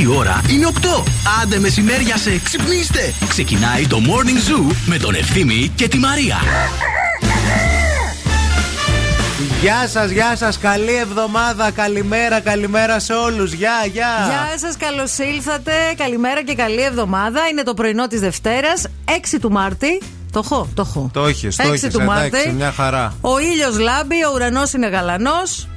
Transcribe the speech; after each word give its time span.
Η 0.00 0.06
ώρα 0.06 0.40
είναι 0.50 0.66
8. 0.66 1.02
Άντε 1.42 1.58
μεσημέρια 1.58 2.16
σε 2.16 2.38
ξυπνήστε. 2.44 3.14
Ξεκινάει 3.28 3.86
το 3.86 3.98
Morning 4.06 4.50
Zoo 4.50 4.74
με 4.86 4.96
τον 4.96 5.14
Ευθύμη 5.14 5.72
και 5.74 5.88
τη 5.88 5.98
Μαρία. 5.98 6.36
Γεια 9.60 9.88
σας, 9.88 10.10
γεια 10.10 10.36
σας. 10.36 10.58
Καλή 10.58 10.94
εβδομάδα. 10.94 11.70
Καλημέρα, 11.70 12.40
καλημέρα 12.40 12.98
σε 12.98 13.12
όλους. 13.12 13.52
Γεια, 13.52 13.86
γεια. 13.92 14.14
Γεια 14.26 14.58
σας, 14.58 14.76
καλώς 14.76 15.18
ήλθατε. 15.18 15.72
Καλημέρα 15.96 16.42
και 16.42 16.54
καλή 16.54 16.82
εβδομάδα. 16.82 17.40
Είναι 17.50 17.62
το 17.62 17.74
πρωινό 17.74 18.06
της 18.06 18.20
Δευτέρας, 18.20 18.86
6 19.04 19.38
του 19.38 19.50
Μάρτη. 19.50 20.00
Το 20.32 20.40
έχω, 20.44 20.68
το 20.74 20.84
έχω. 20.88 21.10
Το 21.12 21.26
έχει, 21.26 21.48
το 21.48 21.72
έχει. 21.72 21.86
Εντάξει, 21.86 22.50
μια 22.56 22.72
χαρά. 22.72 23.14
Ο 23.20 23.38
ήλιος 23.38 23.78
λάμπει, 23.78 24.24
ο 24.24 24.30
ουρανός 24.34 24.72
είναι 24.72 24.88
γαλανός. 24.88 25.68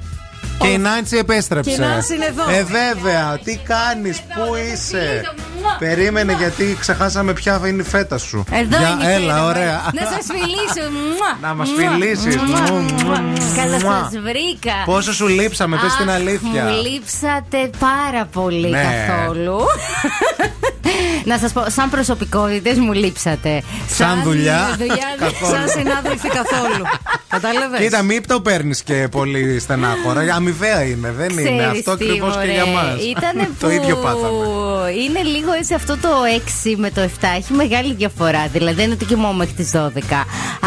Και 0.60 0.68
η 0.68 0.78
Νάντσι 0.78 1.18
επέστρεψε. 1.18 1.70
Και 1.70 1.76
η 1.76 1.86
Νάντσι 1.86 2.16
είναι 2.16 2.26
εδώ. 2.26 2.44
Ε, 2.50 2.64
βέβαια. 2.64 3.40
Τι 3.44 3.58
κάνεις, 3.58 4.20
πού 4.22 4.56
είσαι; 4.74 5.22
Περίμενε 5.80 6.34
γιατί 6.34 6.78
ξεχάσαμε 6.80 7.34
ποια 7.34 7.62
είναι 7.66 7.82
η 7.82 7.86
φέτα 7.86 8.18
σου. 8.18 8.44
Εδώ 8.52 8.78
Για, 8.78 8.90
είναι 8.90 9.04
η 9.12 9.14
έλα, 9.14 9.34
φέτα. 9.34 9.46
ωραία. 9.46 9.82
Να 9.94 10.02
σας 10.02 10.26
φιλήσω. 10.32 10.90
Μουα. 10.92 11.38
Να 11.42 11.54
μας 11.54 11.70
Μουα. 11.70 11.90
φιλήσει. 11.90 12.40
Μουα. 13.06 13.24
Καλώς 13.56 13.82
σας 13.82 14.22
βρήκα. 14.22 14.74
Πόσο 14.86 15.14
σου 15.14 15.28
λείψαμε, 15.28 15.78
πες 15.82 15.96
την 15.96 16.10
Αχ, 16.10 16.16
αλήθεια. 16.16 16.64
Μου 16.64 16.82
λείψατε 16.82 17.70
πάρα 17.80 18.26
πολύ 18.32 18.70
Ναι. 18.70 18.82
καθόλου. 19.08 19.60
Να 21.26 21.38
σας 21.38 21.52
πω, 21.52 21.64
σαν 21.68 21.90
προσωπικότητες 21.90 22.78
μου 22.78 22.94
λείψατε. 22.94 23.62
Σαν 23.88 24.22
δουλειά, 24.24 24.78
καθόλου. 25.18 25.56
Σαν 25.56 25.70
συνάδελφοι 25.70 26.28
καθόλου. 26.28 26.84
Κατάλαβες; 27.28 27.80
Κοίτα, 27.80 28.02
μην 28.02 28.28
το 28.28 28.42
παίρνεις 28.42 28.84
και 28.84 29.08
πολύ 29.12 29.60
στενάχωρα. 29.60 30.36
Αμοιβαία 30.36 30.84
είναι, 30.84 31.12
δεν 31.18 31.30
είναι. 31.30 31.42
Ξέρεις 31.42 31.66
Αυτό 31.66 31.98
τι, 31.98 32.06
ακριβώς 32.06 32.32
και 32.32 32.38
μωρέ. 32.38 32.52
για 32.52 32.66
μας. 32.66 32.96
Ήτανε 33.18 33.50
Το 33.60 33.68
που 33.68 33.74
ίδιο 33.74 33.96
πάθαμε. 33.96 34.38
Είναι 35.04 35.22
λίγο 35.22 35.52
έτσι 35.52 35.74
αυτό 35.74 35.98
το 35.98 36.10
6 36.66 36.74
με 36.78 36.90
το 36.92 37.02
7 37.02 37.08
έχει 37.38 37.54
μεγάλη 37.54 37.94
διαφορά. 37.94 38.48
Δηλαδή 38.52 38.76
δεν 38.76 38.86
είναι 38.86 38.94
ότι 38.94 39.06
κοιμόμαι 39.06 39.38
μέχρι 39.38 39.54
τι 39.54 39.70
12. 39.74 39.78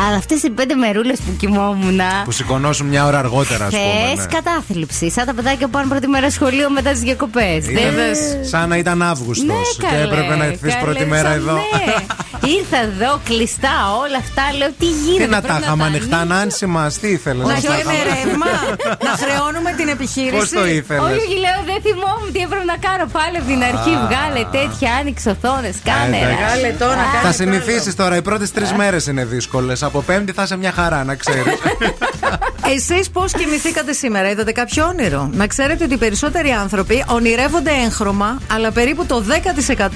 Αλλά 0.06 0.16
αυτές 0.16 0.42
οι 0.42 0.50
πέντε 0.50 0.74
μερούλες 0.74 1.19
που 1.19 1.36
κοιμόμουν. 1.38 2.00
Που 2.24 2.30
σηκωνώσουν 2.30 2.86
μια 2.86 3.06
ώρα 3.06 3.19
αργότερα, 3.19 3.64
ας 3.64 3.70
πούμε. 3.70 4.12
Χθε 4.12 4.22
ναι. 4.22 4.26
κατάθλιψη. 4.41 5.10
Σαν 5.10 5.26
τα 5.26 5.34
παιδάκια 5.34 5.66
που 5.66 5.72
πάνε 5.72 5.86
πρώτη 5.88 6.06
μέρα 6.06 6.30
σχολείο 6.30 6.70
μετά 6.70 6.91
τι 6.91 6.98
διακοπές. 6.98 7.66
Είδες, 7.69 8.19
σαν 8.50 8.69
να 8.69 8.76
ήταν 8.76 9.02
Αύγουστος. 9.02 9.46
Ναι, 9.46 9.54
και 9.78 9.86
καλέ, 9.86 10.05
έπρεπε 10.06 10.36
να 10.36 10.44
έρθεις 10.44 10.72
καλές, 10.74 10.84
πρώτη 10.84 11.04
μέρα 11.04 11.28
σαν 11.28 11.38
εδώ. 11.38 11.52
ναι. 11.54 11.94
Ήρθα 12.58 12.78
εδώ 12.90 13.12
κλειστά 13.28 13.74
όλα 14.02 14.18
αυτά. 14.24 14.42
Λέω 14.58 14.70
τι 14.80 14.88
γίνεται. 15.04 15.24
Τι 15.24 15.30
να 15.36 15.40
τα 15.40 15.46
πρέπει 15.46 15.62
είχαμε 15.62 15.82
τα 15.82 15.88
ανοιχτά, 15.90 16.16
ανοίξω. 16.18 16.34
Νάνση 16.38 16.66
μας, 16.66 16.92
τι 17.00 17.08
ήθελες 17.16 17.46
Να 17.46 17.54
να 17.54 17.60
τα 17.60 17.74
έχουμε 17.74 17.92
είχαμε. 17.92 18.14
ρεύμα, 18.14 18.52
να 19.08 19.12
χρεώνουμε 19.22 19.70
την 19.78 19.88
επιχείρηση. 19.96 20.36
Πώς 20.38 20.48
το 20.58 20.66
ήθελες; 20.78 21.02
Όχι, 21.06 21.20
όχι, 21.26 21.36
λέω 21.44 21.58
δεν 21.70 21.78
θυμόμουν 21.86 22.28
τι 22.34 22.40
έπρεπε 22.46 22.64
να 22.72 22.76
κάνω 22.86 23.04
πάλι 23.16 23.36
από 23.40 23.46
την 23.52 23.60
αρχή. 23.70 23.92
Βγάλε 24.06 24.42
τέτοια, 24.58 24.88
άνοιξε 25.00 25.28
οθόνες, 25.34 25.76
κάμερα. 25.90 26.16
εντάξει. 26.16 26.42
Βγάλε 26.44 26.68
το 26.82 26.86
να 27.00 27.04
Θα 27.14 27.18
κάνει 27.22 27.34
συνηθίσεις 27.42 27.94
τώρα. 28.00 28.14
Οι 28.20 28.22
πρώτες 28.28 28.48
τρεις 28.56 28.70
μέρες 28.80 29.02
είναι 29.10 29.24
δύσκολες. 29.34 29.78
Από 29.88 29.98
Πέμπτη 30.08 30.32
θα 30.38 30.42
είσαι 30.42 30.56
μια 30.62 30.72
χαρά, 30.78 31.00
να 31.04 31.14
ξέρεις. 31.22 31.54
Εσείς 32.74 33.10
πώς 33.10 33.32
κοιμηθήκατε 33.32 33.92
σήμερα, 33.92 34.30
είδατε 34.30 34.52
κάποιο 34.52 34.84
όνειρο; 34.86 35.30
Να 35.32 35.46
ξέρετε 35.46 35.84
ότι 35.84 35.94
οι 35.94 35.96
περισσότεροι 35.96 36.50
άνθρωποι 36.50 37.04
ονειρεύονται 37.08 37.70
έγχρωμα, 37.84 38.41
αλλά 38.54 38.70
περίπου 38.72 39.06
το 39.06 39.24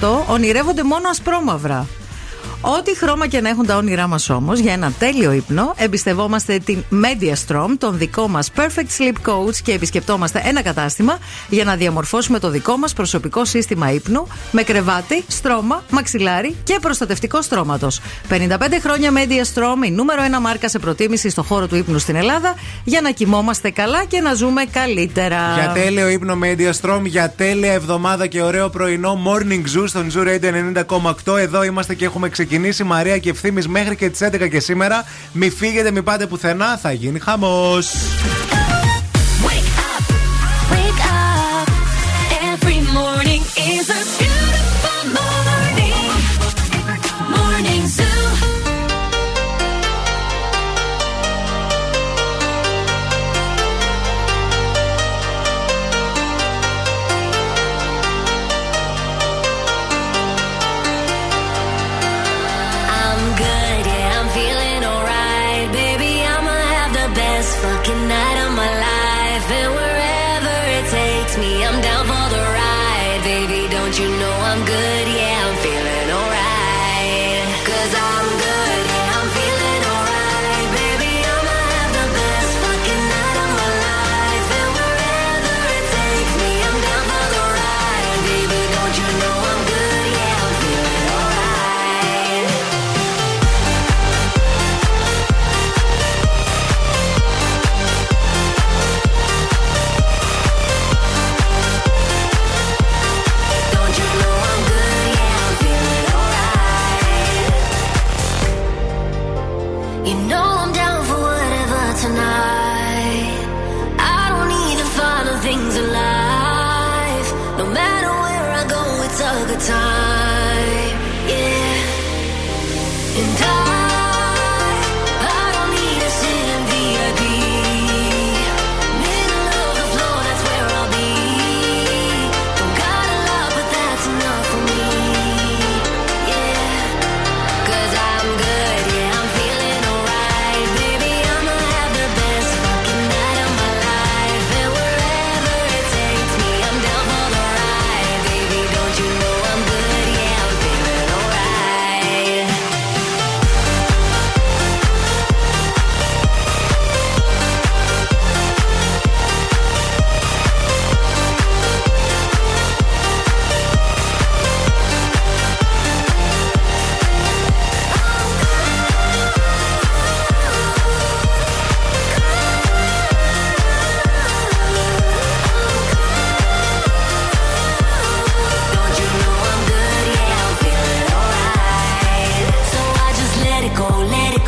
ονειρεύονται 0.07 0.83
μόνο 0.83 1.09
ασπρόμαυρα. 1.09 1.87
Ό,τι 2.63 2.97
χρώμα 2.97 3.27
και 3.27 3.41
να 3.41 3.49
έχουν 3.49 3.65
τα 3.65 3.77
όνειρά 3.77 4.07
μας 4.07 4.29
όμως, 4.29 4.59
για 4.59 4.73
ένα 4.73 4.91
τέλειο 4.99 5.31
ύπνο, 5.31 5.73
εμπιστευόμαστε 5.77 6.57
την 6.57 6.83
Mediastrom, 6.91 7.67
τον 7.77 7.97
δικό 7.97 8.27
μας 8.27 8.51
Perfect 8.55 8.99
Sleep 8.99 9.29
Coach 9.29 9.55
και 9.63 9.71
επισκεπτόμαστε 9.71 10.41
ένα 10.45 10.61
κατάστημα 10.61 11.17
για 11.49 11.63
να 11.63 11.75
διαμορφώσουμε 11.75 12.39
το 12.39 12.49
δικό 12.49 12.77
μας 12.77 12.93
προσωπικό 12.93 13.45
σύστημα 13.45 13.91
ύπνου 13.91 14.27
με 14.51 14.63
κρεβάτι, 14.63 15.23
στρώμα, 15.27 15.83
μαξιλάρι 15.89 16.55
και 16.63 16.77
προστατευτικό 16.81 17.41
στρώματος. 17.41 18.01
55 18.29 18.33
χρόνια 18.81 19.11
Mediastrom, 19.13 19.85
η 19.85 19.91
νούμερο 19.91 20.23
ένα 20.23 20.39
μάρκα 20.39 20.69
σε 20.69 20.79
προτίμηση 20.79 21.29
στο 21.29 21.43
χώρο 21.43 21.67
του 21.67 21.75
ύπνου 21.75 21.99
στην 21.99 22.15
Ελλάδα, 22.15 22.55
για 22.83 23.01
να 23.01 23.11
κοιμόμαστε 23.11 23.69
καλά 23.69 24.05
και 24.05 24.21
να 24.21 24.33
ζούμε 24.33 24.63
καλύτερα. 24.71 25.53
Για 25.53 25.71
τέλειο 25.73 26.09
ύπνο 26.09 26.37
Media 26.43 26.71
Strom, 26.81 27.01
για 27.03 27.29
τέλεια 27.29 27.73
εβδομάδα 27.73 28.27
και 28.27 28.41
ωραίο 28.41 28.69
πρωινό 28.69 29.21
Morning 29.25 29.79
Zoo 29.79 29.83
στον 29.85 30.11
Zoo 30.15 30.27
Radio 30.27 30.83
90,8. 31.25 31.37
Εδώ 31.37 31.63
είμαστε 31.63 31.95
και 31.95 32.05
έχουμε 32.05 32.29
ξεκινήσει 32.29 32.49
Μαρία 32.85 33.17
και 33.17 33.29
ευθύνη 33.29 33.67
μέχρι 33.67 33.95
και 33.95 34.09
τις 34.09 34.19
11 34.23 34.49
και 34.49 34.59
σήμερα. 34.59 35.03
Μη 35.33 35.49
φύγετε, 35.49 35.91
μη 35.91 36.03
πάτε 36.03 36.27
πουθενά, 36.27 36.77
θα 36.77 36.91
γίνει 36.91 37.19
χαμός. 37.19 37.91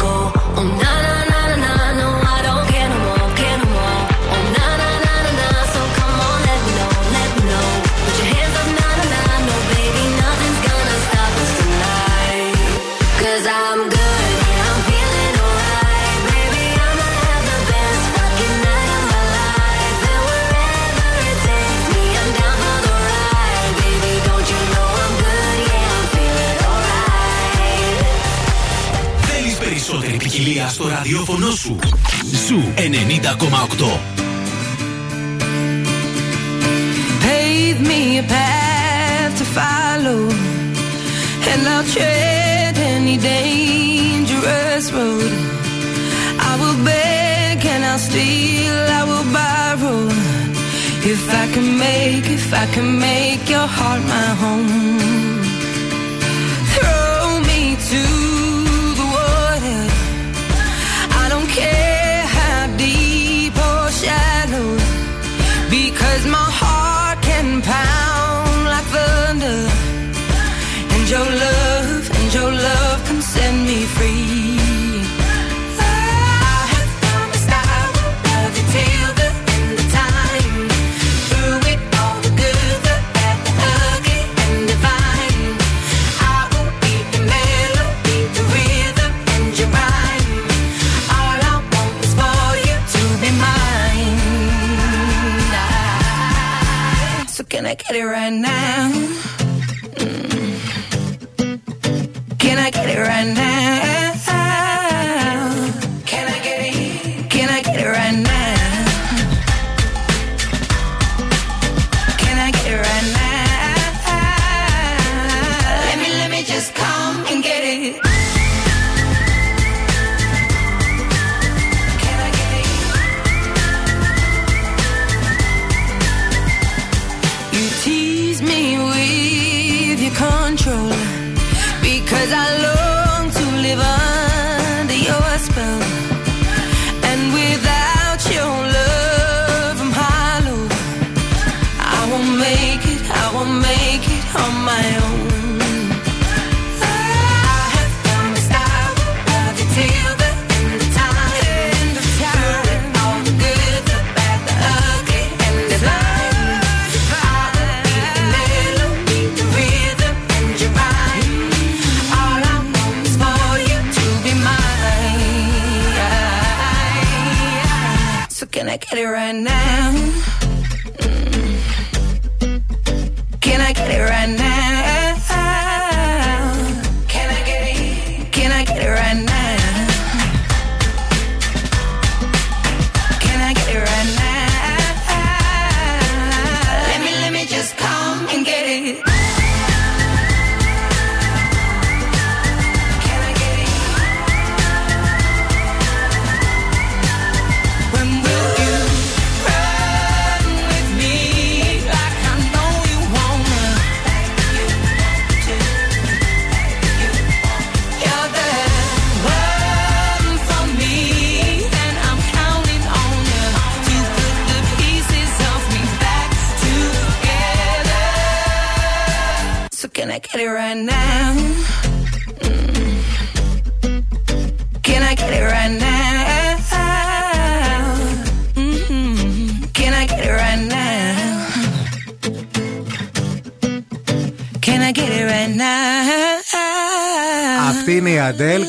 go 0.03 0.31
oh, 0.57 0.79
no. 0.81 0.92
ραδιόφωνο 31.12 31.50
σου. 31.50 31.78
Ζου 32.46 32.60
90,8. 32.76 34.18
Pave 37.24 37.80
me 37.90 38.02
a 38.22 38.24
path 38.34 39.32
to 39.38 39.44
follow, 39.56 40.20
and 41.50 41.60
I'll 41.72 41.86
tread 41.94 42.74
any 42.94 43.16
dangerous 43.32 44.86
road. 44.96 45.32
I 46.50 46.52
will 46.60 46.78
beg 46.90 47.56
and 47.72 47.82
I'll 47.90 48.02
steal, 48.08 48.76
I 49.00 49.02
will 49.10 49.28
borrow. 49.38 50.00
If 51.12 51.22
I 51.42 51.44
can 51.54 51.68
make, 51.86 52.26
if 52.38 52.46
I 52.62 52.66
can 52.74 52.88
make 53.08 53.44
your 53.54 53.68
heart 53.76 54.02
my 54.14 54.28
home. 54.42 55.31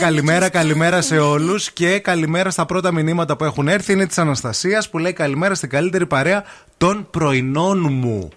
Καλημέρα, 0.04 0.48
καλημέρα 0.48 1.00
σε 1.02 1.18
όλους. 1.18 1.70
Και 1.70 1.98
καλημέρα 1.98 2.50
στα 2.50 2.66
πρώτα 2.66 2.92
μηνύματα 2.92 3.36
που 3.36 3.44
έχουν 3.44 3.68
έρθει. 3.68 3.92
Είναι 3.92 4.06
της 4.06 4.18
Αναστασίας 4.18 4.90
που 4.90 4.98
λέει 4.98 5.12
καλημέρα 5.12 5.54
στην 5.54 5.68
καλύτερη 5.68 6.06
παρέα 6.06 6.44
των 6.76 7.06
πρωινών 7.10 7.78
μου. 7.90 8.30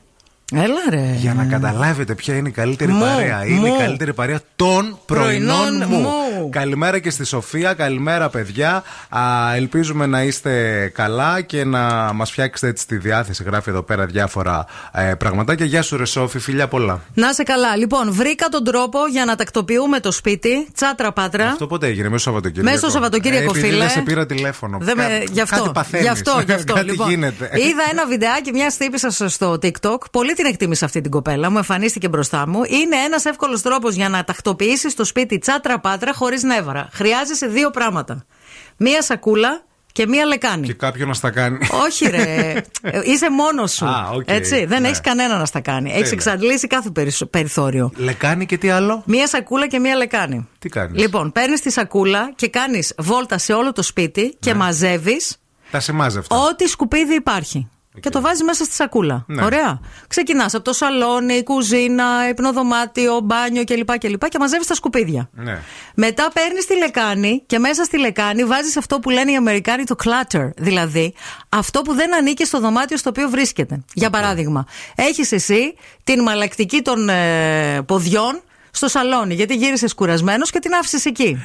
Έλα 0.56 0.82
ρε. 0.90 1.14
Για 1.18 1.34
να 1.34 1.46
καταλάβετε 1.46 2.16
ποια 2.16 2.36
είναι 2.36 2.50
η 2.50 2.52
καλύτερη 2.52 2.92
Μου, 2.92 3.00
παρέα. 3.00 3.46
Είναι 3.46 3.68
η 3.68 3.72
μου. 3.72 3.78
καλύτερη 3.78 4.14
παρέα 4.14 4.40
των 4.56 5.00
πρωινών 5.06 5.58
Πρωινών 5.58 5.86
μου. 5.90 5.98
μου. 6.00 6.50
Καλημέρα 6.50 7.00
και 7.00 7.10
στη 7.10 7.26
Σοφία. 7.26 7.74
Καλημέρα, 7.74 8.30
παιδιά. 8.30 8.84
Α, 9.10 9.54
ελπίζουμε 9.56 10.06
να 10.06 10.24
είστε 10.24 10.52
καλά 10.94 11.42
και 11.42 11.64
να 11.66 12.12
μας 12.14 12.32
φτιάξετε 12.32 12.68
έτσι 12.72 12.88
τη 12.88 12.98
διάθεση. 12.98 13.44
Γράφει 13.44 13.70
εδώ 13.70 13.82
πέρα 13.84 14.06
διάφορα 14.06 14.66
ε, 14.92 15.14
πραγματάκια. 15.18 15.66
Γεια 15.66 15.82
σου, 15.82 15.98
Ρε 15.98 16.06
Σόφη, 16.06 16.40
φιλιά 16.40 16.68
πολλά. 16.68 17.02
Να 17.14 17.34
σε 17.34 17.44
καλά. 17.44 17.76
Λοιπόν, 17.76 18.12
βρήκα 18.14 18.48
τον 18.48 18.64
τρόπο 18.64 19.00
για 19.12 19.26
να 19.26 19.36
τακτοποιούμε 19.36 20.00
το 20.00 20.12
σπίτι. 20.12 20.68
Τσάτρα 20.74 21.12
πάτρα. 21.12 21.48
Αυτό 21.50 21.68
πότε 21.68 21.88
έγινε, 21.88 22.10
μέσα 22.10 22.20
στο 22.20 22.30
Σαββατοκύριακο. 22.30 22.70
Μέσα 22.70 22.78
στο 22.82 22.90
Σαββατοκύριακο, 22.90 23.44
ε, 23.44 23.50
επειδή 23.50 23.68
φίλε. 23.68 23.80
Δεν 23.80 23.90
σε 23.90 24.02
πήρα 24.02 24.26
τηλέφωνο. 24.26 24.78
Δεν 24.82 24.98
με, 24.98 25.04
Κά- 25.04 25.30
γι' 25.32 25.42
αυτό. 25.42 25.56
Κάτι 25.60 25.70
παθαίνεις. 25.74 26.06
Γι' 26.06 26.12
αυτό, 26.12 26.42
γι' 26.46 26.52
αυτό. 26.52 26.74
κάτι 26.80 26.90
λοιπόν, 26.90 27.10
γίνεται. 27.10 27.50
Είδα 27.54 27.84
ένα 27.92 28.06
βιντεάκι 28.06 28.52
μια 28.54 28.74
τύπησα 28.78 29.30
στο 29.30 29.52
TikTok. 29.62 29.98
Πολύ 30.12 30.34
την 30.38 30.46
εκτίμησα 30.46 30.86
αυτή 30.86 31.02
την 31.02 31.12
κοπέλα. 31.12 31.50
Μου 31.50 31.58
εμφανίστηκε 31.58 32.10
μπροστά 32.10 32.48
μου. 32.48 32.62
Είναι 32.64 32.96
ένας 33.06 33.26
εύκολος 33.26 33.62
τρόπος 33.62 33.96
για 33.96 34.10
να 34.10 34.24
τακτοποιήσεις 34.24 34.94
το 34.96 35.06
σπίτι 35.06 35.38
τσάτρα 35.38 35.80
πάτρα 35.80 36.14
χωρίς 36.14 36.44
νεύρα. 36.44 36.90
Χρειάζεσαι 36.94 37.48
δύο 37.48 37.70
πράγματα. 37.70 38.26
Μία 38.78 39.02
σακούλα 39.02 39.62
και 39.92 40.08
μία 40.08 40.26
λεκάνη. 40.26 40.68
Και 40.68 40.74
κάποιον 40.74 41.08
να 41.08 41.14
στα 41.14 41.30
κάνει. 41.30 41.58
Όχι, 41.86 42.06
ρε. 42.10 42.54
Ε, 42.82 43.00
Είσαι 43.12 43.32
μόνος 43.32 43.72
σου. 43.74 43.86
Α, 43.86 44.10
οκ. 44.14 44.24
Έτσι. 44.30 44.66
Δεν 44.66 44.82
Ναι. 44.82 44.88
έχεις 44.88 45.02
κανένα 45.02 45.38
να 45.38 45.46
στα 45.46 45.60
κάνει. 45.60 45.90
Έχεις 45.90 46.00
Τέλεια. 46.02 46.14
εξαντλήσει 46.14 46.68
κάθε 46.68 46.90
περισ- 46.90 47.26
περιθώριο. 47.26 47.92
Λεκάνη 47.96 48.46
και 48.46 48.58
τι 48.58 48.70
άλλο; 48.70 49.04
Μία 49.06 49.28
σακούλα 49.28 49.68
και 49.68 49.80
μία 49.80 49.96
λεκάνη. 49.96 50.48
Τι 50.60 50.70
κάνεις; 50.70 51.02
Λοιπόν, 51.02 51.32
παίρνεις 51.32 51.62
τη 51.62 51.72
σακούλα 51.72 52.32
και 52.36 52.50
κάνεις 52.50 52.94
βόλτα 52.98 53.38
σε 53.38 53.54
όλο 53.54 53.72
το 53.72 53.82
σπίτι 53.82 54.36
και 54.40 54.52
Ναι. 54.52 54.58
μαζεύεις 54.58 55.38
Τα 55.72 55.80
ασυμμάζευτα. 55.80 56.36
ό,τι 56.38 56.68
σκουπίδι 56.68 57.14
υπάρχει. 57.16 57.70
Και 58.00 58.10
το 58.10 58.22
βάζει 58.22 58.44
μέσα 58.44 58.64
στη 58.64 58.74
σακούλα. 58.74 59.24
Ναι. 59.28 59.44
Ωραία. 59.44 59.80
Ξεκινάς 60.08 60.54
από 60.54 60.64
το 60.64 60.74
σαλόνι, 60.74 61.44
κουζίνα, 61.44 62.30
υπνοδωμάτιο, 62.30 63.20
μπάνιο 63.20 63.64
κλπ. 63.64 63.98
Και, 63.98 64.18
και 64.30 64.40
μαζεύεις 64.40 64.68
τα 64.68 64.74
σκουπίδια. 64.74 65.30
Ναι. 65.34 65.60
Μετά 65.96 66.30
παίρνεις 66.34 66.66
τη 66.66 66.78
λεκάνη 66.78 67.44
και 67.46 67.60
μέσα 67.60 67.84
στη 67.84 68.00
λεκάνη 68.00 68.44
βάζεις 68.44 68.78
αυτό 68.78 69.00
που 69.00 69.10
λένε 69.10 69.32
οι 69.32 69.36
Αμερικάνοι 69.36 69.84
το 69.84 69.96
clutter. 70.04 70.50
Δηλαδή 70.58 71.14
αυτό 71.50 71.82
που 71.82 71.94
δεν 71.94 72.16
ανήκει 72.16 72.46
στο 72.46 72.60
δωμάτιο 72.60 72.98
στο 72.98 73.10
οποίο 73.10 73.30
βρίσκεται. 73.30 73.84
Για 73.94 74.10
παράδειγμα, 74.10 74.66
έχεις 74.96 75.32
εσύ 75.32 75.76
την 76.04 76.22
μαλακτική 76.22 76.82
των 76.82 77.10
ε, 77.10 77.82
ποδιών 77.86 78.42
στο 78.72 78.88
σαλόνι 78.88 79.34
γιατί 79.34 79.56
γύρισες 79.56 79.94
κουρασμένος 79.94 80.50
και 80.50 80.60
την 80.60 80.74
άφησες 80.74 81.06
εκεί. 81.06 81.38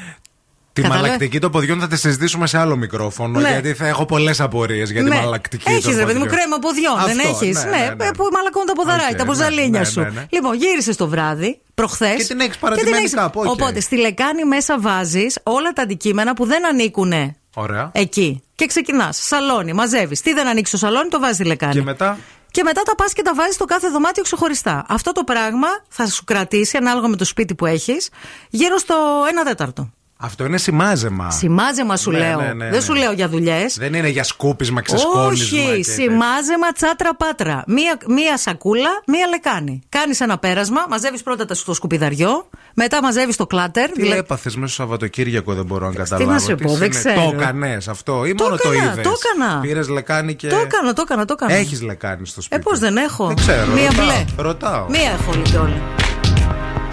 Τη 0.72 0.82
Κατάλαβε. 0.82 1.04
μαλακτική 1.06 1.38
των 1.38 1.50
ποδιών 1.50 1.80
θα 1.80 1.88
τη 1.88 1.96
συζητήσουμε 1.96 2.46
σε 2.46 2.58
άλλο 2.58 2.76
μικρόφωνο. 2.76 3.40
Ναι. 3.40 3.48
Γιατί 3.48 3.74
θα 3.74 3.86
έχω 3.86 4.04
πολλές 4.06 4.40
απορίες 4.40 4.90
για 4.90 5.02
τη 5.02 5.08
Ναι. 5.08 5.16
μαλακτική 5.16 5.64
των 5.64 5.74
Έχεις, 5.74 5.96
ρε 5.96 6.04
παιδί 6.04 6.18
μου, 6.18 6.24
ποδιών. 6.24 6.38
κρέμα 6.38 6.58
ποδιών, 6.58 6.94
δεν 7.06 7.20
Αυτό, 7.26 7.44
έχεις; 7.44 7.64
ναι, 7.64 7.70
Ναι, 7.70 7.76
ναι, 7.76 8.04
ναι. 8.04 8.10
που 8.12 8.24
μαλακώνουν 8.32 8.66
τα 8.66 8.72
ποδαράκια, 8.72 9.08
Οκ, 9.10 9.16
τα 9.16 9.24
ναι, 9.24 9.30
μποζαλίνια 9.30 9.80
ναι, 9.80 9.84
σου. 9.86 10.00
ναι, 10.00 10.08
ναι. 10.10 10.26
Λοιπόν, 10.30 10.54
γύρισες 10.54 10.96
το 10.96 11.08
βράδυ, 11.08 11.60
προχθές. 11.74 12.16
Και 12.16 12.24
την 12.24 12.40
έχεις 12.40 12.58
παρατημένη 12.58 13.08
κάπου, 13.08 13.40
οκ. 13.40 13.46
Οπότε 13.46 13.80
στη 13.80 13.96
λεκάνη 13.96 14.44
μέσα 14.44 14.80
βάζεις 14.80 15.38
όλα 15.42 15.72
τα 15.72 15.82
αντικείμενα 15.82 16.34
που 16.34 16.44
δεν 16.46 16.66
ανήκουν 16.66 17.12
Ωραία. 17.54 17.90
εκεί. 17.94 18.42
Και 18.54 18.66
ξεκινάς. 18.66 19.16
Σαλόνι, 19.26 19.72
μαζεύεις. 19.72 20.20
Τι 20.20 20.32
δεν 20.32 20.46
ανοίξεις 20.46 20.78
στο 20.78 20.86
σαλόνι, 20.86 21.08
το 21.08 21.20
βάζεις 21.20 21.36
στη 21.36 21.44
λεκάνη. 21.44 21.72
Και 21.72 21.82
μετά; 21.82 22.18
Και 22.50 22.62
μετά 22.62 22.82
τα 22.82 22.94
πας 22.94 23.12
και 23.12 23.22
τα 23.22 23.34
βάζεις 23.34 23.54
στο 23.54 23.64
κάθε 23.64 23.88
δωμάτιο 23.88 24.22
ξεχωριστά. 24.22 24.84
Αυτό 24.88 25.12
το 25.12 25.24
πράγμα 25.24 25.68
θα 25.88 26.06
σου 26.06 26.24
κρατήσει, 26.24 26.76
ανάλογα 26.76 27.08
με 27.08 27.16
το 27.16 27.24
σπίτι 27.24 27.54
που 27.54 27.66
έχεις, 27.66 28.08
γύρω 28.50 28.78
στο 28.78 28.94
1 29.28 29.44
τέταρτο. 29.44 29.90
Αυτό 30.24 30.44
είναι 30.44 30.58
σημάζεμα. 30.58 31.30
Σημάζεμα 31.30 31.96
σου 31.96 32.10
Ναι, 32.10 32.18
λέω. 32.18 32.40
ναι, 32.40 32.46
ναι, 32.52 32.64
Δεν 32.64 32.70
ναι. 32.70 32.80
σου 32.80 32.94
λέω 32.94 33.12
για 33.12 33.28
δουλειές. 33.28 33.76
Δεν 33.78 33.94
είναι 33.94 34.08
για 34.08 34.24
σκούπισμα, 34.24 34.80
ξεσκόνισμα. 34.82 35.62
Όχι, 35.62 35.76
και- 35.76 35.82
σημάζεμα 35.90 36.72
τσάτρα 36.74 37.14
πάτρα. 37.16 37.64
Μία, 37.66 37.98
μία 38.08 38.36
σακούλα, 38.38 38.90
μία 39.06 39.26
λεκάνη. 39.28 39.82
Κάνεις 39.88 40.20
ένα 40.20 40.38
πέρασμα, 40.38 40.86
μαζεύεις 40.88 41.22
πρώτα 41.22 41.44
τα 41.44 41.54
στο 41.54 41.74
σκουπιδαριό, 41.74 42.48
μετά 42.74 43.02
μαζεύεις 43.02 43.36
το 43.36 43.46
κλάτερ. 43.46 43.90
Τι 43.90 44.02
δηλα- 44.02 44.16
έπαθες 44.16 44.56
μέσα 44.56 44.72
στο 44.72 44.82
Σαββατοκύριακο, 44.82 45.54
δεν 45.54 45.64
μπορώ 45.64 45.86
να 45.86 45.94
καταλάβω. 45.94 46.30
να 46.30 46.38
σε 46.38 46.54
πω, 46.54 46.68
δεν 46.68 46.92
σημαίνει- 46.92 46.94
ξέρω. 46.94 47.30
Το 47.30 47.36
έκανες 47.40 47.88
αυτό 47.88 48.24
ή 48.24 48.34
Το 48.34 48.44
μόνο 48.44 48.56
το 48.56 48.70
έκανα, 48.72 48.90
είδες; 48.92 49.04
το 49.04 49.12
έκανα. 49.36 49.60
Πήρες 49.60 49.88
λεκάνη 49.88 50.34
και. 50.34 50.48
Το 50.48 50.56
έκανα, 50.56 50.92
το 50.92 51.02
έκανα, 51.04 51.24
το 51.24 51.32
έκανα. 51.40 51.52
Έχεις 51.58 51.82
λεκάνη 51.82 52.26
στο 52.26 52.40
σπίτι. 52.42 52.60
Ε, 52.60 52.64
πώς 52.70 52.78
δεν 52.78 52.96
έχω; 52.96 53.26
Δεν 53.26 53.36
ξέρω. 53.36 53.66
Μία 53.72 53.88
ρωτάω, 53.90 54.04
μπλε. 54.04 54.24
Ρωτάω. 54.36 54.88
Μία 54.88 55.10
έχω 55.20 55.32
λοιπόν. 55.44 55.72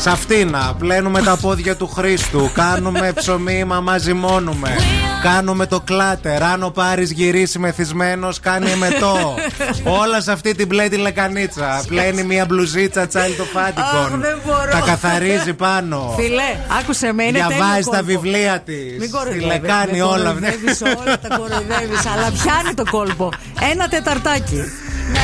Σε 0.01 0.09
αυτήνα 0.09 0.73
πλένουμε 0.79 1.21
τα 1.21 1.37
πόδια 1.41 1.75
του 1.75 1.87
Χρήστου. 1.87 2.51
Κάνουμε 2.53 3.11
ψωμί, 3.15 3.63
μαμαζιμώνουμε. 3.63 4.75
Κάνουμε 5.23 5.65
το 5.65 5.79
κλάτερ. 5.81 6.43
Αν 6.43 6.63
ο 6.63 6.69
Πάρης 6.69 7.11
γυρίσει 7.11 7.59
μεθυσμένος, 7.59 8.39
κάνει 8.39 8.71
εμετό. 8.71 9.35
Όλα 9.83 10.21
σε 10.21 10.31
αυτή 10.31 10.55
την 10.55 10.67
μπλε 10.67 10.87
τη 10.89 10.97
λεκανίτσα. 10.97 11.83
Πλένει 11.87 12.23
μια 12.23 12.45
μπλουζίτσα 12.45 13.07
child 13.13 13.17
of 13.17 13.59
Αχ, 13.59 13.67
Atticon. 13.69 14.17
δεν 14.19 14.39
μπορώ. 14.45 14.71
Τα 14.71 14.79
καθαρίζει 14.85 15.53
πάνω. 15.53 16.13
Φιλέ, 16.17 16.55
άκουσε 16.79 17.11
με, 17.13 17.23
είναι 17.23 17.31
Διαβάζει 17.47 17.59
τέλειο 17.59 17.83
τα 17.83 17.97
κόλπο. 17.97 18.03
βιβλία 18.05 18.59
της. 18.65 18.91
Μην 18.91 19.01
Στη 19.01 19.09
κοροϊδεύεις, 19.09 19.45
λεκάνη 19.45 19.91
με 19.97 20.01
όλα 20.01 20.29
αυτά. 20.29 20.31
κοροϊδεύεις 20.31 20.81
όλα, 20.81 21.19
τα 21.19 21.27
κοροϊδεύεις. 21.37 22.05
αλλά 22.05 22.31
πιάνει 22.31 22.73
το 22.75 22.83
κόλπο. 22.91 23.29
Ένα 23.71 23.87
τεταρτάκι. 23.87 24.61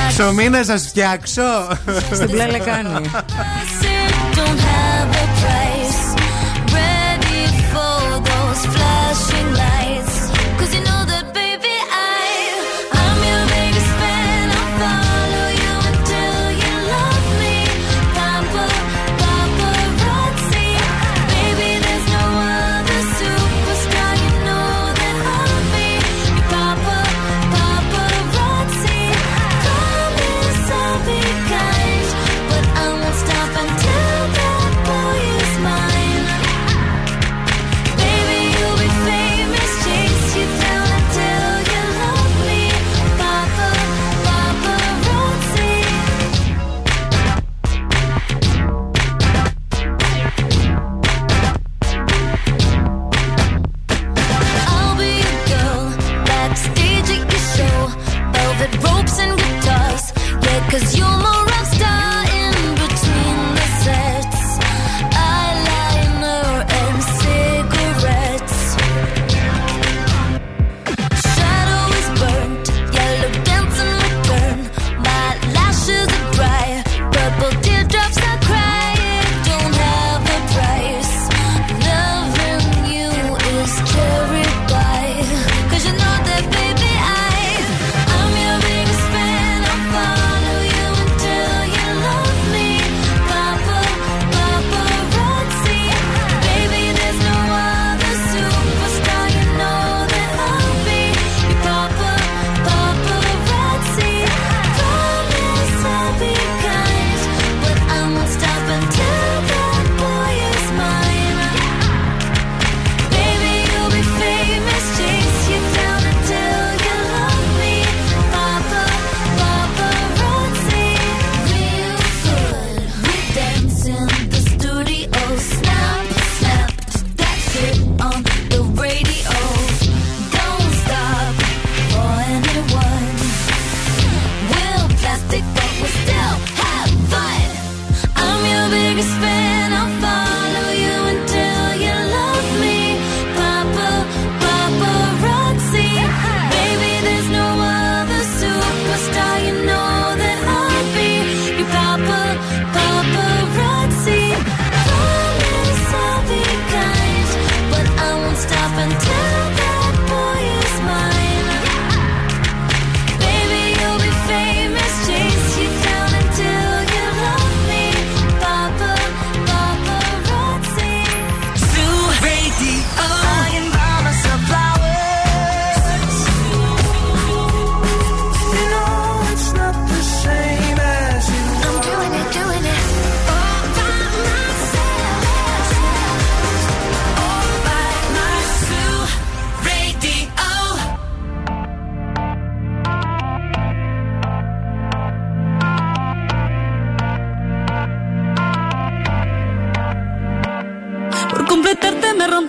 Ψωμί 0.07 0.49
να 0.49 0.63
σας 0.63 0.85
φτιάξω. 0.87 1.67
Στην 2.13 2.29
μπλε 2.29 2.45
λεκάνη. 2.45 3.11
don't 4.35 4.59
have 4.59 5.09
a 5.09 5.39
price. 5.39 5.44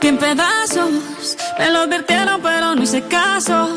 En 0.09 0.19
pedazos. 0.19 1.37
Me 1.59 1.71
lo 1.71 1.81
advirtieron, 1.81 2.41
pero 2.41 2.75
no 2.75 2.83
hice 2.83 3.03
caso. 3.03 3.69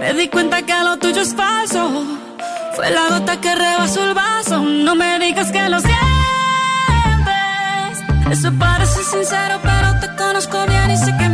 Me 0.00 0.12
di 0.14 0.28
cuenta 0.28 0.62
que 0.62 0.74
lo 0.82 0.96
tuyo 0.98 1.22
es 1.22 1.34
falso. 1.34 2.04
Fue 2.74 2.90
la 2.90 3.08
gota 3.08 3.40
que 3.40 3.54
rebasó 3.54 4.04
el 4.04 4.14
vaso. 4.14 4.60
No 4.60 4.94
me 4.94 5.18
digas 5.18 5.52
que 5.52 5.68
lo 5.68 5.78
sientes. 5.80 5.94
Eso 8.30 8.52
parece 8.58 9.04
sincero, 9.04 9.60
pero 9.62 10.00
te 10.00 10.16
conozco 10.16 10.66
bien 10.66 10.90
y 10.90 10.96
sé 10.96 11.14
que 11.18 11.33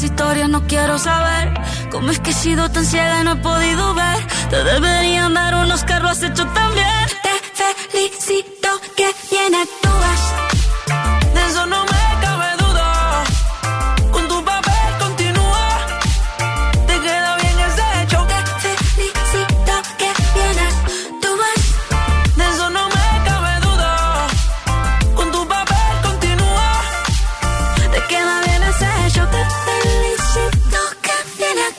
más 0.00 0.04
historias, 0.04 0.48
no 0.48 0.66
quiero 0.66 0.98
saber 0.98 1.52
cómo 1.90 2.10
es 2.10 2.20
que 2.20 2.30
he 2.30 2.32
sido 2.32 2.70
tan 2.70 2.84
ciega 2.84 3.20
y 3.20 3.24
no 3.24 3.32
he 3.32 3.36
podido 3.36 3.94
ver. 3.94 4.26
Te 4.48 4.64
deberían 4.64 5.34
dar 5.34 5.54
unos 5.54 5.84
carros 5.84 6.12
has 6.12 6.22
hecho 6.22 6.46
también. 6.46 6.99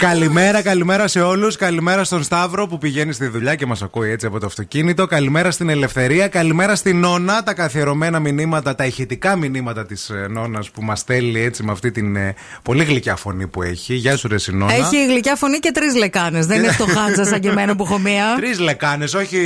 Καλημέρα, 0.01 0.61
καλημέρα 0.61 1.07
σε 1.07 1.21
όλους. 1.21 1.55
Καλημέρα 1.55 2.03
στον 2.03 2.23
Σταύρο 2.23 2.67
που 2.67 2.77
πηγαίνει 2.77 3.13
στη 3.13 3.27
δουλειά 3.27 3.55
και 3.55 3.65
μας 3.65 3.81
ακούει 3.81 4.09
έτσι 4.09 4.25
από 4.25 4.39
το 4.39 4.45
αυτοκίνητο. 4.45 5.05
Καλημέρα 5.05 5.51
στην 5.51 5.69
Ελευθερία. 5.69 6.27
Καλημέρα 6.27 6.75
στην 6.75 6.99
Νόνα. 6.99 7.43
Τα 7.43 7.53
καθιερωμένα 7.53 8.19
μηνύματα, 8.19 8.75
τα 8.75 8.85
ηχητικά 8.85 9.35
μηνύματα 9.35 9.85
της 9.85 10.11
Νόνας 10.29 10.69
που 10.71 10.83
μας 10.83 10.99
στέλνει 10.99 11.41
έτσι 11.41 11.63
με 11.63 11.71
αυτή 11.71 11.91
την 11.91 12.15
ε, 12.15 12.35
πολύ 12.61 12.83
γλυκιά 12.83 13.15
φωνή 13.15 13.47
που 13.47 13.61
έχει. 13.61 13.93
Γεια 13.93 14.17
σου, 14.17 14.27
ρε 14.27 14.35
Νόνα. 14.51 14.73
Έχει 14.73 15.05
γλυκιά 15.05 15.35
φωνή 15.35 15.59
και 15.59 15.71
τρεις 15.71 15.95
λεκάνες. 15.95 16.45
Δεν 16.45 16.57
είναι 16.57 16.71
φτωχάτσα 16.71 17.25
σαν 17.29 17.39
και 17.39 17.49
εμένα 17.49 17.75
που 17.75 17.83
έχω 17.83 17.97
μία. 17.97 18.23
Τρεις 18.35 18.59
λεκάνες, 18.59 19.13
όχι 19.13 19.39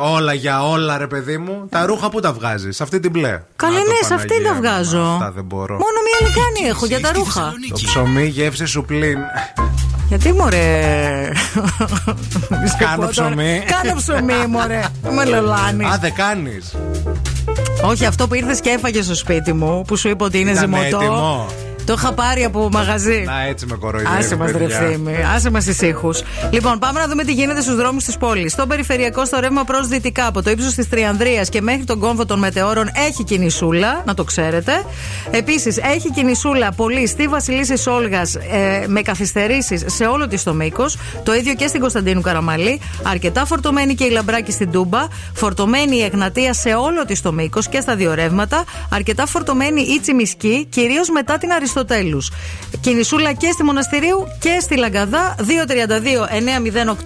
όλα 0.00 0.32
για 0.32 0.68
όλα, 0.68 0.98
ρε 0.98 1.06
παιδί 1.06 1.38
μου. 1.38 1.66
Τα 1.70 1.86
ρούχα 1.86 2.10
που 2.10 2.20
τα 2.20 2.32
βγάζεις, 2.32 2.80
αυτή 2.80 3.00
την 3.00 3.10
μπλε. 3.10 3.42
Καλά, 3.56 3.78
Να 3.78 3.84
το 3.84 3.90
ναι, 3.90 4.06
σε 4.06 4.14
αυτή 4.14 4.26
Παναγία 4.26 4.48
τα 4.48 4.54
μου, 4.54 4.60
βγάζω. 4.60 5.12
Αυτά 5.12 5.30
δεν 5.30 5.44
μπορώ. 5.44 5.74
Μόνο 5.74 5.98
μία 6.04 6.28
λεκάνη 6.28 6.68
έχω 6.68 6.86
για 6.86 7.00
τα 7.00 7.12
ρούχα. 7.12 7.52
Το 7.68 7.80
ψωμί 7.84 8.26
γεύση 8.26 8.66
σου 8.66 8.84
πλήν. 8.84 9.18
Γιατί 10.08 10.32
μωρέ; 10.32 11.28
Κάνω 12.78 13.06
ψωμί. 13.08 13.62
Κάνω 13.66 13.94
ψωμί, 14.00 14.46
μωρέ. 14.48 14.82
Με 15.14 15.24
λολάνει. 15.24 15.84
Α, 15.84 15.98
δεν 16.00 16.14
κάνεις. 16.14 16.74
Όχι, 17.82 18.06
αυτό 18.06 18.28
που 18.28 18.34
ήρθες 18.34 18.60
και 18.60 18.70
έφαγες 18.70 19.04
στο 19.04 19.14
σπίτι 19.14 19.52
μου, 19.52 19.82
που 19.86 19.96
σου 19.96 20.08
είπα 20.08 20.24
ότι 20.24 20.38
είναι 20.40 20.50
Ήταν 20.50 20.62
ζυμωτό. 20.62 20.84
έτοιμο. 20.96 21.46
Το 21.86 21.92
είχα 21.92 22.12
πάρει 22.12 22.44
από 22.44 22.68
μαγαζί. 22.72 23.22
Να 23.26 23.42
έτσι 23.42 23.66
με 23.66 23.76
κοροϊδεύει. 23.76 24.16
Άσε 24.16 24.36
μας, 24.36 24.50
ρε 24.50 24.58
παιδιά. 24.58 24.80
ευθύμη. 24.80 25.16
Άσε 25.34 25.50
μας 25.50 25.64
τις 25.64 25.80
ήχους. 25.80 26.22
Λοιπόν, 26.50 26.78
πάμε 26.78 27.00
να 27.00 27.06
δούμε 27.06 27.24
τι 27.24 27.32
γίνεται 27.32 27.60
στους 27.60 27.76
δρόμους 27.76 28.04
της 28.04 28.16
πόλης. 28.16 28.52
Στο 28.52 28.66
περιφερειακό, 28.66 29.24
στο 29.24 29.40
ρεύμα 29.40 29.64
προς 29.64 29.88
δυτικά, 29.88 30.26
από 30.26 30.42
το 30.42 30.50
ύψος 30.50 30.74
της 30.74 30.88
Τριανδρίας 30.88 31.48
και 31.48 31.60
μέχρι 31.60 31.84
τον 31.84 31.98
κόμβο 31.98 32.26
των 32.26 32.38
μετεώρων, 32.38 32.90
έχει 33.08 33.24
κινησούλα, 33.24 34.02
να 34.06 34.14
το 34.14 34.24
ξέρετε. 34.24 34.84
Επίσης, 35.30 35.76
έχει 35.76 36.10
κινησούλα 36.10 36.72
πολύ 36.72 37.06
στη 37.06 37.26
Βασιλίση 37.26 37.88
Όλγα 37.88 38.20
ε, 38.20 38.86
με 38.86 39.02
καθυστερήσεις 39.02 39.84
σε 39.86 40.04
όλο 40.04 40.28
της 40.28 40.42
το 40.42 40.54
μήκος. 40.54 40.96
Το 41.24 41.34
ίδιο 41.34 41.54
και 41.54 41.66
στην 41.66 41.80
Κωνσταντίνου 41.80 42.20
Καραμαλή. 42.20 42.80
Αρκετά 43.02 43.44
φορτωμένη 43.44 43.94
και 43.94 44.04
η 44.04 44.10
Λαμπράκη 44.10 44.52
στην 44.52 44.70
Τούμπα. 44.70 45.06
Φορτωμένη 45.34 45.96
η 45.96 46.02
Εγνατία 46.02 46.52
σε 46.52 46.74
όλο 46.74 47.04
της 47.04 47.20
το 47.20 47.32
μήκος 47.32 47.68
και 47.68 47.80
στα 47.80 47.96
δύο 47.96 48.14
ρεύματα. 48.14 48.64
Αρκετά 48.90 49.26
φορτωμένη 49.26 49.80
η 49.80 50.00
Τσιμισκή, 50.00 50.66
κυρίως 50.70 51.10
μετά 51.10 51.38
την 51.38 51.52
Αριστοτέλους. 51.76 52.30
Κινησούλα 52.80 53.32
και 53.32 53.50
στη 53.52 53.62
Μοναστηρίου 53.62 54.26
και 54.38 54.58
στη 54.60 54.76
Λαγκαδά. 54.76 55.34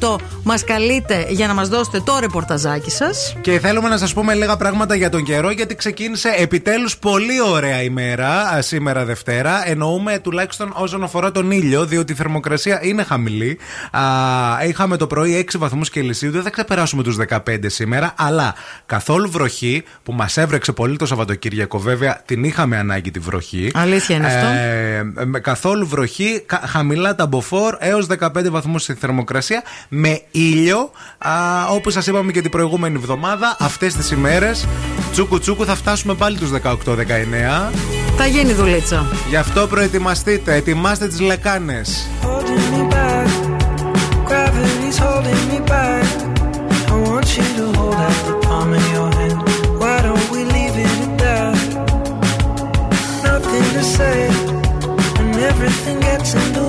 232-908 0.00 0.16
μας 0.42 0.64
καλείτε 0.64 1.26
για 1.28 1.46
να 1.46 1.54
μας 1.54 1.68
δώσετε 1.68 2.00
το 2.00 2.18
ρεπορταζάκι 2.20 2.90
σας. 2.90 3.36
Και 3.40 3.58
θέλουμε 3.58 3.88
να 3.88 3.96
σας 3.96 4.12
πούμε 4.12 4.34
λίγα 4.34 4.56
πράγματα 4.56 4.94
για 4.94 5.10
τον 5.10 5.24
καιρό, 5.24 5.50
γιατί 5.50 5.74
ξεκίνησε 5.74 6.34
επιτέλους 6.38 6.98
πολύ 6.98 7.40
ωραία 7.40 7.82
ημέρα 7.82 8.40
α, 8.40 8.62
σήμερα 8.62 9.04
Δευτέρα. 9.04 9.68
Εννοούμε 9.68 10.18
τουλάχιστον 10.18 10.72
όσον 10.74 11.02
αφορά 11.02 11.32
τον 11.32 11.50
ήλιο, 11.50 11.86
διότι 11.86 12.12
η 12.12 12.14
θερμοκρασία 12.14 12.80
είναι 12.82 13.02
χαμηλή. 13.02 13.58
Α, 13.90 14.02
είχαμε 14.68 14.96
το 14.96 15.06
πρωί 15.06 15.46
6 15.52 15.58
βαθμούς 15.58 15.90
Κελσίου, 15.90 16.30
δεν 16.30 16.42
θα 16.42 16.50
ξεπεράσουμε 16.50 17.02
τους 17.02 17.16
15 17.28 17.38
σήμερα, 17.66 18.14
αλλά 18.16 18.54
καθόλου 18.86 19.30
βροχή 19.30 19.84
που 20.02 20.12
μας 20.12 20.36
έβρεξε 20.36 20.72
πολύ 20.72 20.96
το 20.96 21.06
Σαββατοκύριακο, 21.06 21.78
βέβαια 21.78 22.22
την 22.24 22.44
είχαμε 22.44 22.76
ανάγκη 22.76 23.10
τη 23.10 23.18
βροχή. 23.18 23.70
Αλήθεια 23.74 24.16
είναι 24.16 24.26
αυτό. 24.26 24.46
Ε, 24.56 25.02
με 25.24 25.40
καθόλου 25.40 25.86
βροχή, 25.86 26.42
κα- 26.46 26.62
χαμηλά 26.66 27.14
τα 27.14 27.26
μποφόρ 27.26 27.74
έως 27.78 28.06
15 28.06 28.50
βαθμούς 28.50 28.82
στη 28.82 28.94
θερμοκρασία, 28.94 29.62
με 29.88 30.20
ήλιο. 30.30 30.90
Όπως 31.70 31.92
σας 31.92 32.06
είπαμε 32.06 32.32
και 32.32 32.40
την 32.42 32.50
προηγούμενη 32.50 32.96
εβδομάδα, 32.96 33.56
αυτές 33.60 33.94
τις 33.94 34.10
ημέρες 34.10 34.66
τσούκου 35.12 35.38
τσούκου 35.38 35.64
θα 35.64 35.74
φτάσουμε 35.74 36.14
πάλι 36.14 36.36
τους 36.38 36.50
18-19. 36.50 37.70
Θα 38.16 38.26
γίνει 38.26 38.52
δουλίτσα. 38.52 39.06
Γι' 39.28 39.36
αυτό 39.36 39.66
προετοιμαστείτε, 39.66 40.54
ετοιμάστε 40.54 41.06
τις 41.08 41.20
λεκάνες. 41.20 42.06
holding 42.22 42.66
me 42.74 42.94
back. 42.94 43.28
Gravity's 44.30 44.98
holding 45.06 45.42
me 45.50 45.58
back. 45.72 46.06
I 46.92 46.94
want 47.08 47.28
you 47.36 47.46
to 47.58 47.64
hold 47.78 47.98
out 48.06 48.18
the 48.28 48.36
palm 48.46 48.70
of 48.78 48.84
your 48.94 49.10
hand. 49.18 49.38
Why 49.80 49.96
don't 50.06 50.26
we 50.34 50.40
leave 50.56 50.76
it 50.86 50.94
at 51.06 51.12
that? 51.22 51.54
Nothing 53.28 53.66
to 53.76 53.82
say, 53.96 54.15
and 54.15 54.15
everything 55.66 55.98
gets 56.00 56.34
in 56.34 56.52
the 56.52 56.65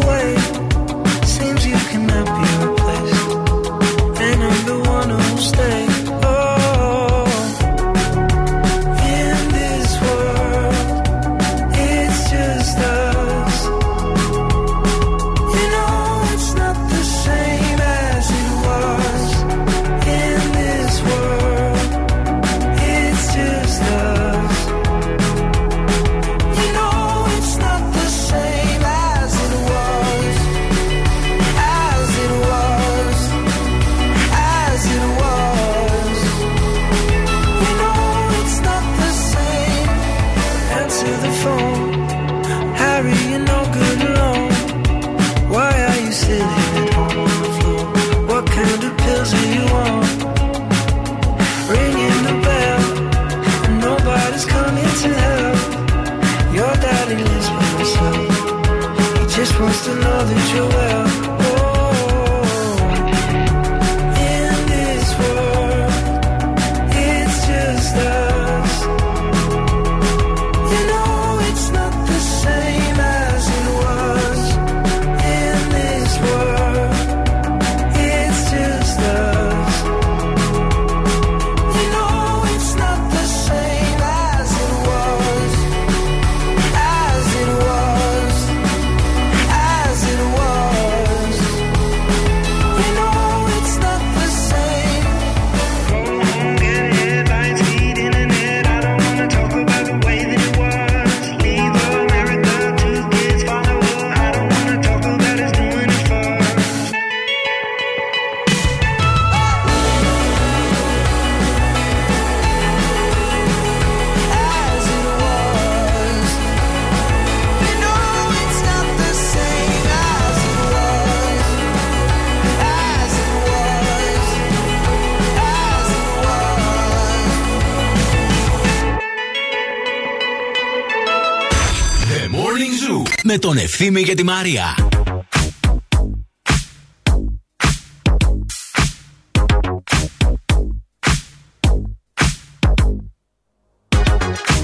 τον 133.58 133.66
Ευθύμη 133.66 134.04
και 134.04 134.14
τη 134.14 134.24
Μαρία. 134.24 134.76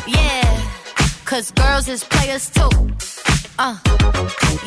Yeah, 0.07 0.51
cause 1.25 1.51
girls 1.61 1.87
is 1.87 2.03
players 2.13 2.45
too. 2.55 2.71
Uh, 3.59 3.77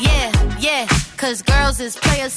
yeah, 0.07 0.29
yeah, 0.67 0.83
cause 1.21 1.41
girls 1.41 1.79
is 1.79 1.95
players 2.05 2.36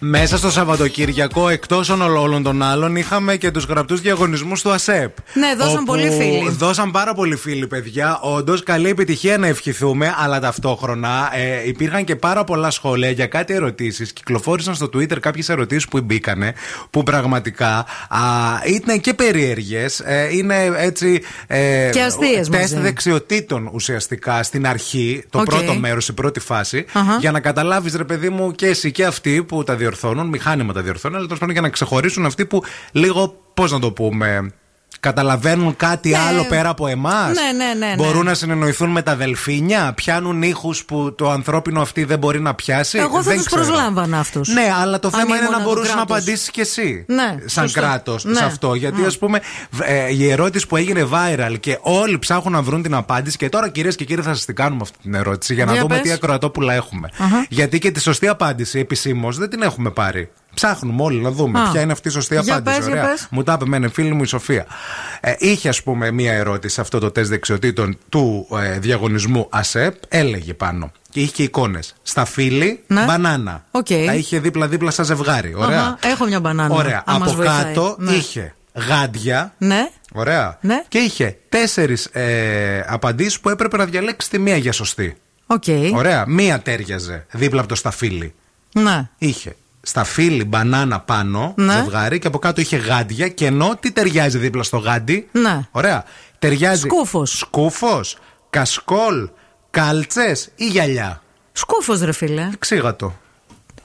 Μέσα 0.00 0.36
στο 0.36 0.50
Σαββατοκύριακο, 0.50 1.48
εκτός 1.48 1.88
όλων 1.88 2.42
των 2.42 2.62
άλλων, 2.62 2.96
είχαμε 2.96 3.36
και 3.36 3.50
τους 3.50 3.64
γραπτούς 3.64 4.00
διαγωνισμούς 4.00 4.62
του 4.62 4.70
ΑΣΕΠ. 4.70 5.16
Ναι, 5.34 5.54
δώσαν 5.54 5.74
όπου 5.74 5.84
πολλοί 5.84 6.10
φίλοι. 6.10 6.50
Δώσαν 6.50 6.90
πάρα 6.90 7.14
πολλοί 7.14 7.36
φίλοι, 7.36 7.66
παιδιά. 7.66 8.18
Όντως, 8.22 8.62
καλή 8.62 8.88
επιτυχία 8.88 9.38
να 9.38 9.46
ευχηθούμε, 9.46 10.14
αλλά 10.18 10.40
ταυτόχρονα 10.40 11.30
ε, 11.34 11.68
υπήρχαν 11.68 12.04
και 12.04 12.16
πάρα 12.16 12.44
πολλά 12.44 12.70
σχόλια 12.70 13.10
για 13.10 13.26
κάτι 13.26 13.54
ερωτήσεις. 13.54 14.12
Κυκλοφόρησαν 14.12 14.74
στο 14.74 14.86
Twitter 14.86 15.20
κάποιες 15.20 15.48
ερωτήσεις 15.48 15.88
που 15.88 16.00
μπήκανε, 16.00 16.54
που 16.90 17.02
πραγματικά 17.02 17.86
α, 18.08 18.18
ήταν 18.66 19.00
και 19.00 19.14
περίεργε. 19.14 19.86
Ε, 20.04 20.36
είναι 20.36 20.72
έτσι. 20.76 21.22
Ε, 21.46 21.88
Και 21.92 22.02
αστείες 22.02 22.48
Τεστ 22.48 22.72
μαζί. 22.72 22.78
δεξιοτήτων 22.82 23.70
ουσιαστικά 23.72 24.42
στην 24.42 24.66
αρχή, 24.66 25.24
το 25.30 25.38
Οκ. 25.38 25.44
πρώτο 25.44 25.74
μέρος, 25.74 26.08
η 26.08 26.12
πρώτη 26.12 26.40
φάση, 26.40 26.84
Αχα. 26.92 27.16
για 27.20 27.30
να 27.30 27.40
καταλάβεις, 27.40 27.94
ρε 27.94 28.04
παιδί 28.04 28.28
μου, 28.28 28.52
και 28.52 28.66
εσύ 28.66 28.92
και 28.92 29.04
αυτοί 29.04 29.42
που 29.42 29.64
τα 29.64 29.74
διορθώνουν, 29.88 30.26
μηχάνημα 30.26 30.72
τα 30.72 30.82
διορθώνουν, 30.82 31.16
αλλά 31.16 31.26
τέλος 31.26 31.40
πάντων 31.40 31.54
για 31.54 31.62
να 31.62 31.70
ξεχωρίσουν 31.70 32.26
αυτοί 32.26 32.46
που 32.46 32.62
λίγο, 32.92 33.40
πώς 33.54 33.72
να 33.72 33.78
το 33.78 33.92
πούμε, 33.92 34.52
καταλαβαίνουν 35.00 35.76
κάτι 35.76 36.14
άλλο 36.14 36.44
πέρα 36.44 36.68
από 36.68 36.86
εμάς. 36.86 37.26
Ναι, 37.34 37.64
ναι, 37.64 37.72
ναι, 37.74 37.86
ναι. 37.86 37.94
Μπορούν 37.96 38.24
να 38.24 38.34
συνεννοηθούν 38.34 38.90
με 38.90 39.02
τα 39.02 39.16
δελφίνια, 39.16 39.92
πιάνουν 39.96 40.42
ήχους 40.42 40.84
που 40.84 41.14
το 41.14 41.30
ανθρώπινο 41.30 41.80
αυτή 41.80 42.04
δεν 42.04 42.18
μπορεί 42.18 42.40
να 42.40 42.54
πιάσει. 42.54 42.98
Εγώ 42.98 43.16
θα 43.16 43.22
Δεν 43.22 43.36
τους 43.36 43.46
ξέρω. 43.46 43.62
προσλάμβανα 43.64 44.18
αυτούς. 44.18 44.48
Ναι, 44.48 44.72
αλλά 44.80 44.98
το 44.98 45.10
θέμα 45.10 45.36
είναι 45.36 45.48
να 45.48 45.60
μπορούσες 45.60 45.94
να 45.94 46.02
απαντήσεις 46.02 46.50
κι 46.50 46.60
εσύ. 46.60 47.04
Ναι, 47.08 47.36
σαν 47.44 47.64
σωστό. 47.64 47.80
κράτος 47.80 48.24
Ναι. 48.24 48.34
σε 48.34 48.44
αυτό. 48.44 48.74
Γιατί, 48.74 49.04
ας 49.04 49.18
πούμε, 49.18 49.40
ε, 49.82 50.12
η 50.14 50.30
ερώτηση 50.30 50.66
που 50.66 50.76
έγινε 50.76 51.08
viral 51.12 51.54
και 51.60 51.78
όλοι 51.80 52.18
ψάχνουν 52.18 52.52
να 52.52 52.62
βρουν 52.62 52.82
την 52.82 52.94
απάντηση. 52.94 53.36
Και 53.36 53.48
τώρα, 53.48 53.68
κυρίες 53.68 53.96
και 53.96 54.04
κύριοι, 54.04 54.22
θα 54.22 54.34
σας 54.34 54.44
την 54.44 54.54
κάνουμε 54.54 54.80
αυτή 54.82 54.98
την 55.02 55.14
ερώτηση 55.14 55.54
για 55.54 55.64
να 55.64 55.72
Για 55.72 55.80
δούμε 55.80 55.94
πες. 55.94 56.02
τι 56.02 56.12
ακροατόπουλα 56.12 56.74
έχουμε. 56.74 57.08
Γιατί 57.48 57.78
και 57.78 57.90
τη 57.90 58.00
σωστή 58.00 58.28
απάντηση 58.28 58.78
επισήμως 58.78 59.38
δεν 59.38 59.50
την 59.50 59.62
έχουμε 59.62 59.90
πάρει. 59.90 60.30
Ψάχνουμε 60.58 61.02
όλοι 61.02 61.20
να 61.20 61.30
δούμε 61.30 61.60
Α. 61.60 61.70
ποια 61.70 61.80
είναι 61.80 61.92
αυτή 61.92 62.08
η 62.08 62.10
σωστή 62.10 62.38
Για 62.42 62.54
απάντηση. 62.56 62.76
πες, 62.78 62.86
για 62.88 63.00
Ωραία. 63.00 63.10
πες. 63.10 63.26
Μου 63.30 63.42
τα 63.42 63.52
είπε 63.52 63.64
εμένα, 63.64 63.88
φίλη 63.88 64.14
μου 64.14 64.22
η 64.22 64.26
Σοφία. 64.26 64.66
Ε, 65.20 65.34
είχε, 65.38 65.68
ας 65.68 65.82
πούμε, 65.82 66.10
μία 66.10 66.32
ερώτηση 66.32 66.74
σε 66.74 66.80
αυτό 66.80 66.98
το 66.98 67.10
τεστ 67.10 67.30
δεξιοτήτων 67.30 67.98
του 68.08 68.46
ε, 68.62 68.78
διαγωνισμού 68.78 69.46
ΑΣΕΠ. 69.50 69.94
Έλεγε 70.08 70.54
πάνω. 70.54 70.92
Και 71.10 71.20
είχε 71.20 71.32
και 71.32 71.42
εικόνες. 71.42 71.94
Σταφύλι, 72.02 72.82
Ναι. 72.86 73.04
μπανάνα. 73.04 73.64
Οκ. 73.70 73.86
Τα 73.86 74.14
είχε 74.14 74.38
δίπλα-δίπλα 74.40 74.90
σαν 74.90 75.04
ζευγάρι. 75.04 75.54
Ωραία. 75.56 75.80
Αχα, 75.84 75.98
έχω 76.02 76.24
μια 76.26 76.40
μπανάνα. 76.40 76.74
Ωραία. 76.74 77.02
αν 77.06 77.18
μας 77.18 77.28
Από 77.28 77.36
βοηθάει. 77.36 77.64
κάτω 77.64 77.96
Ναι. 77.98 78.12
είχε 78.12 78.54
γάντια. 78.88 79.54
Ναι. 79.58 79.88
Ωραία. 80.12 80.58
Ναι. 80.60 80.82
Και 80.88 80.98
είχε 80.98 81.38
τέσσερις 81.48 82.04
ε, 82.04 82.84
απαντήσεις 82.88 83.40
που 83.40 83.48
έπρεπε 83.48 83.76
να 83.76 83.84
διαλέξει 83.84 84.30
τη 84.30 84.38
μία 84.38 84.56
για 84.56 84.72
σωστή. 84.72 85.16
Οκ. 85.46 85.64
Ωραία. 85.94 86.24
Μία 86.26 86.60
ταίριαζε 86.60 87.26
δίπλα 87.30 87.60
από 87.60 87.68
το 87.68 87.74
σταφύλι. 87.74 88.34
Ναι. 88.72 89.08
Είχε 89.18 89.56
σταφύλι 89.80 90.44
μπανάνα 90.44 91.00
πάνω, 91.00 91.52
Ναι. 91.56 91.72
ζευγάρι, 91.72 92.18
και 92.18 92.26
από 92.26 92.38
κάτω 92.38 92.60
είχε 92.60 92.76
γάντια. 92.76 93.28
Και 93.28 93.46
ενώ 93.46 93.76
τι 93.80 93.92
ταιριάζει 93.92 94.38
δίπλα 94.38 94.62
στο 94.62 94.76
γάντι; 94.78 95.28
Ναι. 95.32 95.60
Ωραία. 95.70 96.04
Ταιριάζει. 96.38 96.80
Σκούφος. 96.80 97.38
Σκούφος, 97.38 98.16
κασκόλ, 98.50 99.28
κάλτσε 99.70 100.36
ή 100.54 100.66
γυαλιά. 100.66 101.22
Σκούφος, 101.52 102.00
ρε 102.00 102.12
φίλε. 102.12 102.48
Ξήγατο. 102.58 103.14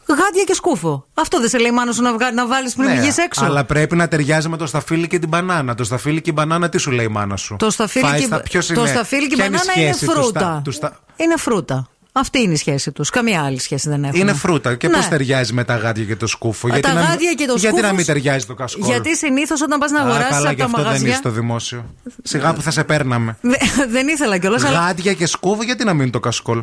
Γάντια 0.07 0.43
και 0.45 0.53
σκούφο. 0.53 1.05
Αυτό 1.13 1.39
δεν 1.39 1.49
σε 1.49 1.57
λέει 1.57 1.71
μάνα 1.71 1.91
σου 1.91 2.01
να, 2.01 2.13
βγα... 2.13 2.31
να 2.31 2.47
βάλεις 2.47 2.73
πριν 2.75 2.89
Ναι, 2.89 2.99
βγεις 2.99 3.17
έξω. 3.17 3.45
Αλλά 3.45 3.63
πρέπει 3.63 3.95
να 3.95 4.07
ταιριάζει 4.07 4.49
με 4.49 4.57
το 4.57 4.65
σταφύλι 4.65 5.07
και 5.07 5.19
την 5.19 5.29
μπανάνα. 5.29 5.75
Το 5.75 5.83
σταφύλι 5.83 6.21
και 6.21 6.29
η 6.29 6.33
μπανάνα 6.35 6.69
τι 6.69 6.77
σου 6.77 6.91
λέει 6.91 7.05
η 7.05 7.09
μάνα 7.09 7.35
σου; 7.37 7.55
Το 7.59 7.69
σταφύλι 7.69 8.05
Φάει 8.05 8.19
και, 8.19 8.25
στα- 8.25 8.41
ποιος 8.41 8.67
το 8.67 8.73
είναι- 8.73 8.89
σταφύλι 8.89 9.27
και 9.27 9.33
η 9.33 9.37
ποια 9.37 9.49
μπανάνα 9.49 9.71
η 9.75 9.81
είναι 9.81 9.93
σχέση 9.93 10.05
του 10.05 10.11
φρούτα. 10.11 10.39
στα- 10.39 10.61
του 10.63 10.71
στα- 10.71 10.99
Είναι 11.15 11.35
φρούτα. 11.37 11.87
Αυτή 12.15 12.41
είναι 12.41 12.53
η 12.53 12.55
σχέση 12.55 12.91
τους. 12.91 13.09
Καμία 13.09 13.43
άλλη 13.43 13.59
σχέση 13.59 13.89
δεν 13.89 14.03
έχουν. 14.03 14.19
Είναι 14.19 14.33
φρούτα. 14.33 14.75
Και 14.75 14.87
Ναι. 14.87 14.95
πώς 14.95 15.07
ταιριάζει 15.07 15.53
με 15.53 15.63
τα 15.63 15.75
γάντια 15.75 16.03
και 16.05 16.15
το 16.15 16.27
σκούφο; 16.27 16.67
Τα 16.67 16.93
να, 16.93 16.99
μην- 16.99 17.09
γάντια 17.09 17.33
και 17.33 17.45
το 17.45 17.53
γιατί 17.55 17.75
να 17.75 17.81
σκούφος- 17.87 17.95
μην 17.97 18.05
ταιριάζει 18.05 18.45
το 18.45 18.53
κασκόλ; 18.53 18.89
Γιατί 18.89 19.15
συνήθως 19.17 19.61
όταν 19.61 19.79
πας 19.79 19.91
να 19.91 19.99
Α, 19.99 20.03
αγοράσεις 20.03 20.27
καλά, 20.29 20.49
από 20.49 20.49
γι' 20.49 20.55
τα 20.57 20.63
αυτό 20.65 20.77
δεν 20.77 20.85
μαγαζιά. 20.85 21.07
είσαι 21.09 21.17
στο 21.17 21.29
δημόσιο. 21.29 21.85
Σιγά 22.23 22.53
που 22.53 22.61
θα 22.61 22.71
σε 22.71 22.83
παίρναμε. 22.83 23.37
Δε- 23.41 23.55
δεν 23.89 24.07
ήθελα 24.07 24.37
κιόλας. 24.37 24.63
Αλλά... 24.63 24.79
Γάντια 24.79 25.13
και 25.13 25.25
σκούφο, 25.25 25.63
γιατί 25.63 25.83
να 25.83 25.93
μείνει 25.93 26.09
το 26.09 26.19
κασκόλ; 26.19 26.59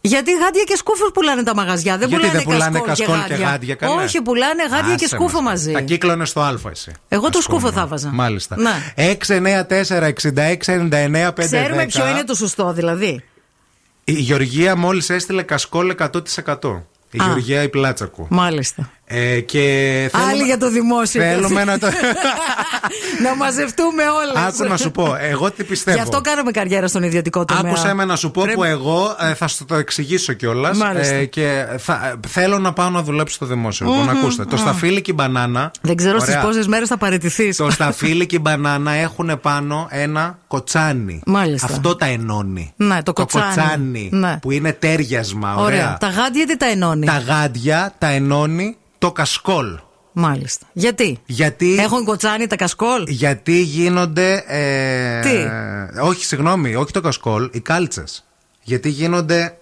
Γιατί 0.00 0.30
γάντια 0.32 0.62
και 0.66 0.76
σκούφο 0.76 1.10
πουλάνε 1.12 1.42
τα 1.42 1.54
μαγαζιά. 1.54 1.98
Δεν 1.98 2.08
γιατί 2.08 2.26
πουλάνε, 2.26 2.38
δεν 2.44 2.52
πουλάνε 2.52 2.80
κασκόλ, 2.80 3.06
κασκόλ 3.18 3.36
και 3.36 3.42
γάντια, 3.44 3.74
καλά. 3.74 4.02
Όχι, 4.02 4.22
πουλάνε 4.22 4.62
γάντια 4.70 4.94
και 4.94 5.04
Άσε 5.04 5.14
σκούφο 5.14 5.40
μας. 5.40 5.52
μαζί. 5.52 5.72
Τα 5.72 5.80
κύκλωνες 5.80 6.28
στο 6.28 6.40
Α, 6.40 6.54
εσύ. 6.70 6.92
Εγώ 7.08 7.30
το 7.30 7.38
Ας 7.38 7.44
σκούφο 7.44 7.68
πούμε. 7.68 7.80
θα 7.80 7.86
βάζα. 7.86 8.10
Μάλιστα. 8.12 8.56
Ναι. 8.58 8.92
694-6699-510. 8.94 11.44
Ξέρουμε 11.44 11.86
ποιο 11.86 12.08
είναι 12.08 12.24
το 12.24 12.34
σωστό, 12.34 12.72
δηλαδή. 12.72 13.24
Η 14.04 14.12
Γεωργία 14.12 14.76
μόλις 14.76 15.10
έστειλε 15.10 15.42
κασκόλ 15.42 15.94
100%. 15.98 16.82
Η 17.10 17.18
Α. 17.20 17.24
Γεωργία 17.26 17.62
η 17.62 17.68
Πλάτσακου. 17.68 18.26
Μάλιστα. 18.30 18.90
Ε, 19.06 19.40
και 19.40 19.60
Άλλοι 20.30 20.42
για 20.42 20.58
το 20.58 20.70
δημόσιο. 20.70 21.22
Θέλουμε 21.22 21.64
να 21.64 21.78
το. 21.78 21.86
να 23.24 23.36
μαζευτούμε 23.36 24.02
όλες. 24.02 24.46
Άκου 24.46 24.68
να 24.68 24.76
σου 24.76 24.90
πω, 24.90 25.16
εγώ 25.20 25.50
τι 25.50 25.64
πιστεύω. 25.64 25.96
Γι' 25.96 26.02
αυτό 26.02 26.20
κάναμε 26.20 26.50
καριέρα 26.50 26.88
στον 26.88 27.02
ιδιωτικό 27.02 27.44
τομέα. 27.44 27.72
Άκουσα 27.72 27.94
με 27.94 28.04
να 28.04 28.16
σου 28.16 28.30
πω 28.30 28.42
Πρέπει- 28.42 28.58
που 28.58 28.64
εγώ 28.64 29.16
ε, 29.20 29.34
θα 29.34 29.48
σου 29.48 29.64
το 29.64 29.74
εξηγήσω 29.74 30.32
κιόλας. 30.32 30.76
Μάλιστα. 30.78 31.24
και 31.24 31.66
θα, 31.78 32.06
ε, 32.06 32.28
θέλω 32.28 32.58
να 32.58 32.72
πάω 32.72 32.90
να 32.90 33.02
δουλέψω 33.02 33.34
στο 33.34 33.46
δημόσιο. 33.46 33.86
Λοιπόν, 33.86 34.08
ακούστε. 34.08 34.44
Το 34.44 34.56
σταφύλι 34.56 35.00
και 35.00 35.10
η 35.10 35.14
μπανάνα. 35.16 35.70
Δεν 35.80 35.96
ξέρω 35.96 36.18
στις 36.18 36.34
Ωραία. 36.34 36.44
πόσες 36.44 36.66
μέρες 36.66 36.88
θα 36.88 36.96
παραιτηθείς. 36.96 37.56
Το 37.56 37.70
σταφύλι 37.76 38.26
και 38.26 38.36
η 38.36 38.40
μπανάνα 38.42 38.92
έχουν 38.92 39.38
πάνω 39.42 39.86
ένα 39.90 40.38
κοτσάνι. 40.46 41.20
Μάλιστα. 41.26 41.66
Αυτό 41.66 41.96
τα 41.96 42.06
ενώνει. 42.06 42.72
Ναι, 42.76 43.02
το 43.02 43.12
κοτσάνι. 43.12 44.08
Ναι. 44.12 44.38
Που 44.42 44.50
είναι 44.50 44.72
τέριασμα. 44.72 45.54
Ωραία. 45.54 45.64
Ωραία. 45.64 45.96
Τα 46.00 46.08
γάντια 46.08 46.46
τι 46.46 46.56
τα 46.56 46.66
ενώνει; 46.66 47.06
Τα 47.06 47.22
γάντια 47.26 47.94
τα 47.98 48.06
ενώνει 48.06 48.76
το 48.98 49.12
κασκόλ. 49.12 49.78
Μάλιστα. 50.12 50.66
Γιατί; 50.72 51.20
Γιατί, 51.26 51.76
Έχουν 51.80 52.04
κοτσάνι 52.04 52.46
τα 52.46 52.56
κασκόλ; 52.56 53.04
γιατί 53.06 53.60
γίνονται. 53.60 54.44
Ε, 54.46 55.20
Τι; 55.20 55.36
όχι, 56.00 56.24
συγγνώμη, 56.24 56.74
όχι 56.74 56.92
το 56.92 57.00
κασκόλ, 57.00 57.48
οι 57.52 57.60
κάλτσες. 57.60 58.24
Γιατί 58.62 58.88
γίνονται. 58.88 59.58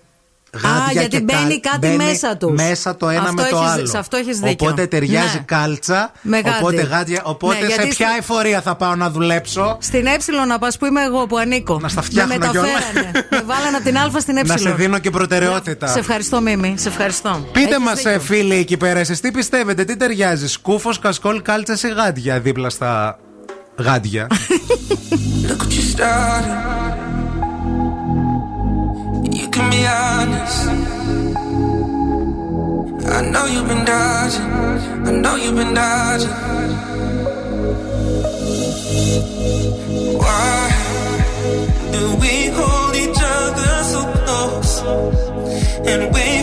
Γάντια 0.57 0.93
γιατί 0.93 1.09
και 1.17 1.21
μπαίνει 1.21 1.61
καλ- 1.61 1.61
κάτι 1.61 1.79
μπαίνει 1.79 1.97
μέσα 1.97 2.37
τους. 2.37 2.51
Μέσα 2.63 2.97
το 2.97 3.09
ένα 3.09 3.21
Αυτό 3.21 3.33
με 3.35 3.49
το 3.51 3.57
έχεις- 3.57 3.71
άλλο. 3.71 3.87
σε 3.87 3.99
αυτό 3.99 4.17
έχεις 4.17 4.39
δίκιο. 4.39 4.69
Οπότε 4.69 4.87
ταιριάζει 4.87 5.37
Ναι. 5.37 5.43
κάλτσα. 5.47 6.13
Με 6.23 6.37
γάντι. 6.37 6.59
οπότε 6.61 6.83
γάντια. 6.83 7.21
Οπότε 7.25 7.55
Ναι, 7.55 7.61
σε 7.61 7.67
γιατί 7.67 7.89
ποια 7.89 8.09
στη- 8.09 8.19
εφορία 8.19 8.61
θα 8.61 8.75
πάω 8.77 8.95
να 8.95 9.11
δουλέψω; 9.11 9.77
Στην 9.81 10.07
Ε 10.07 10.17
να 10.47 10.59
πας 10.59 10.79
που 10.79 10.87
είμαι 10.87 11.03
εγώ 11.03 11.27
που 11.27 11.37
ανήκω. 11.39 11.79
Να 11.81 11.89
στα 11.89 12.03
φτιάχνω 12.03 12.33
Με 12.33 12.39
μεταφέρανε. 12.39 12.71
κιόλας. 12.93 13.13
με 13.31 13.43
βάλανε 13.47 13.77
από 13.77 13.85
την 13.85 13.97
Α 13.99 14.21
στην 14.21 14.37
Ε. 14.37 14.43
Να 14.43 14.57
σε 14.57 14.71
δίνω 14.73 14.99
και 14.99 15.11
προτεραιότητα. 15.11 15.87
Σε 15.87 15.99
ευχαριστώ, 15.99 16.41
Μίμη. 16.41 16.75
Σε 16.79 16.89
ευχαριστώ. 16.89 17.47
Πείτε 17.53 17.69
Έχεις 17.69 17.79
μας, 17.85 18.03
δίκιο. 18.03 18.21
φίλοι 18.21 18.55
εκεί 18.55 18.77
πέρα, 18.77 18.99
εσείς 18.99 19.21
τι 19.21 19.31
πιστεύετε, 19.31 19.85
τι 19.85 19.97
ταιριάζει, 19.97 20.49
σκούφος, 20.49 20.99
κασκόλ, 20.99 21.43
κάλτσα 21.43 21.89
ή 21.89 21.93
γάντια 21.93 22.41
δίπλα 22.41 22.71
στα 22.71 23.19
γάντια; 23.79 24.27
Look 25.47 25.63
what 25.63 25.73
you 25.73 25.97
started. 25.99 27.12
Can 29.53 29.71
be 29.71 29.87
honest. 29.87 30.69
I 33.17 33.21
know 33.33 33.45
you've 33.47 33.69
been 33.69 33.85
dodging. 33.85 34.51
I 35.09 35.11
know 35.23 35.37
you've 35.37 35.57
been 35.57 35.75
dodging. 35.75 36.31
Why 40.23 40.71
do 41.93 42.03
we 42.23 42.35
hold 42.57 42.95
each 42.97 43.21
other 43.39 43.73
so 43.93 44.01
close 44.25 44.75
and 45.91 46.15
wait 46.15 46.42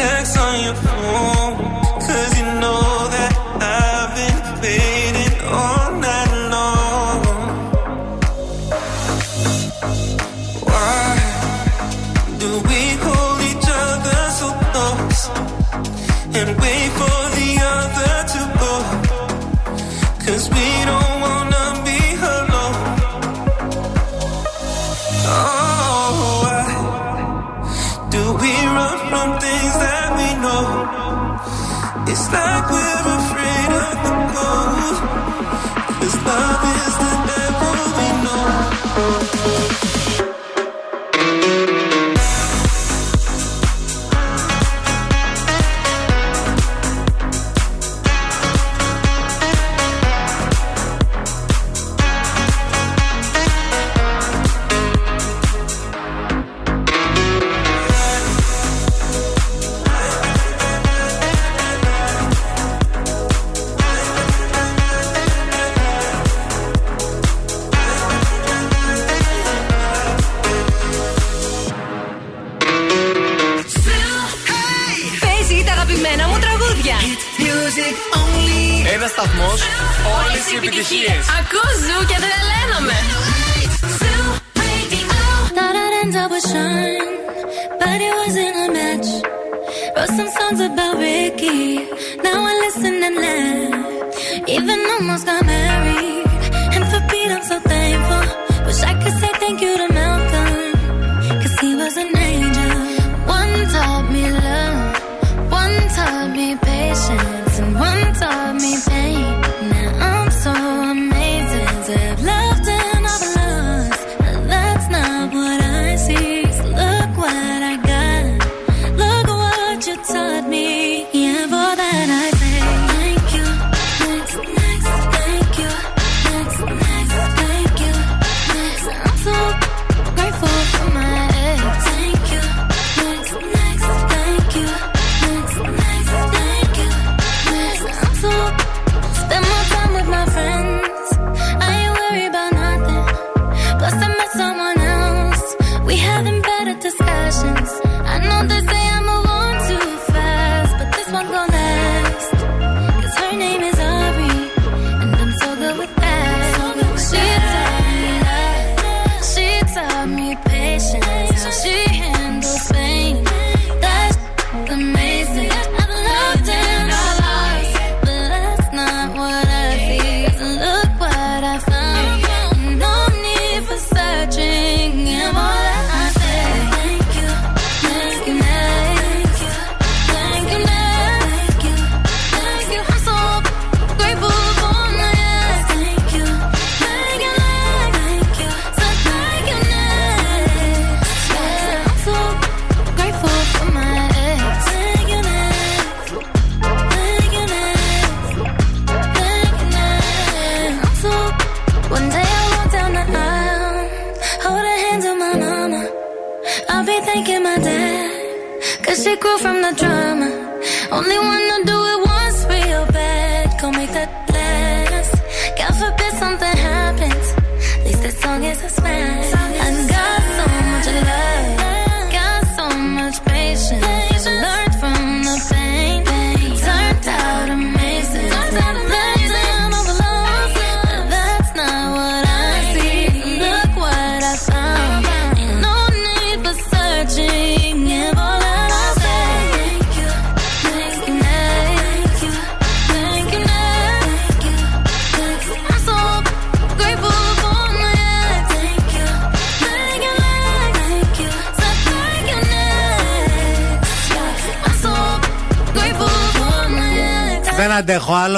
text 0.00 0.38
on 0.38 0.54
your 0.64 0.78
phone. 0.86 1.52
Cause 2.06 2.32
you 2.38 2.46
know 2.62 2.82
that 3.14 3.32
I've 3.60 4.10
been 4.18 4.38
waiting 4.62 4.99
It's 32.10 32.32
like 32.32 32.70
we're 32.70 33.09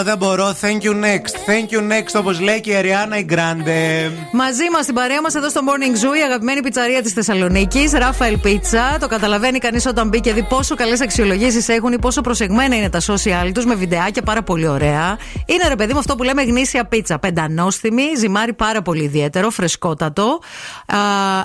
άλλο, 0.02 0.10
δεν 0.10 0.18
μπορώ. 0.18 0.54
Thank 0.60 0.84
you 0.84 0.92
next. 0.92 1.34
Thank 1.50 1.74
you 1.74 1.80
next, 1.80 2.14
όπως 2.20 2.40
λέει 2.40 2.60
και 2.60 2.70
η 2.70 2.74
Αριάννα 2.74 3.18
η 3.18 3.22
Γκράντε. 3.22 4.10
Μαζί 4.32 4.70
μας 4.72 4.82
στην 4.82 4.94
παρέα 4.94 5.20
μας 5.20 5.34
εδώ 5.34 5.48
στο 5.48 5.60
Morning 5.66 6.04
Zoo, 6.04 6.18
η 6.18 6.22
αγαπημένη 6.22 6.62
πιτσαρία 6.62 7.02
της 7.02 7.12
Θεσσαλονίκης, 7.12 7.92
Ράφαελ 7.92 8.38
Πίτσα. 8.38 8.96
Το 9.00 9.06
καταλαβαίνει 9.06 9.58
κανείς 9.58 9.86
όταν 9.86 10.08
μπει 10.08 10.20
και 10.20 10.32
δει 10.32 10.42
πόσο 10.42 10.74
καλές 10.74 11.00
αξιολογήσεις 11.00 11.68
έχουν 11.68 11.92
ή 11.92 11.98
πόσο 11.98 12.20
προσεγμένα 12.20 12.76
είναι 12.76 12.88
τα 12.88 13.00
social 13.00 13.50
τους 13.54 13.64
με 13.64 13.74
βιντεάκια 13.74 14.22
πάρα 14.22 14.42
πολύ 14.42 14.68
ωραία. 14.68 15.18
Είναι 15.46 15.68
ρε 15.68 15.76
παιδί 15.76 15.92
μου 15.92 15.98
αυτό 15.98 16.14
που 16.14 16.22
λέμε 16.22 16.42
γνήσια 16.42 16.84
πίτσα. 16.84 17.18
Πεντανόστιμη, 17.18 18.02
ζυμάρι 18.18 18.52
πάρα 18.52 18.82
πολύ 18.82 19.02
ιδιαίτερο, 19.02 19.50
φρεσκότατο. 19.50 20.40
Α, 20.96 20.98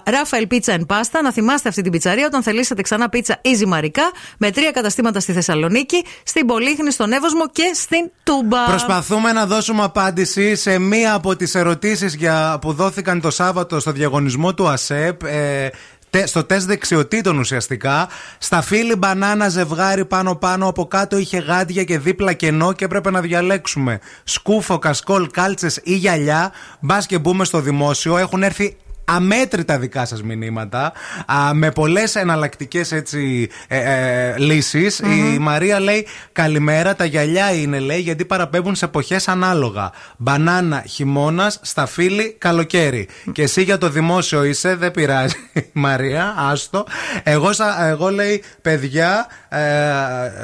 Ράφαελ 0.06 0.48
Πίτσα 0.48 0.74
εν 0.74 0.86
πάστα. 0.86 1.22
Να 1.22 1.32
θυμάστε 1.32 1.70
αυτή 1.70 1.82
την 1.82 1.92
πιτσαρία 1.92 2.26
όταν 2.26 2.44
θελήσετε 2.44 2.82
ξανά 2.82 3.10
πίτσα 3.10 3.40
ή 3.42 3.54
ζυμαρικά 3.56 4.12
με 4.38 4.52
τρία 4.52 4.72
καταστήματα 4.72 5.20
στη 5.20 5.32
Θεσσαλονίκη, 5.34 6.04
στην 6.24 6.46
Πολύχνη, 6.46 6.92
στον 6.92 7.12
Εύωσμο 7.12 7.50
και 7.52 7.72
στην 7.76 8.12
Τούμπα. 8.24 8.66
Προσπαθούμε 8.66 9.32
να 9.32 9.46
δώσουμε 9.46 9.84
απάντηση 9.84 10.56
σε 10.56 10.78
μία 10.78 11.14
από 11.14 11.36
τις 11.36 11.56
ερωτήσεις 11.56 12.16
για, 12.16 12.58
που 12.62 12.74
δόθηκαν 12.74 13.22
το 13.22 13.32
Σάββατο 13.32 13.80
στο 13.80 13.92
διαγωνισμό 13.92 14.54
του 14.54 14.68
ΑΣΕΠ. 14.68 15.24
Ε, 15.24 15.70
τε- 16.10 16.28
στο 16.28 16.44
τεστ 16.44 16.68
δεξιοτήτων 16.68 17.38
ουσιαστικά. 17.38 18.08
Στα 18.38 18.62
φύλλη 18.62 18.96
μπανάνα 18.96 19.50
ζευγάρι 19.50 20.06
πάνω-πάνω, 20.06 20.68
από 20.68 20.86
κάτω 20.86 21.18
είχε 21.18 21.38
γάντια 21.38 21.84
και 21.84 22.00
δίπλα 22.00 22.34
κενό 22.34 22.74
και 22.74 22.86
έπρεπε 22.86 23.12
να 23.12 23.22
διαλέξουμε 23.22 24.00
σκούφο, 24.24 24.80
κασκόλ, 24.80 25.28
κάλτσες 25.32 25.80
ή 25.84 25.94
γυαλιά. 25.96 26.52
Μπας 26.80 27.06
και 27.06 27.18
μπούμε 27.20 27.46
στο 27.46 27.60
δημόσιο. 27.60 28.18
Έχουν 28.18 28.44
έρθει 28.44 28.78
αμέτρητα 29.10 29.78
δικά 29.80 30.06
σας 30.06 30.24
μηνύματα 30.24 30.92
α, 31.26 31.54
με 31.54 31.72
πολλές 31.72 32.16
εναλλακτικές 32.16 32.92
έτσι 32.92 33.50
ε, 33.68 33.78
ε, 33.78 34.38
λύσεις. 34.38 35.00
η 35.00 35.38
Μαρία 35.40 35.80
λέει 35.80 36.08
καλημέρα 36.32 36.96
τα 36.96 37.06
γυαλιά 37.06 37.52
είναι 37.54 37.80
λέει 37.80 38.00
γιατί 38.00 38.26
παραπέμπουν 38.26 38.76
σε 38.76 38.86
εποχές 38.86 39.28
ανάλογα. 39.28 39.92
Μπανάνα 40.18 40.84
χειμώνας 40.88 41.60
σταφύλι 41.62 42.36
καλοκαίρι 42.38 43.08
και 43.32 43.42
εσύ 43.42 43.62
για 43.64 43.78
το 43.78 43.90
δημόσιο 43.90 44.44
είσαι 44.44 44.76
δεν 44.76 44.92
πειράζει 44.92 45.36
Μαρία 45.74 46.36
άστο 46.38 46.86
εγώ, 47.24 47.54
σα- 47.54 47.88
εγώ 47.88 48.10
λέει 48.10 48.44
παιδιά 48.62 49.28
ε, 49.50 49.60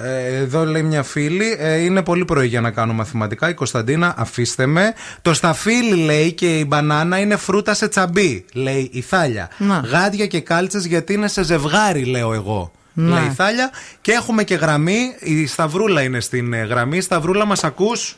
ε, 0.04 0.36
εδώ 0.36 0.66
λέει 0.66 0.84
μια 0.84 1.04
φίλη 1.04 1.56
ε, 1.60 1.76
είναι 1.76 2.02
πολύ 2.04 2.26
πρωί 2.26 2.48
για 2.48 2.62
να 2.62 2.72
κάνω 2.72 2.94
μαθηματικά. 2.94 3.50
Η 3.50 3.54
Κωνσταντίνα 3.54 4.14
αφήστε 4.18 4.66
με 4.66 4.94
το 5.22 5.34
σταφύλι 5.34 5.96
λέει 5.96 6.32
και 6.32 6.58
η 6.58 6.66
μπανάνα 6.68 7.18
είναι 7.20 7.36
φρούτα 7.36 7.74
σε 7.74 7.88
τσαμπί 7.88 8.46
λέει 8.54 8.90
η 8.94 9.02
Θάλια 9.02 9.50
Να. 9.58 9.78
γάντια 9.78 10.28
και 10.28 10.40
κάλτσες 10.42 10.86
γιατί 10.86 11.14
είναι 11.14 11.28
σε 11.28 11.44
ζευγάρι 11.44 12.06
λέω 12.06 12.34
εγώ 12.34 12.72
Να. 12.94 13.20
λέει 13.20 13.26
η 13.28 13.32
Θάλια 13.34 13.72
και 14.02 14.12
έχουμε 14.12 14.44
και 14.44 14.56
γραμμή 14.56 15.16
η 15.20 15.46
Σταυρούλα 15.48 16.02
είναι 16.02 16.20
στην 16.20 16.54
ε, 16.54 16.62
γραμμή 16.64 17.02
Σταυρούλα 17.02 17.46
μας 17.46 17.64
ακούς; 17.64 18.18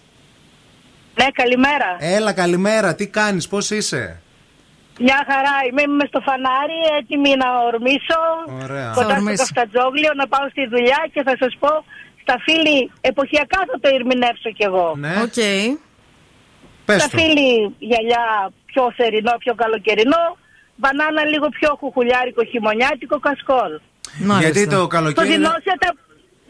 Ναι, 1.20 1.26
καλημέρα. 1.34 1.96
Έλα 2.00 2.32
καλημέρα 2.34 2.96
τι 2.96 3.08
κάνεις 3.08 3.48
πώς 3.48 3.70
είσαι; 3.70 4.20
Μια 5.00 5.20
χαρά. 5.30 5.56
Είμαι, 5.70 5.82
είμαι 5.82 6.06
στο 6.08 6.20
φανάρι, 6.28 6.80
έτοιμη 7.00 7.30
να 7.44 7.48
ορμήσω. 7.72 8.22
Ωραία. 8.64 8.88
Θα 8.94 9.02
Κοντά 9.02 9.10
στο 9.10 9.16
ορμήσεις. 9.16 9.52
Καυτανζόγλειο 9.52 10.12
να 10.16 10.28
πάω 10.28 10.46
στη 10.50 10.68
δουλειά 10.68 11.02
και 11.14 11.22
θα 11.24 11.36
σας 11.40 11.54
πω 11.60 11.70
σταφύλι 12.22 12.92
εποχιακά 13.02 13.60
θα 13.72 13.80
το 13.82 13.90
ερμηνεύσω 13.98 14.50
κι 14.58 14.64
εγώ. 14.64 14.94
Ναι 14.98 15.14
Οκ. 15.26 15.40
Πες 16.86 17.10
το 17.10 17.18
Σταφύλι 17.18 17.76
γυαλιά 17.90 18.24
πιο 18.72 18.84
θερινό, 18.98 19.34
πιο 19.44 19.54
καλοκαιρινό. 19.56 20.24
Μπανάνα 20.76 21.24
λίγο 21.34 21.48
πιο 21.58 21.70
χουχουλιάρικο, 21.80 22.42
χειμωνιάτικο, 22.52 23.20
κασκόλ. 23.28 23.72
Μάλιστα. 24.30 24.52
Γιατί 24.52 24.68
το 24.74 24.76
Στο 24.78 24.88
καλοκαίρι 24.88 25.28
είναι- 25.28 25.38
δημόσια, 25.38 25.76
τα, 25.84 25.90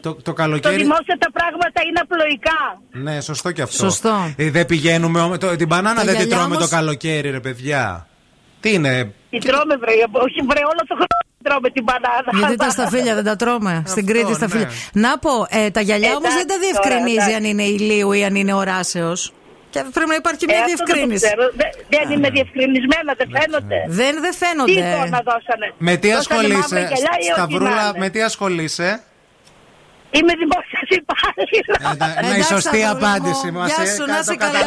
το, 0.00 0.14
το 0.14 0.20
στο 0.20 0.32
καλοκαίρι 0.32 0.76
δημόσια 0.76 1.16
τα 1.18 1.30
πράγματα 1.32 1.78
είναι 1.88 2.00
απλοϊκά. 2.04 2.62
Ναι, 2.92 3.20
σωστό 3.20 3.52
και 3.52 3.62
αυτό. 3.62 3.76
Σωστό. 3.76 4.14
Ε, 4.36 4.50
δεν 4.50 4.66
πηγαίνουμε. 4.66 5.20
όμω- 5.20 5.38
Το, 5.38 5.56
την 5.56 5.66
μπανάνα 5.66 5.94
Τα 6.00 6.04
δεν 6.04 6.14
την 6.14 6.16
γυαλιά 6.26 6.36
τρώμε 6.36 6.54
όμως- 6.54 6.68
το 6.70 6.76
καλοκαίρι, 6.76 7.30
ρε 7.30 7.40
παιδιά. 7.40 8.06
Τι 8.60 8.72
είναι; 8.72 9.12
Τη 9.30 9.38
τρώμε 9.38 9.76
βρε, 9.76 9.92
όχι 10.26 10.40
βρε 10.50 10.60
όλο 10.72 10.82
το 10.88 10.94
χρόνο 10.94 11.24
τρώμε 11.42 11.70
την 11.70 11.84
μπανάνα. 11.84 12.30
Γιατί 12.38 12.56
τα 12.56 12.70
σταφύλια 12.70 13.14
δεν 13.14 13.24
τα 13.24 13.36
τρώμε. 13.36 13.82
Στην 13.86 14.06
Κρήτη 14.06 14.28
ναι. 14.28 14.34
σταφύλια. 14.34 14.70
Να 14.92 15.18
πω, 15.18 15.30
ε, 15.48 15.70
τα 15.70 15.80
γυαλιά 15.80 16.10
όμως 16.16 16.34
δεν 16.34 16.46
τα 16.46 16.54
Εντάξει, 16.54 16.58
διευκρινίζει 16.72 17.16
τώρα, 17.24 17.36
αν 17.36 17.44
είναι 17.44 17.62
ηλίου 17.62 18.12
ή 18.12 18.24
αν 18.24 18.34
είναι 18.34 18.52
οράσεω. 18.54 19.12
Και 19.84 19.90
πρέπει 19.96 20.10
να 20.14 20.18
υπάρχει 20.22 20.44
μια 20.50 20.56
Ε, 20.56 20.58
αυτό 20.58 20.70
δεν 20.70 20.78
το 20.78 20.84
διευκρίνηση. 20.84 21.26
ξέρω. 21.26 21.44
Δεν- 21.60 21.74
Δεν 21.94 22.06
είναι 22.14 22.28
διευκρινισμένα, 22.36 23.10
δεν 23.20 23.28
φαίνονται. 23.36 23.78
Δεν, 24.00 24.12
δεν 24.24 24.30
Τι 24.34 24.36
φαίνονται. 24.42 24.72
εικόνα 24.82 25.18
δώσανε; 25.30 25.66
Με 25.88 25.94
τι 26.02 26.08
Δώσανε 26.12 26.18
ασχολείσαι, 26.22 26.74
μαύρα 26.74 26.80
γυαλιά 26.90 27.14
ή 27.20 27.20
ό,τι 27.20 27.28
να 27.28 27.34
Σταυρούλα, 27.36 27.84
είναι. 27.88 27.98
με 28.02 28.08
τι 28.12 28.20
ασχολείσαι; 28.30 28.90
Είμαι 30.18 30.32
δημόσια 30.42 30.80
υπάλληλο. 31.00 31.74
Ε, 31.80 32.22
Ναι, 32.22 32.26
η 32.26 32.30
Εντάξει, 32.30 32.52
σωστή 32.54 32.78
Σταυρούλα 32.78 32.92
μου. 32.92 33.06
απάντηση 33.06 33.48
μας. 33.56 33.66
Γεια 33.70 33.84
σου, 33.94 34.04
να 34.12 34.18
είσαι 34.22 34.36
καλά. 34.44 34.60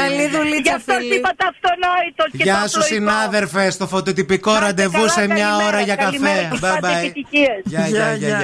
Καλή 0.00 0.24
Γι' 0.24 0.36
δουλίτσα, 0.36 0.74
αυτό 0.80 0.92
φίλη. 0.94 1.14
είπα 1.16 1.30
τα 1.40 1.46
αυτονόητο 1.52 2.22
και 2.36 2.42
Γεια 2.48 2.60
το 2.62 2.68
σου, 2.72 2.80
απλοϊκό. 2.82 2.94
συνάδελφε, 2.94 3.62
στο 3.76 3.86
φωτοτυπικό 3.92 4.50
Να 4.50 4.56
είστε 4.56 4.66
ραντεβού 4.68 5.02
καλά, 5.04 5.08
σε 5.18 5.24
μια 5.26 5.34
καλημέρα, 5.34 5.66
ώρα 5.68 5.80
για 5.88 5.96
καλημέρα 6.04 6.42
καφέ. 6.42 6.50
και 6.54 6.58
Bye 6.66 6.70
πάντα 6.72 6.88
bye. 6.92 7.04
επιτυχίες. 7.04 7.60
Γεια, 7.64 7.86
γεια, 7.86 7.88
Γεια, 7.88 8.14
γεια, 8.16 8.28
γεια. 8.28 8.38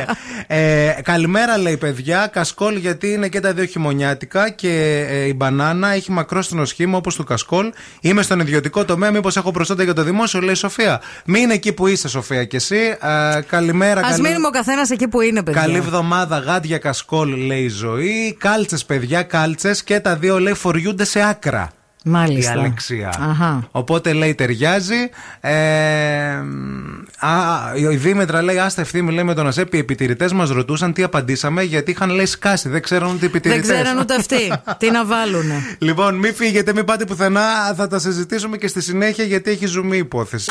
γεια. 0.47 0.57
Ε, 0.57 0.97
καλημέρα, 1.03 1.59
λέει 1.59 1.77
παιδιά. 1.77 2.21
Κασκόλ, 2.37 2.75
γιατί 2.77 3.07
είναι 3.13 3.29
και 3.29 3.41
τα 3.41 3.53
δύο 3.53 3.65
χειμωνιάτικα 3.65 4.51
και 4.51 4.73
ε, 5.09 5.25
η 5.27 5.35
μπανάνα 5.37 5.89
έχει 5.89 6.11
μακρόστινο 6.13 6.65
σχήμα 6.65 6.97
όπως 6.97 7.15
του 7.17 7.25
κασκόλ. 7.25 7.73
Είμαι 8.01 8.23
στον 8.23 8.41
ιδιωτικό 8.41 8.85
τομέα, 8.85 9.11
μήπως 9.11 9.37
έχω 9.37 9.51
προσόντα 9.51 9.83
για 9.83 9.95
το 9.95 10.03
δημόσιο, 10.03 10.41
λέει 10.41 10.53
η 10.53 10.57
Σοφία. 10.57 11.01
Μην 11.25 11.51
εκεί 11.51 11.73
που 11.73 11.87
είσαι, 11.87 12.09
Σοφία, 12.09 12.45
και 12.45 12.57
εσύ. 12.57 12.97
Ε, 13.37 13.41
καλημέρα, 13.47 14.01
Α 14.01 14.03
καλή- 14.11 14.21
μείνουμε 14.23 14.47
ο 14.47 14.51
καθένας 14.51 14.91
εκεί 14.91 15.09
που 15.09 15.21
είναι, 15.21 15.43
παιδιά. 15.43 15.61
Καλή 15.61 15.77
εβδομάδα, 15.77 16.38
γάντια 16.39 16.79
κασκόλ, 16.79 17.37
λέει 17.37 17.63
η 17.63 17.69
ζωή. 17.69 18.37
Κάλτσες, 18.39 18.85
παιδιά, 18.85 19.23
κάλτσες 19.23 19.83
και 19.83 20.01
τα 20.01 20.17
δύο 20.17 20.39
λέει 20.41 20.55
φοριούνται 20.55 21.05
σε 21.05 21.21
άκρα. 21.29 21.71
Μάλιστα. 22.05 22.55
Η 22.55 22.59
Αλεξία. 22.59 23.15
Αχα. 23.21 23.69
Οπότε 23.71 24.13
λέει 24.13 24.35
ταιριάζει. 24.35 24.95
Ε, 25.41 25.53
α, 27.19 27.37
η 27.91 27.97
Δήμετρα 27.97 28.43
λέει: 28.43 28.59
Άστα 28.59 28.81
ευθύμη, 28.81 29.13
λέει 29.13 29.25
με 29.25 29.35
τον 29.35 29.47
Ασέπη. 29.47 29.77
Οι 29.77 29.81
επιτηρητές 29.81 30.33
μας 30.33 30.51
ρωτούσαν 30.51 30.93
τι 30.93 31.03
απαντήσαμε 31.03 31.63
γιατί 31.63 31.91
είχαν 31.91 32.11
λέει 32.11 32.27
σκάσει. 32.27 32.69
Δεν 32.69 32.83
ξέραν 32.83 33.09
ούτε 33.09 33.15
οι 33.15 33.19
Δεν 33.19 33.29
επιτηρητές. 33.29 33.71
ξέραν 33.73 33.99
ούτε 33.99 34.15
αυτοί. 34.15 34.53
Τι 34.79 34.91
να 34.91 35.05
βάλουνε. 35.05 35.77
Λοιπόν, 35.79 36.15
μην 36.15 36.35
φύγετε, 36.35 36.73
μην 36.73 36.85
πάτε 36.85 37.05
πουθενά. 37.05 37.75
Θα 37.77 37.87
τα 37.87 37.99
συζητήσουμε 37.99 38.57
και 38.57 38.69
στη 38.69 38.83
συνέχεια 38.83 39.25
γιατί 39.25 39.51
έχει 39.51 39.67
ζουμί 39.67 39.97
η 39.97 39.99
υπόθεση. 39.99 40.51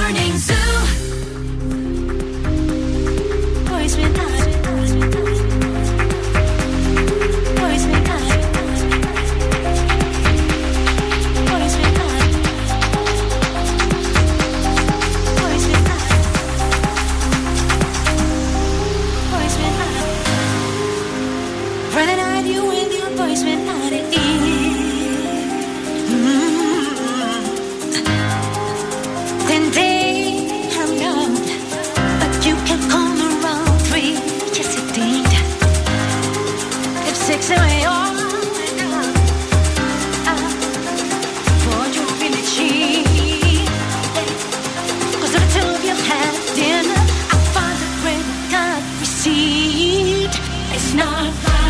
Not 51.01 51.60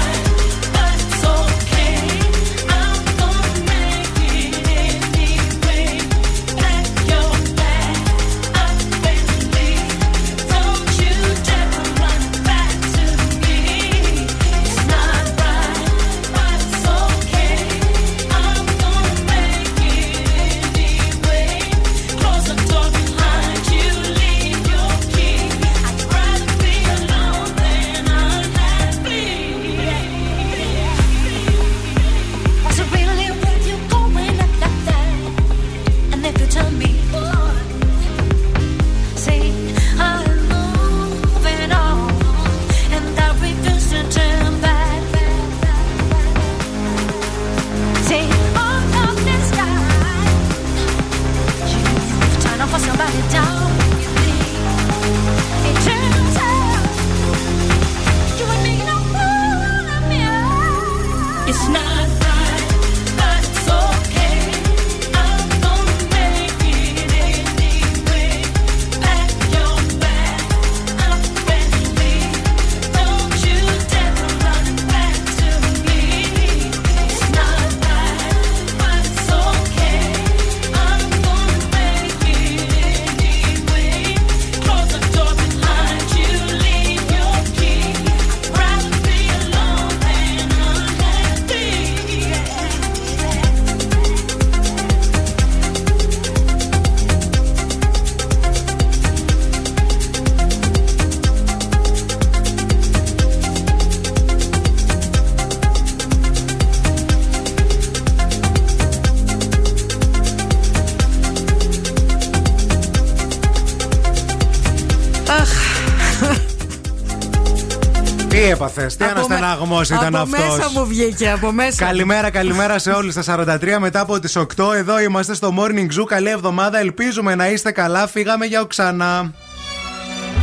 Τι 118.31 118.43
έπαθες, 118.43 118.95
τι 118.97 119.03
από 119.05 119.13
με- 119.13 119.19
αναστεναγμό 119.35 119.81
ήταν 119.81 120.15
Από 120.15 120.17
αυτός. 120.17 120.57
μέσα 120.57 120.69
μου 120.73 120.85
βγήκε, 120.85 121.29
από 121.29 121.51
μέσα. 121.51 121.85
Καλημέρα, 121.85 122.29
καλημέρα 122.29 122.79
σε 122.79 122.91
όλους. 122.91 123.13
Στα 123.13 123.21
43 123.21 123.79
μετά 123.79 123.99
από 123.99 124.19
τις 124.19 124.35
8, 124.35 124.71
εδώ 124.73 124.99
είμαστε 124.99 125.33
στο 125.33 125.53
Morning 125.59 125.99
Zoo. 125.99 126.05
Καλή 126.07 126.29
εβδομάδα. 126.29 126.79
Ελπίζουμε 126.79 127.35
να 127.35 127.49
είστε 127.49 127.71
καλά. 127.71 128.07
Φύγαμε 128.07 128.45
για 128.45 128.61
οξανά. 128.61 129.33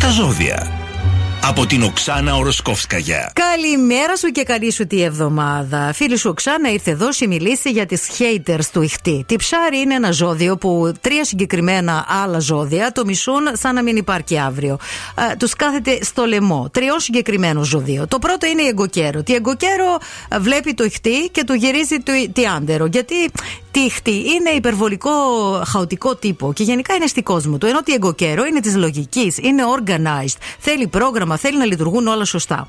Τα 0.01 0.09
ζώδια. 0.09 0.78
Από 1.45 1.67
την 1.67 1.83
Οξάνα 1.83 2.37
Οροσκόφσκαγια. 2.37 3.33
Καλημέρα 3.35 4.17
σου 4.17 4.29
και 4.29 4.43
καλή 4.43 4.73
σου 4.73 4.87
τη 4.87 5.03
εβδομάδα. 5.03 5.93
Φίλη 5.93 6.17
σου 6.17 6.31
Οξάνα 6.31 6.71
ήρθε 6.73 6.91
εδώ 6.91 7.13
σε 7.13 7.27
μιλήσει 7.27 7.71
για 7.71 7.87
τις 7.87 8.11
haters 8.19 8.65
του 8.73 8.83
ηχτή. 8.83 9.25
Τι 9.29 9.37
ψάρι 9.37 9.79
είναι 9.79 9.95
ένα 9.95 10.11
ζώδιο 10.11 10.57
που 10.57 10.93
τρία 11.01 11.25
συγκεκριμένα 11.25 12.07
άλλα 12.23 12.39
ζώδια 12.39 12.93
το 12.93 13.05
μισούν 13.05 13.43
σαν 13.53 13.75
να 13.75 13.83
μην 13.83 13.97
υπάρχει 13.97 14.39
αύριο. 14.39 14.79
Ε, 15.31 15.35
τους 15.37 15.55
κάθεται 15.55 16.05
στο 16.05 16.25
λαιμό. 16.25 16.69
Τριών 16.73 17.01
συγκεκριμένο 17.01 17.63
ζώδιο. 17.63 18.07
Το 18.07 18.19
πρώτο 18.19 18.47
είναι 18.47 18.63
η 18.63 18.67
εγκοκέρο. 18.67 19.23
Τι 19.23 19.35
εγκοκέρο 19.35 19.99
ε, 20.29 20.39
βλέπει 20.39 20.75
το 20.75 20.85
ηχτή 20.85 21.29
και 21.33 21.45
του 21.45 21.55
γυρίζει 21.55 21.99
το, 21.99 22.13
τι 22.33 22.47
άντερο. 22.47 22.87
Γιατί 22.87 23.15
τύχτη 23.71 24.11
είναι 24.11 24.51
υπερβολικό 24.51 25.11
χαοτικό 25.67 26.17
τύπο 26.17 26.53
και 26.53 26.63
γενικά 26.63 26.95
είναι 26.95 27.07
στη 27.07 27.23
κόσμο 27.23 27.59
του. 27.59 27.67
Ενώ 27.67 27.79
ότι 27.79 27.93
εγκοκέρο 27.93 28.45
είναι 28.45 28.61
της 28.61 28.77
λογικής, 28.77 29.39
είναι 29.39 29.63
organized, 29.79 30.37
θέλει 30.59 30.87
πρόγραμμα, 30.87 31.28
θέλει 31.37 31.59
να 31.59 31.65
λειτουργούν 31.65 32.07
όλα 32.07 32.25
σωστά. 32.25 32.69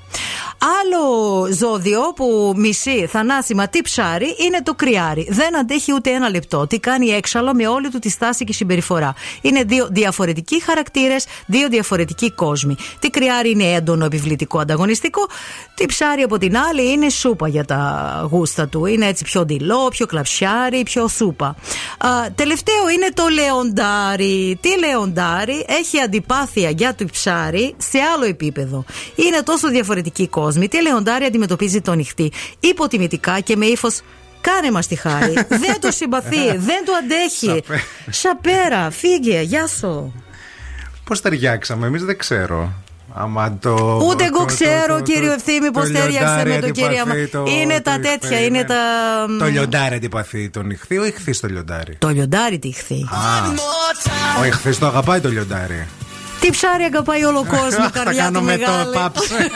Άλλο 0.81 1.47
ζώδιο 1.53 2.01
που 2.15 2.53
μισεί 2.55 3.07
θανάσιμα 3.07 3.67
τι 3.67 3.81
ψάρι 3.81 4.35
είναι 4.45 4.61
το 4.63 4.73
κρυάρι. 4.73 5.27
Δεν 5.29 5.57
αντέχει 5.57 5.93
ούτε 5.93 6.09
ένα 6.09 6.29
λεπτό. 6.29 6.67
Τι 6.67 6.79
κάνει 6.79 7.07
έξαλλο 7.07 7.53
με 7.53 7.67
όλη 7.67 7.89
του 7.89 7.99
τη 7.99 8.09
στάση 8.09 8.43
και 8.43 8.53
συμπεριφορά. 8.53 9.13
Είναι 9.41 9.63
δύο 9.63 9.87
διαφορετικοί 9.91 10.61
χαρακτήρες, 10.61 11.25
δύο 11.45 11.69
διαφορετικοί 11.69 12.31
κόσμοι. 12.31 12.75
Τι 12.99 13.09
κρυάρι 13.09 13.49
είναι 13.49 13.63
έντονο, 13.63 14.05
επιβλητικό, 14.05 14.59
ανταγωνιστικό. 14.59 15.27
Τι 15.75 15.85
ψάρι 15.85 16.21
από 16.21 16.37
την 16.37 16.57
άλλη 16.57 16.91
είναι 16.91 17.09
σούπα 17.09 17.47
για 17.47 17.65
τα 17.65 18.27
γούστα 18.31 18.67
του. 18.67 18.85
Είναι 18.85 19.05
έτσι 19.05 19.23
πιο 19.23 19.45
ντυλό, 19.45 19.87
πιο 19.89 20.05
κλαψιάρι, 20.05 20.83
πιο 20.83 21.07
σούπα. 21.07 21.55
Α, 21.97 22.09
τελευταίο 22.35 22.89
είναι 22.93 23.09
το 23.13 23.23
λεοντάρι. 23.27 24.57
Τι 24.61 24.79
λεοντάρι 24.79 25.65
έχει 25.67 25.99
αντιπάθεια 25.99 26.69
για 26.69 26.95
το 26.95 27.05
ψάρι 27.11 27.75
σε 27.77 27.99
άλλο 28.15 28.25
επίπεδο. 28.25 28.48
Είναι 29.15 29.41
τόσο 29.43 29.69
διαφορετικοί 29.69 30.27
κόσμοι. 30.27 30.67
Τι 30.67 30.81
λεοντάρι 30.81 31.25
αντιμετωπίζει 31.25 31.81
το 31.81 31.93
νυχτή. 31.93 32.31
Υποτιμητικά 32.59 33.39
και 33.39 33.55
με 33.55 33.65
ύφος. 33.65 34.01
Κάνε 34.41 34.71
μας 34.71 34.87
τη 34.87 34.95
χάρη. 34.95 35.33
δεν 35.63 35.79
το 35.79 35.91
συμπαθεί, 35.91 36.45
δεν 36.57 36.85
το 36.85 36.91
αντέχει. 37.03 37.45
Σαπέ. 37.65 37.81
Σαπέρα, 38.09 38.89
φύγε, 38.91 39.41
γεια 39.41 39.67
σου. 39.67 40.13
Πώς 41.03 41.21
ταιριάξαμε, 41.21 41.87
εμείς 41.87 42.03
δεν 42.03 42.17
ξέρω. 42.17 42.73
Άμα 43.13 43.57
το. 43.61 43.99
Ούτε 44.09 44.23
εγώ 44.25 44.37
το- 44.37 44.45
ξέρω, 44.45 44.95
το- 44.97 45.01
κύριο 45.01 45.27
το- 45.27 45.33
Ευθύμη, 45.33 45.71
πώς 45.71 45.83
το 45.87 45.91
τέριαξε 45.93 46.09
λιοντάρι 46.19 46.49
με 46.49 46.59
τον 46.59 46.71
κύριο 46.71 47.01
Αμα. 47.01 47.11
αντιπαθεί 47.11 47.27
το- 47.31 47.45
Είναι 47.47 47.73
το 47.75 47.81
τα 47.81 47.91
ηχθή, 47.91 48.01
τέτοια, 48.19 48.39
είναι 48.39 48.57
ναι. 48.57 48.63
τα. 48.63 48.75
Το 49.39 49.45
λιοντάρι 49.45 49.95
αντιπαθεί 49.95 50.49
τον 50.49 50.69
ηχθή, 50.69 50.97
ο 50.97 51.05
ηχθής 51.05 51.39
το 51.39 51.47
λιοντάρι. 51.47 51.95
Το 51.99 52.09
λιοντάρι 52.09 52.59
τι 52.59 52.71
χθεί. 52.71 53.05
Ο 54.41 54.45
ηχθής 54.45 54.79
το 54.79 54.85
αγαπάει 54.85 55.19
το 55.19 55.29
λιοντάρι. 55.29 55.87
Τι 56.39 56.49
ψάρι 56.49 56.83
αγαπάει 56.83 57.23
όλο 57.23 57.39
ο 57.39 57.43
κόσμος, 57.45 57.73
Θα 57.75 57.89
καρδιά 57.93 58.23
κάνω 58.23 58.39
του 58.39 58.45
με 58.45 58.57
το 58.57 58.71
μεγάλη. 58.71 58.93
πάψε. 58.93 59.51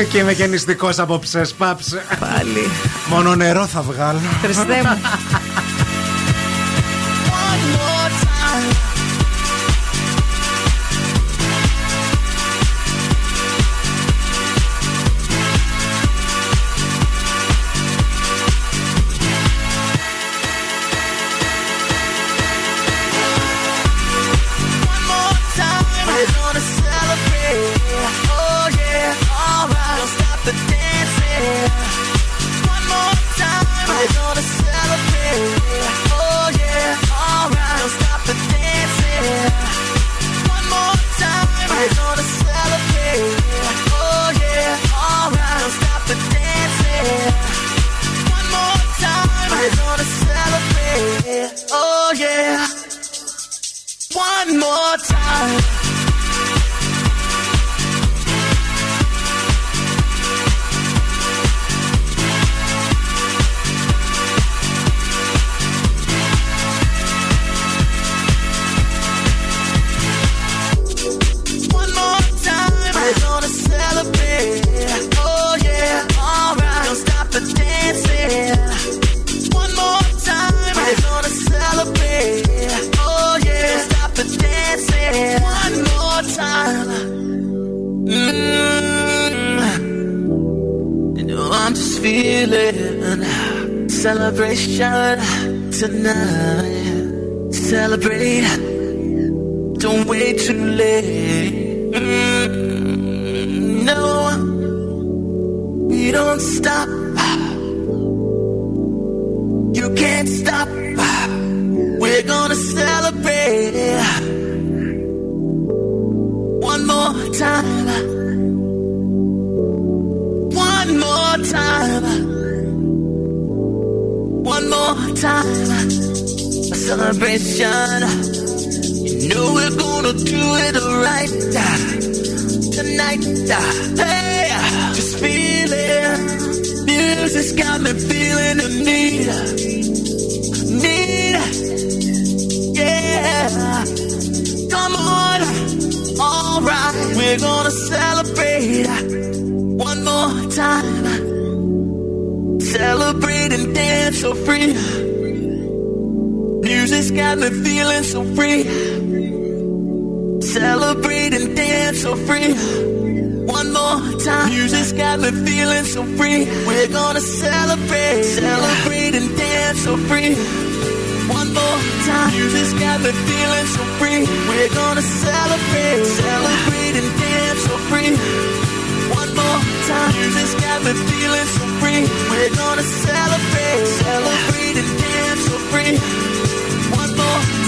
και 0.10 0.18
είμαι 0.18 0.32
και 0.34 0.46
νηστικός 0.46 0.98
απόψε, 0.98 1.42
πάψε. 1.58 2.02
Πάλι. 2.20 2.68
Μόνο 3.08 3.34
νερό 3.34 3.66
θα 3.66 3.82
βγάλω. 3.82 4.20
Χριστέ 4.42 4.82
μου. 4.84 4.98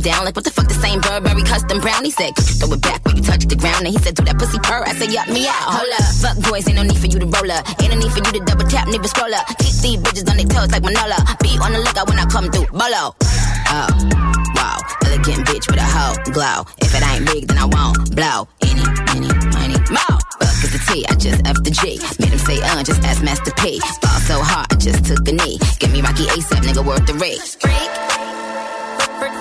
down? 0.00 0.24
Like 0.24 0.36
what 0.36 0.44
the 0.44 0.50
fuck 0.50 0.68
the 0.68 0.74
same 0.74 1.00
Burberry 1.00 1.42
custom 1.44 1.80
brown? 1.80 2.04
He 2.04 2.10
said, 2.10 2.34
throw 2.36 2.72
it 2.72 2.82
back 2.82 3.04
when 3.04 3.16
you 3.16 3.22
touch 3.22 3.44
the 3.46 3.56
ground. 3.56 3.86
And 3.86 3.92
he 3.94 3.98
said, 3.98 4.14
do 4.14 4.24
that 4.24 4.38
pussy 4.38 4.58
purr. 4.58 4.84
I 4.86 4.92
said, 4.94 5.12
yup 5.12 5.28
me 5.28 5.46
out. 5.46 5.68
Hold 5.76 5.92
up, 5.94 6.06
fuck 6.20 6.36
boys, 6.50 6.66
ain't 6.68 6.76
no 6.76 6.82
need 6.82 6.98
for 6.98 7.06
you 7.06 7.18
to 7.20 7.26
roll 7.26 7.50
up. 7.52 7.62
Ain't 7.80 7.92
no 7.92 7.98
need 7.98 8.12
for 8.12 8.18
you 8.24 8.32
to 8.40 8.42
double 8.44 8.66
tap, 8.66 8.88
to 8.88 9.08
scroll 9.08 9.34
up. 9.34 9.46
Keep 9.58 9.76
these 9.84 9.98
bitches 10.00 10.26
on 10.28 10.36
their 10.36 10.48
toes 10.48 10.70
like 10.72 10.82
Manola. 10.82 11.20
Be 11.40 11.56
on 11.60 11.72
the 11.72 11.80
lookout 11.80 12.08
when 12.08 12.18
I 12.18 12.26
come 12.26 12.50
through. 12.50 12.66
Bolo. 12.72 13.14
Oh, 13.70 13.90
wow. 14.56 14.78
Elegant 15.04 15.46
bitch 15.46 15.66
with 15.70 15.78
a 15.78 15.86
hoe 15.86 16.16
glow. 16.32 16.64
If 16.78 16.94
it 16.94 17.02
ain't 17.06 17.26
big, 17.26 17.46
then 17.48 17.58
I 17.58 17.66
won't 17.66 18.14
blow. 18.16 18.48
Any, 18.62 18.82
any, 19.14 19.30
money, 19.54 19.78
more. 19.90 20.18
Fuck 20.40 20.64
is 20.64 20.72
the 20.72 20.80
T, 20.88 21.04
I 21.08 21.14
just 21.14 21.40
F 21.46 21.56
the 21.62 21.70
G. 21.70 22.00
Made 22.18 22.32
him 22.32 22.38
say, 22.38 22.58
uh, 22.62 22.82
just 22.82 23.02
ask 23.04 23.22
Master 23.22 23.52
P. 23.58 23.80
Ball 24.02 24.20
so 24.26 24.42
hard, 24.42 24.66
I 24.70 24.76
just 24.76 25.04
took 25.04 25.26
a 25.28 25.32
knee. 25.32 25.58
Give 25.78 25.92
me 25.92 26.00
Rocky 26.02 26.24
ASAP, 26.26 26.62
nigga, 26.64 26.84
worth 26.84 27.06
the 27.06 27.14
rate. 27.14 27.40
Freak, 27.60 27.90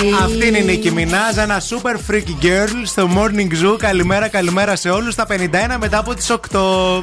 Αυτή 0.00 0.46
είναι 0.46 0.58
η 0.58 0.64
Νίκη 0.64 0.90
Μινάζ, 0.90 1.36
ένα 1.36 1.60
super 1.60 1.94
freaky 2.10 2.44
girl 2.44 2.82
στο 2.84 3.08
Morning 3.16 3.64
Zoo. 3.64 3.78
Καλημέρα, 3.78 4.28
καλημέρα 4.28 4.76
σε 4.76 4.90
όλους. 4.90 5.12
Στα 5.12 5.26
51 5.28 5.76
μετά 5.80 5.98
από 5.98 6.14
τις 6.14 6.30
8. 6.30 6.38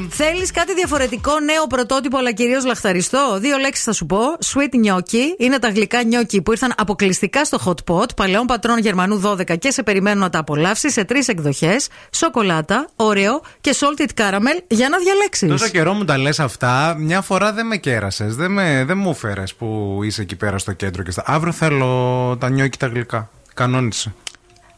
Θέλεις 0.09 0.51
κάτι 0.51 0.73
διαφορετικό, 0.73 1.39
νέο 1.39 1.67
πρωτότυπο, 1.67 2.17
αλλά 2.17 2.31
κυρίως 2.31 2.65
λαχταριστό; 2.65 3.37
Δύο 3.39 3.57
λέξεις 3.57 3.83
θα 3.83 3.93
σου 3.93 4.05
πω. 4.05 4.17
Sweet 4.45 4.87
gnocchi 4.87 5.23
είναι 5.37 5.59
τα 5.59 5.69
γλυκά 5.69 5.99
gnocchi 6.01 6.43
που 6.43 6.51
ήρθαν 6.51 6.73
αποκλειστικά 6.77 7.45
στο 7.45 7.57
hot 7.65 7.93
pot, 7.93 8.15
παλαιών 8.15 8.45
πατρών 8.45 8.77
Γερμανού 8.77 9.21
12 9.25 9.57
και 9.59 9.71
σε 9.71 9.83
περιμένουν 9.83 10.21
να 10.21 10.29
τα 10.29 10.39
απολαύσεις 10.39 10.93
σε 10.93 11.03
τρεις 11.03 11.27
εκδοχές. 11.27 11.87
Σοκολάτα, 12.11 12.89
ωραίο 12.95 13.41
και 13.61 13.75
salted 13.79 14.21
caramel 14.21 14.61
για 14.67 14.89
να 14.89 14.97
διαλέξεις. 14.97 15.49
Τόσο 15.49 15.67
καιρό 15.67 15.93
μου 15.93 16.05
τα 16.05 16.17
λες 16.17 16.39
αυτά, 16.39 16.95
μια 16.99 17.21
φορά 17.21 17.53
δεν 17.53 17.65
με 17.67 17.77
κέρασες. 17.77 18.35
Δεν, 18.35 18.51
με, 18.51 18.83
δεν 18.87 18.97
μου 18.97 19.09
έφερες 19.09 19.53
που 19.53 19.99
είσαι 20.03 20.21
εκεί 20.21 20.35
πέρα 20.35 20.57
στο 20.57 20.71
κέντρο 20.73 21.03
και 21.03 21.11
στα. 21.11 21.23
Αύριο 21.25 21.51
θέλω 21.51 22.37
τα 22.39 22.49
νιόκι 22.49 22.77
τα 22.77 22.86
γλυκά. 22.87 23.29
Κανόνισε. 23.53 24.13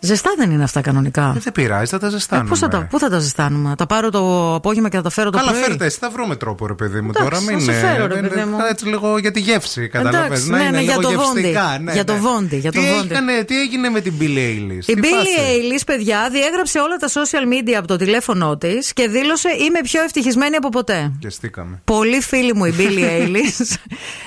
Ζεστά 0.02 0.30
δεν 0.38 0.52
είναι 0.52 0.64
αυτά 0.64 0.82
κανονικά. 0.82 1.34
Ε, 1.36 1.40
δεν 1.40 1.54
πειράζει, 1.54 1.92
θα 1.92 2.00
τα 2.00 2.08
Ε, 2.08 2.10
ζεστάνουμε. 2.10 2.50
πώς 2.50 2.60
θα 2.60 2.68
τα, 2.68 2.88
πού 2.90 3.00
θα 3.00 3.10
τα 3.10 3.20
ζεστάνουμε, 3.20 3.76
τα 3.78 3.86
πάρω 3.86 4.10
το 4.10 4.56
απόγευμα 4.56 4.90
και 4.90 4.96
θα 4.96 5.02
τα 5.02 5.10
φέρω 5.10 5.30
το 5.30 5.38
Καλά, 5.38 5.52
πρωί; 5.52 5.62
φέρτε 5.64 5.86
εσύ, 5.86 5.98
θα 6.00 6.10
βρούμε 6.10 6.36
τρόπο, 6.36 6.68
ρε 6.68 6.74
παιδί 6.74 7.02
μου. 7.02 7.10
Εντάξει, 7.10 7.24
τώρα 7.24 7.40
θα 7.40 7.52
μην 7.52 7.60
σου 7.62 7.72
φέρω, 7.72 8.08
ρε 8.08 8.14
δεν- 8.14 8.30
παιδί 8.30 8.44
μου. 8.44 8.58
Έτσι 8.70 8.86
λίγο 8.88 9.18
για 9.18 9.32
τη 9.32 9.40
γεύση, 9.40 9.88
καταλαβαίνεις. 9.88 10.26
Εντάξει, 10.28 10.50
Να 10.50 10.58
ναι, 10.58 10.64
είναι 10.64 10.78
ναι, 10.78 10.82
για 10.84 10.98
λίγο 10.98 11.10
το 11.12 11.20
βόντι. 11.22 11.40
γευστικά. 11.40 11.80
Ναι, 11.84 11.94
Για 11.94 12.04
το 12.04 12.14
ναι. 12.14 12.20
βόντι, 12.20 12.56
για 12.58 12.72
το 12.72 12.80
τι, 12.80 12.86
βόντι. 12.88 13.08
Έκανε, 13.14 13.44
τι 13.44 13.60
έγινε 13.62 13.90
με 13.90 14.02
την 14.02 14.14
Billie 14.20 14.24
Eilish. 14.24 14.86
Η 14.86 14.94
τι 14.94 15.00
Billie 15.02 15.06
φάση; 15.16 15.30
Eilish, 15.50 15.82
παιδιά, 15.86 16.30
διέγραψε 16.32 16.80
όλα 16.80 16.96
τα 16.96 17.08
social 17.08 17.54
media 17.54 17.74
από 17.78 17.88
το 17.88 17.96
τηλέφωνό 17.96 18.58
της 18.58 18.94
και 18.94 19.08
δήλωσε 19.08 19.50
Είμαι 19.50 19.80
πιο 19.84 20.02
ευτυχισμένη 20.04 20.56
από 20.56 20.70
ποτέ. 20.70 21.12
Και 21.20 21.30
στήκαμε. 21.30 21.82
Πολύ 21.84 22.22
φίλη 22.22 22.54
μου 22.54 22.66
η 22.66 22.74
Billie 22.78 23.22
Eilish. 23.22 23.76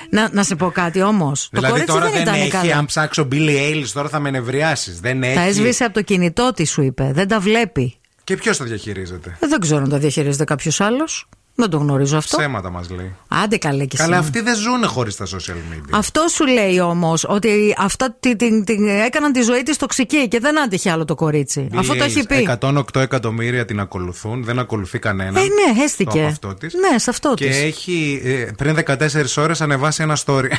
να, 0.09 0.29
να 0.31 0.43
σε 0.43 0.55
πω 0.55 0.71
κάτι 0.73 1.01
όμως. 1.01 1.41
Το 1.41 1.47
Δηλαδή 1.51 1.71
κορίτσι 1.71 1.93
τώρα 1.93 2.05
δεν 2.05 2.13
δεν, 2.13 2.21
ήταν 2.21 2.33
έχει, 2.33 2.49
καλά. 2.49 2.75
αν 2.77 2.85
ψάξω 2.85 3.27
Billie 3.31 3.71
Eilish 3.71 3.89
τώρα 3.93 4.09
θα 4.09 4.19
με 4.19 4.29
νευριάσεις. 4.29 4.99
Δεν 4.99 5.23
έχει. 5.23 5.33
Τα 5.63 5.69
έσβησε 5.69 5.83
από 5.83 5.93
το 5.93 6.01
κινητό 6.01 6.51
της, 6.55 6.71
σου 6.71 6.81
είπε. 6.81 7.11
Δεν 7.13 7.27
τα 7.27 7.39
βλέπει. 7.39 7.95
Και 8.23 8.35
ποιος 8.35 8.57
το 8.57 8.63
διαχειρίζεται; 8.63 9.37
Ε, 9.39 9.47
δεν 9.47 9.59
ξέρω 9.59 9.81
αν 9.83 9.89
τα 9.89 9.97
διαχειρίζεται 9.97 10.43
κάποιος 10.43 10.81
άλλος. 10.81 11.27
Δεν 11.55 11.69
το 11.69 11.77
γνωρίζω 11.77 12.17
αυτό. 12.17 12.37
Ψέματα 12.37 12.69
μας 12.69 12.89
λέει. 12.89 13.15
Άντε 13.27 13.57
καλέ 13.57 13.85
και 13.85 13.97
Καλά, 13.97 14.17
εσύ. 14.17 14.25
αυτοί 14.25 14.41
δεν 14.41 14.55
ζουν 14.55 14.87
χωρίς 14.87 15.15
τα 15.15 15.25
social 15.25 15.73
media. 15.73 15.89
Αυτό 15.91 16.27
σου 16.27 16.45
λέει 16.47 16.79
όμως 16.79 17.25
ότι 17.27 17.75
αυτά 17.77 18.15
την, 18.19 18.37
την, 18.37 18.63
την 18.65 18.87
έκαναν 18.87 19.31
τη 19.31 19.41
ζωή 19.41 19.63
της 19.63 19.77
τοξική 19.77 20.27
και 20.27 20.39
δεν 20.39 20.59
άντεχε 20.59 20.91
άλλο 20.91 21.05
το 21.05 21.15
κορίτσι. 21.15 21.67
Billie 21.71 21.77
Αυτό 21.77 21.95
το 21.95 22.03
έχει 22.03 22.25
πει. 22.25 22.47
Eilish, 22.61 22.77
108 22.77 23.01
εκατομμύρια 23.01 23.65
την 23.65 23.79
ακολουθούν, 23.79 24.43
δεν 24.43 24.59
ακολουθεί 24.59 24.99
κανένα. 24.99 25.39
Ε, 25.39 25.43
ναι, 25.43 25.83
έστηκε. 25.83 26.19
Το 26.21 26.25
αυτό 26.27 26.53
της. 26.53 26.73
Ναι, 26.73 26.99
σε 26.99 27.09
αυτό 27.09 27.33
Και 27.33 27.45
της. 27.45 27.57
έχει 27.61 28.21
ε, 28.23 28.51
πριν 28.57 28.77
14 28.87 28.97
ώρες 29.37 29.61
ανεβάσει 29.61 30.03
ένα 30.03 30.17
story. 30.25 30.49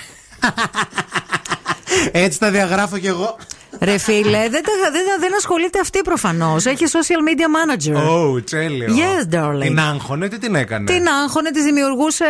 Έτσι 2.13 2.39
τα 2.39 2.51
διαγράφω 2.51 2.99
κι 2.99 3.07
εγώ. 3.07 3.37
Ρε 3.81 3.99
φίλε, 3.99 4.39
δεν, 4.39 4.63
τα- 4.63 4.91
δεν, 4.93 5.03
δεν 5.21 5.35
ασχολείται 5.37 5.81
αυτή 5.81 6.01
προφανώς. 6.03 6.65
Έχει 6.67 6.85
social 6.89 7.29
media 7.29 7.47
manager. 7.57 7.97
Oh, 7.97 8.47
τέλειο. 8.51 8.95
Yes, 8.97 9.35
darling. 9.35 9.61
Την 9.61 9.79
άγχωνε, 9.81 10.29
τι 10.29 10.39
την 10.39 10.55
έκανε; 10.55 10.85
Την 10.85 11.07
άγχωνε, 11.23 11.51
τη 11.51 11.63
δημιουργούσε 11.63 12.25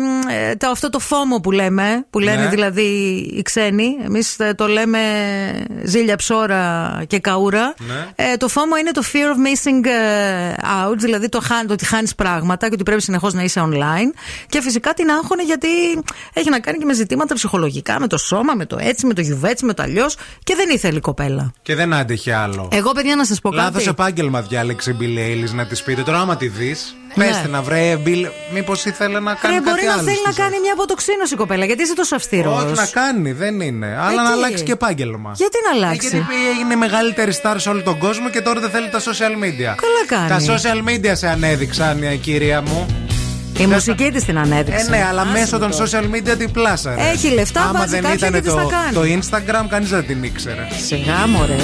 μ, 0.00 0.28
ε, 0.28 0.54
το, 0.56 0.68
αυτό 0.68 0.90
το 0.90 0.98
φόμο 0.98 1.40
που 1.40 1.50
λέμε, 1.50 2.06
που 2.10 2.18
λένε 2.18 2.42
Ναι. 2.42 2.48
δηλαδή 2.48 2.82
οι 3.36 3.42
ξένοι. 3.42 3.96
Εμείς 4.04 4.36
το 4.56 4.66
λέμε 4.66 4.98
ζήλια 5.84 6.16
ψώρα 6.16 6.92
και 7.06 7.18
καούρα. 7.18 7.74
Ναι. 7.78 8.24
Ε, 8.32 8.36
το 8.36 8.48
φόμο 8.48 8.76
είναι 8.76 8.90
το 8.90 9.02
fear 9.12 9.16
of 9.16 9.66
missing 9.68 9.86
ε, 9.86 10.54
out, 10.86 10.96
δηλαδή 10.96 11.28
το, 11.28 11.40
χάνει- 11.40 11.66
το 11.66 11.72
ότι 11.72 11.84
χάνεις 11.84 12.14
πράγματα 12.14 12.66
και 12.68 12.74
ότι 12.74 12.82
πρέπει 12.82 13.02
συνεχώς 13.02 13.34
να 13.34 13.42
είσαι 13.42 13.60
online. 13.64 14.12
Και 14.48 14.60
φυσικά 14.62 14.94
την 14.94 15.10
άγχωνε 15.10 15.42
γιατί 15.42 15.68
έχει 16.32 16.50
να 16.50 16.60
κάνει 16.60 16.78
και 16.78 16.84
με 16.84 16.92
ζητήματα 16.94 17.34
ψυχολογικά, 17.34 18.00
με 18.00 18.06
το 18.06 18.16
σώμα, 18.18 18.54
με 18.54 18.66
το 18.66 18.76
έτσι, 18.80 19.06
με 19.06 19.14
το 19.14 19.20
γιουβέτσι, 19.20 19.64
με 19.64 19.74
το 19.74 19.82
αλλιώς. 19.82 20.16
Και 20.44 20.54
δεν 20.54 20.68
ήθελε 20.78 20.96
η 20.96 21.00
κοπέλα. 21.00 21.52
Και 21.62 21.74
δεν 21.74 21.94
άντεχε 21.94 22.34
άλλο. 22.34 22.68
Εγώ, 22.72 22.92
παιδιά, 22.92 23.16
να 23.16 23.24
σας 23.24 23.40
πω 23.40 23.50
κάτι. 23.50 23.62
Λάθο 23.74 23.90
επάγγελμα 23.90 24.40
διάλεξε 24.42 24.90
η 24.90 24.96
Billie 25.00 25.44
Eilish 25.44 25.54
να 25.54 25.66
της 25.66 25.82
πείτε. 25.82 26.02
Τώρα, 26.02 26.18
άμα 26.18 26.36
τη 26.36 26.48
δεις, 26.48 26.94
Ναι. 27.14 27.24
πέστε 27.26 27.48
να 27.48 27.62
βρει. 27.62 28.02
Μήπως 28.52 28.84
ήθελε 28.84 29.20
να 29.20 29.34
κάνει 29.34 29.54
Ρε, 29.54 29.60
κάτι 29.60 29.70
μπορεί 29.70 29.86
να 29.86 29.92
άλλο 29.92 30.02
θέλει 30.02 30.16
στη 30.16 30.26
να 30.26 30.32
ζωή. 30.32 30.42
κάνει 30.44 30.60
μια 30.60 30.72
αποτοξίνωση 30.72 31.34
η 31.34 31.36
κοπέλα, 31.36 31.64
γιατί 31.64 31.82
είσαι 31.82 31.94
τόσο 31.94 32.14
αυστηρός. 32.16 32.62
Όχι 32.62 32.74
να 32.74 32.86
κάνει, 32.86 33.32
δεν 33.32 33.60
είναι. 33.60 33.96
Αλλά 34.00 34.22
να 34.22 34.28
τι; 34.28 34.32
αλλάξει 34.32 34.62
και 34.64 34.72
επάγγελμα. 34.72 35.32
Γιατί 35.36 35.56
να 35.70 35.76
αλλάξει; 35.76 36.06
Ε, 36.06 36.10
γιατί 36.10 36.34
είναι 36.60 36.72
η 36.72 36.76
μεγαλύτερη 36.76 37.32
star 37.42 37.54
σε 37.56 37.68
όλο 37.68 37.82
τον 37.82 37.98
κόσμο 37.98 38.28
και 38.30 38.40
τώρα 38.40 38.60
δεν 38.60 38.70
θέλει 38.70 38.88
τα 38.88 38.98
social 39.00 39.34
media. 39.44 39.72
Καλά 39.84 40.02
κάνει. 40.26 40.28
Τα 40.28 40.54
social 40.54 40.88
media 40.88 41.12
σε 41.14 41.28
ανέδειξαν, 41.28 42.02
ε, 42.02 42.14
κυρία 42.16 42.62
μου. 42.62 42.86
Η 43.58 43.66
μουσική 43.66 44.10
της 44.10 44.24
την. 44.24 44.86
Ε, 44.86 44.88
ναι, 44.88 45.04
αλλά 45.08 45.24
μέσω 45.24 45.58
των 45.58 45.70
social 45.72 46.14
media 46.14 46.38
την 46.38 46.50
πλάσα. 46.50 46.94
Έχει 47.12 47.28
λεφτά, 47.28 47.70
μα 47.74 47.84
δεν 47.86 48.04
ήταν 48.14 48.42
το, 48.44 48.50
θα 48.50 48.66
κάνει. 48.70 48.92
το 48.92 49.00
Instagram, 49.20 49.66
κανείς 49.68 49.88
δεν 49.88 50.06
την 50.06 50.22
ήξερε. 50.22 50.66
Σιγά 50.86 51.26
μου, 51.26 51.44
ρε. 51.46 51.56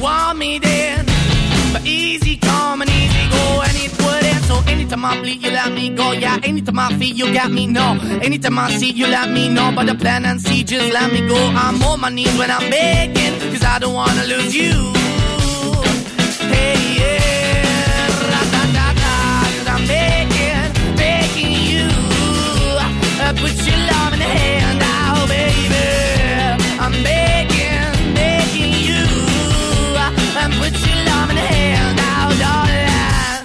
Want 0.00 0.38
me 0.38 0.58
then. 0.58 1.06
But 1.72 1.86
easy 1.86 2.36
come 2.36 2.80
and 2.82 2.90
easy 2.90 3.24
go, 3.30 3.62
and 3.62 3.76
it 3.76 3.92
wouldn't. 4.02 4.44
So 4.44 4.56
anytime 4.70 5.04
I 5.04 5.20
bleed, 5.20 5.42
you 5.42 5.50
let 5.50 5.72
me 5.72 5.90
go. 5.90 6.12
Yeah, 6.12 6.38
anytime 6.42 6.78
I 6.78 6.88
feel, 6.98 7.14
you 7.14 7.32
got 7.32 7.50
me, 7.50 7.66
no. 7.66 7.98
Anytime 8.22 8.58
I 8.58 8.70
see, 8.72 8.90
you 8.90 9.06
let 9.06 9.30
me 9.30 9.48
know. 9.48 9.72
But 9.74 9.86
the 9.86 9.94
plan 9.94 10.24
and 10.24 10.40
see, 10.40 10.64
just 10.64 10.92
let 10.92 11.12
me 11.12 11.26
go. 11.28 11.36
I'm 11.36 11.82
on 11.82 12.00
my 12.00 12.08
knees 12.08 12.36
when 12.38 12.50
I'm 12.50 12.68
begging, 12.70 13.34
cause 13.52 13.64
I 13.64 13.78
don't 13.78 13.94
wanna 13.94 14.24
lose 14.24 14.54
you. 14.54 14.92
Hey, 16.52 16.76
yeah, 16.98 17.39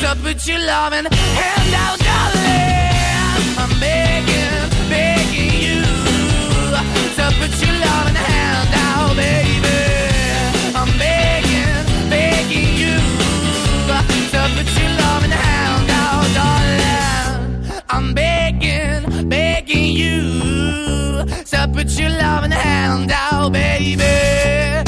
To 0.00 0.14
put 0.22 0.46
your 0.46 0.58
loving 0.60 1.06
hand 1.10 1.74
out, 1.74 1.98
darling. 1.98 3.58
I'm 3.58 3.80
begging, 3.80 4.88
begging 4.88 5.52
you. 5.60 5.82
To 7.16 7.24
put 7.38 7.52
your 7.60 7.74
loving 7.84 8.14
hand 8.14 8.70
out, 8.74 9.16
baby. 9.16 9.78
I'm 10.74 10.90
begging, 10.98 12.08
begging 12.08 12.74
you. 12.82 12.96
To 14.32 14.40
put 14.54 14.68
your 14.78 14.90
loving 15.02 15.32
hand 15.32 15.90
out, 15.90 16.26
darling. 16.38 17.82
I'm 17.90 18.14
begging, 18.14 19.28
begging 19.28 19.84
you. 19.84 21.26
So 21.44 21.66
put 21.72 21.90
your 21.98 22.10
loving 22.10 22.52
hand 22.52 23.10
out, 23.12 23.52
baby. 23.52 24.87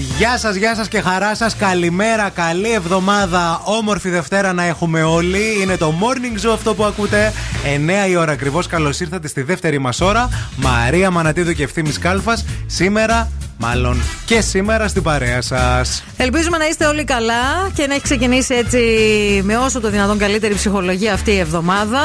Γεια 0.00 0.38
σας, 0.38 0.54
γεια 0.54 0.74
σας 0.74 0.88
και 0.88 1.00
χαρά 1.00 1.34
σας. 1.34 1.56
Καλημέρα, 1.56 2.28
καλή 2.28 2.72
εβδομάδα. 2.72 3.60
Όμορφη 3.64 4.08
Δευτέρα 4.10 4.52
να 4.52 4.62
έχουμε 4.64 5.02
όλοι. 5.02 5.62
Είναι 5.62 5.76
το 5.76 5.94
morning 6.00 6.46
zoo 6.46 6.52
αυτό 6.52 6.74
που 6.74 6.84
ακούτε. 6.84 7.32
9 7.64 8.08
η 8.08 8.16
ώρα 8.16 8.32
ακριβώς. 8.32 8.66
Καλώς 8.66 9.00
ήρθατε 9.00 9.28
στη 9.28 9.42
δεύτερη 9.42 9.78
μας 9.78 10.00
ώρα. 10.00 10.28
Μαρία 10.56 11.10
Μανατίδου 11.10 11.52
και 11.52 11.62
ευθύνη 11.62 11.90
Κάλφας. 11.90 12.44
Σήμερα, 12.66 13.30
μάλλον 13.60 14.02
και 14.24 14.40
σήμερα 14.40 14.88
στην 14.88 15.02
παρέα 15.02 15.40
σας. 15.42 16.04
Ελπίζουμε 16.16 16.58
να 16.58 16.66
είστε 16.66 16.86
όλοι 16.86 17.04
καλά 17.04 17.70
και 17.74 17.86
να 17.86 17.94
έχει 17.94 18.02
ξεκινήσει 18.02 18.54
έτσι 18.54 18.80
με 19.44 19.56
όσο 19.56 19.80
το 19.80 19.90
δυνατόν 19.90 20.18
καλύτερη 20.18 20.54
ψυχολογία 20.54 21.12
αυτή 21.12 21.30
η 21.30 21.38
εβδομάδα 21.38 22.00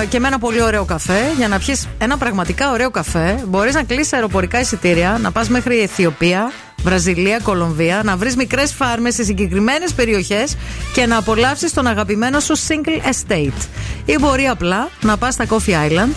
ε, 0.00 0.04
και 0.04 0.20
με 0.20 0.28
ένα 0.28 0.38
πολύ 0.38 0.62
ωραίο 0.62 0.84
καφέ. 0.84 1.20
Για 1.36 1.48
να 1.48 1.58
πιεις 1.58 1.88
ένα 1.98 2.16
πραγματικά 2.16 2.72
ωραίο 2.72 2.90
καφέ, 2.90 3.42
μπορείς 3.46 3.74
να 3.74 3.82
κλείσεις 3.82 4.12
αεροπορικά 4.12 4.60
εισιτήρια, 4.60 5.18
να 5.20 5.30
πας 5.32 5.48
μέχρι 5.48 5.80
Αιθιοπία, 5.80 6.52
Βραζιλία, 6.82 7.40
Κολομβία, 7.42 8.00
να 8.04 8.16
βρεις 8.16 8.36
μικρές 8.36 8.72
φάρμες 8.72 9.14
σε 9.14 9.24
συγκεκριμένες 9.24 9.92
περιοχές 9.92 10.56
και 10.94 11.06
να 11.06 11.16
απολαύσεις 11.16 11.72
τον 11.72 11.86
αγαπημένο 11.86 12.40
σου 12.40 12.58
single 12.58 13.10
estate. 13.10 13.66
Ή 14.04 14.16
μπορεί 14.20 14.46
απλά 14.46 14.88
να 15.00 15.16
πας 15.16 15.34
στα 15.34 15.44
Coffee 15.48 15.88
Island, 15.88 16.14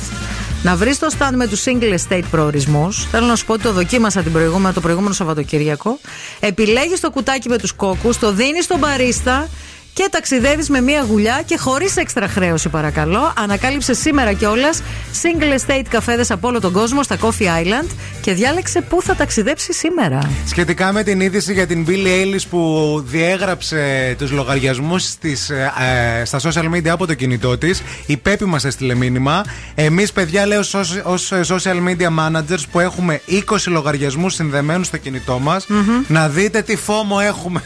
να 0.64 0.76
βρεις 0.76 1.00
το 1.00 1.08
stand 1.20 1.34
με 1.36 1.48
τους 1.48 1.64
single 1.66 1.98
estate 1.98 2.24
προορισμούς. 2.32 3.08
Θέλω 3.12 3.26
να 3.26 3.36
σου 3.36 3.46
πω 3.46 3.54
ότι 3.54 3.64
το 3.64 3.72
δοκίμασα 3.72 4.22
την 4.22 4.32
προηγούμενη, 4.32 4.74
το 4.74 4.82
προηγούμενο 4.82 5.14
Σαββατοκύριακο. 5.14 6.00
Επιλέγεις 6.40 7.00
το 7.00 7.12
κουτάκι 7.12 7.50
με 7.50 7.58
τους 7.58 7.72
κόκκους, 7.72 8.18
το 8.20 8.34
δίνεις 8.34 8.64
στον 8.64 8.80
μπαρίστα 8.80 9.48
και 9.94 10.08
ταξιδεύεις 10.12 10.70
με 10.70 10.82
μία 10.82 11.06
γουλιά 11.10 11.42
και 11.46 11.58
χωρίς 11.58 11.98
έξτρα 11.98 12.28
χρέωση, 12.28 12.70
παρακαλώ. 12.70 13.34
Ανακάλυψε 13.38 13.94
σήμερα 13.94 14.34
κιόλας 14.34 14.82
single 15.22 15.60
estate 15.60 15.86
καφέδες 15.90 16.32
από 16.32 16.48
όλο 16.48 16.60
τον 16.60 16.72
κόσμο 16.72 17.04
στα 17.04 17.18
Coffee 17.22 17.44
Island 17.44 17.90
και 18.22 18.34
διάλεξε 18.34 18.82
πού 18.82 19.02
θα 19.02 19.16
ταξιδέψεις 19.16 19.78
σήμερα. 19.78 20.20
Σχετικά 20.46 20.92
με 20.92 21.04
την 21.04 21.22
είδηση 21.22 21.54
για 21.54 21.68
την 21.68 21.86
Billie 21.88 22.08
Eilish 22.08 22.44
που 22.50 23.04
διέγραψε 23.08 24.16
τους 24.18 24.32
λογαριασμούς 24.32 25.06
ε, 25.06 26.26
στα 26.26 26.40
social 26.40 26.76
media 26.76 26.88
από 26.88 27.06
το 27.08 27.14
κινητό 27.14 27.58
της, 27.58 27.84
η 28.06 28.18
Πέπη 28.18 28.46
μας 28.46 28.66
έστειλε 28.66 28.96
μήνυμα. 28.96 29.46
Εμείς, 29.76 30.12
παιδιά, 30.12 30.46
λέω 30.46 30.60
ως 31.04 31.32
social 31.48 31.88
media 31.88 32.08
managers 32.20 32.64
που 32.72 32.80
έχουμε 32.80 33.22
20 33.30 33.58
λογαριασμούς 33.66 34.34
συνδεμένους 34.34 34.88
στο 34.88 34.98
κινητό 34.98 35.40
μας, 35.40 35.68
να 36.08 36.30
δείτε 36.30 36.62
τι 36.62 36.76
φόμο 36.76 37.18
έχουμε. 37.22 37.62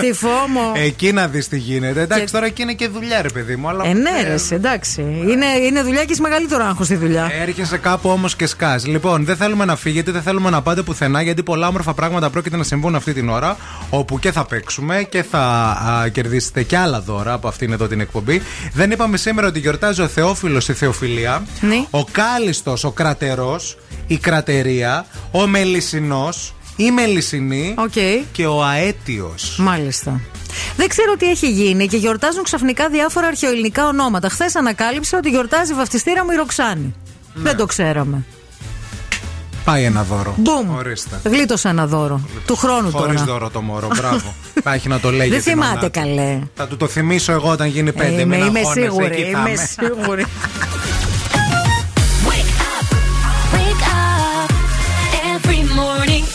Τι 0.00 0.12
φόμο. 0.12 0.72
Εκεί 0.74 1.12
να 1.12 1.26
δεις 1.26 1.48
τι 1.48 1.56
γίνεται. 1.64 2.00
Εντάξει, 2.00 2.32
τώρα 2.32 2.48
και 2.48 2.62
είναι 2.62 2.72
και 2.72 2.88
δουλειά, 2.88 3.22
ρε 3.22 3.28
παιδί 3.28 3.56
μου. 3.56 3.68
Αλλά 3.68 3.84
Ε, 3.86 3.92
ναι, 3.92 4.22
ρε, 4.22 4.32
εσύ, 4.32 4.54
εντάξει. 4.54 5.00
Είναι, 5.00 5.46
είναι 5.66 5.82
δουλειά 5.82 6.04
και 6.04 6.12
έχει 6.12 6.20
μεγαλύτερο 6.20 6.64
άγχος 6.64 6.86
στη 6.86 6.94
δουλειά. 6.96 7.30
Έρχεσαι 7.40 7.76
κάπου 7.78 8.08
όμως 8.10 8.36
και 8.36 8.46
σκάς. 8.46 8.86
Λοιπόν, 8.86 9.24
δεν 9.24 9.36
θέλουμε 9.36 9.64
να 9.64 9.76
φύγετε, 9.76 10.10
δεν 10.10 10.22
θέλουμε 10.22 10.50
να 10.50 10.62
πάτε 10.62 10.82
πουθενά, 10.82 11.22
γιατί 11.22 11.42
πολλά 11.42 11.68
όμορφα 11.68 11.94
πράγματα 11.94 12.30
πρόκειται 12.30 12.56
να 12.56 12.62
συμβούν 12.62 12.94
αυτή 12.94 13.12
την 13.12 13.28
ώρα. 13.28 13.56
Όπου 13.90 14.18
και 14.18 14.32
θα 14.32 14.44
παίξουμε 14.44 15.02
και 15.10 15.22
θα 15.22 15.38
α, 15.40 16.08
κερδίσετε 16.08 16.62
και 16.62 16.76
άλλα 16.76 17.00
δώρα 17.00 17.32
από 17.32 17.48
αυτήν 17.48 17.72
εδώ 17.72 17.86
την 17.86 18.00
εκπομπή. 18.00 18.42
Δεν 18.72 18.90
είπαμε 18.90 19.16
σήμερα 19.16 19.46
ότι 19.46 19.58
γιορτάζει 19.58 20.02
ο 20.02 20.06
Θεόφιλος 20.08 20.68
η 20.68 20.72
Θεοφιλία, 20.72 21.42
Ναι. 21.60 21.84
ο 21.90 22.04
Κάλιστο, 22.04 22.74
ο 22.82 22.90
Κρατερός, 22.90 23.76
η 24.06 24.16
Κρατερία, 24.16 25.06
ο 25.30 25.46
Μελισσινό, 25.46 26.28
η 26.76 26.90
Μελισσινή 26.90 27.74
και 28.32 28.46
ο 28.46 28.64
Αέτιος. 28.64 29.56
Μάλιστα. 29.58 30.20
Δεν 30.76 30.88
ξέρω 30.88 31.16
τι 31.16 31.30
έχει 31.30 31.50
γίνει 31.50 31.86
και 31.86 31.96
γιορτάζουν 31.96 32.42
ξαφνικά 32.42 32.88
διάφορα 32.88 33.26
αρχαιοελληνικά 33.26 33.86
ονόματα. 33.86 34.28
Χθες 34.28 34.56
ανακάλυψα 34.56 35.18
ότι 35.18 35.28
γιορτάζει 35.28 35.72
η 35.72 35.74
βαφτιστήρα 35.74 36.24
μου 36.24 36.30
η 36.30 36.36
Ροξάνη. 36.36 36.94
Δεν 37.34 37.56
το 37.56 37.66
ξέραμε. 37.66 38.24
Πάει 39.64 39.84
ένα 39.84 40.02
δώρο. 40.02 40.34
Μπούμ. 40.38 40.74
Ορίστε. 40.76 41.20
Γλίτωσα 41.24 41.68
ένα 41.68 41.86
δώρο. 41.86 42.20
Του 42.46 42.56
χρόνου 42.56 42.90
Χωρίς 42.90 43.20
τώρα. 43.20 43.32
δώρο 43.32 43.50
το 43.50 43.60
μωρό, 43.60 43.88
μπράβο. 43.96 44.34
Θα 44.64 44.72
έχει 44.74 44.88
να 44.88 45.00
το 45.00 45.10
λέει 45.10 45.18
Δεν 45.18 45.28
για 45.28 45.36
την 45.42 45.52
θυμάται 45.52 45.74
μανά 45.74 45.84
του. 45.84 45.90
καλέ. 46.00 46.38
Θα 46.54 46.66
του 46.66 46.76
το 46.76 46.86
θυμίσω 46.86 47.32
εγώ 47.32 47.50
όταν 47.50 47.68
γίνει 47.68 47.92
πέντε. 47.92 48.20
είμαι, 48.20 48.36
μην 48.36 48.46
είμαι 48.46 48.58
αγχώνεσαι, 48.58 48.80
σίγουρη. 48.82 49.04
εκεί 49.06 49.22
θα 49.22 49.28
Είμαι 49.40 49.50
είμαι. 49.50 49.66
σίγουρη. 49.66 50.26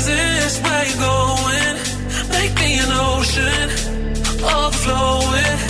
resist 0.00 0.62
where 0.62 0.84
you're 0.86 0.96
going. 0.96 1.76
Make 2.30 2.54
me 2.60 2.78
an 2.78 2.90
ocean, 2.90 3.68
overflowing. 4.42 5.69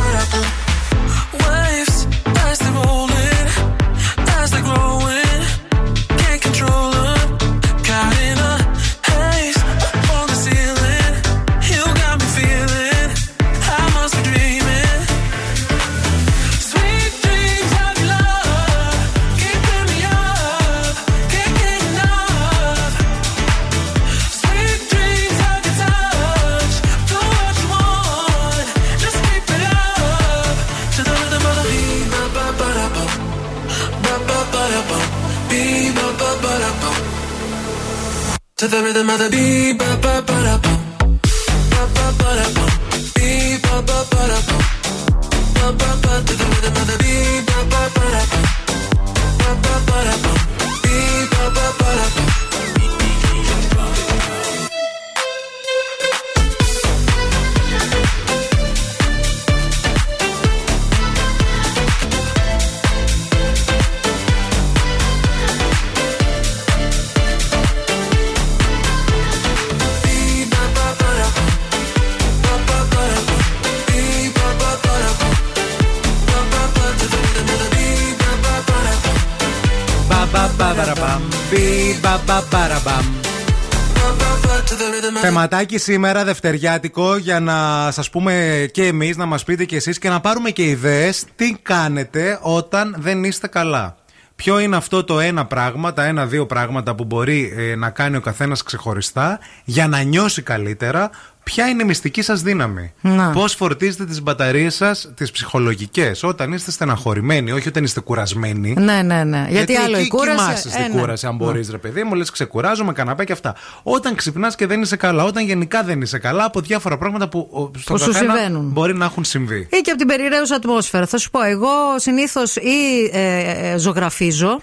Θεματάκι 85.43 85.77
σήμερα 85.77 86.23
δευτεριάτικο 86.23 87.17
για 87.17 87.39
να 87.39 87.89
σας 87.91 88.09
πούμε 88.09 88.65
και 88.71 88.85
εμείς 88.85 89.17
να 89.17 89.25
μας 89.25 89.43
πείτε 89.43 89.65
και 89.65 89.75
εσείς 89.75 89.99
και 89.99 90.09
να 90.09 90.19
πάρουμε 90.19 90.49
και 90.49 90.63
ιδέες 90.63 91.25
τι 91.35 91.55
κάνετε 91.61 92.39
όταν 92.41 92.95
δεν 92.99 93.23
είστε 93.23 93.47
καλά. 93.47 93.95
Ποιο 94.35 94.59
είναι 94.59 94.75
αυτό 94.75 95.03
το 95.03 95.19
ένα 95.19 95.45
πράγμα, 95.45 95.93
τα 95.93 96.05
ένα-δύο 96.05 96.45
πράγματα 96.45 96.95
που 96.95 97.03
μπορεί 97.03 97.53
ε, 97.57 97.75
να 97.75 97.89
κάνει 97.89 98.15
ο 98.15 98.21
καθένας 98.21 98.63
ξεχωριστά 98.63 99.39
για 99.63 99.87
να 99.87 100.01
νιώσει 100.01 100.41
καλύτερα. 100.41 101.09
Ποια 101.43 101.67
είναι 101.67 101.83
η 101.83 101.85
μυστική 101.85 102.21
σας 102.21 102.41
δύναμη; 102.41 102.93
Να. 103.01 103.29
Πώς 103.31 103.53
φορτίζετε 103.55 104.05
τις 104.05 104.21
μπαταρίες 104.21 104.75
σας, 104.75 105.11
τις 105.15 105.31
ψυχολογικές, 105.31 106.23
όταν 106.23 106.53
είστε 106.53 106.71
στεναχωρημένοι, 106.71 107.51
όχι 107.51 107.67
όταν 107.67 107.83
είστε 107.83 107.99
κουρασμένοι; 107.99 108.73
Ναι, 108.79 109.01
ναι, 109.01 109.23
ναι. 109.23 109.45
Γιατί, 109.49 109.75
άλλο 109.75 109.95
εκεί 109.97 110.05
η 110.05 110.09
κούραση. 110.09 110.37
κοιμάσαι 110.37 110.67
ε, 110.67 110.71
στην 110.71 110.93
ναι. 110.93 110.99
κούραση, 110.99 111.25
αν 111.27 111.35
μπορείς, 111.35 111.69
ρε 111.69 111.77
παιδί 111.77 112.03
μου, 112.03 112.13
λες 112.15 112.29
ξεκουράζομαι, 112.29 112.93
καναπέ 112.93 113.23
και 113.23 113.31
αυτά. 113.31 113.55
Όταν 113.83 114.15
ξυπνάς 114.15 114.55
και 114.55 114.65
δεν 114.67 114.81
είσαι 114.81 114.95
καλά, 114.95 115.23
όταν 115.23 115.45
γενικά 115.45 115.83
δεν 115.83 116.01
είσαι 116.01 116.17
καλά, 116.19 116.43
από 116.45 116.59
διάφορα 116.61 116.97
πράγματα 116.97 117.27
που 117.29 117.47
ο- 117.51 117.71
στον 117.79 117.95
Που 117.97 118.03
σου 118.03 118.11
καθένα 118.11 118.33
συμβαίνουν. 118.33 118.69
μπορεί 118.71 118.93
να 118.95 119.05
έχουν 119.05 119.23
συμβεί. 119.23 119.67
Ή 119.71 119.77
και 119.81 119.89
από 119.89 119.99
την 119.99 120.07
περιραίουσα 120.07 120.55
ατμόσφαιρα. 120.55 121.05
Θα 121.07 121.17
σου 121.17 121.29
πω, 121.29 121.41
εγώ 121.41 121.69
συνήθως 121.95 122.55
ή 122.55 123.09
ε, 123.11 123.71
ε, 123.71 123.77
ζωγραφίζω, 123.77 124.61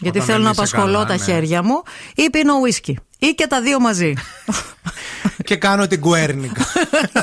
γιατί 0.00 0.18
Όταν 0.18 0.22
θέλω 0.22 0.36
δεν 0.36 0.40
να 0.46 0.50
είσαι 0.50 0.60
απασχολώ 0.60 0.92
καλά, 0.92 1.04
τα 1.06 1.16
ναι. 1.16 1.22
χέρια 1.24 1.62
μου, 1.62 1.82
ή 2.14 2.30
πίνω 2.30 2.54
ουίσκι. 2.62 2.98
Ή 3.18 3.26
και 3.26 3.46
τα 3.46 3.60
δύο 3.62 3.80
μαζί. 3.80 4.14
και 5.44 5.56
κάνω 5.56 5.86
την 5.86 6.00
κουέρνικα. 6.00 6.64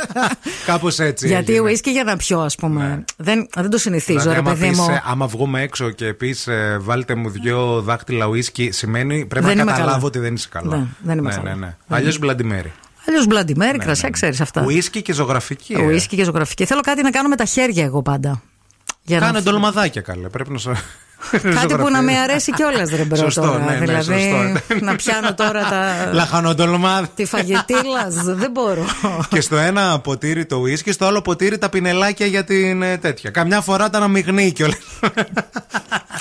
Κάπως 0.65 0.99
έτσι. 0.99 1.27
γιατί 1.27 1.51
έγινε. 1.51 1.67
ουίσκι 1.69 1.89
για 1.91 2.03
να 2.03 2.17
πιω, 2.17 2.39
ας 2.39 2.55
πούμε. 2.55 3.03
Δεν, 3.17 3.47
δεν 3.55 3.69
το 3.69 3.77
συνηθίζω, 3.77 4.19
Δηλαδή, 4.19 4.35
ρε 4.39 4.39
άμα, 4.45 4.53
παιδί 4.53 4.69
πεις, 4.69 4.77
μου. 4.79 4.87
ε, 4.89 5.01
άμα 5.05 5.27
βγούμε 5.27 5.61
έξω 5.61 5.89
και 5.89 6.13
πεις 6.13 6.47
βάλτε 6.79 7.15
μου 7.15 7.29
δυο 7.29 7.81
δάχτυλα 7.81 8.25
ουίσκι, 8.25 8.71
σημαίνει 8.71 9.25
πρέπει 9.25 9.45
Δεν 9.45 9.55
να 9.57 9.61
είμαι 9.61 9.71
καταλάβω 9.71 9.93
καλά. 9.95 10.07
ότι 10.07 10.19
δεν 10.19 10.33
είσαι 10.33 10.47
καλά. 10.51 10.77
Ναι, 10.77 10.85
δεν 11.01 11.17
είμαι 11.17 11.29
ναι, 11.29 11.35
καλά. 11.35 11.49
ναι, 11.55 11.65
ναι. 11.65 11.75
Αλλιώς 11.87 12.19
Bloody 12.19 12.48
Mary. 12.48 12.71
Αλλιώς 13.07 13.25
Bloody 13.27 13.55
Mary, 13.55 13.77
κρασιά, 13.77 14.09
ξέρεις 14.09 14.41
αυτά. 14.41 14.63
Ουίσκι 14.65 15.01
και 15.01 15.13
ζωγραφική. 15.13 15.73
ε. 15.73 15.81
Ουίσκι 15.85 16.15
και 16.15 16.23
ζωγραφική. 16.23 16.65
Θέλω 16.65 16.81
κάτι 16.81 17.01
να 17.01 17.09
κάνω 17.09 17.27
με 17.29 17.35
τα 17.35 17.45
χέρια 17.45 17.83
εγώ 17.83 18.01
πάντα. 18.01 18.41
Για 19.01 19.19
να 19.19 19.25
Κάνε 19.25 19.37
φ- 19.37 19.43
ντολμαδάκια 19.45 20.01
καλέ. 20.01 20.29
Πρέπει 20.29 20.51
να 20.51 20.57
σου. 20.57 20.71
Κάτι 21.31 21.75
που 21.75 21.89
να 21.89 22.01
με 22.01 22.17
αρέσει 22.17 22.51
κιόλας, 22.51 22.89
δεν 22.89 23.05
μπορώ 23.05 23.17
Σωστό, 23.17 23.41
τώρα. 23.41 23.57
ναι, 23.59 23.71
ναι, 23.71 23.77
δηλαδή, 23.85 24.03
σωστό. 24.03 24.85
να 24.85 24.95
πιάνω 24.95 25.33
τώρα 25.33 25.61
τα. 25.63 26.09
Λαχανοντολμάδι. 26.13 27.07
τη 27.15 27.25
φαγητήλας, 27.25 28.13
δεν 28.13 28.51
μπορώ. 28.51 28.85
και 29.29 29.41
στο 29.41 29.57
ένα 29.57 29.99
ποτήρι 29.99 30.45
το 30.45 30.55
ουίσκι, 30.55 30.91
στο 30.91 31.05
άλλο 31.05 31.21
ποτήρι 31.21 31.57
τα 31.57 31.69
πινελάκια 31.69 32.25
για 32.25 32.43
την 32.43 32.81
ε, 32.81 32.97
τέτοια. 32.97 33.29
Καμιά 33.29 33.61
φορά 33.61 33.89
τα 33.89 33.97
αναμειγνύει 33.97 34.51
κιόλα. 34.51 34.77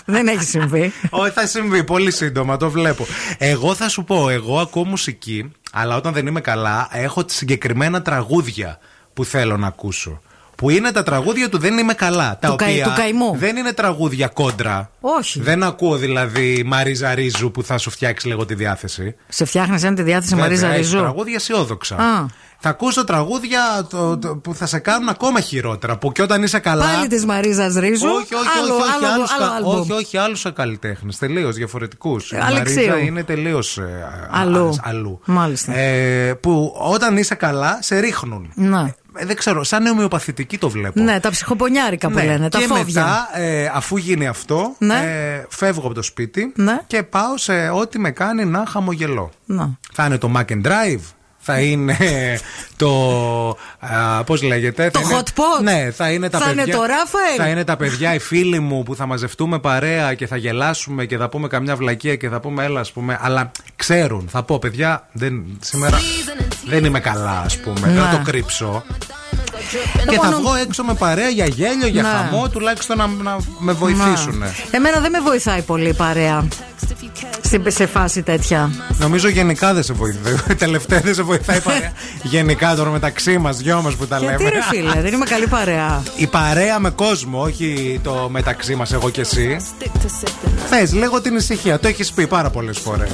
δεν 0.05 0.29
έχει 0.29 0.45
συμβεί. 0.45 0.93
Όχι, 1.11 1.31
θα 1.31 1.47
συμβεί 1.47 1.85
πολύ 1.85 2.11
σύντομα, 2.11 2.57
το 2.57 2.71
βλέπω. 2.71 3.07
Εγώ 3.39 3.75
θα 3.75 3.89
σου 3.89 4.05
πω, 4.05 4.29
εγώ 4.29 4.59
ακούω 4.61 4.85
μουσική, 4.85 5.53
αλλά 5.73 5.97
όταν 5.97 6.13
δεν 6.13 6.27
είμαι 6.27 6.41
καλά, 6.41 6.89
έχω 6.93 7.25
συγκεκριμένα 7.27 8.03
τραγούδια 8.03 8.79
που 9.15 9.25
θέλω 9.25 9.57
να 9.57 9.67
ακούσω. 9.67 10.21
Που 10.57 10.71
είναι 10.71 10.91
τα 10.91 11.03
τραγούδια 11.03 11.49
του 11.49 11.59
Δεν 11.59 11.79
είμαι 11.79 11.93
καλά. 11.95 12.39
Τα 12.41 12.49
Του 12.49 12.57
καη- 12.57 12.71
οποία 12.71 12.85
του 12.85 12.93
καημού. 12.97 13.37
δεν 13.39 13.57
είναι 13.57 13.73
τραγούδια 13.73 14.27
κόντρα. 14.29 14.91
Όχι. 15.01 15.41
Δεν 15.41 15.63
ακούω 15.63 15.97
δηλαδή 15.97 16.63
Μαρίζα 16.67 17.15
Ρίζου 17.15 17.51
που 17.51 17.63
θα 17.63 17.79
σου 17.79 17.91
φτιάξει 17.91 18.29
λίγο 18.29 18.45
τη 18.47 18.55
διάθεση. 18.55 19.15
Σε 19.29 19.45
φτιάχνεις 19.45 19.83
ένα 19.83 19.95
τη 19.95 20.03
διάθεση 20.03 20.29
Βέβαια, 20.35 20.45
Μαρίζα 20.49 20.67
έχει 20.69 20.77
Ριζού. 20.77 20.99
τραγούδια 20.99 21.35
αισιόδοξα. 21.35 21.97
Α. 21.97 22.27
Θα 22.65 22.71
ακούσω 22.71 23.05
τραγούδια 23.05 23.61
το- 23.91 24.19
το- 24.19 24.37
που 24.37 24.55
θα 24.55 24.67
σε 24.67 24.79
κάνουν 24.79 25.09
ακόμα 25.09 25.41
χειρότερα. 25.41 25.97
Που 25.99 26.13
και 26.13 26.23
όταν 26.23 26.43
είσαι 26.43 26.59
καλά. 26.59 26.85
Πάλι 26.95 27.07
της 27.09 27.25
Μαρίζας 27.25 27.75
Ρίζου; 27.75 28.07
Όχι, 28.07 28.35
όχι, 28.35 28.45
άλλο, 28.63 28.75
όχι, 28.75 28.83
όχι, 28.83 28.93
άλλο, 29.05 29.07
άλλους 29.15 29.31
άλλο 29.31 29.47
κα- 29.49 29.55
άλμπουμ. 29.57 29.81
όχι, 29.81 29.93
όχι, 29.93 30.17
άλλους 30.17 30.47
καλλιτέχνες. 30.55 31.19
Τελείως 31.19 31.55
διαφορετικούς. 31.57 32.31
Η 32.33 32.37
Αλεξίου. 32.43 32.77
Μαρίζα 32.89 32.99
είναι 33.07 33.25
τελείως 33.25 33.79
Αλλού. 34.31 34.77
αλλού. 34.83 35.21
Μάλιστα. 35.25 35.73
Ε, 35.77 36.35
που 36.41 36.73
όταν 36.79 37.17
είσαι 37.17 37.35
καλά, 37.35 37.79
σε 37.83 37.99
ρίχνουν. 37.99 38.51
Ναι. 38.55 38.95
Ε, 39.17 39.25
δεν 39.25 39.37
ξέρω, 39.37 39.65
σαν 39.65 39.87
ομοιοπαθητική 39.87 40.59
το 40.59 40.71
βλέπω. 40.71 41.01
ναι, 41.03 41.21
τα 41.21 41.31
ψυχοπονιάρικα 41.31 42.09
που 42.09 42.15
Ναι. 42.15 42.25
λένε, 42.25 42.49
τα 42.49 42.59
και 42.59 42.67
φόβια. 42.67 42.85
μετά, 42.85 43.29
ε, 43.41 43.71
αφού 43.75 43.97
γίνει 43.97 44.27
αυτό, 44.27 44.75
Ναι. 44.79 44.95
ε, 44.95 45.47
φεύγω 45.49 45.85
από 45.87 45.95
το 45.95 46.03
σπίτι 46.03 46.53
Ναι. 46.57 46.79
και 46.87 47.03
πάω 47.03 47.37
σε 47.39 47.69
ό,τι 47.69 47.99
με 47.99 48.11
κάνει 48.11 48.45
να 48.45 48.65
χαμογελώ. 48.67 49.31
Να. 49.45 49.71
Θα 49.93 50.05
είναι 50.07 50.19
το 50.19 50.33
Mac 50.37 50.53
and 50.53 50.63
Drive. 50.67 51.01
Θα 51.45 51.61
είναι 51.61 51.97
το. 52.77 52.91
Πώς 54.27 54.43
λέγεται. 54.43 54.91
Το 54.91 55.01
θα 55.01 55.09
είναι, 55.11 55.19
hot 55.25 55.29
pot. 55.41 55.63
Ναι, 55.63 55.91
θα 55.91 56.11
είναι 56.11 56.31
τα 56.31 56.39
Θα 56.39 56.51
είναι 56.51 56.63
παιδιά. 56.65 56.77
το 56.77 56.83
Rafael. 56.85 57.37
Θα 57.37 57.47
είναι 57.49 57.65
τα 57.65 57.77
παιδιά, 57.77 58.15
οι 58.15 58.19
φίλοι 58.19 58.61
μου 58.61 58.83
που 58.83 58.95
θα 58.95 59.07
μαζευτούμε 59.07 59.59
παρέα 59.59 60.15
και 60.15 60.27
θα 60.27 60.37
γελάσουμε 60.37 61.05
και 61.05 61.17
θα 61.17 61.29
πούμε 61.29 61.49
καμιά 61.49 61.77
βλακεία 61.77 62.17
και 62.17 62.29
θα 62.29 62.41
πούμε 62.41 62.65
έλα, 62.65 62.81
ας 62.81 62.93
πούμε. 62.93 63.19
Αλλά 63.23 63.51
ξέρουν. 63.77 64.29
Θα 64.31 64.43
πω, 64.43 64.59
παιδιά, 64.59 65.09
δεν, 65.13 65.43
σήμερα 65.61 65.99
δεν 66.67 66.85
είμαι 66.85 67.01
καλά, 67.01 67.43
ας 67.45 67.57
πούμε. 67.59 67.87
Ναι. 67.89 68.01
Να 68.01 68.11
το 68.11 68.21
κρύψω. 68.25 68.85
Και 70.05 70.11
Λοιπόν, 70.11 70.31
θα 70.31 70.37
ο- 70.37 70.41
βγω 70.41 70.55
έξω 70.55 70.83
με 70.85 70.95
παρέα 70.95 71.29
για 71.29 71.47
γέλιο, 71.47 71.87
για 71.87 72.03
Ναι. 72.03 72.09
χαμό, 72.09 72.49
τουλάχιστον 72.49 72.97
να, 72.97 73.07
να 73.07 73.37
με 73.59 73.73
βοηθήσουν. 73.73 74.39
Να. 74.39 74.55
Εμένα 74.71 75.01
δεν 75.01 75.11
με 75.11 75.21
βοηθάει 75.21 75.63
πολύ 75.63 75.89
η 75.89 75.95
παρέα. 75.95 76.45
Στη- 77.61 77.71
Σε 77.71 77.87
φάση 77.87 78.23
τέτοια. 78.23 78.71
Νομίζω 78.99 79.29
γενικά 79.29 79.75
δεν 79.75 79.83
σε 79.83 79.93
βοηθάει. 79.93 80.35
Τελευταία 80.59 81.01
δεν 81.01 81.15
σε 81.15 81.23
βοηθάει 81.23 81.57
η 81.57 81.61
παρέα. 81.61 81.93
γενικά 82.23 82.75
τώρα 82.75 82.91
μεταξύ 82.91 83.39
μας, 83.39 83.57
δυο 83.57 83.83
μας 83.83 83.95
που 83.95 84.07
τα 84.07 84.19
Γιατί 84.19 84.43
λέμε. 84.43 84.55
ρε 84.55 84.63
φίλε, 84.71 85.01
δεν 85.03 85.13
είμαι 85.13 85.25
καλή 85.25 85.47
παρέα. 85.47 86.03
Η 86.17 86.27
παρέα 86.27 86.79
με 86.79 86.91
κόσμο, 86.91 87.41
όχι 87.43 88.01
το 88.03 88.29
μεταξύ 88.31 88.75
μας, 88.75 88.93
εγώ 88.93 89.11
και 89.11 89.21
εσύ. 89.21 89.57
Θες 90.69 90.93
λίγο 90.93 91.21
την 91.21 91.37
ησυχία. 91.37 91.79
Το 91.79 91.89
έχεις 91.89 92.13
πει 92.13 92.27
πάρα 92.27 92.51
πολλές 92.51 92.79
φορές. 92.79 93.11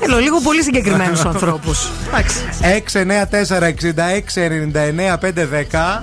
Θέλω 0.00 0.18
λίγο 0.18 0.40
πολύ 0.40 0.62
συγκεκριμένους 0.62 1.24
ανθρώπους. 1.24 1.88
694-6699-510. 4.70 6.00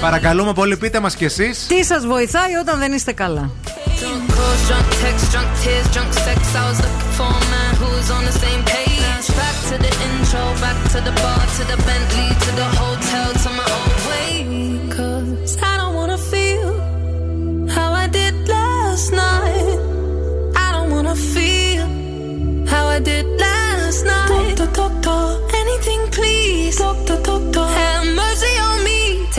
Παρακαλούμε 0.00 0.52
πολύ, 0.52 0.76
πείτε 0.76 1.00
μας 1.00 1.14
κι 1.14 1.24
εσείς 1.24 1.66
τι 1.66 1.84
σας 1.84 2.06
βοηθάει 2.06 2.54
όταν 2.54 2.78
δεν 2.78 2.92
είστε 2.92 3.12
καλά; 3.12 3.50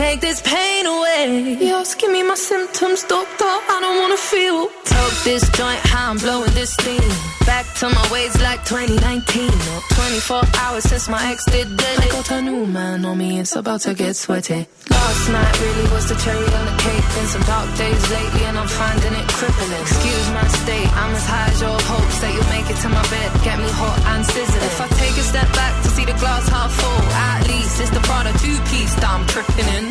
Take 0.04 0.20
this 0.20 0.42
pain 0.42 0.84
away. 0.84 1.56
You're 1.64 1.80
asking 1.80 2.12
me 2.12 2.22
my 2.22 2.34
symptoms, 2.34 3.02
doctor. 3.04 3.52
I 3.74 3.76
don't 3.80 3.98
wanna 4.02 4.18
feel. 4.18 4.68
Toke 4.92 5.18
this 5.24 5.44
joint, 5.56 5.80
how 5.92 6.10
I'm 6.10 6.18
blowing 6.18 6.52
this 6.52 6.74
steam. 6.74 7.08
Back 7.46 7.64
to 7.80 7.88
my 7.88 8.04
ways 8.12 8.34
like 8.42 8.60
2019. 8.66 9.48
Or 9.48 9.80
24 9.96 10.42
hours 10.60 10.84
since 10.84 11.08
my 11.08 11.22
ex 11.32 11.46
did 11.46 11.74
dead. 11.78 11.96
I 12.04 12.08
got 12.08 12.30
a 12.32 12.42
new 12.42 12.66
man 12.66 13.06
on 13.06 13.16
me, 13.16 13.40
it's 13.40 13.56
about 13.56 13.80
to 13.88 13.94
get 13.94 14.14
sweaty. 14.14 14.68
Last 14.90 15.24
night 15.30 15.54
really 15.64 15.88
was 15.94 16.06
the 16.10 16.16
cherry 16.16 16.50
on 16.58 16.64
the 16.68 16.76
cake. 16.84 17.06
Been 17.16 17.28
some 17.34 17.44
dark 17.48 17.68
days 17.80 18.04
lately, 18.10 18.44
and 18.44 18.58
I'm 18.58 18.68
finding 18.68 19.14
it 19.20 19.28
crippling. 19.38 19.72
Excuse 19.80 20.28
my 20.36 20.46
state, 20.60 20.90
I'm 21.00 21.12
as 21.16 21.26
high 21.32 21.48
as 21.48 21.60
your 21.64 21.80
hopes 21.80 22.18
that 22.20 22.30
you'll 22.34 22.52
make 22.52 22.68
it 22.68 22.78
to 22.84 22.88
my 22.92 23.04
bed. 23.08 23.28
Get 23.42 23.56
me 23.56 23.70
hot 23.80 23.98
and 24.12 24.22
sizzling. 24.26 24.64
If 24.68 24.80
I 24.84 24.86
take 25.00 25.16
a 25.16 25.24
step 25.32 25.48
back 25.56 25.72
to 25.84 25.93
see 26.04 26.12
the 26.12 26.18
glass 26.18 26.48
half 26.48 26.72
full, 26.72 27.02
at 27.12 27.46
least 27.48 27.80
it's 27.80 27.90
the 27.90 28.00
Prada 28.00 28.32
two 28.38 28.58
piece 28.70 28.94
that 28.96 29.08
I'm 29.08 29.24
tripping 29.26 29.68
in. 29.78 29.86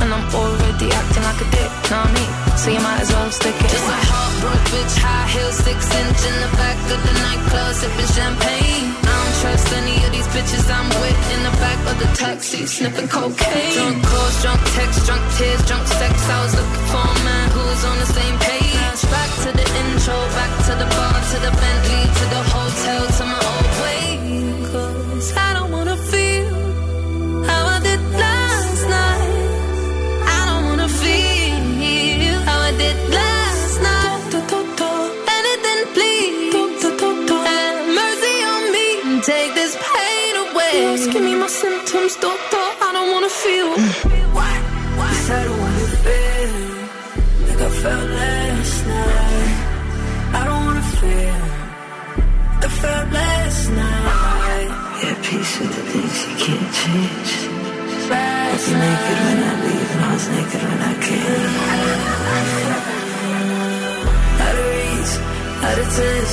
And 0.00 0.12
I'm 0.12 0.28
already 0.34 0.92
acting 0.92 1.24
like 1.24 1.40
a 1.40 1.48
dick, 1.56 1.72
know 1.88 2.04
what 2.04 2.12
I 2.12 2.16
mean? 2.16 2.32
So 2.60 2.66
you 2.68 2.80
might 2.84 3.00
as 3.00 3.10
well 3.12 3.30
stick 3.32 3.56
it. 3.56 3.70
Just 3.72 3.88
a 3.88 3.96
heartbroken 3.96 4.64
bitch, 4.68 4.96
high 5.00 5.28
heels, 5.32 5.56
six 5.56 5.78
inch 5.88 6.20
in 6.20 6.36
the 6.44 6.50
back 6.60 6.78
of 6.92 7.00
the 7.00 7.14
nightclub, 7.24 7.72
sipping 7.80 8.10
champagne. 8.12 8.86
I 8.92 9.12
don't 9.16 9.36
trust 9.40 9.68
any 9.72 9.96
of 10.04 10.10
these 10.12 10.28
bitches 10.36 10.66
I'm 10.68 10.88
with 11.00 11.22
in 11.32 11.40
the 11.48 11.54
back 11.64 11.80
of 11.88 11.96
the 11.96 12.08
taxi, 12.12 12.60
sniffing 12.68 13.08
cocaine. 13.08 13.72
Drunk 13.72 14.04
calls, 14.04 14.36
drunk 14.44 14.60
texts, 14.76 15.00
drunk 15.08 15.24
tears, 15.40 15.62
drunk 15.64 15.84
sex. 15.88 16.12
I 16.28 16.38
was 16.44 16.52
looking 16.60 16.86
for 16.92 17.04
a 17.08 17.18
man 17.24 17.46
who 17.56 17.62
was 17.64 17.82
on 17.88 17.96
the 18.04 18.10
same 18.12 18.36
page. 18.36 19.00
Back 19.08 19.30
to 19.48 19.50
the 19.56 19.66
intro, 19.80 20.16
back 20.36 20.52
to 20.68 20.72
the 20.76 20.88
bar, 20.92 21.16
to 21.32 21.36
the 21.40 21.52
Bentley, 21.56 22.04
to 22.04 22.24
the 22.36 22.42
my 41.46 41.52
symptoms, 41.52 42.16
doctor. 42.16 42.66
I 42.86 42.90
don't 42.96 43.10
wanna 43.14 43.32
feel. 43.44 43.70
Mm. 43.78 43.90
What? 44.38 44.60
What? 44.98 45.12
Yes, 45.14 45.30
I 45.30 45.40
don't 45.46 45.60
wanna 45.64 45.88
feel 46.04 46.52
like 47.46 47.60
I 47.66 47.70
felt 47.82 48.08
last 48.20 48.78
night. 48.90 49.54
I 50.38 50.42
don't 50.48 50.62
wanna 50.66 50.86
feel 50.98 51.38
like 52.50 52.66
I 52.66 52.70
felt 52.82 53.06
last 53.18 53.62
night. 53.80 54.70
Yeah, 55.02 55.16
peace 55.26 55.52
with 55.60 55.72
the 55.78 55.84
things 55.92 56.16
you 56.24 56.34
can't 56.44 56.70
change. 56.80 57.32
I 57.36 58.10
Last 58.10 58.50
was 58.52 58.66
naked 58.82 59.18
when 59.26 59.38
I 59.50 59.54
leave, 59.64 59.90
and 59.94 60.02
I 60.06 60.10
was 60.16 60.26
naked 60.34 60.62
when 60.68 60.80
I 60.90 60.94
came. 61.06 61.52
Out 64.46 64.56
of 64.62 64.66
reach, 64.74 65.12
out 65.66 65.78
of 65.82 65.88
touch, 65.96 66.32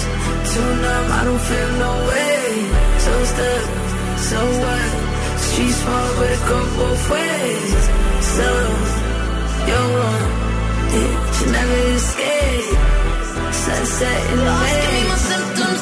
too 0.51 0.69
numb, 0.83 1.07
I 1.17 1.21
don't 1.27 1.43
feel 1.49 1.71
no 1.85 1.91
way. 2.09 2.41
So 3.05 3.13
stuck, 3.31 3.65
so 4.27 4.39
what? 4.63 5.02
Street 5.53 5.69
small, 5.69 6.09
but 6.17 6.31
it 6.31 6.43
go 6.49 6.59
both 6.77 7.09
ways. 7.11 7.83
So, 8.35 8.49
you're 9.69 9.89
one, 10.09 10.25
yeah, 10.93 11.13
but 11.21 11.33
you 11.39 11.47
never 11.51 11.79
escape. 11.93 12.77
Sunset 13.53 14.31
in 14.31 14.37
the 14.39 14.45
Lost, 14.45 14.75
give 14.81 14.93
me 14.93 15.01
my 15.09 15.17
symptoms, 15.29 15.81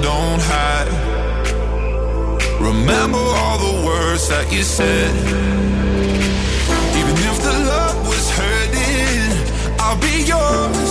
Don't 0.00 0.40
hide. 0.40 0.88
Remember 2.60 3.18
all 3.18 3.58
the 3.58 3.86
words 3.86 4.28
that 4.28 4.50
you 4.50 4.62
said. 4.62 5.10
Even 6.98 7.16
if 7.30 7.36
the 7.42 7.52
love 7.72 8.08
was 8.08 8.30
hurting, 8.30 9.76
I'll 9.78 10.00
be 10.00 10.24
yours. 10.24 10.81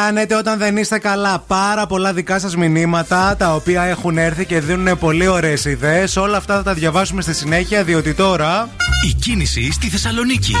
Κάνετε 0.00 0.34
όταν 0.34 0.58
δεν 0.58 0.76
είστε 0.76 0.98
καλά; 0.98 1.38
Πάρα 1.46 1.86
πολλά 1.86 2.12
δικά 2.12 2.38
σας 2.38 2.56
μηνύματα 2.56 3.36
τα 3.38 3.54
οποία 3.54 3.82
έχουν 3.82 4.18
έρθει 4.18 4.44
και 4.44 4.60
δίνουν 4.60 4.98
πολύ 4.98 5.26
ωραίες 5.26 5.64
ιδέες. 5.64 6.16
Όλα 6.16 6.36
αυτά 6.36 6.56
θα 6.56 6.62
τα 6.62 6.74
διαβάσουμε 6.74 7.22
στη 7.22 7.34
συνέχεια, 7.34 7.84
διότι 7.84 8.14
τώρα. 8.14 8.68
Η 9.08 9.12
κίνηση 9.12 9.72
στη 9.72 9.88
Θεσσαλονίκη. 9.88 10.54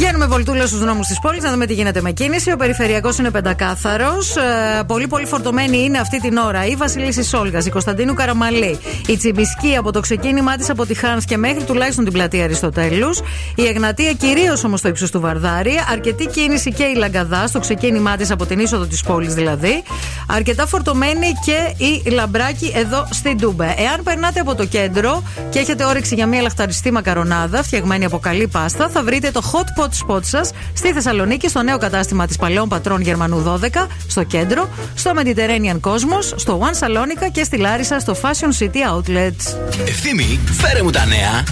Βγαίνουμε 0.00 0.26
βολτούλα 0.26 0.66
στους 0.66 0.78
δρόμους 0.78 1.06
της 1.06 1.18
πόλης 1.18 1.42
να 1.42 1.50
δούμε 1.50 1.66
τι 1.66 1.74
γίνεται 1.74 2.00
με 2.00 2.10
κίνηση. 2.10 2.52
Ο 2.52 2.56
περιφερειακός 2.56 3.18
είναι 3.18 3.30
πεντακάθαρος. 3.30 4.36
Ε, 4.36 4.82
πολύ 4.86 5.06
πολύ 5.06 5.26
φορτωμένη 5.26 5.78
είναι 5.78 5.98
αυτή 5.98 6.20
την 6.20 6.36
ώρα 6.36 6.66
η 6.66 6.76
Βασιλίση 6.76 7.22
Σόλγας, 7.22 7.66
η 7.66 7.70
Κωνσταντίνου 7.70 8.14
Καραμαλή, 8.14 8.78
η 9.06 9.16
Τσιμπισκή 9.16 9.76
από 9.76 9.92
το 9.92 10.00
ξεκίνημά 10.00 10.56
της 10.56 10.70
από 10.70 10.86
τη 10.86 10.94
Χάνθ 10.94 11.24
και 11.24 11.36
μέχρι 11.36 11.64
τουλάχιστον 11.64 12.04
την 12.04 12.12
πλατεία 12.12 12.44
Αριστοτέλους. 12.44 13.20
Η 13.54 13.66
Εγνατία 13.66 14.12
κυρίως 14.12 14.64
όμως 14.64 14.78
στο 14.78 14.88
ύψος 14.88 15.10
του 15.10 15.20
Βαρδάρη. 15.20 15.72
Αρκετή 15.92 16.26
κίνηση 16.26 16.72
και 16.72 16.84
η 16.84 16.94
Λαγκαδά 16.94 17.46
στο 17.46 17.60
ξεκίνημά 17.60 18.16
της 18.16 18.30
από 18.30 18.46
την 18.46 18.58
είσοδο 18.58 18.84
της 18.84 19.02
πόλης 19.02 19.34
δηλαδή. 19.34 19.82
Αρκετά 20.28 20.66
φορτωμένη 20.66 21.26
και 21.44 21.84
η 21.84 22.10
Λαμπράκη 22.10 22.72
εδώ 22.74 23.08
στην 23.10 23.38
Τούμπε. 23.38 23.74
Εάν 23.78 24.02
περνάτε 24.02 24.40
από 24.40 24.54
το 24.54 24.66
κέντρο 24.66 25.22
και 25.50 25.58
έχετε 25.58 25.84
όρεξη 25.84 26.14
για 26.14 26.26
μια 26.26 26.42
λαχταριστή 26.42 26.90
μακαρονάδα 26.90 27.62
φτιαγμένη 27.62 28.04
από 28.04 28.18
καλή 28.18 28.48
πάστα, 28.48 28.88
θα 28.88 29.02
βρείτε 29.02 29.30
το 29.30 29.42
hot 29.52 29.80
hot 29.90 30.06
spot 30.06 30.24
σας 30.24 30.50
στη 30.72 30.92
Θεσσαλονίκη, 30.92 31.48
στο 31.48 31.62
νέο 31.62 31.78
κατάστημα 31.78 32.26
της 32.26 32.36
Παλαιών 32.36 32.68
Πατρών 32.68 33.00
Γερμανού 33.00 33.42
12, 33.42 33.86
στο 34.08 34.22
κέντρο, 34.22 34.68
στο 34.94 35.12
Mediterranean 35.16 35.80
Cosmos, 35.80 36.32
στο 36.36 36.60
One 36.62 36.86
Salonica 36.86 37.30
και 37.32 37.44
στη 37.44 37.56
Λάρισα 37.56 37.98
στο 37.98 38.16
Fashion 38.22 38.62
City 38.62 38.96
Outlets. 38.96 39.56
Ευθύμη, 39.86 40.40
φέρε 40.60 40.82
μου 40.82 40.90
τα 40.90 41.04
νέα. 41.04 41.44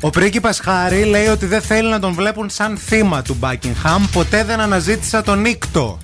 Ο 0.00 0.10
πρίγκιπα 0.10 0.54
Χάρη 0.62 1.04
λέει 1.04 1.26
ότι 1.26 1.46
δεν 1.46 1.60
θέλει 1.60 1.88
να 1.88 2.00
τον 2.00 2.12
βλέπουν 2.12 2.50
σαν 2.50 2.76
θύμα 2.76 3.22
του 3.22 3.36
Buckingham. 3.40 4.00
Ποτέ 4.12 4.44
δεν 4.44 4.60
αναζήτησα 4.60 5.22
τον 5.22 5.40
οίκτο. 5.40 5.98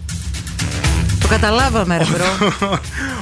Το 1.33 1.39
καταλάβαμε, 1.41 1.97
ρε 1.99 2.05
bro. 2.05 2.49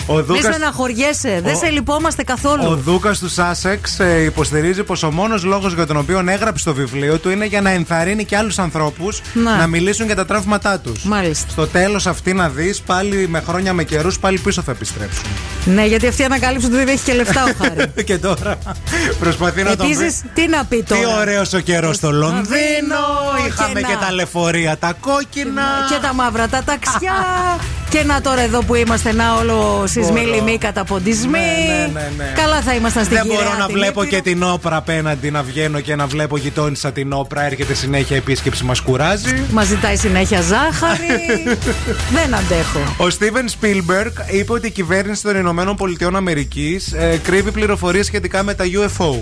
Ο 0.06 0.14
Μη 0.14 0.22
Δούκας, 0.22 0.54
στεναχωριέσαι, 0.54 1.40
δεν 1.42 1.54
Ο- 1.54 1.58
σε 1.58 1.68
λυπόμαστε 1.70 2.22
καθόλου. 2.22 2.62
ο 2.66 2.74
Δούκας 2.76 3.18
του 3.18 3.28
Σάσεξ 3.28 4.00
ε, 4.00 4.22
υποστηρίζει 4.22 4.82
πως 4.82 5.02
ο 5.02 5.10
μόνος 5.10 5.44
λόγος 5.44 5.72
για 5.74 5.86
τον 5.86 5.96
οποίο 5.96 6.24
έγραψε 6.26 6.64
το 6.64 6.74
βιβλίο 6.74 7.18
του 7.18 7.30
είναι 7.30 7.46
για 7.46 7.60
να 7.60 7.70
ενθαρρύνει 7.70 8.24
και 8.24 8.36
άλλους 8.36 8.58
ανθρώπους 8.58 9.20
Να. 9.32 9.56
να 9.56 9.66
μιλήσουν 9.66 10.06
για 10.06 10.14
τα 10.16 10.26
τραύματά 10.26 10.78
τους. 10.78 11.04
Μάλιστα. 11.04 11.50
Στο 11.50 11.66
τέλος 11.66 12.06
αυτή 12.06 12.32
να 12.32 12.48
δεις 12.48 12.80
πάλι 12.80 13.28
με 13.28 13.42
χρόνια 13.46 13.72
με 13.72 13.84
καιρούς 13.84 14.18
πάλι 14.18 14.38
πίσω 14.38 14.62
θα 14.62 14.70
επιστρέψουν. 14.70 15.24
Ναι, 15.64 15.86
γιατί 15.86 16.06
αυτή 16.06 16.24
ανακάλυψε 16.24 16.66
ότι 16.66 16.76
δεν 16.76 16.88
έχει 16.88 17.04
και 17.04 17.12
λεφτά 17.12 17.44
ο 17.44 17.50
Χάρη. 17.64 17.92
και 18.08 18.18
τώρα 18.18 18.58
προσπαθεί 19.20 19.62
να 19.62 19.76
τον 19.76 19.86
πει. 19.86 19.92
Επίση, 19.92 20.22
τι 20.34 20.48
να 20.48 20.64
πει 20.64 20.82
τώρα; 20.88 21.00
Τι 21.00 21.06
ωραίος 21.20 21.52
ο 21.52 21.58
καιρός 21.60 21.96
στο 21.96 22.10
Λονδίνο. 22.12 22.98
Είχαμε 23.46 23.80
και 23.80 23.86
και, 23.86 23.92
να. 23.92 23.98
τα 23.98 24.12
λεωφορεία 24.12 24.76
τα 24.78 24.92
κόκκινα. 25.00 25.62
Και 25.90 25.98
τα 26.02 26.14
μαύρα 26.14 26.48
τα 26.48 26.62
ταξιά. 26.64 27.12
και 27.92 27.99
να 28.06 28.20
τώρα 28.20 28.40
εδώ 28.40 28.62
που 28.62 28.74
είμαστε, 28.74 29.12
να 29.12 29.34
όλο 29.34 29.84
σεισμοί, 29.86 30.20
Μπορώ. 30.20 30.34
λοιμοί, 30.34 30.58
καταποντισμοί. 30.58 31.38
Ναι, 31.66 31.90
ναι, 31.92 32.00
ναι, 32.00 32.10
ναι. 32.16 32.32
Καλά 32.34 32.60
θα 32.60 32.74
ήμασταν 32.74 33.04
στην 33.04 33.16
Δεν 33.16 33.24
Κυριακή. 33.24 33.44
μπορώ 33.44 33.58
να 33.58 33.66
βλέπω 33.66 34.04
και 34.04 34.20
την 34.20 34.42
όπρα 34.42 34.76
απέναντι 34.76 35.30
να 35.30 35.42
βγαίνω 35.42 35.80
και 35.80 35.94
να 35.94 36.06
βλέπω 36.06 36.36
γειτόνισσα 36.36 36.92
την 36.92 37.12
όπρα. 37.12 37.42
Έρχεται 37.44 37.74
συνέχεια 37.74 38.16
επίσκεψη, 38.16 38.64
μας 38.64 38.80
κουράζει. 38.80 39.44
Μας 39.50 39.66
ζητάει 39.66 39.96
συνέχεια 39.96 40.40
ζάχαρη. 40.40 41.06
Δεν 42.16 42.34
αντέχω. 42.34 42.94
Ο 42.96 43.10
Στίβεν 43.10 43.48
Σπίλμπεργκ 43.48 44.12
είπε 44.30 44.52
ότι 44.52 44.66
η 44.66 44.70
κυβέρνηση 44.70 45.22
των 45.22 45.36
Ηνωμένων 45.36 45.76
Πολιτειών 45.76 46.16
Αμερικής 46.16 46.92
ε, 46.92 47.20
κρύβει 47.22 47.50
πληροφορίες 47.50 48.06
σχετικά 48.06 48.42
με 48.42 48.54
τα 48.54 48.64
UFO. 48.64 49.18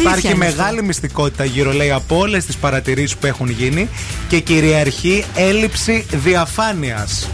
Υπάρχει 0.00 0.26
είναι 0.26 0.36
μεγάλη 0.36 0.82
μυστικότητα 0.82 1.44
γύρω, 1.44 1.72
λέει, 1.72 1.90
από 1.90 2.16
όλες 2.18 2.44
τις 2.44 2.56
παρατηρήσεις 2.56 3.16
που 3.16 3.26
έχουν 3.26 3.48
γίνει 3.50 3.88
και 4.28 4.40
κυριαρχεί 4.40 5.24
έλλειψη 5.34 6.06
διαφάνειας. 6.10 7.28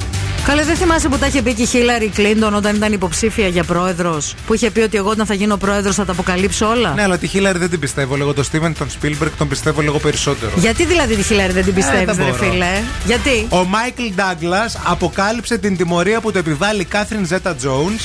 Καλέ, 0.47 0.63
δεν 0.65 0.77
θυμάσαι 0.77 1.09
που 1.09 1.19
τα 1.19 1.27
είχε 1.27 1.43
πει 1.43 1.55
και 1.55 1.63
η 1.63 1.67
Χίλαρη 1.67 2.09
Κλίντον 2.09 2.55
όταν 2.55 2.77
ήταν 2.77 2.93
υποψήφια 2.93 3.49
για 3.49 3.65
πρόεδρος. 3.65 4.35
Που 4.47 4.55
είχε 4.55 4.71
πει 4.71 4.81
ότι 4.81 4.97
εγώ 4.97 5.11
όταν 5.11 5.27
θα 5.27 5.35
γίνω 5.35 5.57
πρόεδρος 5.57 5.95
θα 5.95 6.05
τα 6.05 6.13
αποκαλύψω 6.13 6.67
όλα; 6.69 6.93
Ναι, 6.95 7.03
αλλά 7.03 7.19
τη 7.19 7.27
Χίλαρη 7.27 7.59
δεν 7.59 7.71
την 7.71 7.79
πιστεύω. 7.81 8.17
Λίγο 8.17 8.35
το 8.35 8.43
Στίβεν 8.43 8.75
τον 8.79 8.91
Σπίλμπεργκ 8.91 9.33
τον 9.39 9.49
πιστεύω 9.49 9.81
λίγο 9.81 9.99
περισσότερο. 9.99 10.53
Γιατί 10.57 10.85
δηλαδή 10.85 11.15
τη 11.15 11.23
Χίλαρη 11.23 11.53
δεν 11.53 11.65
την 11.65 11.75
πιστεύεις, 11.75 12.17
δεν 12.17 12.27
ρε 12.27 12.31
μπορώ. 12.33 12.51
φίλε; 12.51 12.81
Γιατί; 13.07 13.47
Ο 13.49 13.65
Μάικλ 13.65 14.03
Ντάγκλας 14.15 14.79
αποκάλυψε 14.85 15.59
την 15.59 15.77
τιμωρία 15.77 16.21
που 16.21 16.33
το 16.33 16.39
επιβάλλει 16.39 16.81
η 16.81 16.85
Κάθριν 16.85 17.27
Ζέτα 17.27 17.55
Τζόουνς 17.55 18.03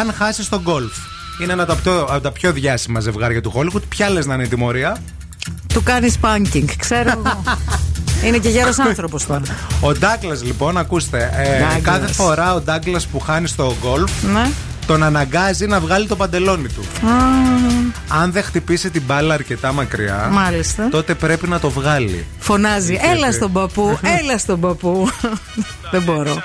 αν 0.00 0.12
χάσει 0.18 0.42
στον 0.42 0.60
γκολφ. 0.60 0.92
Είναι 1.42 1.52
ένα 1.52 1.62
από 1.62 1.72
τα, 1.72 1.78
πιο, 1.78 2.00
από 2.02 2.20
τα 2.20 2.32
πιο 2.32 2.52
διάσημα 2.52 3.00
ζευγάρια 3.00 3.40
του 3.40 3.52
Hollywood. 3.56 3.82
Ποια 3.88 4.10
λες 4.10 4.26
να 4.26 4.34
είναι 4.34 4.42
η 4.42 4.48
τιμωρία; 4.48 4.96
Του 5.74 5.82
κάνεις 5.82 6.12
σπάνκινγκ, 6.12 6.68
ξέρω 6.78 7.10
εγώ. 7.10 7.42
Είναι 8.24 8.38
και 8.38 8.48
γέρος 8.48 8.78
άνθρωπος 8.78 9.26
τώρα. 9.26 9.42
Ο 9.80 9.92
Ντάγκλας, 9.92 10.42
λοιπόν, 10.44 10.76
ακούστε. 10.78 11.30
ε, 11.36 11.62
Douglas. 11.76 11.80
κάθε 11.82 12.06
φορά 12.12 12.54
ο 12.54 12.60
Ντάγκλας 12.60 13.06
που 13.06 13.20
χάνει 13.20 13.48
στο 13.48 13.76
γκολφ 13.82 14.22
Ναι. 14.22 14.50
τον 14.86 15.02
αναγκάζει 15.02 15.66
να 15.66 15.80
βγάλει 15.80 16.06
το 16.06 16.16
παντελόνι 16.16 16.68
του. 16.68 16.82
Α, 17.08 17.12
Αν 18.22 18.32
δεν 18.32 18.42
χτυπήσει 18.42 18.90
την 18.90 19.02
μπάλα 19.06 19.34
αρκετά 19.34 19.72
μακριά, 19.72 20.28
Μάλιστα. 20.32 20.88
τότε 20.88 21.14
πρέπει 21.14 21.48
να 21.48 21.60
το 21.60 21.70
βγάλει. 21.70 22.26
Φωνάζει, 22.38 22.92
Γιατί; 22.92 23.08
έλα 23.08 23.32
στον 23.32 23.52
παππού, 23.52 23.98
έλα 24.20 24.38
στον 24.38 24.60
παππού. 24.60 25.08
Δεν 25.92 26.02
μπορώ. 26.02 26.42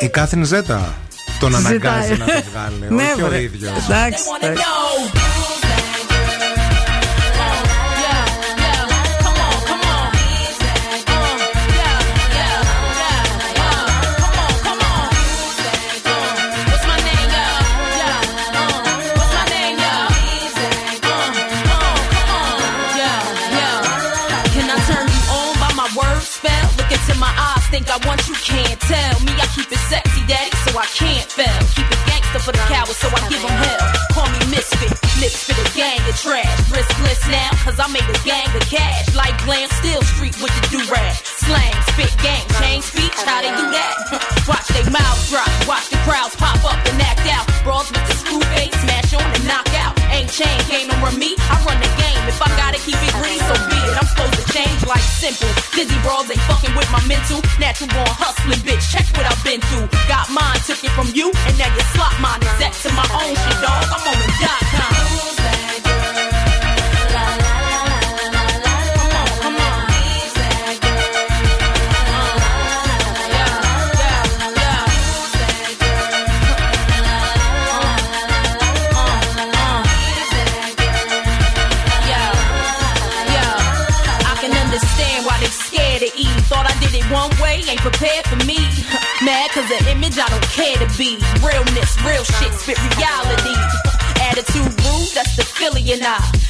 Η 0.00 0.08
Κάθριν 0.08 0.44
Ζέτα 0.44 0.94
τον 1.40 1.54
αναγκάζει 1.54 2.12
Ζητάει. 2.14 2.18
να 2.18 2.24
το 2.34 2.42
βγάλει. 2.50 2.86
Ναι, 2.88 3.12
όχι 3.12 3.22
ο 3.22 3.26
βρε. 3.26 3.40
ίδιο. 3.42 3.68
Εντάξει. 3.68 4.22
εντάξει. 4.40 4.62
Can 24.54 24.66
I 24.68 24.78
turn 24.88 25.06
you 25.06 25.22
on 25.38 25.50
by 25.62 25.70
my 25.80 25.88
word 25.94 26.22
spell? 26.22 26.66
Look 26.78 26.90
into 26.90 27.14
my 27.18 27.30
eyes, 27.30 27.64
think 27.70 27.86
I 27.88 27.98
want 28.06 28.20
you, 28.28 28.34
can't 28.34 28.78
tell. 28.80 29.14
Me, 29.26 29.32
I 29.38 29.46
keep 29.54 29.70
it 29.70 29.78
sexy, 29.92 30.19
daddy, 30.19 30.19
so 30.70 30.78
I 30.78 30.86
can't 30.94 31.26
fail. 31.26 31.60
Keep 31.74 31.88
it 31.90 32.02
gangster 32.06 32.38
for 32.38 32.52
the 32.52 32.62
cowards, 32.70 32.96
so 32.96 33.08
I 33.10 33.20
give 33.26 33.42
them 33.42 33.50
hell. 33.50 33.82
Call 34.14 34.28
me 34.30 34.40
misfit, 34.54 34.94
lips 35.18 35.44
for 35.46 35.54
the 35.58 35.66
gang 35.74 35.98
of 36.06 36.14
trash. 36.14 36.46
Riskless 36.70 37.22
now, 37.30 37.50
cause 37.66 37.78
I 37.78 37.86
made 37.90 38.06
a 38.06 38.18
gang 38.22 38.46
of 38.54 38.62
cash. 38.70 39.10
Like 39.14 39.34
glam, 39.42 39.68
still 39.82 40.02
street 40.02 40.38
with 40.38 40.54
the 40.54 40.62
do-rag. 40.70 41.14
Slang, 41.42 41.74
spit 41.94 42.14
gang, 42.22 42.44
change 42.62 42.84
speech, 42.86 43.14
how 43.26 43.42
they 43.42 43.50
do 43.50 43.66
that? 43.74 43.94
Watch 44.48 44.66
they 44.70 44.86
mouths 44.90 45.30
drop, 45.30 45.50
watch 45.66 45.90
the 45.90 45.98
crowds 46.06 46.34
pop 46.34 46.58
up 46.64 46.78
and 46.86 47.02
act 47.02 47.26
out. 47.30 47.46
Brawls 47.62 47.90
with 47.90 48.02
the 48.06 48.14
screw 48.14 48.42
face, 48.54 48.74
smash 48.82 49.14
on 49.14 49.22
and 49.22 49.46
knock 49.46 49.68
out. 49.78 49.94
Ain't 50.10 50.30
chain 50.30 50.58
game 50.70 50.90
over 50.90 51.14
me, 51.18 51.34
I 51.50 51.54
run 51.66 51.78
the 51.78 51.90
game. 51.98 52.22
If 52.26 52.42
I 52.42 52.48
gotta 52.58 52.69
like 54.90 55.06
simple. 55.22 55.46
Dizzy 55.70 55.94
brawls 56.02 56.26
ain't 56.26 56.42
fucking 56.50 56.74
with 56.74 56.90
my 56.90 56.98
mental. 57.06 57.38
Natural 57.62 57.88
born 57.94 58.10
hustling, 58.18 58.58
bitch. 58.66 58.82
Check 58.90 59.06
what 59.14 59.24
I've 59.24 59.38
been 59.46 59.62
through. 59.70 59.86
Got 60.10 60.26
mine, 60.34 60.58
took 60.66 60.82
it 60.82 60.90
from 60.98 61.06
you, 61.14 61.30
and 61.46 61.54
now 61.54 61.70
you 61.70 61.82
slot 61.94 62.18
mine. 62.18 62.42
Exact 62.42 62.82
to 62.82 62.90
my 62.98 63.06
own 63.14 63.30
shit, 63.30 63.58
dog. 63.62 63.86
I'm 63.86 64.02
on 64.02 64.18
the 64.18 64.28
dot 64.42 64.62
com. 64.74 65.19
Ain't 87.80 87.92
prepared 87.92 88.26
for 88.26 88.36
me. 88.46 88.56
Mad 89.24 89.50
cause 89.50 89.68
the 89.68 89.90
image 89.90 90.18
I 90.18 90.28
don't 90.28 90.42
care 90.50 90.76
to 90.76 90.98
be. 90.98 91.18
Realness, 91.44 91.96
real 92.04 92.24
shit, 92.24 92.52
spit 92.54 92.78
reality. 92.96 93.54
Attitude 94.20 94.72
rude, 94.84 95.08
that's 95.14 95.36
the 95.36 95.44
Philly 95.44 95.92
and 95.92 96.02
I. 96.04 96.49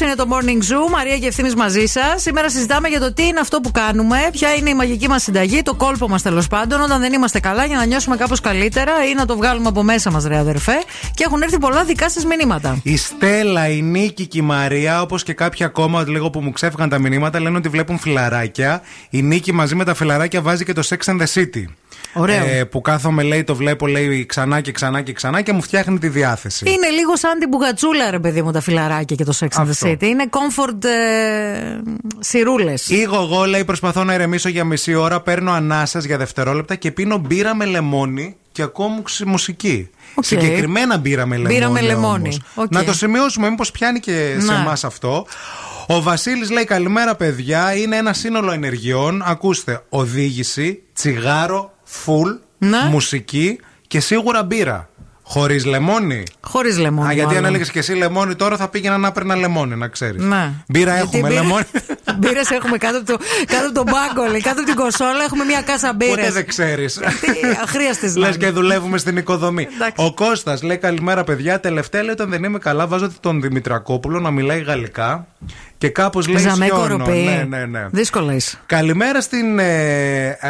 Είναι 0.00 0.14
το 0.14 0.26
Morning 0.30 0.72
Zoo. 0.72 0.90
Μαρία 0.90 1.18
και 1.18 1.26
ευθύνη 1.26 1.54
μαζί 1.54 1.86
σας. 1.86 2.22
Σήμερα 2.22 2.50
συζητάμε 2.50 2.88
για 2.88 3.00
το 3.00 3.12
τι 3.12 3.26
είναι 3.26 3.40
αυτό 3.40 3.60
που 3.60 3.70
κάνουμε, 3.70 4.16
ποια 4.32 4.54
είναι 4.54 4.70
η 4.70 4.74
μαγική 4.74 5.08
μας 5.08 5.22
συνταγή, 5.22 5.62
το 5.62 5.74
κόλπο 5.74 6.08
μας 6.08 6.22
τέλος 6.22 6.46
πάντων, 6.46 6.80
όταν 6.80 7.00
δεν 7.00 7.12
είμαστε 7.12 7.40
καλά 7.40 7.64
για 7.64 7.76
να 7.76 7.84
νιώσουμε 7.84 8.16
κάπως 8.16 8.40
καλύτερα 8.40 8.92
ή 9.10 9.14
να 9.14 9.26
το 9.26 9.36
βγάλουμε 9.36 9.68
από 9.68 9.82
μέσα 9.82 10.10
μας, 10.10 10.24
ρε 10.24 10.36
αδερφέ. 10.36 10.82
Και 11.14 11.24
έχουν 11.26 11.42
έρθει 11.42 11.58
πολλά 11.58 11.84
δικά 11.84 12.10
σας 12.10 12.24
μηνύματα. 12.24 12.78
Η 12.82 12.96
Στέλλα, 12.96 13.68
η 13.68 13.82
Νίκη 13.82 14.26
και 14.26 14.38
η 14.38 14.42
Μαρία, 14.42 15.02
όπως 15.02 15.22
και 15.22 15.32
κάποια 15.32 15.66
ακόμα 15.66 16.04
λίγο 16.08 16.30
που 16.30 16.40
μου 16.40 16.52
ξέφυγαν 16.52 16.88
τα 16.88 16.98
μηνύματα, 16.98 17.40
λένε 17.40 17.56
ότι 17.56 17.68
βλέπουν 17.68 17.98
φιλαράκια. 17.98 18.82
Η 19.10 19.22
Νίκη 19.22 19.52
μαζί 19.52 19.74
με 19.74 19.84
τα 19.84 19.94
φιλαράκια 19.94 20.42
βάζει 20.42 20.64
και 20.64 20.72
το 20.72 20.82
Sex 20.88 21.12
and 21.12 21.20
the 21.20 21.26
City. 21.34 21.64
Ωραίο. 22.14 22.44
Ε, 22.46 22.64
που 22.64 22.80
κάθομαι, 22.80 23.22
λέει, 23.22 23.44
το 23.44 23.54
βλέπω, 23.54 23.86
λέει 23.86 24.26
ξανά 24.26 24.60
και 24.60 24.72
ξανά 24.72 25.02
και 25.02 25.12
ξανά 25.12 25.40
και 25.42 25.52
μου 25.52 25.62
φτιάχνει 25.62 25.98
τη 25.98 26.08
διάθεση. 26.08 26.64
Είναι 26.70 26.88
λίγο 26.88 27.16
σαν 27.16 27.38
την 27.38 27.48
μπουγατσούλα, 27.48 28.10
ρε 28.10 28.18
παιδί 28.18 28.42
μου, 28.42 28.50
τα 28.52 28.60
φιλαράκια 28.60 29.16
και 29.16 29.24
το 29.24 29.32
Sex 29.40 29.44
and 29.58 29.62
the 29.64 29.68
Αυτό. 29.70 29.88
City. 29.90 30.02
Είναι 30.02 30.24
comfort 30.30 30.84
ε, 30.84 31.80
σειρούλες. 32.18 32.88
Ή 32.88 33.16
εγώ, 33.16 33.44
λέει, 33.44 33.64
προσπαθώ 33.64 34.04
να 34.04 34.14
ηρεμήσω 34.14 34.48
για 34.48 34.64
μισή 34.64 34.94
ώρα, 34.94 35.20
παίρνω 35.20 35.52
ανάσα 35.52 35.98
για 35.98 36.16
δευτερόλεπτα 36.18 36.74
και 36.74 36.90
πίνω 36.90 37.16
μπύρα 37.16 37.54
με 37.54 37.64
λεμόνι 37.64 38.36
και 38.52 38.62
ακούω 38.62 38.86
μουξ- 38.88 39.24
μουσική. 39.24 39.88
Οκ. 40.14 40.24
Συγκεκριμένα 40.24 40.96
μπύρα 40.98 41.26
με 41.26 41.36
λεμόνι. 41.36 41.54
Μπύρα 41.54 41.68
με 41.70 41.80
λεμόνι. 41.80 42.22
όμως. 42.22 42.40
Οκ. 42.54 42.72
Να 42.72 42.84
το 42.84 42.92
σημειώσουμε, 42.94 43.48
μήπως 43.50 43.70
πιάνει 43.70 44.00
και 44.00 44.36
σε 44.38 44.52
Ναι. 44.52 44.58
εμάς 44.58 44.84
αυτό. 44.84 45.26
Ο 45.86 46.02
Βασίλης 46.02 46.50
λέει: 46.50 46.64
Καλημέρα, 46.64 47.14
παιδιά. 47.14 47.74
Είναι 47.76 47.96
ένα 47.96 48.12
σύνολο 48.12 48.52
ενεργειών. 48.52 49.22
Ακούστε, 49.26 49.82
οδήγηση, 49.88 50.82
τσιγάρο, 50.94 51.73
φουλ, 52.02 52.30
Ναι. 52.58 52.78
μουσική 52.90 53.60
και 53.86 54.00
σίγουρα 54.00 54.42
μπύρα. 54.42 54.88
Χωρίς 55.26 55.64
λεμόνι. 55.64 56.22
Χωρίς 56.40 56.78
λεμόνι. 56.78 57.08
Α, 57.08 57.12
γιατί 57.12 57.28
αν 57.28 57.34
μάλλον. 57.42 57.54
έλεγε 57.54 57.70
και 57.70 57.78
εσύ 57.78 57.92
λεμόνι, 57.94 58.34
τώρα 58.34 58.56
θα 58.56 58.68
πήγαινα 58.68 58.98
να 58.98 59.08
έπαιρνα 59.08 59.36
λεμόνι, 59.36 59.76
να 59.76 59.88
ξέρεις. 59.88 60.22
Ναι. 60.24 60.52
Μπύρα 60.68 60.94
Γιατί 60.94 61.16
έχουμε, 61.16 61.28
μπύρα- 61.28 61.42
λεμόνι. 61.42 61.64
Μπύρες 62.18 62.50
έχουμε 62.50 62.76
κάτω 62.78 62.96
από, 62.98 63.06
το, 63.06 63.18
κάτω 63.46 63.64
από 63.66 63.74
τον 63.74 63.84
πάγκο, 63.84 64.30
λέει, 64.30 64.40
κάτω 64.40 64.60
από 64.60 64.68
την 64.70 64.74
κοσόλα 64.78 65.22
έχουμε 65.24 65.44
μια 65.44 65.62
κάσα 65.62 65.92
μπύρες. 65.92 66.14
Ποτέ 66.14 66.30
δεν 66.30 66.46
ξέρεις. 66.46 67.00
Αχρίαστες 67.62 68.16
Λες 68.22 68.36
και 68.36 68.50
δουλεύουμε 68.50 68.98
στην 68.98 69.16
οικοδομή. 69.16 69.68
Εντάξει. 69.74 70.04
Ο 70.06 70.14
Κώστας 70.14 70.62
λέει 70.62 70.76
καλημέρα, 70.78 71.24
παιδιά. 71.24 71.60
Τελευταία 71.60 72.02
λέει 72.02 72.12
όταν 72.12 72.30
δεν 72.30 72.44
είμαι 72.44 72.58
καλά, 72.58 72.86
βάζω 72.86 73.10
τον 73.20 73.40
Δημητρακόπουλο 73.40 74.20
να 74.20 74.30
μιλάει 74.30 74.60
γαλλικά 74.62 75.26
και 75.84 75.90
κάπως 75.90 76.28
λέει 76.28 76.42
Ζαμέ 76.42 76.64
σιώνω. 76.64 76.80
κοροπή. 76.80 77.18
Ναι, 77.18 77.46
ναι, 77.48 77.64
ναι. 77.66 77.86
Δύσκολα 77.90 78.34
είσαι. 78.34 78.58
Καλημέρα 78.66 79.20
στην 79.20 79.58
ε, 79.58 80.28
α, 80.40 80.48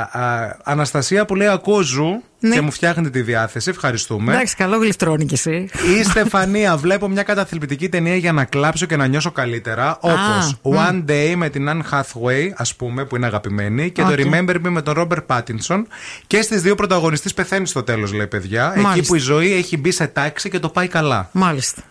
α, 0.00 0.56
Αναστασία 0.64 1.24
που 1.24 1.34
λέει 1.34 1.48
Ακούω 1.48 1.80
Zoo 1.82 2.22
Ναι. 2.40 2.54
και 2.54 2.60
μου 2.60 2.70
φτιάχνει 2.70 3.10
τη 3.10 3.20
διάθεση. 3.22 3.70
Ευχαριστούμε. 3.70 4.32
Εντάξει, 4.32 4.56
καλό 4.56 4.76
γλειφτρόνι 4.76 5.24
κι 5.26 5.34
εσύ. 5.34 5.68
Η 5.98 6.02
Στεφανία, 6.04 6.76
βλέπω 6.76 7.08
μια 7.08 7.22
καταθλιπτική 7.22 7.88
ταινία 7.88 8.16
για 8.16 8.32
να 8.32 8.44
κλάψω 8.44 8.86
και 8.86 8.96
να 8.96 9.06
νιώσω 9.06 9.30
καλύτερα. 9.30 9.98
Όπως 10.00 10.56
One 10.62 11.04
Day 11.10 11.32
με 11.36 11.48
την 11.48 11.68
Anne 11.70 11.80
Hathaway, 11.94 12.50
ας 12.56 12.74
πούμε, 12.76 13.04
που 13.04 13.16
είναι 13.16 13.26
αγαπημένη, 13.26 13.90
και 13.90 14.02
το 14.02 14.08
OK. 14.08 14.18
Remember 14.18 14.54
Me 14.54 14.68
με 14.68 14.82
τον 14.82 14.94
Robert 14.98 15.36
Pattinson. 15.36 15.82
Και 16.26 16.42
στις 16.42 16.62
δύο 16.62 16.74
πρωταγωνιστές 16.74 17.34
πεθαίνει 17.34 17.66
στο 17.66 17.82
τέλος, 17.82 18.12
λέει 18.12 18.26
παιδιά. 18.26 18.70
Εκεί 18.74 18.80
Μάλιστα. 18.82 19.06
που 19.06 19.14
η 19.14 19.18
ζωή 19.18 19.52
έχει 19.54 19.76
μπει 19.76 19.90
σε 19.90 20.06
τάξη 20.06 20.48
και 20.50 20.58
το 20.58 20.68
πάει 20.68 20.88
καλά. 20.88 21.28
Μάλιστα. 21.32 21.82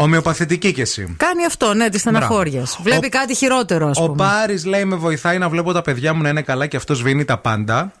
Ομοιοπαθητική 0.00 0.72
κι 0.72 0.80
εσύ. 0.80 1.14
Κάνει 1.16 1.44
αυτό, 1.44 1.74
ναι, 1.74 1.88
τη 1.88 1.98
στεναχώρια. 1.98 2.60
Μπράβο. 2.60 2.76
Βλέπει 2.82 3.06
Ο- 3.06 3.08
κάτι 3.08 3.34
χειρότερο, 3.34 3.88
ας 3.88 3.98
Ο 3.98 4.02
πούμε. 4.06 4.16
Πάρης 4.16 4.64
λέει: 4.64 4.84
Με 4.84 4.96
βοηθάει 4.96 5.38
να 5.38 5.48
βλέπω 5.48 5.72
τα 5.72 5.82
παιδιά 5.82 6.14
μου 6.14 6.22
να 6.22 6.28
είναι 6.28 6.42
καλά 6.42 6.66
και 6.66 6.76
αυτός 6.76 6.98
σβήνει 6.98 7.24
τα 7.24 7.38
πάντα. 7.38 7.92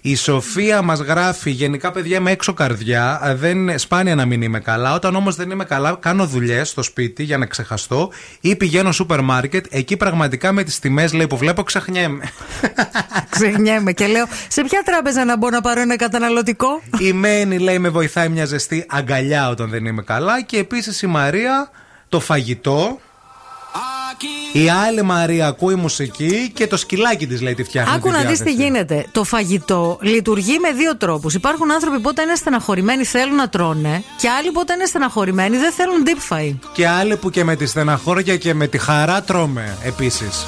Η 0.00 0.14
Σοφία 0.16 0.82
μας 0.82 1.00
γράφει: 1.00 1.50
Γενικά, 1.50 1.90
παιδιά, 1.92 2.16
είμαι 2.16 2.30
έξω 2.30 2.52
καρδιά. 2.52 3.20
Ε, 3.24 3.34
Δεν, 3.34 3.78
σπάνια 3.78 4.14
να 4.14 4.24
μην 4.24 4.42
είμαι 4.42 4.60
καλά. 4.60 4.94
Όταν 4.94 5.16
όμως 5.16 5.36
δεν 5.36 5.50
είμαι 5.50 5.64
καλά, 5.64 5.96
κάνω 6.00 6.26
δουλειές 6.26 6.68
στο 6.68 6.82
σπίτι 6.82 7.22
για 7.22 7.38
να 7.38 7.46
ξεχαστώ 7.46 8.12
ή 8.40 8.56
πηγαίνω 8.56 8.92
σούπερ 8.92 9.20
μάρκετ. 9.20 9.66
Εκεί 9.70 9.96
πραγματικά 9.96 10.52
με 10.52 10.62
τις 10.62 10.78
τιμές 10.78 11.12
λέει 11.12 11.26
που 11.26 11.36
βλέπω 11.36 11.62
ξεχνιέμαι. 11.62 12.24
Ξεχνιέμαι 13.30 13.92
και 13.92 14.06
λέω, 14.06 14.26
σε 14.48 14.62
ποια 14.62 14.82
τράπεζα 14.84 15.24
να 15.24 15.36
μπω 15.36 15.50
να 15.50 15.60
πάρω 15.60 15.80
ένα 15.80 15.96
καταναλωτικό; 15.96 16.82
η 16.98 17.12
Μένη 17.12 17.58
λέει: 17.58 17.78
Με 17.78 17.88
βοηθάει 17.88 18.28
μια 18.28 18.44
ζεστή 18.44 18.84
αγκαλιά 18.88 19.48
όταν 19.48 19.70
δεν 19.70 19.84
είμαι 19.84 20.02
καλά. 20.02 20.42
Και 20.42 20.58
επίσης 20.58 21.02
η 21.02 21.06
Μαρία 21.06 21.70
το 22.08 22.20
φαγητό. 22.20 23.00
Η 24.52 24.68
άλλη 24.68 25.02
Μαρία 25.02 25.46
ακούει 25.46 25.74
μουσική 25.74 26.50
και 26.54 26.66
το 26.66 26.76
σκυλάκι 26.76 27.26
της 27.26 27.40
λέει 27.40 27.54
τη 27.54 27.64
φτιάχνει. 27.64 27.94
Άκου 27.94 28.10
να 28.10 28.24
δεις 28.24 28.38
τι 28.38 28.52
γίνεται. 28.52 29.06
Το 29.12 29.24
φαγητό 29.24 29.98
λειτουργεί 30.00 30.58
με 30.58 30.70
δύο 30.70 30.96
τρόπους. 30.96 31.34
Υπάρχουν 31.34 31.72
άνθρωποι 31.72 31.96
που 31.96 32.08
όταν 32.08 32.26
είναι 32.26 32.36
στεναχωρημένοι 32.36 33.04
θέλουν 33.04 33.34
να 33.34 33.48
τρώνε, 33.48 34.04
και 34.16 34.28
άλλοι 34.28 34.50
που 34.50 34.60
όταν 34.60 34.76
είναι 34.78 34.86
στεναχωρημένοι 34.88 35.56
δεν 35.56 35.72
θέλουν 35.72 36.04
deep 36.06 36.34
fry. 36.34 36.54
Και 36.72 36.88
άλλοι 36.88 37.16
που 37.16 37.30
και 37.30 37.44
με 37.44 37.56
τη 37.56 37.66
στεναχώρια 37.66 38.36
και 38.36 38.54
με 38.54 38.66
τη 38.66 38.78
χαρά 38.78 39.22
τρώμε 39.22 39.78
επίσης. 39.82 40.46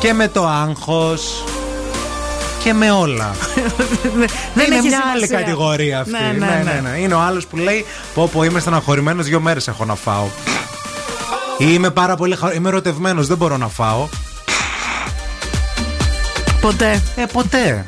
Και 0.00 0.12
με 0.12 0.28
το 0.28 0.46
άγχος. 0.46 1.44
Και 2.64 2.72
με 2.72 2.90
όλα. 2.90 3.34
δεν 4.54 4.72
είναι 4.72 4.80
μια 4.82 5.02
άλλη 5.14 5.28
κατηγορία 5.28 6.00
αυτή. 6.00 6.12
Ναι 6.12 6.18
ναι 6.18 6.46
ναι, 6.46 6.62
ναι, 6.64 6.80
ναι, 6.80 6.90
ναι. 6.90 6.98
Είναι 6.98 7.14
ο 7.14 7.20
άλλος 7.20 7.46
που 7.46 7.56
λέει: 7.56 7.84
Πω, 8.14 8.30
πω 8.32 8.42
είμαι 8.42 8.60
στεναχωρημένος, 8.60 9.26
δύο 9.26 9.40
μέρες 9.40 9.68
έχω 9.68 9.84
να 9.84 9.94
φάω. 9.94 10.26
Είμαι 11.58 11.90
πάρα 11.90 12.16
πολύ 12.16 12.34
χαρούμενο. 12.34 12.60
Είμαι 12.60 12.68
ερωτευμένος, 12.68 13.26
δεν 13.26 13.36
μπορώ 13.36 13.56
να 13.56 13.68
φάω. 13.68 14.08
Ποτέ. 16.60 17.02
Ε, 17.16 17.24
ποτέ. 17.32 17.84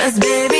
Cause 0.00 0.18
baby 0.18 0.59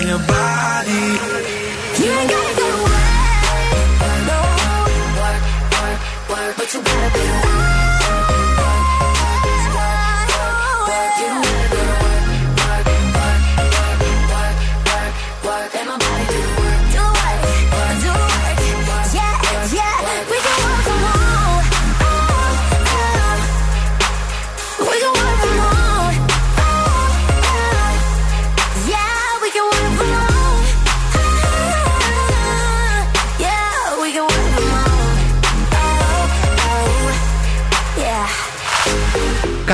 on 0.00 0.06
your 0.06 0.18
body. 0.18 1.29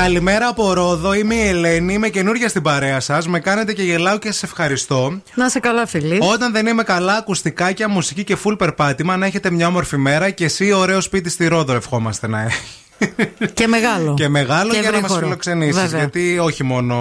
Καλημέρα 0.07 0.47
από 0.47 0.73
Ρόδο. 0.73 1.13
Είμαι 1.13 1.35
η 1.35 1.47
Ελένη. 1.47 1.93
Είμαι 1.93 2.09
καινούργια 2.09 2.49
στην 2.49 2.61
παρέα 2.61 2.99
σας. 2.99 3.27
Με 3.27 3.39
κάνετε 3.39 3.73
και 3.73 3.83
γελάω 3.83 4.17
και 4.17 4.31
σας 4.31 4.43
ευχαριστώ. 4.43 5.21
Να 5.35 5.45
είσαι 5.45 5.59
καλά, 5.59 5.85
φίλοι. 5.85 6.17
Όταν 6.21 6.51
δεν 6.51 6.67
είμαι 6.67 6.83
καλά, 6.83 7.15
ακουστικάκια, 7.15 7.89
μουσική 7.89 8.23
και 8.23 8.37
full 8.43 8.57
περπάτημα, 8.57 9.17
να 9.17 9.25
έχετε 9.25 9.51
μια 9.51 9.67
όμορφη 9.67 9.97
μέρα 9.97 10.29
και 10.29 10.45
εσύ 10.45 10.71
ωραίο 10.71 11.01
σπίτι 11.01 11.29
στη 11.29 11.47
Ρόδο, 11.47 11.73
ευχόμαστε 11.73 12.27
να 12.27 12.41
έχεις. 12.41 12.86
Και 13.53 13.67
μεγάλο. 13.67 14.13
Και 14.13 14.27
μεγάλο 14.27 14.71
Και 14.71 14.79
για 14.79 14.91
να 14.91 14.95
μας 14.99 15.01
γρήγορο. 15.09 15.25
φιλοξενήσεις. 15.25 15.81
Βέβαια. 15.81 15.99
Γιατί 15.99 16.39
όχι 16.39 16.63
μόνο 16.63 16.95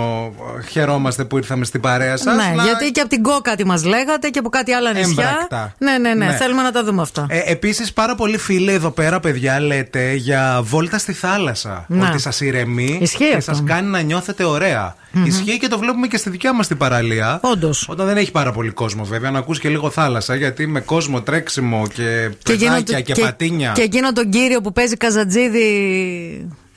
χαιρόμαστε 0.70 1.24
που 1.24 1.36
ήρθαμε 1.36 1.64
στην 1.64 1.80
παρέα 1.80 2.16
σας. 2.16 2.36
Ναι, 2.36 2.62
γιατί 2.64 2.90
και 2.90 3.00
από 3.00 3.08
την 3.08 3.22
Κόκα 3.22 3.56
τι 3.56 3.64
μας 3.66 3.84
λέγατε 3.84 4.28
και 4.28 4.38
από 4.38 4.48
κάτι 4.48 4.72
άλλα 4.72 4.92
νησιά. 4.92 5.28
Έμπρακτα. 5.28 5.74
Ναι, 5.78 5.98
ναι, 5.98 6.14
ναι, 6.14 6.26
Ναι. 6.26 6.32
Θέλουμε 6.36 6.62
να 6.62 6.72
τα 6.72 6.84
δούμε 6.84 7.02
αυτά. 7.02 7.26
Ε, 7.28 7.40
Επίσης, 7.46 7.92
πάρα 7.92 8.14
πολλοί 8.14 8.38
φίλοι 8.38 8.72
εδώ 8.72 8.90
πέρα, 8.90 9.20
παιδιά, 9.20 9.60
λέτε 9.60 10.12
για 10.14 10.60
βόλτα 10.62 10.98
στη 10.98 11.12
θάλασσα. 11.12 11.84
Να. 11.88 12.08
Ότι 12.08 12.18
σας 12.18 12.40
ηρεμεί 12.40 12.98
Ισχύει 13.00 13.28
και 13.30 13.36
αυτό. 13.36 13.40
σας 13.54 13.62
κάνει 13.66 13.88
να 13.88 14.00
νιώθετε 14.00 14.44
ωραία. 14.44 14.94
Ισχύει 15.24 15.58
και 15.58 15.68
το 15.68 15.78
βλέπουμε 15.78 16.06
και 16.06 16.16
στη 16.16 16.30
δικιά 16.30 16.52
μας 16.52 16.66
την 16.66 16.76
παραλία. 16.76 17.38
Όντως. 17.42 17.86
Όταν 17.88 18.06
δεν 18.06 18.16
έχει 18.16 18.30
πάρα 18.30 18.52
πολύ 18.52 18.70
κόσμο, 18.70 19.04
βέβαια, 19.04 19.30
να 19.30 19.38
ακούς 19.38 19.58
και 19.58 19.68
λίγο 19.68 19.90
θάλασσα. 19.90 20.34
Γιατί 20.34 20.66
με 20.66 20.80
κόσμο, 20.80 21.20
τρέξιμο 21.22 21.86
και 21.94 22.30
παιδάκια 22.42 23.00
και, 23.00 23.14
πατίνια. 23.14 23.72
και 23.74 23.82
εκείνο 23.82 24.12
τον 24.12 24.30
κύριο 24.30 24.60
που 24.60 24.72
παίζει 24.72 24.96
καζατζίδι 24.96 25.85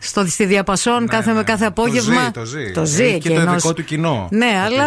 στο, 0.01 0.25
στη 0.27 0.45
διαπασόν 0.45 1.07
κάθε, 1.07 1.33
με 1.33 1.43
κάθε 1.43 1.65
απόγευμα. 1.65 2.21
ζει, 2.23 2.31
το 2.31 2.45
ζει. 2.45 2.71
Το 2.71 2.85
ζει 2.85 3.03
Έχει 3.03 3.17
και 3.17 3.29
το 3.29 3.35
εκείνος. 3.35 3.61
δικό 3.61 3.73
του 3.73 3.83
κοινό. 3.83 4.27
Ναι, 4.31 4.51
αλλά 4.65 4.85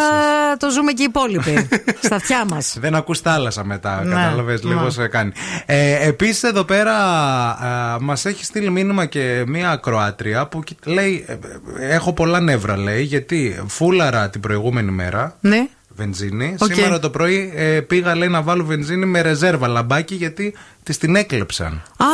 το 0.57 0.71
ζούμε 0.71 0.93
και 0.93 1.03
οι 1.03 1.07
υπόλοιποι. 1.09 1.69
στα 2.05 2.15
αυτιά 2.17 2.45
μας. 2.51 2.77
Δεν 2.81 2.95
ακούς 2.95 3.21
θάλασσα 3.21 3.65
μετά, 3.65 4.03
Ναι, 4.05 4.15
κατάλαβες, 4.15 4.63
λίγο 4.65 4.81
ναι. 4.81 4.91
σε 4.91 5.07
κάνει. 5.09 5.33
Ε, 5.67 6.09
επίσης 6.09 6.43
εδώ 6.43 6.65
πέρα 6.65 6.95
α, 6.95 7.97
μας 8.01 8.25
έχει 8.25 8.45
στείλει 8.45 8.71
μήνυμα 8.71 9.07
και 9.07 9.45
μία 9.47 9.71
ακροάτρια 9.71 10.47
που 10.47 10.63
κι- 10.63 10.77
λέει, 10.87 11.25
ε, 11.29 11.33
ε, 11.33 11.95
έχω 11.95 12.13
πολλά 12.13 12.41
νεύρα 12.41 12.77
λέει, 12.79 13.03
γιατί 13.03 13.63
φούλαρα 13.67 14.31
την 14.31 14.41
προηγούμενη 14.41 14.91
μέρα, 14.91 15.37
Ναι. 15.41 15.69
βενζίνη, 15.97 16.55
Οκ. 16.59 16.73
σήμερα 16.73 16.99
το 16.99 17.11
πρωί 17.11 17.53
ε, 17.57 17.81
πήγα 17.81 18.17
λέει 18.17 18.29
να 18.29 18.43
βάλω 18.43 18.65
βενζίνη 18.65 19.07
με 19.07 19.21
ρεζέρβα 19.21 19.69
λαμπάκι 19.69 20.15
γιατί 20.15 20.55
της 20.83 20.99
την 20.99 21.17
έκλεψαν. 21.17 21.83
Α, 21.97 22.05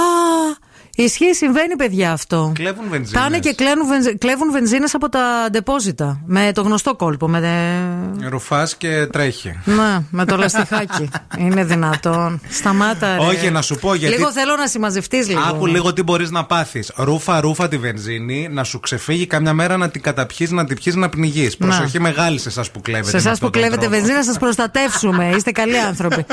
ισχύει, 1.02 1.34
συμβαίνει 1.34 1.76
παιδιά 1.76 2.12
αυτό. 2.12 2.52
Κλέβουν 2.54 2.84
βενζίνες. 2.88 3.22
Πάνε 3.22 3.38
και 3.38 3.54
κλέβουν, 3.54 3.86
βενζ... 3.86 4.06
κλέβουν 4.18 4.50
βενζίνες 4.50 4.94
από 4.94 5.08
τα 5.08 5.20
ντεπόζιτα. 5.50 6.20
Με 6.26 6.50
το 6.54 6.62
γνωστό 6.62 6.94
κόλπο. 6.96 7.28
Με... 7.28 7.40
τε- 7.40 8.28
Ρουφάς 8.30 8.76
και 8.76 9.06
τρέχει. 9.06 9.58
Ναι, 9.64 10.02
με 10.10 10.24
το 10.24 10.36
λαστιχάκι. 10.36 11.08
Είναι 11.44 11.64
δυνατόν. 11.64 12.40
Σταμάτα, 12.48 13.16
ρε. 13.16 13.24
Όχι, 13.24 13.50
να 13.50 13.62
σου 13.62 13.74
πω 13.74 13.94
γιατί- 13.94 14.16
Λίγο 14.16 14.32
θέλω 14.32 14.56
να 14.56 14.66
συμμαζευτείς 14.66 15.28
λίγο. 15.28 15.40
Άκου 15.40 15.66
λίγο 15.66 15.92
τι 15.92 16.02
μπορείς 16.02 16.30
να 16.30 16.44
πάθεις. 16.44 16.92
Ρούφα, 16.96 17.40
ρούφα 17.40 17.68
τη 17.68 17.78
βενζίνη, 17.78 18.48
να 18.50 18.64
σου 18.64 18.80
ξεφύγει 18.80 19.26
καμιά 19.26 19.52
μέρα 19.52 19.76
να 19.76 19.88
την 19.90 20.02
καταπιείς, 20.02 20.50
να 20.50 20.64
την 20.64 20.76
πιει, 20.82 20.92
να 20.96 21.08
πνιγείς. 21.08 21.58
Να. 21.58 21.66
Προσοχή 21.66 22.00
μεγάλη 22.00 22.38
σε 22.38 22.48
εσάς 22.48 22.70
που 22.70 22.80
κλέβετε. 22.80 23.08
Σε 23.08 23.12
με 23.14 23.18
εσάς 23.20 23.32
αυτόν 23.32 23.50
που 23.50 23.52
τον 23.58 23.62
κλέβετε 23.62 23.86
τρόπο. 23.86 24.00
βενζίνα, 24.00 24.24
σας 24.24 24.38
προστατεύσουμε. 24.38 25.28
Είστε 25.36 25.50
καλοί 25.50 25.78
άνθρωποι. 25.78 26.26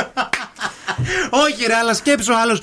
Όχι, 1.29 1.65
ρε, 1.67 1.73
αλλά 1.73 1.93
σκέψω 1.93 2.33
άλλος 2.33 2.61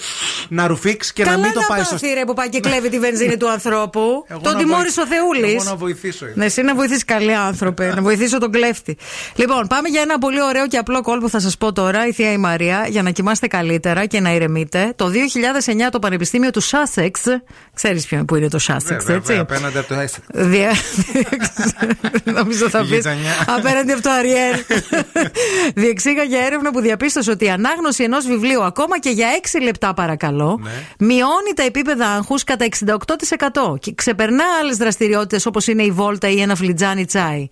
να 0.48 0.66
ρουφήξει 0.66 1.12
και 1.12 1.22
Καλά 1.22 1.36
να 1.36 1.42
μην 1.42 1.52
το 1.52 1.60
να 1.60 1.66
πάει 1.66 1.84
στο 1.96 2.06
πάθει, 2.06 2.18
ρε 2.18 2.24
που 2.24 2.34
πάει 2.34 2.48
και 2.48 2.60
κλέβει 2.60 2.88
τη 2.88 2.98
βενζίνη 2.98 3.36
του 3.36 3.50
ανθρώπου. 3.50 4.24
Εγώ 4.28 4.40
Τον 4.40 4.52
να 4.52 4.58
τιμώρησε 4.58 5.00
ο 5.00 5.04
βοηθ- 5.04 5.20
Θεούλης. 5.22 5.54
εγώ 5.54 5.64
να 5.64 5.76
βοηθήσω. 5.76 6.26
Ναι, 6.34 6.44
εσύ 6.44 6.62
να 6.62 6.74
βοηθήσεις 6.74 7.04
καλοί 7.04 7.34
άνθρωπε, 7.34 7.92
να 7.94 8.02
βοηθήσω 8.02 8.38
τον 8.38 8.50
κλέφτη. 8.52 8.96
Λοιπόν, 9.34 9.66
πάμε 9.66 9.88
για 9.88 10.00
ένα 10.00 10.18
πολύ 10.18 10.42
ωραίο 10.42 10.66
και 10.66 10.76
απλό 10.76 11.00
κόλπο 11.02 11.24
που 11.24 11.30
θα 11.30 11.40
σας 11.40 11.56
πω 11.56 11.72
τώρα, 11.72 12.06
η 12.06 12.12
Θεία 12.12 12.32
η 12.32 12.36
Μαρία, 12.36 12.86
για 12.88 13.02
να 13.02 13.10
κοιμάστε 13.10 13.46
καλύτερα 13.46 14.06
και 14.06 14.20
να 14.20 14.32
ηρεμείτε. 14.34 14.92
Το 14.96 15.08
2009 15.08 15.90
το 15.90 15.98
Πανεπιστήμιο 15.98 16.50
του 16.50 16.60
Σάσεξ, 16.60 17.20
ξέρεις 17.74 18.06
ποιο 18.06 18.24
που 18.24 18.36
είναι 18.36 18.48
το 18.48 18.58
Σάσεξ, 18.58 19.04
Βέβαια, 19.04 19.16
έτσι; 19.20 19.36
απέναντι 19.38 19.78
από 19.78 19.88
το 19.88 19.94
Essex. 20.00 20.18
Δια... 20.32 20.70
Νομίζω 22.38 22.68
θα 22.68 22.78
Η 22.78 22.82
πει 22.88 22.94
γειτονιά. 22.94 23.44
απέναντι 23.46 23.92
από 23.92 24.02
το 24.02 24.10
Αριέλ. 24.10 24.54
Διεξήγαγε 25.74 26.36
έρευνα 26.46 26.70
που 26.70 26.80
διαπίστωσε 26.80 27.30
ότι 27.30 27.44
η 27.44 27.50
ανάγνωση 27.50 28.02
ενός 28.02 28.26
βιβλίου, 28.26 28.62
ακόμα 28.62 28.98
και 28.98 29.10
για 29.10 29.26
6 29.58 29.62
λεπτά 29.62 29.94
παρακαλώ, 29.94 30.58
Ναι. 30.62 30.70
μειώνει 30.98 31.52
τα 31.54 31.62
επίπεδα 31.62 31.81
άγχους 32.00 32.44
κατά 32.44 32.64
68% 32.64 33.78
και 33.80 33.94
ξεπερνά 33.94 34.44
άλλες 34.60 34.76
δραστηριότητες 34.76 35.46
όπως 35.46 35.66
είναι 35.66 35.82
η 35.82 35.90
βόλτα 35.90 36.28
ή 36.28 36.40
ένα 36.40 36.54
φλιτζάνι 36.54 37.04
τσάι. 37.04 37.48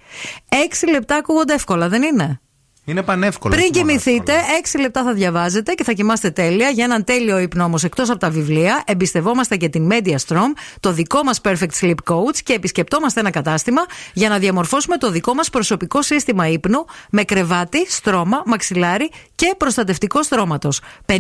6 0.48 0.89
λεπτά 0.90 1.16
ακούγονται 1.16 1.55
εύκολα, 1.55 1.89
δεν 1.89 2.02
είναι; 2.02 2.40
Είναι 2.85 3.02
πανεύκολο. 3.02 3.55
Πριν 3.55 3.66
όχι 3.70 3.78
μόνο 3.78 3.86
κοιμηθείτε, 3.86 4.32
6 4.74 4.81
λεπτά 4.81 5.02
θα 5.02 5.12
διαβάζετε 5.12 5.73
και 5.73 5.85
θα 5.85 5.93
κοιμάστε 5.93 6.31
τέλεια. 6.31 6.69
Για 6.69 6.85
έναν 6.85 7.05
τέλειο 7.05 7.39
ύπνο 7.39 7.65
όμως, 7.65 7.85
εκτός 7.85 8.11
από 8.11 8.19
τα 8.19 8.31
βιβλία, 8.31 8.82
εμπιστευόμαστε 8.86 9.57
και 9.57 9.69
την 9.69 9.89
MediaStrom, 9.93 10.52
το 10.81 10.93
δικό 10.93 11.23
μας 11.23 11.40
Perfect 11.44 11.81
Sleep 11.81 11.94
Coach 12.11 12.36
και 12.44 12.52
επισκεπτόμαστε 12.52 13.20
ένα 13.20 13.31
κατάστημα 13.31 13.82
για 14.12 14.28
να 14.28 14.39
διαμορφώσουμε 14.39 14.97
το 14.97 15.11
δικό 15.11 15.35
μας 15.35 15.51
προσωπικό 15.51 16.02
σύστημα 16.02 16.48
ύπνου 16.48 16.85
με 17.11 17.24
κρεβάτι, 17.24 17.86
στρώμα, 17.90 18.43
μαξιλάρι 18.47 19.11
και 19.41 19.55
προστατευτικός 19.57 20.27
στρώματο. 20.27 20.71
55 21.07 21.12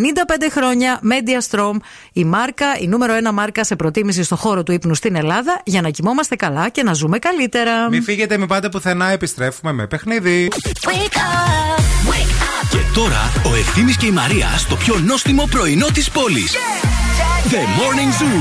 χρόνια 0.50 1.00
MediaStrom, 1.02 1.76
η 2.12 2.24
μάρκα, 2.24 2.66
η 2.80 2.86
νούμερο 2.86 3.12
ένα 3.12 3.32
μάρκα 3.32 3.64
σε 3.64 3.76
προτίμηση 3.76 4.22
στο 4.22 4.36
χώρο 4.36 4.62
του 4.62 4.72
ύπνου 4.72 4.94
στην 4.94 5.14
Ελλάδα, 5.14 5.60
για 5.64 5.80
να 5.80 5.90
κοιμόμαστε 5.90 6.36
καλά 6.36 6.68
και 6.68 6.82
να 6.82 6.92
ζούμε 6.92 7.18
καλύτερα. 7.18 7.88
Μην 7.88 8.02
φύγετε, 8.02 8.38
μην 8.38 8.48
πάτε 8.48 8.68
πουθενά, 8.68 9.10
επιστρέφουμε 9.10 9.72
με 9.72 9.86
παιχνίδι. 9.86 10.48
Και 12.70 12.78
τώρα 12.94 13.32
ο 13.52 13.54
Ευθύμης 13.54 13.96
και 13.96 14.06
η 14.06 14.10
Μαρία 14.10 14.48
στο 14.56 14.76
πιο 14.76 14.98
νόστιμο 14.98 15.48
πρωινό 15.50 15.86
της 15.86 16.10
πόλης. 16.10 16.56
The 17.48 17.62
Morning 17.78 18.12
Zoo. 18.20 18.40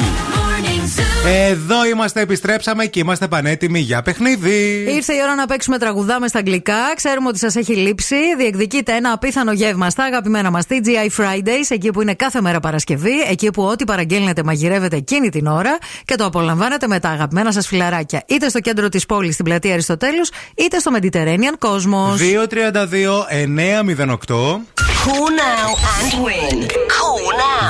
Εδώ 1.50 1.86
είμαστε, 1.86 2.22
επιστρέψαμε 2.22 2.86
και 2.86 3.00
είμαστε 3.00 3.28
πανέτοιμοι 3.28 3.80
για 3.80 4.02
παιχνίδι. 4.02 4.86
Ήρθε 4.96 5.14
η 5.14 5.20
ώρα 5.24 5.36
να 5.36 5.46
παίξουμε 5.46 5.78
τραγουδάμε 5.78 6.28
στα 6.28 6.40
αγγλικά. 6.40 6.94
Ξέρουμε 6.96 7.28
ότι 7.28 7.38
σας 7.38 7.56
έχει 7.56 7.76
λείψει. 7.76 8.16
Διεκδικείτε 8.38 8.96
ένα 8.96 9.12
απίθανο 9.12 9.52
γεύμα 9.52 9.90
στα 9.90 10.04
αγαπημένα 10.04 10.52
μας 10.52 10.66
TGI 10.70 11.10
Fridays, 11.22 11.66
εκεί 11.70 11.90
που 11.90 12.02
είναι 12.02 12.14
κάθε 12.14 12.42
μέρα 12.42 12.60
Παρασκευή, 12.60 13.22
εκεί 13.30 13.52
που 13.52 13.64
ό,τι 13.64 13.84
παραγγέλνετε 13.84 14.44
μαγειρεύετε 14.44 14.96
εκείνη 14.96 15.30
την 15.30 15.48
ώρα 15.48 15.78
και 16.06 16.16
το 16.16 16.26
απολαμβάνετε 16.26 16.88
με 16.88 17.00
τα 17.00 17.10
αγαπημένα 17.10 17.52
σας 17.52 17.68
φιλαράκια. 17.68 18.24
Είτε 18.28 18.50
στο 18.50 18.60
κέντρο 18.60 18.90
της 18.90 19.06
πόλης, 19.06 19.34
στην 19.34 19.46
πλατεία 19.46 19.74
Αριστοτέλους, 19.74 20.30
είτε 20.56 20.80
στο 20.80 20.92
Mediterranean 21.00 21.58
Cosmos. 21.68 22.18
232-908. 22.18 24.89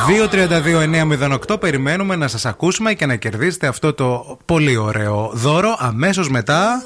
2, 0.07 0.77
32 0.77 0.81
ενέα 0.81 1.06
μηδεν 1.06 1.31
αυτό 1.31 1.57
περιμένουμε 1.57 2.15
να 2.15 2.27
σας 2.27 2.45
ακούσουμε 2.45 2.93
και 2.93 3.06
να 3.06 3.15
κερδίσετε 3.15 3.68
αυτό 3.68 3.93
το 3.93 4.38
πολύ 4.45 4.77
ωραίο 4.77 5.31
δώρο, 5.34 5.76
αμέσως 5.80 6.30
μετά 6.30 6.84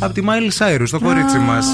από 0.00 0.12
τη 0.12 0.22
Μάλι 0.22 0.50
Σάιρου 0.50 0.86
στο 0.86 1.00
κορίτσι 1.00 1.38
μας. 1.38 1.66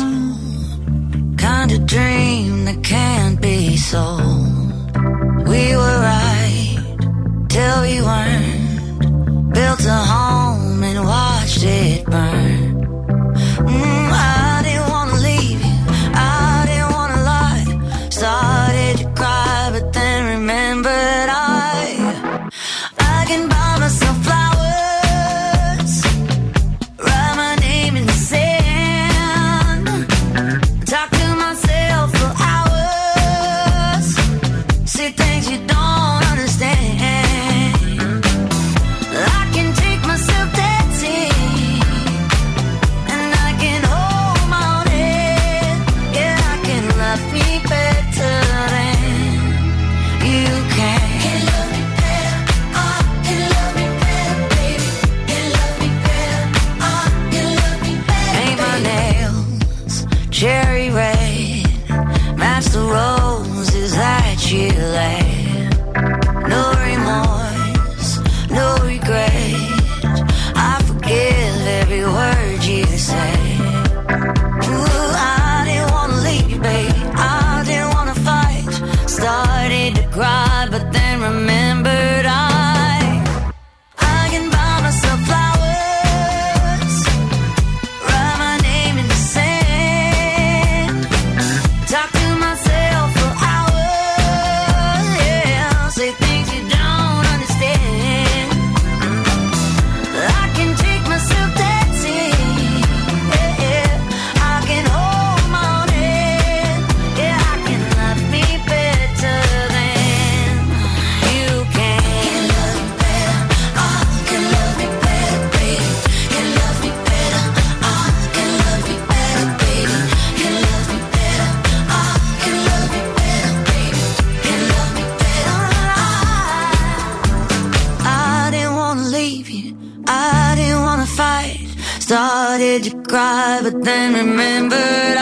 Then 133.83 134.15
remembered 134.15 135.22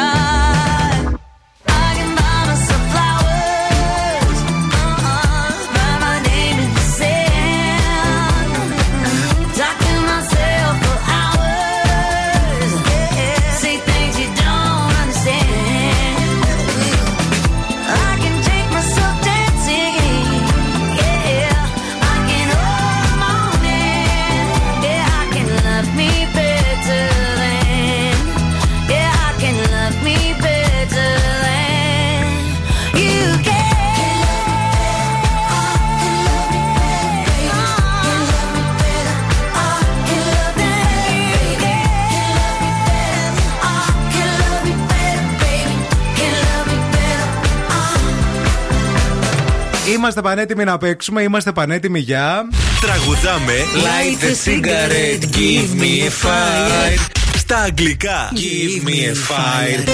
Είμαστε 50.01 50.21
πανέτοιμοι 50.21 50.65
να 50.65 50.79
παίξουμε, 50.79 51.23
είμαστε 51.23 51.53
πανέτοιμοι 51.53 51.99
για. 51.99 52.49
Τραγουδάμε 52.81 53.53
Light 53.75 54.25
the 54.25 54.35
cigarette, 54.45 55.25
give 55.37 55.81
me 55.81 56.07
a 56.09 56.11
fire. 56.25 57.11
Στα 57.37 57.59
αγγλικά 57.59 58.33
Give 58.35 58.89
me 58.89 58.93
a 58.93 59.15
fire 59.31 59.91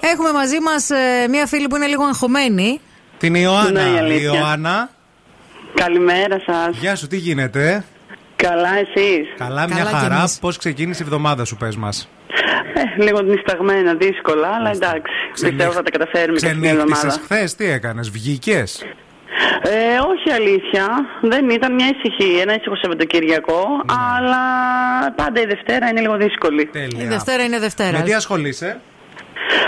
Έχουμε 0.00 0.32
μαζί 0.32 0.60
μας 0.60 0.88
μία 1.30 1.46
φίλη 1.46 1.66
που 1.68 1.76
είναι 1.76 1.86
λίγο 1.86 2.04
αγχωμένη. 2.04 2.80
Την 3.18 3.34
Ιωάννα. 3.34 3.82
Ναι, 3.82 3.88
η 3.88 3.94
η 3.94 3.98
αλήθεια. 3.98 4.38
Ιωάννα. 4.38 4.90
Καλημέρα 5.74 6.40
σας. 6.46 6.76
Γεια 6.76 6.96
σου, 6.96 7.06
τι 7.06 7.16
γίνεται; 7.16 7.84
Καλά, 8.36 8.70
εσείς; 8.78 9.28
Καλά, 9.38 9.66
μια 9.66 9.76
Καλά 9.76 9.90
κι 9.90 9.96
χαρά. 9.96 10.14
εμείς. 10.18 10.38
Πώς 10.38 10.56
ξεκίνησε 10.56 11.02
η 11.02 11.06
εβδομάδα 11.06 11.44
σου, 11.44 11.56
πες 11.56 11.76
μας; 11.76 12.08
Ε, 12.74 13.02
λίγο 13.02 13.20
νησταγμένα, 13.22 13.94
δύσκολα, 13.94 14.48
αλλά 14.48 14.70
εντάξει. 14.70 15.12
Πιστεύω 15.40 15.72
θα 15.72 15.82
τα 15.82 15.90
καταφέρουμε 15.90 16.38
και 16.38 16.46
στην 16.46 16.64
εβδομάδα. 16.64 16.92
Ξενύχτησες 16.92 17.20
χθες, 17.24 17.54
τι 17.54 17.64
έκανες, 17.70 18.10
βγήκες; 18.10 18.84
Ε, 19.62 19.70
όχι 20.12 20.30
αλήθεια. 20.34 20.86
Δεν 21.22 21.50
ήταν 21.50 21.74
μια 21.74 21.86
ησυχή, 21.86 22.38
ένα 22.40 22.54
ήσυχο 22.54 22.76
Σαββατοκυριακό, 22.76 23.66
αλλά 24.16 24.42
πάντα 25.16 25.40
η 25.40 25.44
Δευτέρα 25.46 25.88
είναι 25.88 26.00
λίγο 26.00 26.16
δύσκολη. 26.16 26.70
Η 26.98 27.04
Δευτέρα 27.04 27.42
είναι 27.42 27.58
Δευτέρας. 27.58 28.00
Με 28.00 28.06
τι 28.06 28.14
ασχολείσαι; 28.14 28.80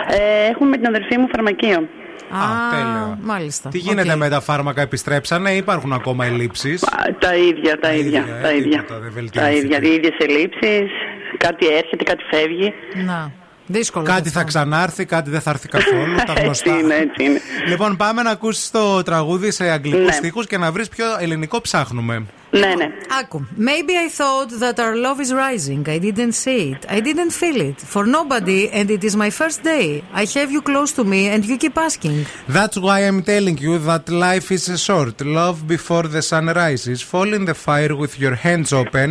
Ε, 0.09 0.49
έχουμε 0.51 0.69
με 0.71 0.77
την 0.77 0.87
αδερφή 0.87 1.19
μου 1.19 1.29
φαρμακείο. 1.35 1.89
Α, 2.31 2.71
τέλειο. 2.71 3.19
μάλιστα. 3.23 3.69
Τι 3.69 3.79
γίνεται 3.79 4.13
Οκ. 4.13 4.17
με 4.19 4.29
τα 4.29 4.41
φάρμακα, 4.41 4.81
επιστρέψανε, 4.81 5.51
υπάρχουν 5.55 5.93
ακόμα 5.93 6.25
ελλείψεις; 6.27 6.85
Τα 7.19 7.35
ίδια, 7.37 7.79
τα 7.79 7.93
ίδια. 7.93 8.21
ίδια, 8.21 8.39
Τα 8.43 8.49
ε, 8.49 8.57
ίδια. 8.57 8.79
τίποτα, 8.79 8.99
δεν 9.01 9.09
Τα 9.09 9.15
βελτιώθηκε. 9.15 9.57
ίδια, 9.57 9.79
οι 9.83 9.95
ίδιες 9.95 10.15
ελλείψεις. 10.19 10.91
Κάτι 11.37 11.67
έρχεται, 11.67 12.05
κάτι 12.05 12.25
φεύγει. 12.31 12.73
Να. 13.07 13.33
Δύσκολο. 13.67 14.05
Κάτι 14.05 14.31
θα 14.31 14.43
ξανάρθει, 14.45 15.05
κάτι 15.05 15.31
δεν 15.31 15.41
θα 15.41 15.51
έρθει 15.51 15.69
καθόλου. 15.69 16.17
τα 16.27 16.33
γνωστά. 16.43 16.71
Έτσι 16.71 16.85
είναι, 16.85 16.95
έτσι 16.95 17.25
είναι. 17.25 17.41
Λοιπόν, 17.69 17.97
πάμε 17.97 18.23
να 18.23 18.31
ακούσεις 18.31 18.71
το 18.71 19.03
τραγούδι 19.03 19.51
σε 19.51 19.71
αγγλικούς 19.71 20.05
Ναι. 20.05 20.13
στίχους 20.13 20.47
και 20.47 20.59
να 20.59 20.73
βρεις 20.73 20.89
ποιο 20.89 21.07
ελληνικό 21.21 21.61
ψάχνουμε. 21.61 22.23
Ναι, 22.56 22.74
ναι. 22.78 22.88
Άκου. 23.20 23.48
Maybe 23.58 23.94
I 24.06 24.10
thought 24.20 24.50
that 24.64 24.78
our 24.86 24.96
love 25.06 25.20
is 25.26 25.32
rising. 25.48 25.82
I 25.96 26.00
didn't 26.08 26.36
see 26.44 26.62
it. 26.72 26.82
I 26.98 27.00
didn't 27.08 27.34
feel 27.42 27.60
it. 27.70 27.80
For 27.94 28.04
nobody, 28.18 28.62
and 28.78 28.88
it 28.96 29.04
is 29.10 29.16
my 29.16 29.30
first 29.40 29.60
day. 29.64 29.88
I 30.22 30.26
have 30.38 30.52
you 30.56 30.62
close 30.72 30.92
to 31.00 31.04
me, 31.14 31.22
and 31.34 31.42
you 31.50 31.56
keep 31.64 31.78
asking. 31.90 32.20
That's 32.58 32.78
why 32.86 32.98
I'm 33.08 33.22
telling 33.34 33.58
you 33.68 33.74
that 33.90 34.04
life 34.28 34.48
is 34.58 34.64
short. 34.88 35.16
Love 35.40 35.58
before 35.76 36.06
the 36.16 36.24
sun 36.32 36.46
rises. 36.64 36.98
Fall 37.12 37.30
in 37.38 37.44
the 37.52 37.58
fire 37.68 37.94
with 38.02 38.14
your 38.24 38.36
hands 38.46 38.70
open. 38.82 39.10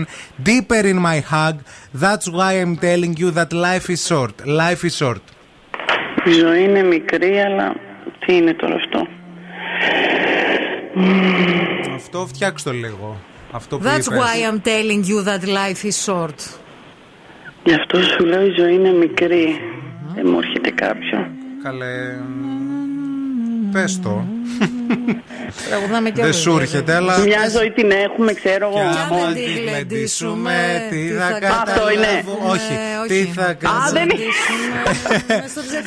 Deeper 0.51 0.85
in 0.93 0.99
my 1.11 1.19
hug. 1.33 1.57
That's 2.05 2.27
why 2.37 2.51
I'm 2.63 2.77
telling 2.89 3.15
you 3.23 3.29
that 3.39 3.51
life 3.69 3.87
is 3.95 4.01
short. 4.11 4.35
Life 4.47 4.83
is 4.89 4.95
short. 5.03 5.23
Η 6.25 6.33
ζωή 6.33 6.63
είναι 6.63 6.83
μικρή, 6.83 7.41
αλλά 7.41 7.75
τι 8.19 8.37
είναι 8.37 8.55
τώρα 8.55 8.75
αυτό. 8.75 9.07
Αυτό 11.95 12.27
φτιάξτε 12.27 12.71
το 12.71 12.77
λίγο. 12.77 13.21
Αυτό 13.56 13.78
που 13.78 13.84
That's 13.86 14.06
είπες. 14.06 14.08
why 14.08 14.52
I'm 14.52 14.62
telling 14.68 15.04
you 15.10 15.24
that 15.30 15.42
life 15.48 15.84
is 15.90 16.06
short. 16.06 16.40
Γι' 17.64 17.74
αυτό 17.74 18.00
σου 18.04 18.26
λέω 18.26 18.46
η 18.46 18.54
ζωή 18.60 18.74
είναι 18.74 18.92
μικρή. 18.92 19.60
Δεν 20.16 20.24
μου 20.32 20.38
έρχεται 20.38 20.72
κάποιο. 20.72 21.28
Καλέ. 21.64 22.16
Πες 23.72 24.00
το. 24.04 24.26
Τραγουδάμε 25.70 26.10
κι 26.10 26.16
Δεν 26.16 26.26
όλοι, 26.26 26.34
σου 26.34 26.50
βέβαια. 26.52 26.62
έρχεται, 26.66 26.96
αλλά. 26.96 27.18
Μια 27.20 27.50
ζωή 27.50 27.72
την 27.72 27.92
έχουμε, 27.92 28.34
ξέρω 28.34 28.66
εγώ. 28.68 28.76
Κι 28.92 28.98
άμα 29.06 29.16
μόνο. 29.16 29.34
τη 29.34 29.42
γλεντήσουμε, 29.44 30.88
τι 30.90 31.08
θα 31.10 31.26
Αυτό 31.26 31.92
είναι. 31.92 32.06
καταλάβω. 32.06 32.50
Όχι, 32.52 32.74
τι 33.08 33.24
θα 33.34 33.46
Α, 33.46 33.92
δεν 33.92 34.04
είναι. 34.10 34.24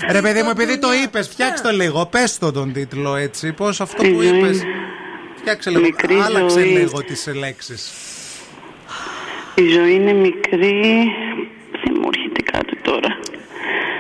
Ρε 0.17 0.21
παιδί 0.21 0.43
μου, 0.43 0.51
επειδή 0.51 0.79
το 0.79 0.89
είπες, 1.05 1.29
φτιάξτε 1.29 1.69
το 1.69 1.75
λίγο. 1.75 2.07
Πες 2.07 2.39
το 2.39 2.53
τον 2.53 2.73
τίτλο 2.73 3.17
έτσι. 3.17 3.53
Πώς 3.53 3.81
αυτό 3.81 4.05
Η 4.05 4.11
που 4.11 4.23
ζωή 4.23 4.39
είπες. 4.39 4.63
Είναι 5.39 5.41
Φτιάξε 5.41 5.71
λίγο. 5.71 5.83
μικρή 5.83 6.15
Άλλαξε 6.15 6.59
ζωή. 6.61 6.69
λίγο 6.69 7.03
τις 7.05 7.27
λέξεις. 7.35 7.93
Η 9.55 9.69
ζωή 9.69 9.93
είναι 9.95 10.13
μικρή. 10.13 10.81
Δεν 11.85 11.97
μου 12.01 12.09
έρχεται 12.15 12.43
κάτι 12.53 12.77
τώρα. 12.83 13.19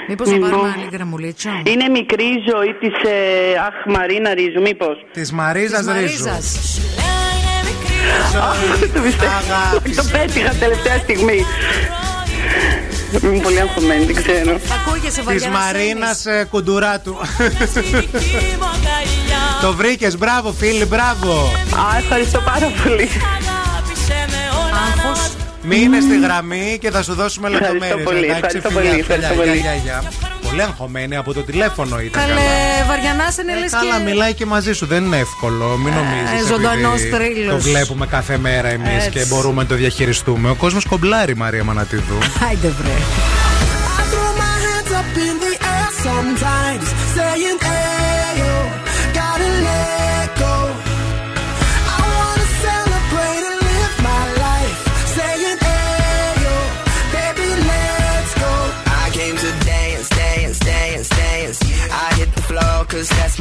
Μήπως 0.09 0.29
να 0.29 0.35
Λοιπόν. 0.35 0.51
πάρουμε 0.51 0.73
άλλη 0.77 0.89
γραμμουλίτσα. 0.93 1.63
Είναι 1.67 1.89
μικρή 1.89 2.25
η 2.25 2.43
ζωή 2.51 2.73
της 2.81 3.11
ε, 3.11 3.59
Αχ 3.67 3.75
Μαρίνα 3.97 4.35
Ρίζου, 4.35 4.61
μήπως. 4.61 5.05
Της 5.13 5.33
Μαρίζας 5.33 5.79
Της 5.87 5.95
Ρίζου. 5.95 6.25
Μαρίζας. 6.25 6.81
Το 8.95 9.01
πιστεύω. 9.01 10.03
Το 10.03 10.05
πέτυχα 10.19 10.51
τελευταία 10.55 10.99
στιγμή. 10.99 11.45
Είμαι 13.23 13.41
πολύ 13.43 13.61
αγχωμένη, 13.61 14.05
δεν 14.05 14.15
ξέρω. 14.15 14.61
Ακούγεσαι 14.87 15.17
Της 15.17 15.25
βαριά 15.25 15.51
Μαρίνας 15.51 16.25
Κουντουράτου. 16.51 17.17
Το 19.61 19.73
βρήκες, 19.73 20.19
μπράβο 20.19 20.53
φίλοι, 20.53 20.85
μπράβο. 20.85 21.33
Α, 21.77 21.99
ευχαριστώ 21.99 22.41
πάρα 22.41 22.67
πολύ. 22.83 23.09
Άγχος. 25.71 25.89
Μείνε 25.89 26.01
στη 26.01 26.21
γραμμή 26.21 26.79
και 26.81 26.91
θα 26.91 27.03
σου 27.03 27.15
δώσουμε 27.15 27.49
Ευχαριστώ 27.49 27.73
λεπτομέρειες. 27.75 28.09
πολύ, 28.09 28.27
ευχαριστώ 28.27 28.71
πολύ, 28.71 28.99
ευχαριστώ 29.01 29.35
πολύ. 29.35 29.63
Πολύ 30.49 30.63
αγχωμένη 30.63 31.17
από 31.17 31.33
το 31.35 31.43
τηλέφωνο 31.43 32.01
ήταν. 32.01 32.23
Καλέ, 32.23 32.35
καλά. 32.35 32.87
βαριανά 32.89 33.25
είναι 33.41 33.55
λες 33.61 33.71
Καλά, 33.71 33.97
και. 33.97 34.03
μιλάει 34.05 34.35
και 34.35 34.47
μαζί 34.47 34.73
σου. 34.73 34.87
Δεν 34.87 35.05
είναι 35.05 35.17
εύκολο. 35.19 35.77
Μην 35.77 35.93
νομίζεις. 35.95 36.47
ζωντανός 36.49 37.01
θρύλος. 37.01 37.55
Το 37.65 37.71
βλέπουμε 37.71 38.07
κάθε 38.07 38.39
μέρα 38.39 38.69
εμείς 38.69 38.89
Έτσι. 38.97 39.11
και 39.11 39.25
μπορούμε 39.29 39.63
να 39.63 39.69
το 39.69 39.75
διαχειριστούμε. 39.75 40.51
Ο 40.51 40.55
κόσμος 40.55 40.85
κομπλάρει, 40.85 41.37
Μαρία 41.37 41.65
Μανατίδου. 41.65 42.19
Άιντε 42.49 42.69
βρε. 42.69 42.95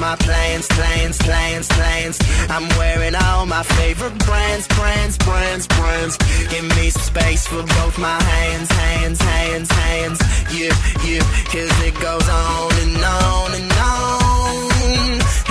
My 0.07 0.15
plans, 0.15 0.67
plans, 0.67 1.17
plans, 1.17 1.67
plans. 1.67 2.17
I'm 2.49 2.69
wearing 2.77 3.13
all 3.13 3.45
my 3.45 3.63
favorite 3.63 4.17
brands, 4.19 4.65
brands, 4.67 5.17
brands, 5.17 5.67
brands. 5.67 6.15
Give 6.49 6.63
me 6.77 6.89
some 6.91 7.01
space 7.01 7.45
for 7.45 7.63
both 7.77 7.97
my 7.99 8.21
hands, 8.23 8.69
hands, 8.71 9.19
hands, 9.19 9.69
hands. 9.69 10.19
Yeah, 10.57 10.75
yeah, 11.03 11.23
cause 11.51 11.75
it 11.87 11.95
goes 11.99 12.27
on 12.29 12.71
and 12.83 13.03
on 13.03 13.49
and 13.59 13.71
on. 13.95 14.71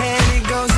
And 0.08 0.26
it 0.38 0.48
goes 0.48 0.75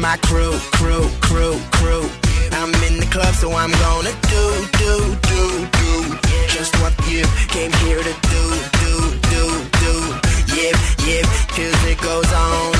my 0.00 0.16
crew, 0.16 0.58
crew, 0.72 1.10
crew, 1.20 1.60
crew. 1.72 2.08
I'm 2.52 2.74
in 2.88 3.00
the 3.00 3.08
club, 3.10 3.34
so 3.34 3.52
I'm 3.52 3.70
gonna 3.70 4.12
do, 4.32 4.44
do, 4.78 4.94
do, 5.28 5.42
do. 5.78 6.18
Just 6.48 6.74
what 6.80 6.94
you 7.06 7.22
came 7.48 7.72
here 7.84 8.02
to 8.02 8.14
do, 8.32 8.44
do, 8.80 8.94
do, 9.30 9.44
do. 9.80 9.94
Yep, 10.56 10.76
yep, 11.06 11.26
music 11.56 12.00
goes 12.00 12.32
on. 12.32 12.79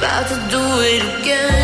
about 0.00 0.26
to 0.28 0.34
do 0.48 0.62
it 0.80 1.20
again. 1.20 1.59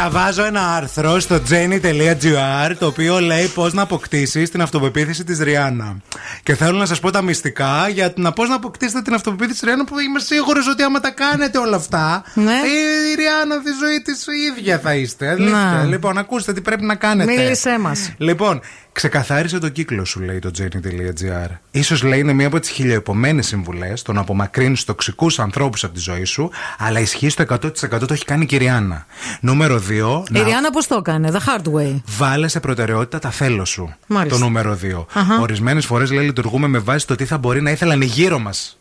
Διαβάζω 0.00 0.44
ένα 0.44 0.74
άρθρο 0.74 1.20
στο 1.20 1.40
jenny.gr 1.50 2.72
το 2.78 2.86
οποίο 2.86 3.20
λέει 3.20 3.46
πώς 3.46 3.72
να 3.72 3.82
αποκτήσεις 3.82 4.50
την 4.50 4.62
αυτοπεποίθηση 4.62 5.24
της 5.24 5.38
Ριάννα. 5.38 5.96
Και 6.42 6.54
θέλω 6.54 6.78
να 6.78 6.86
σας 6.86 7.00
πω 7.00 7.10
τα 7.10 7.22
μυστικά 7.22 7.88
για 7.88 8.12
να 8.16 8.32
πώς 8.32 8.48
να 8.48 8.54
αποκτήσετε 8.54 9.02
την 9.02 9.14
αυτοπεποίθηση 9.14 9.58
της 9.58 9.68
Ριάννα 9.68 9.84
που 9.84 9.98
είμαι 9.98 10.20
σίγουρος 10.20 10.68
ότι 10.68 10.82
άμα 10.82 11.00
τα 11.00 11.10
κάνετε 11.10 11.58
όλα 11.58 11.76
αυτά, 11.76 12.24
ναι. 12.34 12.52
η, 12.52 13.14
Ριάννα 13.14 13.62
τη 13.62 13.70
ζωή 13.80 14.02
της 14.02 14.26
ίδια 14.50 14.78
θα 14.78 14.94
είστε. 14.94 15.36
Ναι. 15.38 15.84
Λοιπόν, 15.84 16.18
ακούστε 16.18 16.52
τι 16.52 16.60
πρέπει 16.60 16.84
να 16.84 16.94
κάνετε. 16.94 17.32
Μίλησέ 17.32 17.78
μας. 17.78 18.12
Λοιπόν, 18.16 18.60
Ξεκαθάρισε 18.92 19.58
το 19.58 19.68
κύκλο 19.68 20.04
σου, 20.04 20.20
λέει 20.20 20.38
το 20.38 20.50
jenny.gr. 20.58 21.80
σω 21.82 22.06
λέει 22.06 22.18
είναι 22.18 22.32
μία 22.32 22.46
από 22.46 22.60
τις 22.60 22.70
χιλιοεπωμένε 22.70 23.42
συμβουλές 23.42 24.02
το 24.02 24.12
να 24.12 24.20
απομακρύνεις 24.20 24.84
τοξικούς 24.84 25.38
ανθρώπους 25.38 25.84
από 25.84 25.94
τη 25.94 26.00
ζωή 26.00 26.24
σου, 26.24 26.50
αλλά 26.78 27.00
ισχύει 27.00 27.28
στο 27.28 27.44
100% 27.48 27.62
το 28.06 28.12
έχει 28.12 28.24
κάνει 28.24 28.42
η 28.42 28.46
Κυριάννα. 28.46 29.06
Νούμερο 29.40 29.82
2. 29.88 30.22
Η 30.32 30.42
Ριάννα 30.42 30.70
πώς 30.70 30.86
το 30.86 30.94
έκανε, 30.94 31.30
the 31.32 31.36
hard 31.36 31.72
way. 31.72 32.00
Βάλε 32.06 32.48
σε 32.48 32.60
προτεραιότητα 32.60 33.18
τα 33.18 33.30
θέλω 33.30 33.64
σου. 33.64 33.94
Μάλιστα. 34.06 34.38
Το 34.38 34.44
νούμερο 34.44 34.78
2. 34.82 35.06
Ορισμένες 35.40 35.86
φορές 35.86 36.10
λέει 36.10 36.24
λειτουργούμε 36.24 36.66
με 36.66 36.78
βάση 36.78 37.06
το 37.06 37.14
τι 37.14 37.24
θα 37.24 37.38
μπορεί 37.38 37.62
να 37.62 37.70
ήθελαν 37.70 38.02
γύρω 38.02 38.38
μας. 38.38 38.78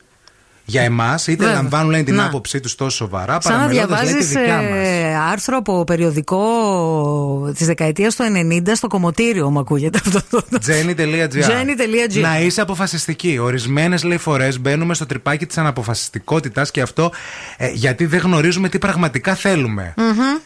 Για 0.70 0.82
εμάς, 0.82 1.28
είτε 1.28 1.44
Βέβαια. 1.44 1.62
λαμβάνουν 1.62 1.92
λέει, 1.92 2.04
την 2.04 2.16
Να. 2.16 2.26
άποψή 2.26 2.60
τους 2.60 2.76
τόσο 2.76 2.96
σοβαρά, 2.96 3.38
Σαν 3.42 3.52
να 3.54 3.58
παραμελώντας, 3.60 4.04
λέει, 4.04 4.14
τη 4.14 4.24
διαβάζεις 4.24 4.30
δικιά 4.30 4.62
μας. 5.16 5.32
άρθρο 5.32 5.58
από 5.58 5.84
περιοδικό 5.84 6.44
της 7.58 7.66
δεκαετίας 7.68 8.16
του 8.16 8.24
90 8.24 8.76
στο 8.76 8.88
κομμωτήριο, 8.88 9.50
μου 9.50 9.60
ακούγεται 9.60 10.00
αυτό. 10.06 10.42
Jenny.gr. 10.68 11.30
Jenny.gr. 11.34 12.22
Να 12.22 12.40
είσαι 12.40 12.62
αποφασιστική. 12.62 13.38
Ορισμένες 13.38 14.04
λέει 14.04 14.18
φορές 14.18 14.60
μπαίνουμε 14.60 14.94
στο 14.94 15.06
τρυπάκι 15.06 15.46
της 15.46 15.58
αναποφασιστικότητας 15.58 16.72
και 16.72 16.82
αυτό 16.82 17.12
ε, 17.58 17.68
γιατί 17.74 18.06
δεν 18.06 18.20
γνωρίζουμε 18.20 18.70
τι 18.70 18.80
πραγματικά 18.80 19.36
θέλουμε. 19.36 19.94
Μμμ. 19.98 20.40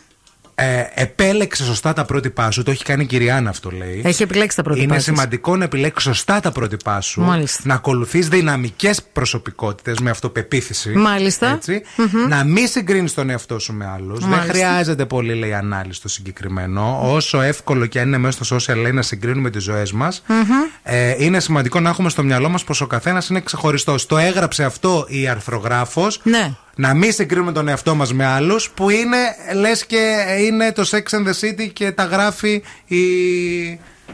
Ε, 0.55 0.83
επέλεξε 0.93 1.63
σωστά 1.63 1.93
τα 1.93 2.05
πρότυπά 2.05 2.51
σου. 2.51 2.63
Το 2.63 2.71
έχει 2.71 2.83
κάνει 2.83 3.03
η 3.03 3.05
Κυριάννα 3.05 3.49
αυτό 3.49 3.69
λέει. 3.69 4.01
Έχει 4.05 4.23
επιλέξει 4.23 4.55
τα 4.57 4.63
πρότυπά 4.63 4.83
Είναι 4.85 4.95
της. 4.95 5.03
σημαντικό 5.03 5.55
να 5.55 5.63
επιλέξεις 5.63 6.03
σωστά 6.03 6.39
τα 6.39 6.51
πρότυπά 6.51 7.01
σου. 7.01 7.21
Μάλιστα. 7.21 7.61
Να 7.65 7.73
ακολουθείς 7.73 8.27
δυναμικές 8.27 9.01
προσωπικότητες 9.13 9.99
με 9.99 10.09
αυτοπεποίθηση. 10.09 10.89
Μάλιστα. 10.89 11.47
Έτσι. 11.49 11.81
Μμμ. 11.97 12.27
Να 12.27 12.43
μην 12.43 12.67
συγκρίνεις 12.67 13.13
τον 13.13 13.29
εαυτό 13.29 13.59
σου 13.59 13.73
με 13.73 13.87
άλλους. 13.95 14.19
Δεν 14.19 14.29
Μάλιστα. 14.29 14.53
χρειάζεται 14.53 15.05
πολύ 15.05 15.33
λέει 15.33 15.53
ανάλυση 15.53 15.97
στο 15.99 16.07
συγκεκριμένο. 16.09 16.99
Όσο 17.13 17.41
εύκολο 17.41 17.85
και 17.85 17.99
αν 17.99 18.07
είναι 18.07 18.17
μέσα 18.17 18.43
στο 18.43 18.55
social 18.55 18.75
λέει 18.81 18.91
να 18.91 19.01
συγκρίνουμε 19.01 19.49
τις 19.49 19.63
ζωές 19.63 19.91
μας. 19.91 20.23
Ε, 20.83 21.15
είναι 21.23 21.39
σημαντικό 21.39 21.79
να 21.79 21.89
έχουμε 21.89 22.09
στο 22.09 22.23
μυαλό 22.23 22.49
μας 22.49 22.63
πως 22.63 22.81
ο 22.81 22.87
καθένας 22.87 23.29
είναι 23.29 23.39
ξεχωριστός. 23.41 24.05
Το 24.05 24.17
έγραψε 24.17 24.63
αυτό 24.63 25.05
η 25.07 25.27
αρθρογράφος. 25.27 26.19
Ναι. 26.23 26.53
Να 26.75 26.93
μην 26.93 27.13
συγκρίνουμε 27.13 27.51
τον 27.51 27.67
εαυτό 27.67 27.95
μας 27.95 28.13
με 28.13 28.25
άλλους 28.25 28.69
που 28.69 28.89
είναι 28.89 29.17
λες 29.53 29.85
και 29.85 30.25
είναι 30.39 30.71
το 30.71 30.89
Sex 30.91 31.17
and 31.17 31.27
the 31.27 31.33
City 31.41 31.69
και 31.73 31.91
τα 31.91 32.03
γράφει 32.03 32.63
η. 32.85 32.99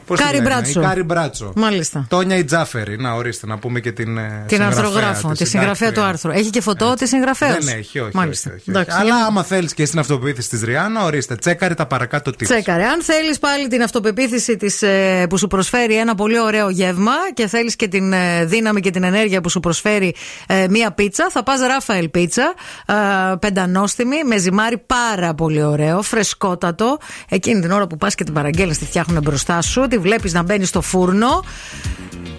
Πώς 0.06 0.18
τη 0.18 0.24
Κάρι 0.26 0.38
λένε, 0.38 0.49
Μπράντσο. 0.49 0.80
Η 0.82 0.84
Κάρι 0.84 1.03
Μπράντσο. 1.03 1.52
Μάλιστα. 1.56 2.06
Τόνια 2.10 2.36
η 2.38 2.44
Τζάφερη. 2.44 2.98
Να 2.99 3.14
ορίστε, 3.14 3.48
να 3.48 3.57
πούμε 3.57 3.80
και 3.80 3.91
την. 3.91 4.18
ε, 4.18 4.44
Την 4.48 4.57
συγγραφέα, 4.57 4.84
αρθρογράφο, 4.84 5.32
τη 5.32 5.45
συγγραφέα 5.45 5.74
του 5.74 5.94
συντάκτρια. 5.94 6.06
άρθρου. 6.07 6.32
Έχει 6.32 6.49
και 6.49 6.61
φωτό 6.61 6.94
της 6.94 7.10
συγγραφέα. 7.10 7.57
Δεν 7.60 7.68
έχει, 7.78 7.99
όχι. 7.99 8.11
Μάλιστα. 8.16 8.49
όχι, 8.49 8.60
όχι, 8.60 8.70
Εντάξει, 8.70 8.98
Αλλά 8.99 9.16
για- 9.16 9.26
άμα 9.26 9.44
θέλεις 9.44 9.74
και 9.74 9.86
την 9.86 9.99
αυτοπεποίθηση 9.99 10.49
της 10.49 10.65
Rihanna, 10.65 11.03
ορίστε, 11.03 11.36
τσέκαρε 11.36 11.74
τα 11.74 11.86
παρακάτω 11.86 12.32
tips. 12.32 12.44
Τσέκαρε. 12.44 12.84
Αν 12.86 13.02
θέλεις 13.03 13.40
πάλι 13.40 13.68
την 13.68 13.82
αυτοπεποίθηση 13.84 14.57
της, 14.57 14.82
ε, 14.82 15.26
που 15.30 15.38
σου 15.38 15.48
προσφέρει 15.48 15.98
ένα 15.98 16.16
πολύ 16.16 16.40
ωραίο 16.40 16.70
γεύμα 16.70 17.11
και 17.34 17.48
θέλεις 17.48 17.76
και 17.76 17.88
την 17.88 18.14
ε, 18.14 18.45
δύναμη 18.45 18.82
και 18.82 18.90
την 18.91 19.03
ενέργεια 19.03 19.41
που 19.41 19.49
σου 19.49 19.60
προσφέρει 19.60 20.16
ε, 20.48 20.66
μία 20.70 20.91
πίτσα, 20.91 21.30
θα 21.32 21.44
πας 21.44 21.60
Ράφαελ 21.60 22.10
Πίτσα. 22.10 22.53
Ε, 22.86 22.94
πεντανόστιμη, 23.40 24.16
με 24.26 24.38
ζυμάρι 24.38 24.78
πάρα 24.78 25.34
πολύ 25.34 25.64
ωραίο, 25.64 26.02
φρεσκότατο. 26.02 26.98
Εκείνη 27.30 27.61
την 27.61 27.72
ώρα 27.72 27.88
που 27.88 27.98
πας 27.98 28.16
και 28.16 28.24
την 28.24 28.34
παραγγέλνεις, 28.34 28.78
τη 28.78 28.86
φτιάχνουν 28.86 29.22
μπροστά 29.24 29.61
σου, 29.61 29.78
ότι 29.84 29.97
βλέπεις 29.97 30.34
να 30.34 30.43
μπαίνει 30.43 30.65
στο 30.65 30.81
φούρνο, 30.81 31.43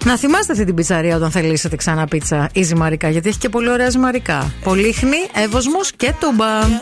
να 0.05 0.17
θυμάστε 0.17 0.51
αυτή 0.51 0.65
την 0.65 0.75
πιτσαρία 0.75 1.15
όταν 1.15 1.31
θελήσετε 1.31 1.75
ξανά 1.75 2.07
πίτσα 2.07 2.49
ή 2.53 2.63
ζυμαρικά. 2.63 3.09
Γιατί 3.09 3.29
έχει 3.29 3.37
και 3.37 3.49
πολύ 3.49 3.69
ωραία 3.69 3.89
ζυμαρικά. 3.89 4.53
Πολύχνη, 4.63 5.17
εύοσμο 5.33 5.79
και 5.97 6.13
τομπαν. 6.19 6.81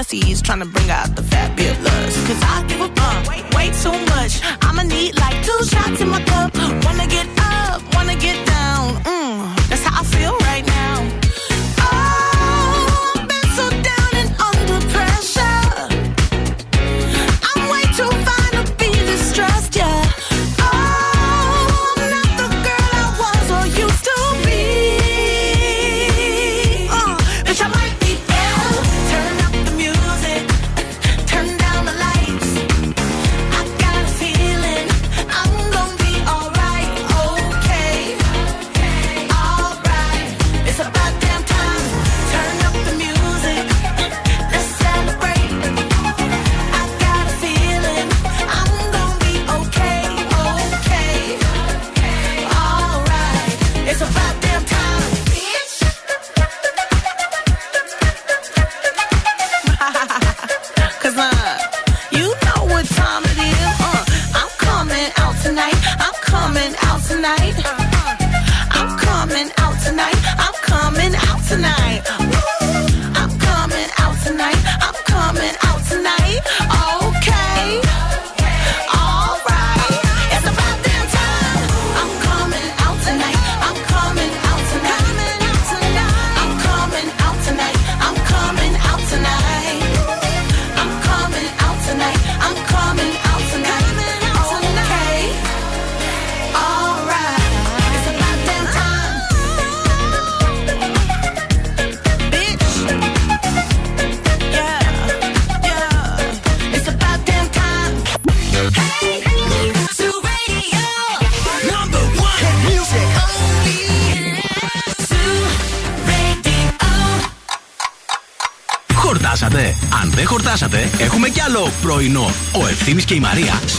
My 0.00 0.04
Balenciennes, 0.04 0.42
trying 0.42 0.60
to 0.60 0.64
bring 0.64 0.90
out 0.90 1.14
the 1.14 1.29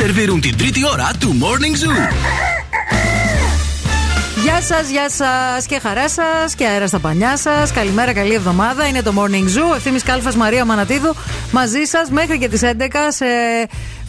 σερβίρουν 0.02 0.42
την 0.42 0.58
τρίτη 0.58 0.86
ώρα 0.92 1.12
του 1.20 1.38
Morning 1.42 1.86
Zoo. 1.86 2.14
Γεια 4.44 4.62
σας, 4.62 4.90
γεια 4.90 5.10
σας 5.10 5.66
και 5.66 5.80
χαρά 5.80 6.10
σας 6.10 6.56
και 6.56 6.66
αέρα 6.66 6.88
στα 6.88 7.00
πανιά 7.00 7.38
σας. 7.38 7.72
Καλημέρα, 7.72 8.14
καλή 8.14 8.34
εβδομάδα. 8.34 8.88
Είναι 8.88 9.02
το 9.02 9.14
Morning 9.18 9.58
Zoo. 9.58 9.76
Ευθύνη 9.76 10.00
Κάλφας 10.00 10.36
Μαρία 10.36 10.66
Μανατίδου 10.66 11.16
μαζί 11.52 11.84
σας 11.84 12.10
μέχρι 12.10 12.38
και 12.38 12.50
τις 12.50 12.62
11 12.62 13.12
σε 13.12 13.26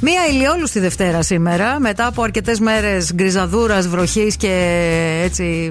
μία 0.01 0.27
ηλιόλουστη 0.31 0.81
Δευτέρα 0.81 1.23
σήμερα. 1.23 1.81
Μετά 1.81 2.07
από 2.07 2.23
αρκετές 2.23 2.61
μέρες 2.61 3.15
γκριζαδούρας, 3.15 3.89
βροχής 3.89 4.37
και 4.37 5.21
έτσι. 5.25 5.71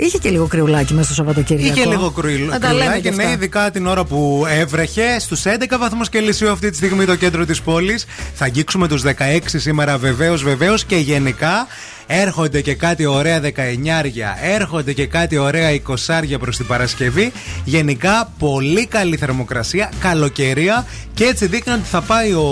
Ε, 0.00 0.04
είχε 0.04 0.18
και 0.18 0.30
λίγο 0.30 0.46
κρυουλάκι 0.46 0.92
μέσα 0.94 1.04
στο 1.04 1.14
Σαββατοκύριακο. 1.14 1.78
Είχε 1.80 1.88
λίγο 1.88 2.10
κρυουλ- 2.10 2.50
Να 2.50 2.58
τα 2.58 2.66
λέμε 2.68 2.78
κρυουλάκι, 2.80 3.02
και 3.02 3.10
ναι, 3.10 3.22
αυτά. 3.22 3.34
ειδικά 3.34 3.70
την 3.70 3.86
ώρα 3.86 4.04
που 4.04 4.44
έβρεχε. 4.48 5.18
Στους 5.20 5.42
11 5.44 5.78
βαθμούς 5.78 6.08
Κελσίου 6.08 6.50
αυτή 6.50 6.70
τη 6.70 6.76
στιγμή 6.76 7.04
το 7.04 7.16
κέντρο 7.16 7.44
της 7.44 7.60
πόλης. 7.62 8.06
Θα 8.34 8.44
αγγίξουμε 8.44 8.88
τους 8.88 9.02
16 9.02 9.58
σήμερα 9.58 9.98
βεβαίως, 9.98 10.42
βεβαίως 10.42 10.84
και 10.84 10.96
γενικά. 10.96 11.66
Έρχονται 12.06 12.60
και 12.60 12.74
κάτι 12.74 13.06
ωραία 13.06 13.40
19 13.40 14.36
έρχονται 14.42 14.92
και 14.92 15.06
κάτι 15.06 15.36
ωραία 15.36 15.70
20 15.70 16.38
προς 16.38 16.56
την 16.56 16.66
Παρασκευή. 16.66 17.32
Γενικά 17.64 18.32
πολύ 18.38 18.86
καλή 18.86 19.16
θερμοκρασία, 19.16 19.90
καλοκαιρία 20.00 20.86
και 21.14 21.24
έτσι 21.24 21.46
δείχνει 21.46 21.72
ότι 21.72 21.82
θα 21.90 22.00
πάει 22.00 22.32
ο 22.32 22.44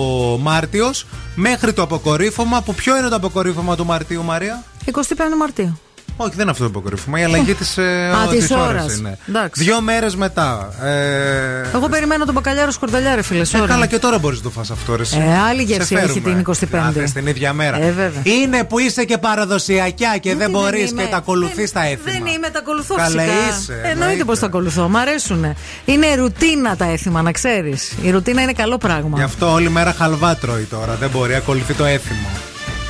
Μάρτιος 0.43 1.07
μέχρι 1.35 1.73
το 1.73 1.83
αποκορύφωμα. 1.83 2.63
Που 2.63 2.75
ποιο 2.75 2.97
είναι 2.99 3.09
το 3.09 3.17
αποκορύφωμα 3.17 3.77
του 3.77 3.85
Μαρτίου, 3.85 4.23
Μαρία; 4.25 4.65
25 4.85 4.93
Μαρτίου. 5.39 5.81
Όχι, 6.17 6.31
δεν 6.31 6.41
είναι 6.41 6.51
αυτό 6.51 6.63
το 6.63 6.69
αποκορύφωμα. 6.69 7.21
Η 7.21 7.25
αλλαγή 7.25 7.55
της 7.55 7.79
Α, 7.79 8.27
της 8.31 8.51
ώρας. 8.51 8.97
είναι. 8.97 9.19
Εντάξει. 9.29 9.63
Δύο 9.65 9.81
μέρες 9.81 10.17
μετά. 10.17 10.69
Ε, 10.83 11.77
Εγώ 11.77 11.89
περιμένω 11.89 12.25
τον 12.25 12.35
μπακαλιάρο 12.35 12.71
σκορδαλιά, 12.71 13.15
ρε 13.15 13.23
φίλε. 13.23 13.41
ε, 13.43 13.45
sorry. 13.53 13.65
καλά, 13.67 13.87
και 13.87 13.99
τώρα 13.99 14.19
μπορείς 14.19 14.39
να 14.39 14.45
το 14.45 14.51
φας 14.51 14.71
αυτό, 14.71 14.97
ρε. 14.97 15.03
εσύ. 15.03 15.19
Ε, 15.19 15.39
άλλη 15.39 15.61
Σε 15.61 15.65
γεύση 15.75 15.95
έχει 15.95 16.21
φέρουμε. 16.21 16.43
την 16.43 16.69
25η. 16.71 16.77
Α, 16.89 16.91
θες 16.93 17.13
την 17.13 17.27
ίδια 17.27 17.53
μέρα. 17.53 17.77
Ε, 17.83 17.91
βέβαια. 17.91 18.23
Είναι 18.23 18.65
που 18.65 18.79
είσαι 18.79 19.05
και 19.05 19.19
παραδοσιακιά 19.19 20.17
και 20.21 20.29
δεν 20.29 20.39
δεν 20.39 20.51
μπορείς 20.51 20.91
είμαι. 20.91 21.03
και 21.03 21.09
τα 21.11 21.17
ακολουθείς 21.17 21.73
τα 21.73 21.85
έθιμα. 21.87 22.01
Δεν 22.05 22.27
είμαι, 22.35 22.49
τα 22.49 22.59
ακολουθώ 22.59 22.95
Καλά 22.95 23.07
φυσικά. 23.09 23.23
είσαι, 23.23 23.73
Εννοείται 23.73 23.91
εννοείται. 23.91 24.25
πως 24.25 24.39
τα 24.39 24.47
ακολουθώ. 24.47 24.89
Μ' 24.89 24.97
αρέσουν. 24.97 25.55
Είναι 25.85 26.15
ρουτίνα 26.15 26.77
τα 26.77 26.85
έθιμα, 26.85 27.23
να 27.23 27.33
ξέρεις. 27.33 27.93
Η 28.03 28.11
ρουτίνα 28.11 28.43
είναι 28.43 28.53
καλό 28.53 28.79
πράγμα. 28.79 29.17
Γι' 29.19 29.23
αυτό 29.25 29.53
όλη 29.53 29.71
μέρα 29.71 29.93
χαλβά 29.99 30.37
τρώει 30.37 30.63
τώρα. 30.71 30.95
Δεν 31.01 31.11
μπορεί, 31.11 31.35
ακολουθεί 31.35 31.75
το 31.75 31.85
έθιμο. 31.85 32.29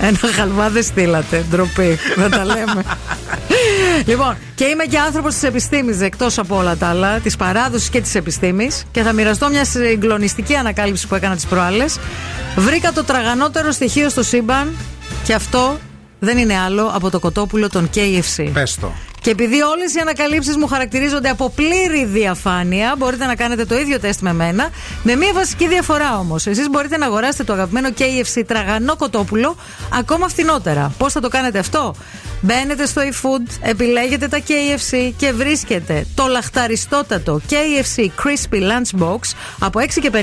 Ένα 0.00 0.18
χαλβά 0.36 0.70
δεν 0.70 0.82
στείλατε. 0.82 1.44
Ντροπή. 1.50 1.98
Δεν 2.16 2.30
τα 2.30 2.44
λέμε. 2.44 2.82
λοιπόν, 4.10 4.36
και 4.54 4.64
είμαι 4.64 4.84
και 4.84 4.98
άνθρωπος 4.98 5.34
της 5.34 5.42
επιστήμης, 5.42 6.00
εκτός 6.00 6.38
από 6.38 6.56
όλα 6.56 6.76
τα 6.76 6.88
άλλα, 6.88 7.18
της 7.18 7.36
παράδοσης 7.36 7.88
και 7.88 8.00
της 8.00 8.14
επιστήμης. 8.14 8.84
Και 8.90 9.02
θα 9.02 9.12
μοιραστώ 9.12 9.48
μια 9.48 9.64
συγκλονιστική 9.64 10.54
ανακάλυψη 10.54 11.06
που 11.06 11.14
έκανα 11.14 11.34
τις 11.34 11.46
προάλλες. 11.46 11.98
Βρήκα 12.56 12.92
το 12.92 13.04
τραγανότερο 13.04 13.70
στοιχείο 13.72 14.08
στο 14.08 14.22
σύμπαν 14.22 14.76
και 15.24 15.34
αυτό 15.34 15.78
δεν 16.18 16.38
είναι 16.38 16.58
άλλο 16.58 16.90
από 16.94 17.10
το 17.10 17.18
κοτόπουλο 17.18 17.68
των 17.68 17.90
KFC. 17.94 18.50
Πες 18.52 18.76
το. 18.80 18.92
Και 19.26 19.32
επειδή 19.32 19.60
όλες 19.60 19.94
οι 19.94 19.98
ανακαλύψεις 19.98 20.56
μου 20.56 20.66
χαρακτηρίζονται 20.66 21.28
από 21.28 21.50
πλήρη 21.50 22.04
διαφάνεια, 22.04 22.94
μπορείτε 22.98 23.26
να 23.26 23.34
κάνετε 23.34 23.64
το 23.64 23.78
ίδιο 23.78 24.00
τεστ 24.00 24.20
με 24.20 24.32
μένα. 24.32 24.70
Με 25.02 25.14
μία 25.16 25.32
βασική 25.32 25.68
διαφορά 25.68 26.18
όμως. 26.18 26.46
Εσείς 26.46 26.68
μπορείτε 26.70 26.96
να 26.96 27.06
αγοράσετε 27.06 27.44
το 27.44 27.52
αγαπημένο 27.52 27.88
KFC 27.98 28.42
τραγανό 28.46 28.96
κοτόπουλο 28.96 29.56
ακόμα 29.92 30.28
φθηνότερα. 30.28 30.92
Πώς 30.98 31.12
θα 31.12 31.20
το 31.20 31.28
κάνετε 31.28 31.58
αυτό, 31.58 31.94
Μπαίνετε 32.40 32.86
στο 32.86 33.02
eFood, 33.02 33.56
επιλέγετε 33.60 34.28
τα 34.28 34.38
KFC 34.38 35.12
και 35.16 35.32
βρίσκετε 35.32 36.06
το 36.14 36.26
λαχταριστότατο 36.26 37.40
KFC 37.50 38.02
Crispy 38.02 38.60
Lunch 38.60 39.02
Box 39.02 39.18
από 39.58 39.80
6 39.80 40.00
και 40.00 40.10
50 40.12 40.16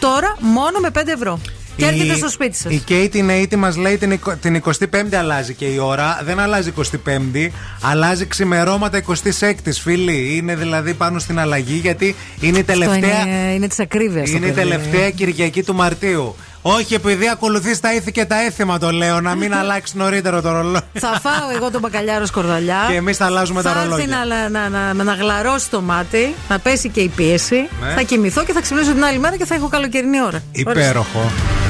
τώρα 0.00 0.36
μόνο 0.40 0.78
με 0.78 0.90
5 0.94 1.02
ευρώ. 1.06 1.40
Και 1.80 1.86
έρχεται 1.94 2.14
στο 2.16 2.28
σπίτι 2.28 2.56
σας. 2.56 2.72
Η 2.72 2.82
Kate 2.88 3.14
είναι 3.14 3.34
έτοιμη, 3.34 3.62
μας 3.62 3.76
λέει 3.76 3.96
την, 3.98 4.10
εικο- 4.10 4.36
την 4.36 4.62
25η 4.64 5.14
αλλάζει 5.18 5.54
και 5.54 5.64
η 5.64 5.78
ώρα. 5.78 6.20
Δεν 6.24 6.38
αλλάζει 6.40 6.72
25η, 7.06 7.48
αλλάζει 7.82 8.26
ξημερώματα 8.26 9.02
26η, 9.08 9.72
φίλοι. 9.82 10.36
Είναι 10.36 10.54
δηλαδή 10.56 10.94
πάνω 10.94 11.18
στην 11.18 11.38
αλλαγή 11.38 11.74
γιατί 11.74 12.14
είναι 12.40 12.58
η 12.58 12.64
τελευταία. 12.64 13.20
είναι, 13.20 13.52
είναι 13.54 13.66
τη 13.66 13.76
ακρίβεια. 13.82 14.22
Είναι 14.26 14.46
η 14.46 14.50
τελευταία 14.52 15.10
Κυριακή 15.10 15.62
του 15.62 15.74
Μαρτίου. 15.74 16.34
Όχι, 16.62 16.94
επειδή 16.94 17.28
ακολουθείς 17.28 17.80
τα 17.80 17.94
ήθη 17.94 18.12
και 18.12 18.24
τα 18.24 18.42
έθιμα, 18.44 18.78
το 18.78 18.90
λέω, 18.90 19.20
να 19.20 19.34
μην 19.34 19.54
αλλάξει 19.60 19.96
νωρίτερο 19.96 20.40
το 20.42 20.52
ρολόι. 20.52 20.80
Θα 20.92 21.20
φάω 21.22 21.50
εγώ 21.56 21.70
τον 21.70 21.80
μπακαλιάρο 21.80 22.26
σκορδαλιά. 22.26 22.76
Και 22.88 22.94
εμείς 22.96 23.16
θα 23.16 23.24
αλλάζουμε 23.24 23.62
τα 23.62 23.72
Θα 23.72 23.82
ρολόγια. 23.82 24.04
έρθει 24.04 24.28
να, 24.30 24.48
να, 24.48 24.68
να, 24.68 24.94
να, 24.94 25.04
να 25.04 25.12
γλαρώσει 25.14 25.70
το 25.70 25.80
μάτι, 25.80 26.34
να 26.48 26.58
πέσει 26.58 26.88
και 26.88 27.00
η 27.00 27.08
πίεση. 27.08 27.56
Ναι. 27.56 27.92
Θα 27.94 28.02
κοιμηθώ 28.02 28.44
και 28.44 28.52
θα 28.52 28.60
ξυπνήσω 28.60 28.92
την 28.92 29.04
άλλη 29.04 29.18
μέρα 29.18 29.36
και 29.36 29.44
θα 29.44 29.54
έχω 29.54 29.68
καλοκαιρινή 29.68 30.22
ώρα. 30.22 30.42
Υπέροχο. 30.52 31.30
Wake 31.32 31.69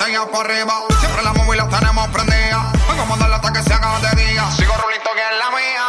botella 0.00 0.26
para 0.32 0.44
arriba. 0.44 0.74
Siempre 0.98 1.22
la 1.22 1.32
móvil 1.32 1.58
la 1.58 1.68
tenemos 1.68 2.08
prendida. 2.08 2.72
Vengo 2.88 3.02
a 3.02 3.06
mandarla 3.06 3.36
hasta 3.36 3.52
que 3.52 3.62
se 3.62 3.72
haga 3.72 3.98
de 4.00 4.24
día. 4.24 4.50
Sigo 4.52 4.74
rulito 4.74 5.10
que 5.14 5.20
es 5.20 5.38
la 5.38 5.50
mía. 5.50 5.82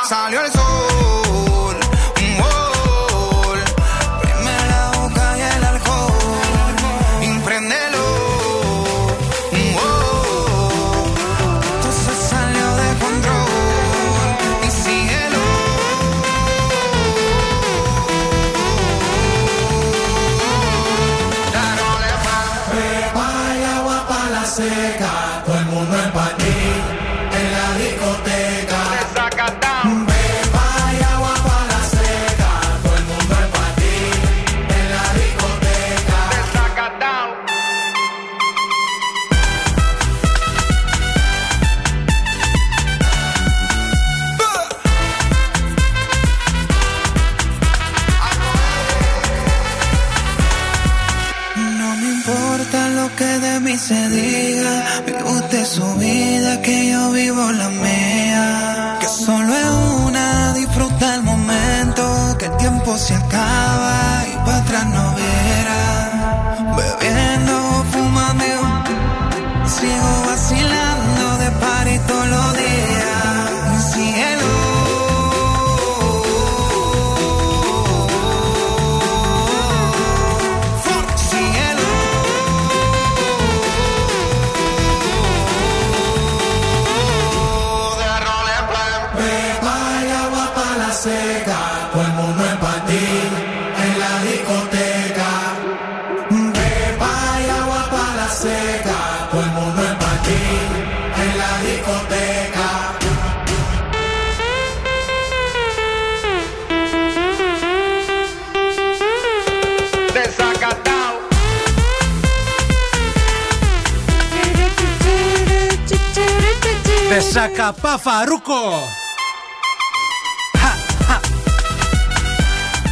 Παπαφαρούκο. 117.72 118.90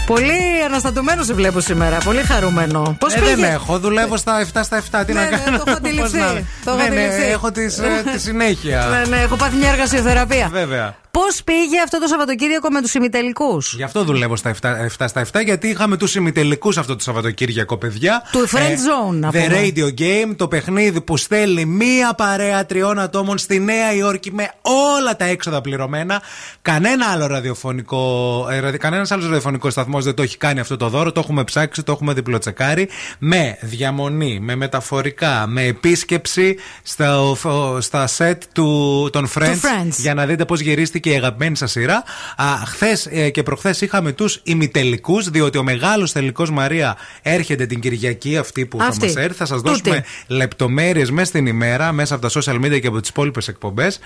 Πολύ 0.05 0.63
αναστατωμένο 0.65 1.23
σε 1.23 1.33
βλέπω 1.33 1.59
σήμερα. 1.59 1.97
Πολύ 1.97 2.21
χαρούμενο. 2.21 2.83
Ε, 2.87 2.95
πώς 2.99 3.13
ε, 3.13 3.19
Δεν 3.19 3.43
έχω. 3.43 3.79
Δουλεύω 3.79 4.17
στα 4.17 4.45
7 4.53 4.59
στα 4.63 4.83
7. 5.01 5.03
Τι 5.05 5.13
ναι, 5.13 5.21
να 5.21 5.29
ναι, 5.29 5.37
κάνω. 5.37 5.57
Το 5.57 5.63
έχω 5.67 5.77
αντιληφθεί. 5.77 6.17
Να... 6.17 6.43
Το 6.65 6.75
ναι. 6.75 6.87
Ναι, 6.87 7.03
έχω 7.31 7.51
τη, 7.51 7.63
ε, 7.63 8.11
τη 8.11 8.19
συνέχεια. 8.19 8.85
ναι, 8.91 9.15
ναι, 9.15 9.21
έχω 9.21 9.35
πάθει 9.35 9.55
μια 9.55 9.69
εργασιοθεραπεία. 9.69 10.49
Βέβαια. 10.51 10.95
Πώς 11.25 11.43
πήγε 11.43 11.81
αυτό 11.83 11.99
το 11.99 12.07
Σαββατοκύριακο 12.07 12.69
με 12.69 12.81
τους 12.81 12.93
ημιτελικούς; 12.93 13.73
Γι' 13.73 13.83
αυτό 13.83 14.03
δουλεύω 14.03 14.35
στα 14.35 14.49
7, 14.61 14.67
7 14.97 15.07
στα 15.07 15.21
7, 15.33 15.43
γιατί 15.43 15.67
είχαμε 15.67 15.97
τους 15.97 16.15
ημιτελικούς 16.15 16.77
αυτό 16.77 16.95
το 16.95 17.03
Σαββατοκύριακο, 17.03 17.77
παιδιά. 17.77 18.21
Του 18.31 18.49
Friend 18.49 19.11
Zone, 19.11 19.13
να 19.13 19.29
The 19.29 19.31
πούμε. 19.31 19.71
Radio 19.75 19.99
Game, 20.01 20.35
το 20.35 20.47
παιχνίδι 20.47 21.01
που 21.01 21.17
στέλνει 21.17 21.65
μία 21.65 22.13
παρέα 22.13 22.65
τριών 22.65 22.99
ατόμων 22.99 23.37
στη 23.37 23.59
Νέα 23.59 23.93
Υόρκη 23.93 24.31
με 24.33 24.51
όλα 24.95 25.15
τα 25.15 25.25
έξοδα 25.25 25.61
πληρωμένα. 25.61 26.21
Κανένα 26.61 27.05
άλλο 27.05 27.27
ραδιοφωνικό, 27.27 28.47
ε, 28.51 28.59
ραδι- 28.59 28.79
κανένας 28.79 29.11
άλλος 29.11 29.25
ραδιοφωνικός 29.25 29.71
σταθμός 29.71 30.03
δεν 30.03 30.13
το 30.13 30.21
έχει 30.21 30.37
κάνει 30.37 30.59
αυτό 30.59 30.77
το 30.77 30.89
δώρο. 30.89 31.11
Το 31.11 31.19
έχουμε 31.19 31.43
ψάξει, 31.43 31.83
το 31.83 31.91
έχουμε 31.91 32.13
διπλοτσεκάρει. 32.13 32.89
Με 33.19 33.57
διαμονή, 33.61 34.39
με 34.41 34.55
μεταφορικά, 34.55 35.45
με 35.47 35.63
επίσκεψη 35.63 36.55
στα, 36.83 37.35
στα 37.79 38.07
σετ 38.07 38.43
του, 38.53 39.09
των 39.11 39.29
Friends, 39.35 39.43
Friends. 39.43 39.93
για 39.97 40.13
να 40.13 40.25
δείτε 40.25 40.45
πώς 40.45 40.59
γυρίστηκε 40.59 41.08
η 41.09 41.15
αγαπημένη 41.15 41.55
σας 41.57 41.71
σειρά. 41.71 42.03
Χθες 42.65 43.07
και 43.31 43.43
προχθές 43.43 43.81
είχαμε 43.81 44.11
τους 44.11 44.39
ημιτελικούς, 44.43 45.29
διότι 45.29 45.57
ο 45.57 45.63
μεγάλος 45.63 46.11
τελικός 46.11 46.51
Μαρία 46.51 46.97
έρχεται 47.21 47.65
την 47.65 47.79
Κυριακή, 47.79 48.37
αυτή 48.37 48.65
που 48.65 48.77
Αυτή. 48.81 48.99
θα 48.99 49.05
μας 49.05 49.15
έρθει. 49.15 49.37
Θα 49.37 49.45
σας 49.45 49.61
Τούτη. 49.61 49.69
δώσουμε 49.69 50.05
λεπτομέρειες 50.27 51.11
μέσα 51.11 51.25
στην 51.25 51.45
ημέρα, 51.45 51.91
μέσα 51.91 52.15
από 52.15 52.29
τα 52.29 52.41
social 52.41 52.65
media 52.65 52.79
και 52.81 52.87
από 52.87 52.99
τις 52.99 53.09
υπόλοιπες 53.09 53.47
εκπομπές. 53.47 53.99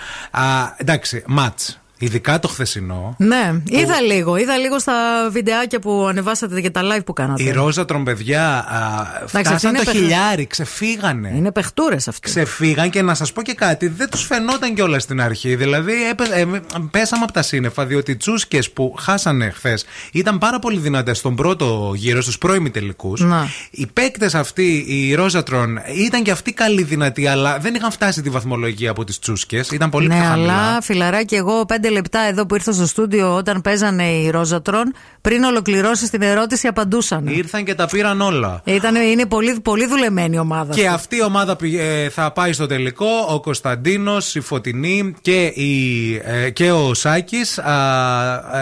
Εντάξει, 0.77 1.23
ματ. 1.27 1.59
Ειδικά 1.97 2.39
το 2.39 2.47
χθεσινό. 2.47 3.15
Ναι, 3.17 3.53
είδα 3.65 4.01
λίγο. 4.01 4.35
Είδα 4.37 4.57
λίγο 4.57 4.79
στα 4.79 4.93
βιντεάκια 5.31 5.79
που 5.79 6.05
ανεβάσατε 6.09 6.61
και 6.61 6.69
τα 6.69 6.81
live 6.83 7.05
που 7.05 7.13
κάνατε. 7.13 7.43
Οι 7.43 7.51
ρόζα 7.51 7.85
παιδιά 7.85 8.43
α, 8.67 9.01
αυτή 9.23 9.37
φτάσαν 9.37 9.69
είναι 9.75 9.83
το 9.83 9.91
παιχ- 9.91 9.97
χιλιάρι, 9.97 10.45
ξεφύγανε. 10.47 11.33
Είναι 11.35 11.51
παιχτούρες 11.51 12.07
αυτοί. 12.07 12.29
Ξεφύγαν 12.29 12.89
και 12.89 13.01
να 13.01 13.13
σας 13.13 13.33
πω 13.33 13.41
και 13.41 13.53
κάτι, 13.53 13.87
δεν 13.87 14.09
τους 14.09 14.23
φαινόταν 14.25 14.73
κιόλας 14.73 15.03
στην 15.03 15.21
αρχή. 15.21 15.55
Δηλαδή, 15.55 15.91
έπε- 16.09 16.31
ε, 16.31 16.45
πέσαμε 16.91 17.23
από 17.23 17.33
τα 17.33 17.41
σύννεφα, 17.41 17.85
διότι 17.85 18.11
οι 18.11 18.15
τσούσκες 18.15 18.71
που 18.71 18.95
χάσανε 18.99 19.49
χθες 19.49 19.85
ήταν 20.11 20.37
πάρα 20.37 20.59
πολύ 20.59 20.77
δυνατές 20.79 21.17
στον 21.17 21.35
πρώτο 21.35 21.91
γύρο, 21.95 22.21
στους 22.21 22.37
πρώιμοι 22.37 22.69
τελικούς. 22.69 23.21
Να. 23.21 23.47
Οι 23.71 23.85
παίκτες 23.93 24.35
αυτοί, 24.35 24.85
οι 24.87 25.13
Ρόζατρον, 25.15 25.79
ήταν 25.97 26.23
και 26.23 26.31
αυτοί 26.31 26.53
καλοί 26.53 26.83
δυνατοί, 26.83 27.27
αλλά 27.27 27.57
δεν 27.59 27.75
είχαν 27.75 27.91
φτάσει 27.91 28.21
τη 28.21 28.29
βαθμολογία 28.29 28.91
από 28.91 29.03
τις 29.03 29.19
τσούσκες. 29.19 29.69
Ήταν 29.69 29.89
πολύ 29.89 30.07
ναι, 30.07 30.15
πιο 30.15 30.23
χαμηλά. 30.23 30.53
αλλά 30.53 30.81
φιλαράκι, 30.81 31.35
εγώ 31.35 31.65
πέντε 31.65 31.82
λεπτά 31.89 32.19
εδώ 32.19 32.45
που 32.45 32.55
ήρθα 32.55 32.71
στο 32.71 32.85
στούντιο 32.85 33.35
όταν 33.35 33.61
παίζανε 33.61 34.03
οι 34.03 34.29
Ρόζατρον, 34.29 34.93
πριν 35.21 35.43
ολοκληρώσει 35.43 36.09
την 36.09 36.21
ερώτηση, 36.21 36.67
απαντούσαν. 36.67 37.27
Ήρθαν 37.27 37.63
και 37.63 37.75
τα 37.75 37.85
πήραν 37.85 38.21
όλα. 38.21 38.61
Ήταν, 38.63 38.95
είναι 38.95 39.25
πολύ, 39.25 39.59
πολύ 39.59 39.87
δουλεμένη 39.87 40.35
η 40.35 40.39
ομάδα. 40.39 40.73
Και 40.73 40.81
αυτή. 40.87 40.93
αυτή 40.93 41.15
η 41.15 41.23
ομάδα 41.23 41.55
πη- 41.55 41.79
ε, 41.79 42.09
θα 42.09 42.31
πάει 42.31 42.53
στο 42.53 42.65
τελικό. 42.65 43.07
Ο 43.29 43.39
Κωνσταντίνος, 43.39 44.35
η 44.35 44.39
Φωτεινή 44.39 45.13
και, 45.21 45.45
η, 45.45 46.15
ε, 46.23 46.49
και 46.49 46.71
ο 46.71 46.93
Σάκης 46.93 47.59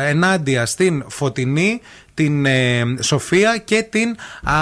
ενάντια 0.07 0.65
στην 0.65 1.03
Φωτεινή, 1.07 1.81
την 2.13 2.45
ε, 2.45 2.83
Σοφία 2.99 3.57
και 3.65 3.85
την 3.89 4.15
α, 4.51 4.55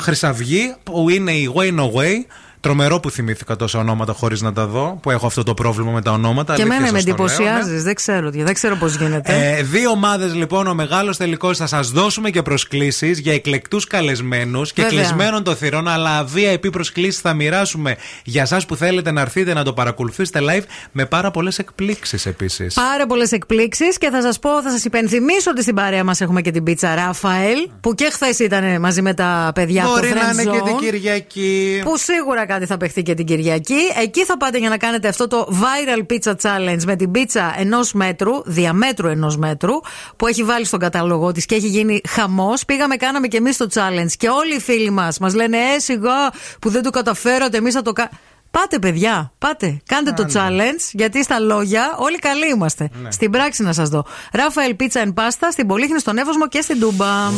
Χρυσαυγή 0.00 0.74
που 0.82 1.08
είναι 1.10 1.32
η 1.32 1.52
Way 1.56 1.68
No 1.80 1.84
Way. 1.92 2.24
Τρομερό 2.64 3.00
που 3.00 3.10
θυμήθηκα 3.10 3.56
τόσα 3.56 3.78
ονόματα 3.78 4.12
χωρίς 4.12 4.40
να 4.40 4.52
τα 4.52 4.66
δω, 4.66 4.98
που 5.02 5.10
έχω 5.10 5.26
αυτό 5.26 5.42
το 5.42 5.54
πρόβλημα 5.54 5.90
με 5.90 6.02
τα 6.02 6.10
ονόματα. 6.10 6.54
Και 6.54 6.62
αλήθεια 6.62 6.76
εμένα 6.76 6.92
με 6.92 7.00
σας 7.00 7.16
το 7.16 7.16
λέω, 7.16 7.26
ναι. 7.26 7.34
εντυπωσιάζει. 7.34 7.82
Δεν 7.82 7.94
ξέρω, 7.94 8.30
δεν 8.30 8.54
ξέρω 8.54 8.76
πώς 8.76 8.96
γίνεται. 8.96 9.56
Ε, 9.56 9.62
δύο 9.62 9.90
ομάδες 9.90 10.34
λοιπόν, 10.34 10.66
ο 10.66 10.74
μεγάλος 10.74 11.16
τελικός 11.16 11.58
θα 11.58 11.66
σας 11.66 11.90
δώσουμε 11.90 12.30
και 12.30 12.42
προσκλήσεις 12.42 13.18
για 13.18 13.32
εκλεκτούς 13.32 13.86
καλεσμένους 13.86 14.72
και 14.72 14.82
Βέβαια. 14.82 14.98
κλεισμένων 14.98 15.42
των 15.42 15.56
θυρών, 15.56 15.88
αλλά 15.88 16.26
VIP 16.34 16.72
προσκλήσεις 16.72 17.20
θα 17.20 17.34
μοιράσουμε 17.34 17.96
για 18.24 18.42
εσά 18.42 18.60
που 18.68 18.76
θέλετε 18.76 19.10
να 19.10 19.20
έρθετε 19.20 19.54
να 19.54 19.64
το 19.64 19.72
παρακολουθήσετε 19.72 20.40
live 20.42 20.64
με 20.92 21.06
πάρα 21.06 21.30
πολλές 21.30 21.58
εκπλήξεις 21.58 22.26
επίσης. 22.26 22.74
Πάρα 22.74 23.06
πολλές 23.06 23.32
εκπλήξεις 23.32 23.98
και 23.98 24.10
θα 24.10 24.22
σας 24.22 24.38
πω, 24.38 24.62
θα 24.62 24.70
σας 24.70 24.84
υπενθυμίσω 24.84 25.50
ότι 25.50 25.62
στην 25.62 25.74
παρέα 25.74 26.04
μας 26.04 26.20
έχουμε 26.20 26.40
και 26.40 26.50
την 26.50 26.62
πίτσα 26.62 26.94
Ράφαελ, 26.94 27.68
που 27.80 27.94
και 27.94 28.08
χθες 28.12 28.38
ήταν 28.38 28.80
μαζί 28.80 29.02
με 29.02 29.14
τα 29.14 29.50
παιδιά 29.54 29.84
από 29.84 29.92
Μπορεί 29.92 30.08
το 30.08 30.14
να 30.14 30.20
Friend 30.20 30.32
είναι 30.32 30.42
και 30.42 30.60
Zone, 30.62 30.64
την 30.64 30.76
Κυριακή. 30.76 31.80
Που 31.84 31.96
σίγουρα 31.96 32.46
κάτι 32.54 32.66
θα 32.66 32.76
παιχτεί 32.76 33.02
και 33.02 33.14
την 33.14 33.26
Κυριακή. 33.26 33.80
Εκεί 34.02 34.24
θα 34.24 34.36
πάτε 34.36 34.58
για 34.58 34.68
να 34.68 34.76
κάνετε 34.76 35.08
αυτό 35.08 35.26
το 35.26 35.48
viral 35.50 36.12
pizza 36.12 36.34
challenge 36.42 36.82
με 36.86 36.96
την 36.96 37.10
πίτσα 37.10 37.54
ενός 37.58 37.92
μέτρου, 37.92 38.32
διαμέτρου 38.44 39.08
ενός 39.08 39.36
μέτρου, 39.36 39.72
που 40.16 40.26
έχει 40.26 40.42
βάλει 40.42 40.64
στον 40.64 40.78
κατάλογο 40.78 41.32
της 41.32 41.46
και 41.46 41.54
έχει 41.54 41.66
γίνει 41.66 42.00
χαμός. 42.08 42.64
Πήγαμε, 42.64 42.96
κάναμε 42.96 43.26
και 43.26 43.36
εμείς 43.36 43.56
το 43.56 43.68
challenge 43.74 44.12
και 44.18 44.28
όλοι 44.28 44.54
οι 44.54 44.60
φίλοι 44.60 44.90
μας 44.90 45.18
μας 45.18 45.34
λένε 45.34 45.56
Ε, 45.56 45.78
σιγά 45.78 46.30
που 46.60 46.68
δεν 46.70 46.82
το 46.82 46.90
καταφέρατε, 46.90 47.56
εμείς 47.56 47.74
θα 47.74 47.82
το 47.82 47.92
κάνουμε. 47.92 48.18
Πάτε, 48.50 48.78
παιδιά, 48.78 49.32
πάτε. 49.38 49.80
Κάντε 49.86 50.12
το 50.12 50.26
challenge, 50.34 50.90
γιατί 50.92 51.22
στα 51.22 51.38
λόγια 51.38 51.94
όλοι 51.98 52.18
καλοί 52.18 52.48
είμαστε. 52.48 52.88
Ναι. 53.02 53.10
Στην 53.10 53.30
πράξη 53.30 53.62
να 53.62 53.72
σας 53.72 53.88
δω. 53.88 54.04
Ράφαελ 54.32 54.76
Pizza 54.80 55.04
and 55.04 55.14
Pasta 55.14 55.48
στην 55.52 55.66
Πολύχνη, 55.66 55.98
στον 55.98 56.18
Εύωσμο 56.18 56.48
και 56.48 56.60
στην 56.60 56.80
Τούμπα. 56.80 57.30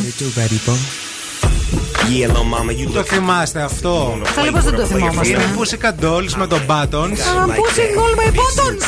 Το 2.93 3.03
θυμάστε 3.03 3.61
αυτό. 3.61 4.17
Καλή, 4.35 4.51
πώς 4.51 4.63
δεν 4.63 4.75
το 4.75 4.85
θυμόμαστε. 4.85 5.27
Είναι 5.27 5.43
Pussycat 5.57 6.05
Dolls 6.05 6.31
με 6.37 6.47
τον 6.47 6.61
Buttons. 6.67 7.17
Α, 7.19 7.45
pushing 7.45 7.93
all 7.99 8.15
my 8.19 8.29
buttons. 8.31 8.81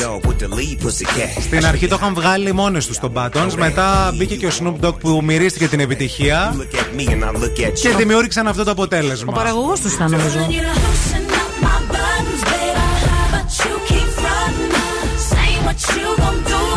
Στην 1.41 1.65
αρχή 1.65 1.87
το 1.87 1.95
είχαν 2.01 2.13
βγάλει 2.13 2.53
μόνοι 2.53 2.79
τους 2.83 2.99
τον 2.99 3.11
Buttons. 3.15 3.53
Μετά 3.57 4.13
μπήκε 4.15 4.35
και 4.35 4.45
ο 4.47 4.49
Snoop 4.59 4.85
Dogg 4.85 4.99
που 4.99 5.21
μυρίστηκε 5.23 5.67
την 5.67 5.79
επιτυχία. 5.79 6.55
Και 7.81 7.89
δημιούργησαν 7.89 8.47
αυτό 8.47 8.63
το 8.63 8.69
Ο 8.69 8.71
αποτέλεσμα. 8.71 9.33
παραγωγός 9.33 9.79
τους 9.79 9.93
ήταν, 9.93 10.11
νομίζω. 10.11 10.39
What 15.65 15.81
you 15.95 16.07
gon' 16.21 16.39
do 16.51 16.68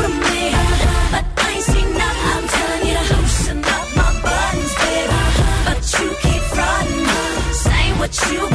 She 8.12 8.52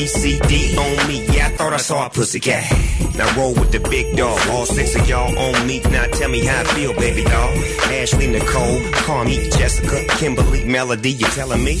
PCD 0.00 0.78
on 0.78 1.08
me. 1.08 1.26
Yeah, 1.26 1.48
I 1.48 1.50
thought 1.50 1.74
I 1.74 1.76
saw 1.76 2.06
a 2.06 2.08
pussy 2.08 2.40
cat. 2.40 2.64
Now 3.16 3.36
roll 3.36 3.52
with 3.52 3.70
the 3.70 3.80
big 3.80 4.16
dog. 4.16 4.40
All 4.48 4.64
six 4.64 4.96
of 4.96 5.06
y'all 5.06 5.38
on 5.38 5.66
me. 5.66 5.80
Now 5.90 6.06
tell 6.06 6.30
me 6.30 6.42
how 6.42 6.62
I 6.62 6.64
feel, 6.64 6.94
baby 6.94 7.22
doll. 7.22 7.50
Ashley, 7.92 8.26
Nicole, 8.26 8.80
Carmi, 9.04 9.54
Jessica, 9.58 10.06
Kimberly, 10.16 10.64
Melody. 10.64 11.10
You 11.10 11.26
telling 11.26 11.62
me? 11.62 11.78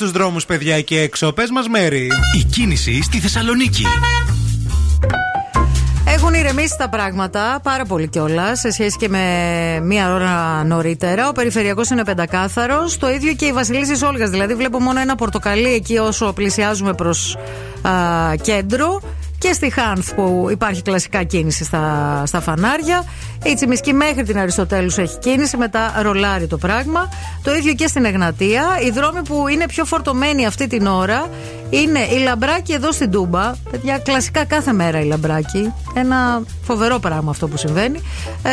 στους 0.00 0.12
δρόμους, 0.12 0.46
παιδιά, 0.46 0.80
και 0.80 1.00
έξω. 1.00 1.32
Πες 1.32 1.50
μας, 1.50 1.68
μέρι 1.68 2.08
Η 2.38 2.44
κίνηση 2.44 3.02
στη 3.02 3.18
Θεσσαλονίκη. 3.18 3.84
Έχουν 6.06 6.34
ηρεμήσει 6.34 6.74
τα 6.78 6.88
πράγματα 6.88 7.60
πάρα 7.62 7.84
πολύ 7.84 8.08
κιόλα 8.08 8.56
σε 8.56 8.70
σχέση 8.70 8.96
και 8.96 9.08
με 9.08 9.24
μία 9.82 10.14
ώρα 10.14 10.64
νωρίτερα. 10.64 11.28
Ο 11.28 11.32
περιφερειακός 11.32 11.90
είναι 11.90 12.04
πεντακάθαρος. 12.04 12.98
Το 12.98 13.10
ίδιο 13.10 13.32
και 13.32 13.44
η 13.44 13.52
Βασιλίση 13.52 14.04
Όλγας. 14.04 14.30
Δηλαδή, 14.30 14.54
βλέπω 14.54 14.80
μόνο 14.80 15.00
ένα 15.00 15.14
πορτοκαλί 15.14 15.72
εκεί 15.72 15.98
όσο 15.98 16.32
πλησιάζουμε 16.32 16.92
προς 16.94 17.36
κέντρο. 18.42 19.00
Και 19.38 19.52
στη 19.52 19.70
Χάνθ 19.70 20.14
που 20.14 20.48
υπάρχει 20.50 20.82
κλασικά 20.82 21.22
κίνηση 21.22 21.64
στα 22.24 22.40
φανάρια. 22.40 23.04
Η 23.44 23.54
Τσιμισκή 23.54 23.92
μέχρι 23.92 24.22
την 24.22 24.38
Αριστοτέλους 24.38 24.98
έχει 24.98 25.18
κίνηση, 25.18 25.56
μετά 25.56 25.92
ρολάρει 26.02 26.46
το 26.46 26.56
πράγμα. 26.56 27.08
Το 27.42 27.54
ίδιο 27.54 27.74
και 27.74 27.86
στην 27.86 28.04
Εγνατία. 28.04 28.64
Οι 28.84 28.90
δρόμοι 28.90 29.22
που 29.22 29.48
είναι 29.48 29.66
πιο 29.66 29.84
φορτωμένοι 29.84 30.46
αυτή 30.46 30.66
την 30.66 30.86
ώρα 30.86 31.28
είναι 31.70 31.98
η 31.98 32.18
Λαμπράκη 32.18 32.72
εδώ 32.72 32.92
στην 32.92 33.10
Τούμπα. 33.10 33.52
Παιδιά, 33.70 33.98
κλασικά 33.98 34.44
κάθε 34.44 34.72
μέρα 34.72 35.00
η 35.00 35.04
Λαμπράκη. 35.04 35.72
Ένα 35.94 36.42
φοβερό 36.70 36.98
πράγμα 36.98 37.30
αυτό 37.30 37.48
που 37.48 37.56
συμβαίνει. 37.56 38.00
Ε, 38.42 38.48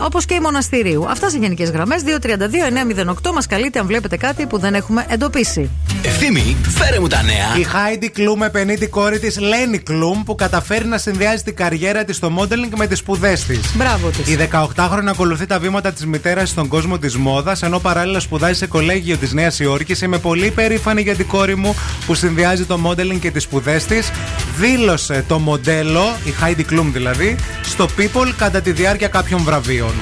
Όπως 0.00 0.24
και 0.24 0.34
η 0.34 0.40
Μοναστηρίου. 0.40 1.06
Αυτά 1.10 1.30
σε 1.30 1.38
γενικές 1.38 1.70
γραμμές. 1.70 2.02
232-908 2.02 3.32
μας 3.34 3.46
καλείτε 3.46 3.78
αν 3.78 3.86
βλέπετε 3.86 4.16
κάτι 4.16 4.46
που 4.46 4.58
δεν 4.58 4.74
έχουμε 4.74 5.06
εντοπίσει. 5.08 5.70
Ευθύμη, 6.02 6.56
φέρε 6.68 7.00
μου 7.00 7.06
τα 7.06 7.22
νέα. 7.22 7.56
Η 7.58 7.62
Χάιντι 7.62 8.08
Κλουμ 8.08 8.42
επενεί 8.42 8.76
κόρη 8.86 9.18
της 9.18 9.38
Λένι 9.38 9.78
Κλουμ 9.78 10.22
που 10.22 10.34
καταφέρει 10.34 10.86
να 10.86 10.98
συνδυάζει 10.98 11.42
την 11.42 11.56
καριέρα 11.56 12.04
της 12.04 12.16
στο 12.16 12.32
modeling 12.38 12.76
με 12.76 12.86
τις 12.86 12.98
σπουδές 12.98 13.44
της. 13.44 13.60
Μπράβο 13.74 14.08
της. 14.08 14.28
Η 14.28 14.36
18χρονη 14.36 15.08
ακολουθεί 15.08 15.46
τα 15.46 15.58
βήματα 15.58 15.92
της 15.92 16.06
μητέρας 16.06 16.48
στον 16.48 16.68
κόσμο 16.68 16.98
της 16.98 17.16
μόδας, 17.16 17.62
ενώ 17.62 17.78
παράλληλα 17.78 18.20
σπουδάζει 18.20 18.58
σε 18.58 18.66
κολέγιο 18.66 19.16
της 19.16 19.32
Νέας 19.32 19.58
Υόρκης. 19.58 20.00
Είμαι 20.02 20.18
πολύ 20.18 20.50
περήφανη 20.50 21.02
για 21.02 21.14
την 21.14 21.26
κόρη 21.26 21.56
μου 21.56 21.74
που 22.06 22.14
συνδυάζει 22.14 22.64
το 22.64 22.78
modeling 22.86 23.18
και 23.20 23.30
τις 23.30 23.42
σπουδές 23.42 23.84
της. 23.84 24.10
Δήλωσε 24.58 25.24
το 25.28 25.38
μοντέλο, 25.38 26.16
η 26.24 26.34
Heidi 26.42 26.72
Klum 26.72 26.86
δηλαδή, 26.92 27.33
στο 27.62 27.88
People 27.98 28.32
κατά 28.36 28.60
τη 28.60 28.72
διάρκεια 28.72 29.08
κάποιων 29.08 29.42
βραβείων. 29.42 29.92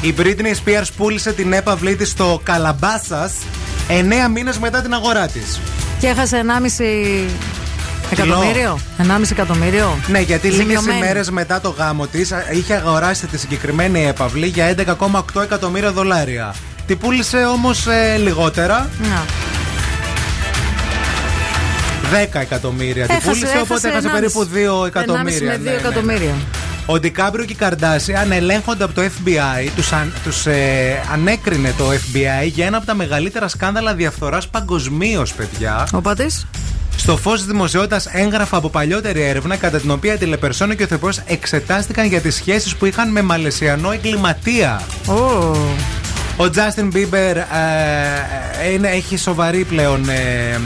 Η 0.00 0.14
Britney 0.18 0.54
Spears 0.64 0.86
πούλησε 0.96 1.32
την 1.32 1.52
έπαυλή 1.52 1.96
της 1.96 2.08
στο 2.10 2.42
Calabasas 2.46 3.30
9 3.88 4.28
μήνες 4.32 4.58
μετά 4.58 4.82
την 4.82 4.94
αγορά 4.94 5.26
της. 5.26 5.60
Και 6.00 6.06
έχασε 6.06 6.36
1,5 6.36 6.84
εκατομμύριο; 8.10 8.78
1,5 8.98 9.30
εκατομμύριο; 9.30 9.98
Ναι, 10.06 10.20
γιατί 10.20 10.46
λίγες 10.48 10.62
Ζημιωμένη. 10.62 10.98
ημέρες 10.98 11.30
μετά 11.30 11.60
το 11.60 11.74
γάμο 11.78 12.06
της 12.06 12.32
είχε 12.52 12.74
αγοράσει 12.74 13.26
τη 13.26 13.38
συγκεκριμένη 13.38 14.06
έπαυλη 14.06 14.46
για 14.46 14.74
11,8 14.76 15.42
εκατομμύρια 15.42 15.92
δολάρια. 15.92 16.54
Τη 16.86 16.96
πούλησε 16.96 17.44
όμως 17.44 17.86
λιγότερα. 18.22 18.88
Να. 19.02 19.24
10 22.34 22.40
εκατομμύρια 22.40 23.06
τη 23.06 23.12
Έχασε, 23.12 23.28
πούλησε, 23.28 23.58
οπότε 23.62 23.88
έχασε 23.88 24.08
1,5 24.08 24.12
περίπου 24.12 24.48
2 24.82 24.86
εκατομμύρια. 24.86 25.52
1,5 25.54 25.62
με 25.64 25.70
2 25.70 25.72
Ναι, 25.72 25.72
ναι, 25.72 26.18
ναι. 26.18 26.34
Εκατομμύρια. 26.88 26.94
Ο 26.94 26.98
Ντικάμπριο 26.98 27.44
και 27.44 27.52
η 27.52 27.56
Καρντάσιαν 27.56 28.32
ελέγχονται 28.32 28.84
από 28.84 28.94
το 28.94 29.02
FBI. 29.02 29.68
Τους, 29.76 29.92
αν, 29.92 30.12
τους 30.24 30.46
ε, 30.46 31.00
ανέκρινε 31.12 31.74
το 31.78 31.84
FBI 31.90 32.46
για 32.46 32.66
ένα 32.66 32.76
από 32.76 32.86
τα 32.86 32.94
μεγαλύτερα 32.94 33.48
σκάνδαλα 33.48 33.94
διαφθοράς 33.94 34.48
παγκοσμίως, 34.48 35.32
παιδιά. 35.34 35.88
Ο 35.92 36.00
πατής. 36.00 36.46
Στο 36.96 37.16
φως 37.16 37.36
της 37.38 37.46
δημοσιότητας 37.46 38.06
έγγραφα 38.12 38.56
από 38.56 38.68
παλιότερη 38.70 39.22
έρευνα 39.22 39.56
κατά 39.56 39.78
την 39.80 39.90
οποία 39.90 40.16
τηλεπερσόνα 40.18 40.74
και 40.74 40.82
ο 40.82 40.86
Θεός 40.86 41.20
εξετάστηκαν 41.26 42.06
για 42.06 42.20
τις 42.20 42.34
σχέσεις 42.34 42.76
που 42.76 42.86
είχαν 42.86 43.10
με 43.10 43.22
μαλαισιανό 43.22 43.90
εγκληματία. 43.92 44.82
Ο 46.36 46.44
Justin 46.44 46.96
Bieber 46.96 47.36
ε, 48.62 48.72
είναι, 48.72 48.88
έχει 48.88 49.16
σοβαρή 49.16 49.64
πλέον. 49.64 50.08
ε, 50.08 50.60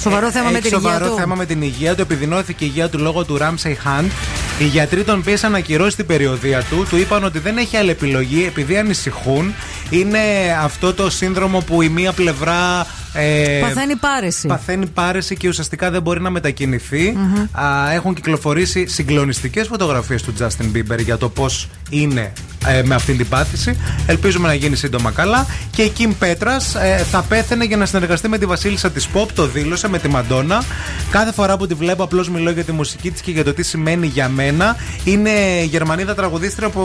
Σοβαρό 0.00 0.30
θέμα 0.30 0.50
με 0.50 0.58
έχει 0.58 0.68
την 0.68 0.76
υγεία 0.78 0.90
σοβαρό 0.90 1.10
του. 1.10 1.16
θέμα 1.18 1.34
με 1.34 1.46
την 1.46 1.62
υγεία 1.62 1.94
του. 1.94 2.00
Επιδεινώθηκε 2.00 2.64
η 2.64 2.68
υγεία 2.70 2.88
του 2.88 2.98
λόγω 2.98 3.24
του 3.24 3.38
Ramsey 3.40 3.68
Hunt. 3.70 4.10
Οι 4.58 4.64
γιατροί 4.64 5.04
τον 5.04 5.22
πίεσαν 5.22 5.52
να 5.52 5.58
ακυρώσει 5.58 5.96
την 5.96 6.06
περιοδία 6.06 6.62
του. 6.62 6.86
Του 6.88 6.96
είπαν 6.96 7.24
ότι 7.24 7.38
δεν 7.38 7.56
έχει 7.56 7.76
άλλη 7.76 7.90
επιλογή 7.90 8.44
επειδή 8.44 8.76
ανησυχούν. 8.76 9.54
Είναι 9.90 10.18
αυτό 10.62 10.94
το 10.94 11.10
σύνδρομο 11.10 11.60
που 11.60 11.82
η 11.82 11.88
μία 11.88 12.12
πλευρά. 12.12 12.86
Ε, 13.16 13.60
Παθαίνει 13.60 13.96
πάρεση. 13.96 14.46
Παθαίνει 14.46 14.86
πάρεση 14.86 15.36
και 15.36 15.48
ουσιαστικά 15.48 15.90
δεν 15.90 16.02
μπορεί 16.02 16.20
να 16.20 16.30
μετακινηθει 16.30 17.16
Α, 17.52 17.92
έχουν 17.92 18.14
κυκλοφορήσει 18.14 18.86
συγκλονιστικές 18.86 19.66
φωτογραφίες 19.66 20.22
του 20.22 20.34
Justin 20.38 20.76
Bieber 20.76 20.98
για 20.98 21.18
το 21.18 21.28
πώς 21.28 21.68
είναι 21.90 22.32
ε, 22.66 22.82
με 22.82 22.94
αυτήν 22.94 23.16
την 23.16 23.28
πάθηση. 23.28 23.76
Ελπίζουμε 24.06 24.48
να 24.48 24.54
γίνει 24.54 24.76
σύντομα 24.76 25.10
καλά. 25.10 25.46
Και 25.70 25.82
η 25.82 25.92
Kim 25.98 26.10
Petras 26.24 26.80
ε, 26.82 26.96
θα 26.96 27.22
πέθαινε 27.22 27.64
για 27.64 27.76
να 27.76 27.86
συνεργαστεί 27.86 28.28
με 28.28 28.38
τη 28.38 28.46
βασίλισσα 28.46 28.90
της 28.90 29.08
Pop. 29.14 29.26
Το 29.34 29.46
δήλωσε 29.46 29.88
με 29.88 29.98
τη 29.98 30.08
Μαντόνα. 30.08 30.62
Κάθε 31.10 31.32
φορά 31.32 31.56
που 31.56 31.66
τη 31.66 31.74
βλέπω, 31.74 32.02
απλώς 32.02 32.28
μιλώ 32.28 32.50
για 32.50 32.64
τη 32.64 32.72
μουσική 32.72 33.10
της 33.10 33.20
και 33.20 33.30
για 33.30 33.44
το 33.44 33.54
τι 33.54 33.62
σημαίνει 33.62 34.06
για 34.06 34.28
μένα. 34.28 34.76
Είναι 35.04 35.62
Γερμανίδα 35.64 36.14
τραγουδίστρια 36.14 36.68
που 36.68 36.82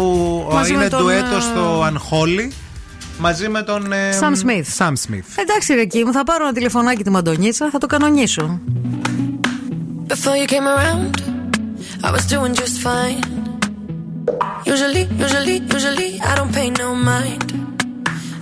ε, 0.51 0.53
Μαζί 0.53 0.73
με 0.73 0.79
είναι 0.79 0.89
τον, 0.89 1.01
ντουέτο 1.01 1.35
ε, 1.35 1.39
στο 1.39 1.85
Unholy. 1.87 2.51
Μαζί 3.23 3.47
με 3.49 3.61
τον. 3.61 3.91
ε, 3.91 4.09
Sam 4.21 4.33
Smith. 4.47 4.77
Sam 4.77 4.91
Smith. 4.91 5.25
Εντάξει, 5.35 5.73
ρε 5.73 5.85
Κίμ, 5.85 6.11
θα 6.11 6.23
πάρω 6.23 6.43
ένα 6.43 6.53
τηλεφωνάκι 6.53 7.03
τη 7.03 7.09
Μαντονίτσα, 7.09 7.69
θα 7.71 7.77
το 7.77 7.85
κανονίσω. 7.87 8.59
Before 10.07 10.35
you 10.41 10.47
came 10.53 10.67
around, 10.75 11.13
I 12.03 12.09
was 12.15 12.25
doing 12.33 12.53
just 12.61 12.77
fine. 12.87 13.21
Usually, 14.73 15.03
usually, 15.25 15.57
usually, 15.75 16.11
I 16.29 16.31
don't 16.37 16.53
pay 16.59 16.69
no 16.83 16.89
mind. 17.11 17.47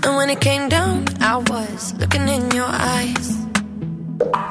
And 0.04 0.12
when 0.18 0.28
it 0.36 0.40
came 0.50 0.66
down, 0.78 0.94
I 1.32 1.36
was 1.52 1.80
looking 2.02 2.26
in 2.36 2.44
your 2.60 2.72
eyes. 2.96 3.28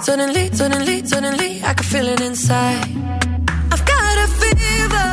Suddenly, 0.06 0.44
suddenly, 0.60 0.96
suddenly, 1.12 1.50
I 1.68 1.72
could 1.76 1.88
feel 1.94 2.06
it 2.14 2.20
inside. 2.30 2.88
I've 3.72 3.84
got 3.92 4.14
a 4.26 4.28
fever, 4.40 5.08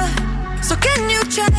so 0.67 0.73
can 0.85 1.01
you 1.13 1.21
check? 1.37 1.53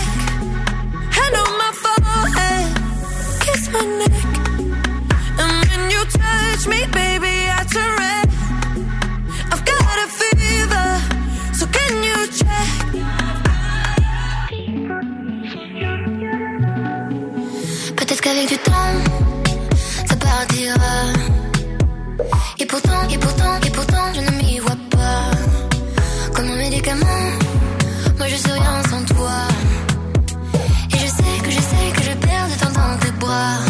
Toi. 29.04 29.48
Et 30.92 30.98
je 30.98 31.06
sais 31.06 31.36
que 31.42 31.50
je 31.50 31.60
sais 31.60 31.88
que 31.96 32.02
je 32.02 32.14
perds 32.26 32.48
de 32.48 32.60
temps 32.60 32.72
dans 32.72 32.98
tes 32.98 33.12
bras. 33.12 33.65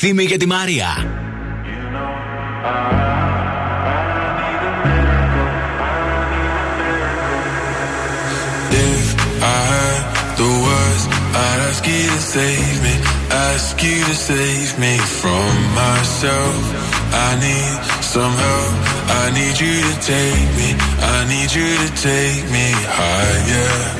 Ευθύμη 0.00 0.26
και 0.26 0.36
τη 0.36 0.46
Μαρία. 0.46 0.88
If 8.70 9.06
I 9.42 9.58
had 9.72 10.02
the 10.38 10.50
world 10.64 10.86
save 12.36 12.82
me, 12.82 12.94
ask 13.30 13.82
you 13.82 14.04
to 14.04 14.14
save 14.14 14.78
me 14.78 14.98
from 14.98 15.52
myself. 15.74 16.60
I 17.28 17.30
need 17.46 17.76
some 18.02 18.34
help. 18.44 18.74
I 19.22 19.24
need 19.38 19.56
you 19.64 19.74
to 19.88 19.94
take 20.14 20.48
me. 20.60 20.68
I 21.16 21.18
need 21.32 21.50
you 21.58 21.70
to 21.82 21.88
take 22.02 22.44
me 22.50 22.68
higher. 22.98 23.99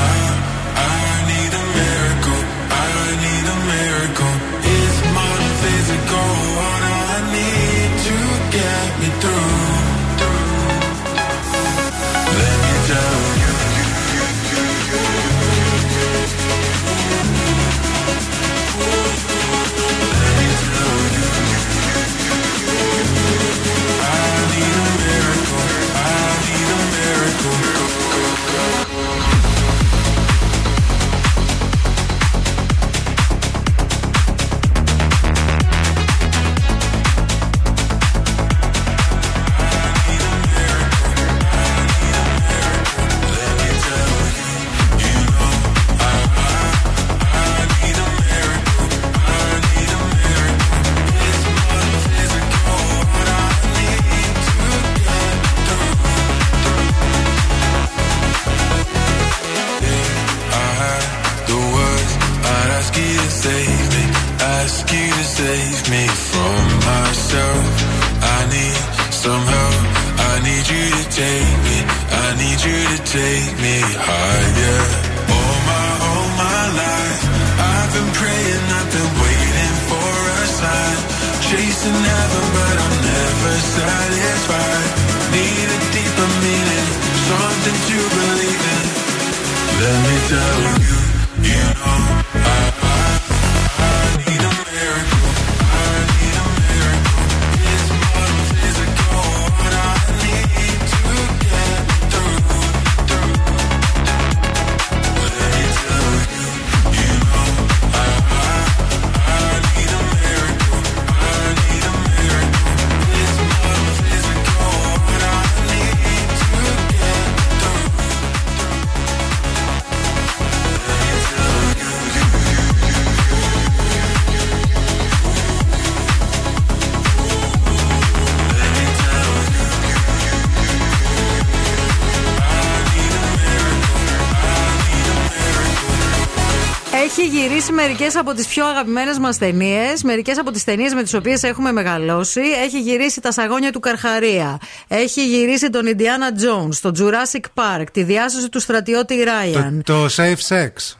Έχει 137.17 137.27
γυρίσει 137.27 137.71
μερικές 137.71 138.15
από 138.15 138.33
τις 138.33 138.47
πιο 138.47 138.65
αγαπημένες 138.65 139.17
μας 139.17 139.37
ταινίες, 139.37 140.03
μερικές 140.03 140.37
από 140.37 140.51
τις 140.51 140.63
ταινίες 140.63 140.93
με 140.93 141.03
τις 141.03 141.13
οποίες 141.13 141.43
έχουμε 141.43 141.71
μεγαλώσει. 141.71 142.41
Έχει 142.63 142.79
γυρίσει 142.79 143.21
τα 143.21 143.31
σαγόνια 143.31 143.71
του 143.71 143.79
Καρχαρία. 143.79 144.59
Έχει 144.87 145.25
γυρίσει 145.25 145.69
τον 145.69 145.85
Ιντιάνα 145.85 146.29
Jones, 146.29 146.75
το 146.81 146.91
Jurassic 146.97 147.45
Park, 147.53 147.85
τη 147.91 148.03
διάσωση 148.03 148.49
του 148.49 148.59
στρατιώτη 148.59 149.23
Ράιαν. 149.23 149.81
Το, 149.85 150.07
το 150.07 150.13
safe 150.17 150.55
sex. 150.55 150.95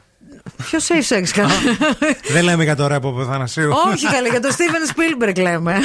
Ποιο 0.56 0.78
safe 0.88 1.16
sex 1.18 1.22
καλά. 1.34 1.50
Δεν 2.32 2.42
λέμε 2.44 2.64
για 2.64 2.76
το 2.76 2.86
ρέπο 2.86 3.08
από 3.08 3.24
Θανασίου. 3.24 3.70
Όχι 3.92 4.06
καλέ, 4.06 4.28
για 4.28 4.40
τον 4.40 4.50
Steven 4.50 4.90
Spielberg 5.28 5.36
λέμε. 5.40 5.76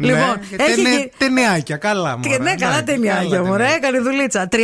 λοιπόν, 0.00 0.18
ναι, 0.18 0.64
έχει 0.64 0.74
ταινε- 0.74 0.98
γυ- 1.00 1.12
ταινιάκια, 1.18 1.76
καλά. 1.76 2.18
Και 2.22 2.28
μωρέ. 2.28 2.42
ναι, 2.42 2.54
καλά 2.54 2.82
ταινιάκια, 2.84 3.42
μωρέ, 3.44 3.72
έκανε 3.74 3.98
δουλίτσα. 3.98 4.48
34 4.50 4.54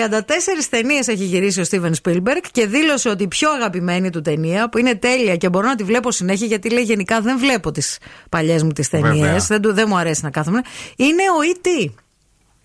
ταινίες 0.70 1.08
έχει 1.08 1.24
γυρίσει 1.24 1.60
ο 1.60 1.64
Στίβεν 1.64 1.94
Σπίλμπεργκ 1.94 2.42
και 2.52 2.66
δήλωσε 2.66 3.08
ότι 3.08 3.22
η 3.22 3.28
πιο 3.28 3.50
αγαπημένη 3.50 4.10
του 4.10 4.20
ταινία, 4.22 4.68
που 4.68 4.78
είναι 4.78 4.94
τέλεια 4.94 5.36
και 5.36 5.48
μπορώ 5.48 5.66
να 5.66 5.74
τη 5.74 5.84
βλέπω 5.84 6.10
συνέχεια, 6.12 6.46
γιατί 6.46 6.70
λέει 6.70 6.82
γενικά 6.82 7.20
δεν 7.20 7.38
βλέπω 7.38 7.70
τις 7.72 7.98
παλιές 8.28 8.62
μου 8.62 8.72
τις 8.72 8.88
ταινίες, 8.88 9.12
Βέβαια. 9.18 9.36
δεν, 9.48 9.60
του- 9.62 9.72
δεν 9.74 9.84
μου 9.88 9.96
αρέσει 9.98 10.20
να 10.24 10.30
κάθομαι. 10.30 10.60
Είναι 10.96 11.22
ο 11.22 11.40
E 11.54 11.66
E.T. 11.66 11.92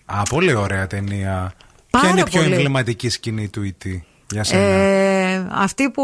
Α, 0.05 0.21
πολύ 0.23 0.53
ωραία 0.53 0.87
ταινία. 0.87 1.53
Πάρα 1.89 2.03
Ποια 2.03 2.09
είναι 2.09 2.19
η 2.19 2.23
πιο 2.31 2.41
πολύ. 2.41 2.53
εμβληματική 2.53 3.09
σκηνή 3.09 3.49
του 3.49 3.73
E.T. 3.81 3.99
για 4.33 4.43
σένα. 4.43 4.61
Ε, 4.61 5.47
αυτή 5.51 5.89
που 5.89 6.03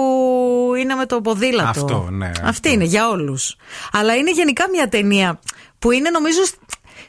είναι 0.79 0.95
με 0.95 1.05
το 1.05 1.21
ποδήλατο. 1.21 1.69
Αυτό, 1.69 2.07
ναι, 2.11 2.31
Αυτή 2.43 2.71
είναι 2.71 2.83
για 2.83 3.09
όλους. 3.09 3.55
Αλλά 3.91 4.15
είναι 4.15 4.31
γενικά 4.31 4.63
μια 4.71 4.89
ταινία 4.89 5.39
που 5.79 5.91
είναι 5.91 6.09
νομίζω 6.09 6.43
σ- 6.45 6.55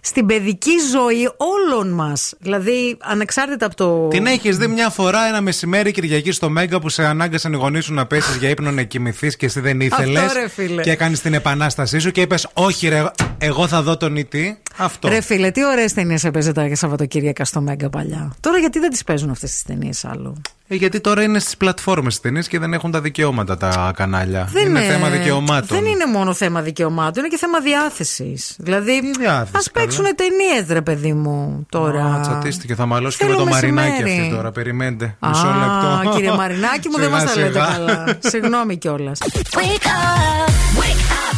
στην 0.00 0.26
παιδική 0.26 0.72
ζωή 0.92 1.30
όλων 1.36 1.88
μας. 1.92 2.34
Δηλαδή, 2.38 2.96
ανεξάρτητα 3.00 3.66
από 3.66 3.74
το. 3.76 4.08
Την 4.08 4.26
έχεις 4.26 4.56
δει 4.56 4.66
μια 4.66 4.88
φορά 4.90 5.26
ένα 5.26 5.40
μεσημέρι 5.40 5.90
Κυριακή 5.90 6.32
στο 6.32 6.50
Μέγκα 6.50 6.80
που 6.80 6.88
σε 6.88 7.04
ανάγκασαν 7.06 7.52
οι 7.52 7.56
γονείς 7.56 7.84
σου 7.84 7.94
να 7.94 8.06
πέσεις 8.06 8.36
για 8.36 8.48
ύπνο 8.48 8.70
να 8.70 8.82
κοιμηθείς 8.82 9.36
και 9.36 9.46
εσύ 9.46 9.60
δεν 9.60 9.80
ήθελες. 9.80 10.22
Αυτό, 10.22 10.40
ρε, 10.40 10.48
φίλε. 10.48 10.82
Και 10.82 10.90
έκανες 10.90 11.20
την 11.20 11.34
επανάστασή 11.34 11.98
σου 11.98 12.10
και 12.10 12.20
είπες: 12.20 12.48
Όχι, 12.52 12.88
ρε, 12.88 13.04
εγώ 13.38 13.66
θα 13.68 13.82
δω 13.82 13.96
τον 13.96 14.16
E.T. 14.16 14.36
Αυτό. 14.76 15.08
Ρε 15.08 15.20
φίλε, 15.20 15.50
τι 15.50 15.64
ωραίες 15.64 15.92
ταινίες 15.92 16.24
έπαιζε 16.24 16.52
τα 16.52 16.68
Σαββατοκύριακα 16.74 17.44
στο 17.44 17.60
Μέγκα 17.60 17.90
παλιά. 17.90 18.34
Τώρα 18.40 18.58
γιατί 18.58 18.78
δεν 18.78 18.90
τις 18.90 19.04
παίζουν 19.04 19.30
αυτές 19.30 19.50
τις 19.50 19.62
ταινίες 19.62 20.04
άλλο; 20.04 20.36
Ε, 20.72 20.74
γιατί 20.76 21.00
τώρα 21.00 21.22
είναι 21.22 21.38
στις 21.38 21.56
πλατφόρμες 21.56 22.20
ταινίες 22.20 22.48
και 22.48 22.58
δεν 22.58 22.72
έχουν 22.72 22.90
τα 22.90 23.00
δικαιώματα 23.00 23.56
τα 23.56 23.92
κανάλια. 23.96 24.48
είναι 24.66 24.80
θέμα 24.80 25.08
δικαιωμάτων. 25.08 25.78
Δεν 25.78 25.84
είναι 25.90 26.06
μόνο 26.06 26.34
θέμα 26.34 26.60
δικαιωμάτων, 26.60 27.18
είναι 27.24 27.28
και 27.28 27.36
θέμα 27.36 27.60
διάθεσης. 27.60 28.54
Δηλαδή, 28.58 29.00
διάθεση, 29.18 29.52
ας 29.56 29.70
παίξουν 29.70 30.04
ταινίες, 30.04 30.68
ρε 30.68 30.80
παιδί 30.82 31.12
μου, 31.12 31.66
τώρα. 31.68 32.04
Α, 32.04 32.20
τσατίστηκε, 32.20 32.74
θα 32.74 32.86
μαλώσει 32.86 33.18
και 33.18 33.24
με 33.24 33.30
Θέλω 33.32 33.44
το 33.44 33.50
μαρινάκι 33.50 33.90
μεσημέρι. 34.02 34.20
αυτή 34.20 34.34
τώρα. 34.36 34.50
Περιμένετε. 34.52 35.16
Α, 35.18 35.28
Μισό 35.28 35.46
λεπτό. 35.46 36.10
κύριε 36.16 36.32
Μαρινάκη 36.34 36.88
μου, 36.88 36.96
δεν 37.02 37.08
Σιγά, 37.08 37.16
μα 37.18 37.24
τα 37.24 37.34
λέτε 37.36 37.48
σιγά. 37.52 37.64
καλά. 37.72 38.04
Συγγνώμη 38.18 38.76
κιόλας. 38.76 39.18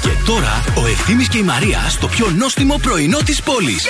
Και 0.02 0.09
τώρα 0.27 0.65
ο 0.83 0.86
Ευθύμης 0.86 1.28
και 1.28 1.39
η 1.39 1.43
Μαρία 1.43 1.78
στο 1.89 2.07
πιο 2.09 2.31
νόστιμο 2.39 2.78
πρωινό 2.83 3.19
της 3.19 3.43
πόλης. 3.43 3.86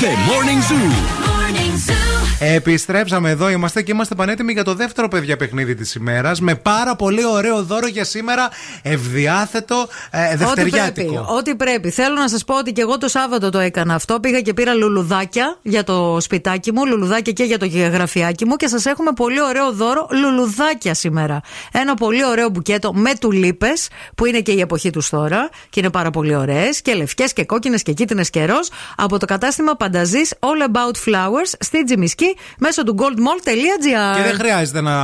The 0.00 0.06
Morning 0.06 0.60
Zoo. 0.70 2.09
Επιστρέψαμε 2.42 3.30
εδώ, 3.30 3.50
είμαστε 3.50 3.82
και 3.82 3.92
είμαστε 3.92 4.14
πανέτοιμοι 4.14 4.52
για 4.52 4.64
το 4.64 4.74
δεύτερο 4.74 5.08
παιδιά 5.08 5.36
παιχνίδι 5.36 5.74
της 5.74 5.94
ημέρας. 5.94 6.40
Με 6.40 6.54
πάρα 6.54 6.96
πολύ 6.96 7.24
ωραίο 7.26 7.62
δώρο 7.62 7.86
για 7.86 8.04
σήμερα. 8.04 8.48
Ευδιάθετο, 8.82 9.88
ε, 10.10 10.26
Ό,τι 10.26 10.36
δευτεριάτικο. 10.36 11.12
πρέπει, 11.12 11.32
ό,τι 11.38 11.54
πρέπει. 11.54 11.90
Θέλω 11.90 12.14
να 12.14 12.28
σας 12.28 12.44
πω 12.44 12.58
ότι 12.58 12.72
και 12.72 12.80
εγώ 12.80 12.98
το 12.98 13.08
Σάββατο 13.08 13.50
το 13.50 13.58
έκανα 13.58 13.94
αυτό. 13.94 14.20
Πήγα 14.20 14.40
και 14.40 14.54
πήρα 14.54 14.74
λουλουδάκια 14.74 15.58
για 15.62 15.84
το 15.84 16.16
σπιτάκι 16.20 16.72
μου, 16.72 16.86
λουλουδάκια 16.86 17.32
και 17.32 17.44
για 17.44 17.58
το 17.58 17.66
γραφιάκι 17.92 18.44
μου 18.44 18.56
και 18.56 18.66
σας 18.66 18.86
έχουμε 18.86 19.12
πολύ 19.12 19.42
ωραίο 19.42 19.72
δώρο 19.72 20.08
λουλουδάκια 20.10 20.94
σήμερα. 20.94 21.40
Ένα 21.72 21.94
πολύ 21.94 22.24
ωραίο 22.24 22.48
μπουκέτο 22.48 22.92
με 22.92 23.14
τουλίπες 23.20 23.88
που 24.14 24.24
είναι 24.26 24.40
και 24.40 24.52
η 24.52 24.60
εποχή 24.60 24.90
τους 24.90 25.08
τώρα 25.08 25.48
και 25.70 25.80
είναι 25.80 25.90
πάρα 25.90 26.10
πολύ 26.10 26.34
ωραίες 26.34 26.82
και 26.82 26.94
λευκές 26.94 27.32
και 27.32 27.44
κόκκινες 27.44 27.82
και 27.82 27.92
κίτρινες 27.92 28.30
και 28.30 28.44
ροζ 28.44 28.66
από 28.96 29.18
το 29.18 29.26
κατάστημα 29.26 29.76
Πανταζής 29.76 30.34
All 30.40 30.72
About 30.72 31.08
Flowers 31.10 31.52
στη 31.58 31.84
Τζιμισκή 31.84 32.29
μέσω 32.58 32.84
του 32.84 32.94
goldmall.gr. 32.98 34.16
Και 34.16 34.22
δεν 34.22 34.34
χρειάζεται 34.34 34.80
να 34.80 34.94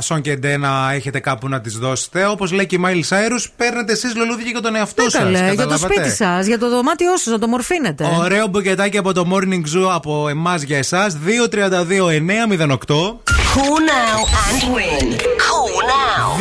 σον 0.00 0.20
και 0.20 0.36
ντε 0.36 0.56
να 0.56 0.92
έχετε 0.92 1.20
κάπου 1.20 1.48
να 1.48 1.60
τις 1.60 1.78
δώσετε. 1.78 2.26
Όπως 2.26 2.52
λέει 2.52 2.66
και 2.66 2.74
η 2.74 2.78
Μάιλ 2.78 3.04
Σάιρου, 3.04 3.36
παίρνετε 3.56 3.92
εσείς 3.92 4.16
λουλούδια 4.16 4.50
για 4.50 4.60
τον 4.60 4.74
εαυτό 4.76 5.02
Ναι, 5.02 5.10
σας. 5.10 5.22
καλέ, 5.22 5.52
για 5.54 5.66
το 5.66 5.78
σπίτι 5.78 6.10
σας, 6.10 6.46
για 6.46 6.58
το 6.58 6.68
δωμάτιό 6.68 7.16
σας, 7.16 7.26
να 7.32 7.38
το 7.38 7.46
μορφύνετε. 7.46 8.06
Ωραίο 8.18 8.46
μπουκετάκι 8.46 8.98
από 8.98 9.12
το 9.12 9.26
Morning 9.32 9.62
Zoo 9.76 9.88
από 9.92 10.28
εμάς 10.28 10.62
για 10.62 10.78
εσάς. 10.78 11.16
232-908. 11.16 13.41
Cool 13.54 13.80
now 13.80 14.24
and 14.48 14.62
win. 14.74 15.06
Cool 15.46 15.76
now. 15.86 16.38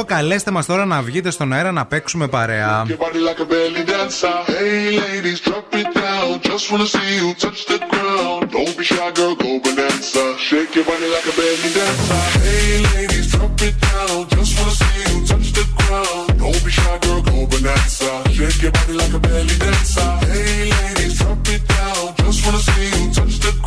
232-908. 0.00 0.04
Καλέστε 0.06 0.50
μα 0.50 0.64
τώρα 0.64 0.84
να 0.84 1.02
βγείτε 1.02 1.30
στον 1.30 1.52
αέρα 1.52 1.72
να 1.72 1.86
παίξουμε 1.86 2.28
παρέα. 2.28 2.86
Your 2.88 2.96
body 2.96 3.20
like 3.28 3.38
a 3.38 3.44
belly 3.52 3.84
dancer. 3.90 4.38
Hey 4.46 4.98
ladies, 5.00 5.40
drop 5.46 5.74
it 5.80 5.88
down. 6.02 6.30
Just 6.48 6.64
wanna 6.70 6.88
see 6.94 7.10
you 7.20 7.28
touch 7.42 7.60
the 7.70 7.78
ground. 7.90 8.42
Don't 8.54 8.74
be 8.78 8.84
shy, 8.90 9.08
girl, 9.18 9.34
go 9.42 9.50
bonanza. 9.64 10.24
Shake 10.46 10.72
your 10.76 10.86
body 10.90 11.06
like 11.12 11.26
a 11.30 11.32
belly 11.38 11.70
dancer. 11.76 12.22
Hey 12.44 12.72
ladies, 20.80 21.20
drop 21.20 21.52
it 21.52 21.72
down. 21.72 22.04
Just 22.22 22.40
wanna 22.46 22.62
see 22.68 22.88
you 22.94 23.02
touch 23.16 23.36
the 23.44 23.52
ground. 23.52 23.63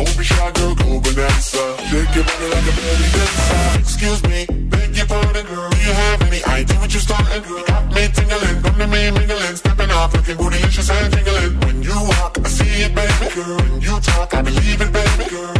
Don't 0.00 0.16
be 0.16 0.24
shy, 0.24 0.50
girl, 0.52 0.74
go 0.76 0.98
bonanza. 0.98 1.76
Shake 1.92 2.14
your 2.16 2.24
body 2.24 2.46
like 2.48 2.64
a 2.64 2.72
belly 2.72 3.08
dancer. 3.12 3.52
You. 3.52 3.80
Excuse 3.80 4.22
me, 4.24 4.46
beg 4.72 4.96
your 4.96 5.04
pardon, 5.04 5.44
girl. 5.44 5.68
Do 5.68 5.76
you 5.76 5.92
have 5.92 6.22
any 6.22 6.42
idea 6.44 6.78
what 6.78 6.90
you're 6.90 7.02
starting, 7.02 7.42
girl? 7.42 7.62
Got 7.66 7.84
me 7.94 8.08
tingling, 8.08 8.62
come 8.62 8.78
to 8.78 8.86
me 8.86 9.10
mingling, 9.10 9.56
stepping 9.56 9.90
off, 9.90 10.14
looking 10.14 10.36
bootylicious 10.36 10.88
and 10.88 11.12
tingling. 11.12 11.60
When 11.60 11.82
you 11.82 11.92
walk, 11.92 12.38
I 12.42 12.48
see 12.48 12.84
it, 12.84 12.94
baby, 12.94 13.34
girl. 13.34 13.56
When 13.58 13.82
you 13.82 14.00
talk, 14.00 14.32
I 14.32 14.40
believe 14.40 14.80
it, 14.80 14.90
baby, 14.90 15.28
girl. 15.28 15.59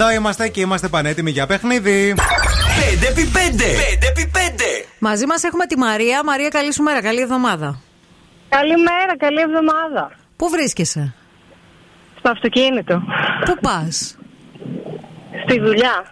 Εδώ 0.00 0.10
είμαστε 0.10 0.48
και 0.48 0.60
είμαστε 0.60 0.88
πανέτοιμοι 0.88 1.30
για 1.30 1.46
παιχνίδι. 1.46 2.14
5x5. 2.16 3.60
5x5. 3.60 4.60
Μαζί 4.98 5.26
μας 5.26 5.42
έχουμε 5.42 5.66
τη 5.66 5.78
Μαρία. 5.78 6.24
Μαρία, 6.24 6.48
καλή 6.48 6.72
σου 6.72 6.82
μέρα, 6.82 7.02
καλή 7.02 7.20
εβδομάδα. 7.20 7.80
Καλημέρα, 8.48 9.16
καλή 9.18 9.40
εβδομάδα. 9.40 10.10
Πού 10.36 10.48
βρίσκεσαι, 10.48 11.14
Στο 12.18 12.30
αυτοκίνητο. 12.30 13.02
Πού 13.44 13.58
πας, 13.60 14.16
Στη 15.44 15.60
δουλειά. 15.60 16.04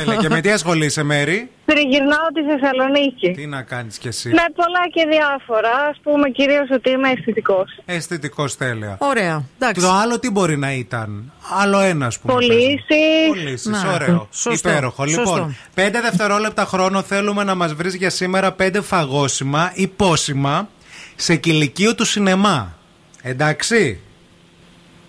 Έλα, 0.00 0.16
και 0.16 0.28
με 0.28 0.40
τι 0.40 0.50
ασχολείσαι, 0.50 1.02
Μέρη; 1.02 1.50
Τριγυρνάω 1.66 2.26
τη 2.34 2.42
Θεσσαλονίκη. 2.42 3.30
Τι 3.30 3.46
να 3.46 3.62
κάνεις 3.62 3.98
κι 3.98 4.08
εσύ. 4.08 4.28
Με 4.28 4.42
πολλά 4.54 4.88
και 4.92 5.06
διάφορα. 5.10 5.68
Α 5.70 5.94
πούμε 6.02 6.28
κυρίως 6.30 6.68
ότι 6.70 6.90
είμαι 6.90 7.08
αισθητικός. 7.10 7.78
Αισθητικός 7.84 8.56
τέλεια. 8.56 8.96
Ωραία. 9.00 9.44
Εντάξει. 9.58 9.80
Το 9.86 9.92
άλλο 9.92 10.18
τι 10.18 10.30
μπορεί 10.30 10.56
να 10.56 10.72
ήταν; 10.72 11.32
Άλλο 11.58 11.78
ένα, 11.80 12.06
ας 12.06 12.18
πούμε. 12.18 12.32
Πωλήσεις. 12.32 13.26
Πωλήσεις. 13.28 13.66
Να, 13.66 13.92
Ωραίο. 13.92 14.28
σωστό, 14.30 14.68
Υπέροχο. 14.70 15.06
σωστό. 15.06 15.20
Λοιπόν, 15.34 15.56
πέντε 15.74 16.00
δευτερόλεπτα 16.00 16.64
χρόνο 16.64 17.02
θέλουμε 17.02 17.44
να 17.44 17.54
μας 17.54 17.74
βρεις 17.74 17.94
για 17.94 18.10
σήμερα 18.10 18.52
πέντε 18.52 18.80
φαγόσιμα 18.80 19.70
ή 19.74 19.86
πόσιμα 19.86 20.68
σε 21.16 21.36
κηλικείο 21.36 21.94
του 21.94 22.04
σινεμά. 22.04 22.74
Εντάξει; 23.22 24.00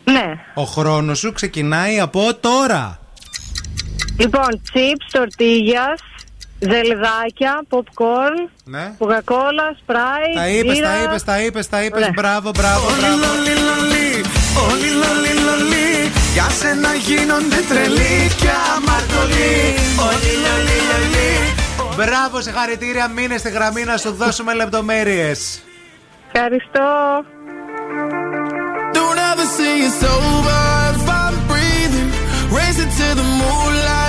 Ναι. 0.04 0.34
Ο 0.54 0.64
χρόνος 0.64 1.20
σου 1.20 1.32
ξεκινάει 1.34 2.00
από 2.00 2.36
τώρα. 2.40 3.00
Λοιπόν, 4.20 4.62
chips, 4.74 5.06
τορτίγιας, 5.12 6.00
ζελεδάκια, 6.60 7.54
popcorn, 7.70 8.38
Ναι. 8.64 8.94
κοκακόλα, 8.98 9.68
σπράι. 9.82 10.32
Τα 10.36 10.48
είπες, 10.48 10.74
μπύρα. 10.76 10.88
τα 10.90 11.02
είπες, 11.04 11.24
τα 11.24 11.42
είπες, 11.44 11.70
τα 11.70 11.84
είπες. 11.84 12.00
Ωραία. 12.02 12.12
Μπράβο, 12.16 12.50
μπράβο, 12.58 12.86
μπράβο. 13.00 13.18
Όλοι 14.72 14.90
λολί 15.02 15.34
λολί 15.48 16.12
Για 16.34 16.48
σένα 16.60 16.94
γίνονται 16.94 17.60
τρελοί 17.70 18.16
και 18.42 18.52
αμαρτωλοί 18.76 19.58
Όλοι 20.10 20.34
λολί 20.46 20.78
λολί 20.90 21.32
Μπράβο, 21.96 22.42
συγχαρητήρια. 22.42 23.08
Μείνε 23.08 23.38
στη 23.38 23.50
γραμμή 23.50 23.84
να 23.84 23.98
σου 23.98 24.12
δώσουμε 24.12 24.54
λεπτομέρειες. 24.54 25.60
Ευχαριστώ. 26.32 26.88
Don't 28.98 29.20
ever 29.32 29.48
say 29.58 29.74
it's 29.88 30.02
over 30.16 30.60
if 30.94 31.08
I'm 31.22 31.36
breathing 31.52 32.10
Racing 32.60 32.92
to 33.00 33.08
the 33.20 33.28
moonlight 33.42 34.09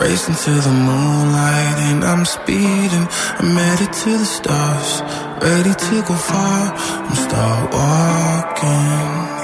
Racing 0.00 0.34
to 0.44 0.52
the 0.66 0.74
moonlight 0.88 1.78
and 1.88 2.00
I'm 2.10 2.24
speeding. 2.24 3.06
I'm 3.38 3.54
headed 3.64 3.92
to 4.02 4.10
the 4.22 4.28
stars, 4.36 4.90
ready 5.42 5.74
to 5.86 5.94
go 6.08 6.14
far. 6.30 6.62
I'm 7.06 7.16
start 7.24 7.64
walking. 7.74 9.38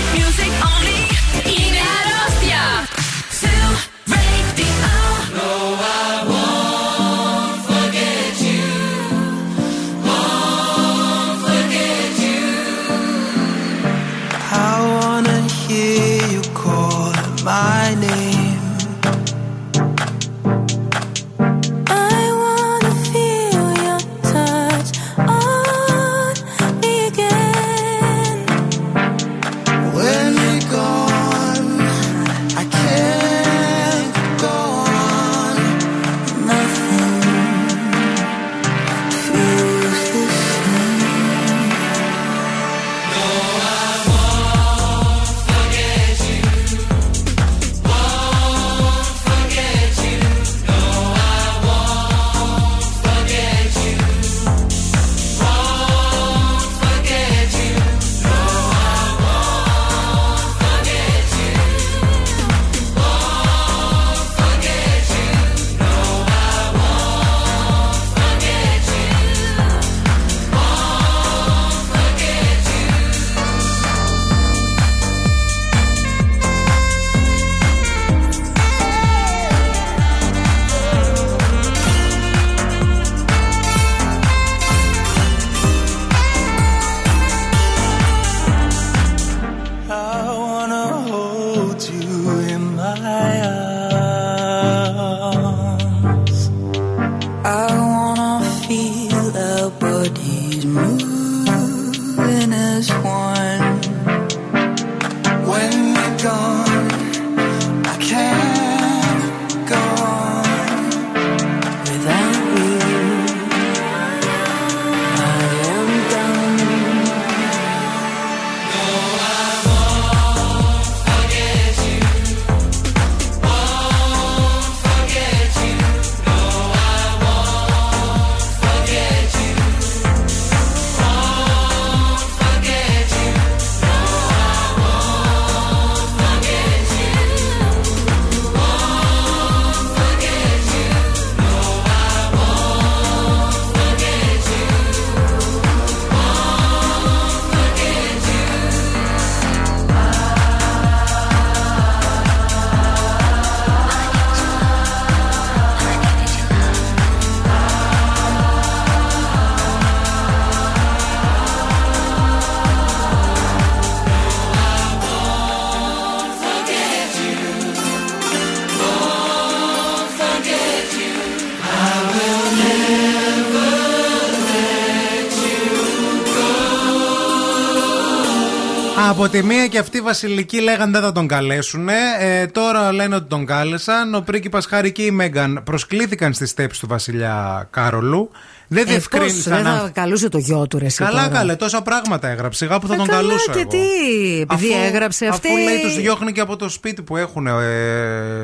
Από 179.21 179.29
τη 179.29 179.43
μία 179.43 179.67
και 179.67 179.77
αυτή 179.77 179.97
η 179.97 180.01
Βασιλική 180.01 180.61
λέγανε 180.61 180.91
δεν 180.91 181.01
θα 181.01 181.11
τον 181.11 181.27
καλέσουν. 181.27 181.89
Ε, 182.19 182.45
τώρα 182.47 182.91
λένε 182.93 183.15
ότι 183.15 183.27
τον 183.27 183.45
κάλεσαν. 183.45 184.15
Ο 184.15 184.21
πρίγκιπας 184.21 184.65
Χάρη 184.65 184.91
και 184.91 185.01
η 185.01 185.11
Μέγαν 185.11 185.61
προσκλήθηκαν 185.63 186.33
στη 186.33 186.45
στέψη 186.45 186.79
του 186.79 186.87
βασιλιά 186.87 187.67
Κάρολου. 187.71 188.29
Δεν 188.67 188.77
Ε, 188.81 188.83
πώς, 188.83 188.91
διευκρίνησαν. 188.91 189.53
δεν 189.55 189.67
αν- 189.67 189.79
θα 189.79 189.89
καλούσε 189.89 190.29
το 190.29 190.37
γιο 190.37 190.67
του 190.67 190.77
ρε 190.79 190.85
εσύ 190.85 191.03
Καλά, 191.03 191.23
τώρα. 191.23 191.37
καλέ, 191.37 191.55
τόσα 191.55 191.81
πράγματα 191.81 192.27
έγραψε. 192.27 192.65
Σιγά 192.65 192.79
που 192.79 192.87
θα 192.87 192.93
Ε, 192.93 192.97
τον 192.97 193.07
καλά, 193.07 193.19
καλούσα. 193.21 193.51
και 193.51 193.59
εγώ. 193.59 193.69
τι, 193.69 194.39
επειδή 194.41 194.67
έγραψε 194.87 195.25
αυτή. 195.27 195.47
Αφού 195.47 195.57
λέει 195.57 195.79
τους 195.81 195.95
διώχνει 195.95 196.31
και 196.31 196.41
από 196.41 196.55
το 196.55 196.69
σπίτι 196.69 197.01
που 197.01 197.17
έχουν 197.17 197.47
ε, 197.47 197.53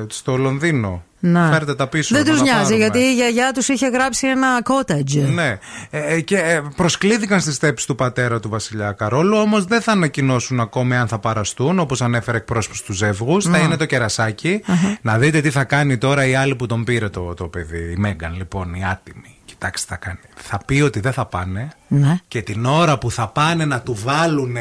στο 0.10 0.36
Λονδίνο. 0.38 1.04
Να. 1.28 1.50
Φέρτε 1.52 1.76
τα 1.76 1.88
πίσω. 1.88 2.16
Δεν 2.16 2.24
να 2.26 2.30
τους 2.32 2.40
τα 2.40 2.44
νοιάζει 2.46 2.60
πάρουμε. 2.62 2.78
γιατί 2.78 3.00
η 3.00 3.14
γιαγιά 3.14 3.52
τους 3.54 3.68
είχε 3.68 3.88
γράψει 3.88 4.28
ένα 4.28 4.48
cottage. 4.64 5.34
Ναι. 5.34 5.58
Ε, 5.90 6.14
ε, 6.16 6.22
και 6.22 6.38
ε, 6.38 6.62
προσκλήθηκαν 6.76 7.40
στη 7.42 7.52
στέψη 7.52 7.88
του 7.88 7.96
πατέρα 7.96 8.40
του 8.40 8.50
Βασιλιά 8.50 8.92
Καρόλου, 8.92 9.38
όμως 9.38 9.66
δεν 9.66 9.82
θα 9.82 9.92
ανακοινώσουν 9.92 10.60
ακόμη 10.60 10.96
αν 10.96 11.08
θα 11.08 11.20
παραστούν, 11.20 11.80
όπως 11.80 12.02
ανέφερε 12.02 12.38
εκπρόσωπος 12.38 12.82
του 12.82 12.94
ζεύγους. 12.94 13.44
Θα 13.44 13.50
Να. 13.50 13.58
είναι 13.58 13.78
το 13.78 13.86
κερασάκι. 13.86 14.62
Να 15.02 15.18
δείτε 15.18 15.42
τι 15.42 15.50
θα 15.50 15.64
κάνει 15.64 15.98
τώρα 15.98 16.26
η 16.26 16.36
άλλη 16.36 16.56
που 16.56 16.66
τον 16.66 16.84
πήρε 16.84 17.10
το, 17.10 17.34
το 17.34 17.44
παιδί, 17.48 17.92
η 17.92 17.96
Μέγαν, 17.98 18.36
λοιπόν, 18.38 18.74
η 18.74 18.86
άτιμη. 18.86 19.36
Κοιτάξτε, 19.46 19.86
τι 19.96 20.02
θα 20.02 20.08
κάνει. 20.10 20.20
Θα 20.36 20.60
πει 20.66 20.82
ότι 20.82 21.00
δεν 21.00 21.14
θα 21.14 21.26
πάνε 21.26 21.68
Ναι. 21.88 22.18
και 22.28 22.42
την 22.42 22.66
ώρα 22.66 22.98
που 22.98 23.12
θα 23.12 23.28
πάνε 23.28 23.66
να 23.66 23.80
του 23.82 23.98
βάλουν 24.04 24.56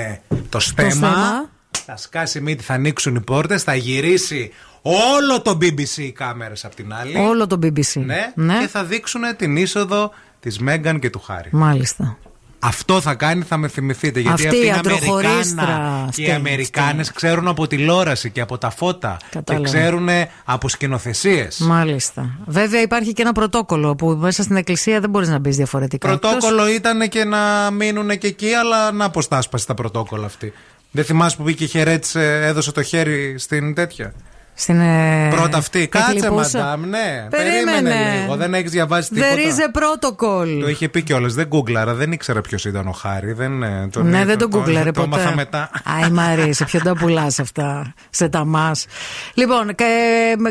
το 0.49 0.61
στέμα, 0.61 0.91
στέμα. 0.91 1.49
θα 1.87 1.97
σκάσει 1.97 2.41
μύτη, 2.41 2.63
θα 2.63 2.75
ανοίξουν 2.75 3.15
οι 3.15 3.21
πόρτες, 3.21 3.63
θα 3.63 3.75
γυρίσει 3.75 4.51
όλο 4.87 5.43
το 5.43 5.59
BBC 5.61 5.97
οι 5.97 6.13
κάμερες 6.13 6.65
απ' 6.65 6.75
την 6.75 6.93
άλλη. 6.95 7.17
Όλο 7.17 7.47
το 7.47 7.59
BBC. 7.63 8.05
Ναι, 8.35 8.59
και 8.61 8.69
θα 8.69 8.85
δείξουν 8.85 9.23
την 9.37 9.57
είσοδο 9.57 10.11
της 10.41 10.59
Μέγαν 10.59 10.99
και 10.99 11.11
του 11.11 11.21
Χάρη. 11.21 11.49
Μάλιστα. 11.53 12.17
Αυτό 12.59 13.01
θα 13.01 13.15
κάνει, 13.15 13.43
θα 13.43 13.57
με 13.57 13.69
θυμηθείτε. 13.69 14.21
Γιατί 14.21 14.47
Αυτή 14.47 14.47
αυτή 14.47 14.59
η 14.59 14.67
είναι 14.67 14.77
αντροχωρίστρα. 14.77 15.63
Αμερικάνα. 15.63 16.03
Και 16.03 16.09
Αυτή, 16.09 16.23
οι 16.23 16.31
Αμερικάνες 16.31 17.13
ξέρουν 17.13 17.49
από 17.49 17.67
τηλεόραση 17.67 18.31
και 18.31 18.41
από 18.41 18.59
τα 18.59 18.71
φώτα. 18.71 19.17
Κατάλαβα. 19.31 19.69
Και 19.69 19.77
ξέρουν 19.77 20.09
από 20.45 20.69
σκηνοθεσίες. 20.69 21.59
Μάλιστα. 21.59 22.39
Βέβαια 22.47 22.81
υπάρχει 22.81 23.13
και 23.13 23.23
ένα 23.23 23.33
πρωτόκολλο 23.33 23.95
που 23.95 24.09
μέσα 24.09 24.43
στην 24.43 24.57
εκκλησία 24.57 25.01
δεν 25.01 25.11
μπορείς 25.11 25.29
να 25.29 25.39
μπεις 25.39 25.57
διαφορετικά. 25.57 26.09
Πρωτόκολλο 26.09 26.69
ήταν 26.69 27.09
και 27.09 27.25
να 27.25 27.71
μείνουν 27.71 28.19
και 28.19 28.27
εκεί, 28.27 28.53
αλλά 28.53 28.93
να 28.93 29.05
αποστάσπασε 29.05 29.67
τα 29.67 29.75
πρωτόκολλα 29.75 30.27
αυτή. 30.27 30.53
Δεν 30.91 31.05
θυμάσαι 31.05 31.37
που 31.37 31.43
μπήκε 31.43 31.65
και 31.65 31.71
χαιρέτησε, 31.71 32.45
έδωσε 32.45 32.73
το 32.73 32.83
χέρι 32.83 33.35
στην 33.39 33.75
τέτοια; 33.75 34.15
Στην, 34.57 34.81
ε, 34.81 35.29
Πρώτα 35.31 35.59
αυτή, 35.59 35.89
κάτσε 35.89 36.31
μαντάμ, 36.31 36.89
ναι. 36.89 37.27
Περίμενε, 37.31 38.21
λίγο. 38.21 38.37
Δεν 38.37 38.55
έχεις 38.55 38.71
διαβάσει 38.71 39.11
τίποτα. 39.11 39.33
There 39.35 39.39
is 39.39 39.59
a 39.61 39.79
protocol. 39.79 40.61
Το 40.61 40.69
είχε 40.69 40.89
πει 40.89 41.03
κιόλας. 41.03 41.35
Δεν 41.35 41.47
γκούγκλαρα, 41.47 41.95
δεν 41.95 42.13
ήξερα 42.13 42.41
ποιος 42.41 42.65
ήταν 42.65 42.89
ο 42.89 42.93
Χάρη. 42.93 43.33
Δεν, 43.33 43.63
ε, 43.63 43.89
τον 43.91 44.09
ναι, 44.09 44.21
ε, 44.21 44.25
δεν 44.25 44.39
τον 44.39 44.49
γκούγκλαρε 44.49 44.93
ποτέ. 44.93 45.09
Το 45.09 45.17
έμαθα 45.17 45.35
μετά. 45.35 45.71
Άι 45.85 46.11
Μαρή, 46.11 46.53
σε 46.53 46.65
ποιον 46.65 46.83
τα 46.83 46.95
πουλάς 46.95 47.39
αυτά, 47.39 47.95
σε 48.11 48.29
τα 48.29 48.45
μας. 48.45 48.87
Λοιπόν, 49.35 49.75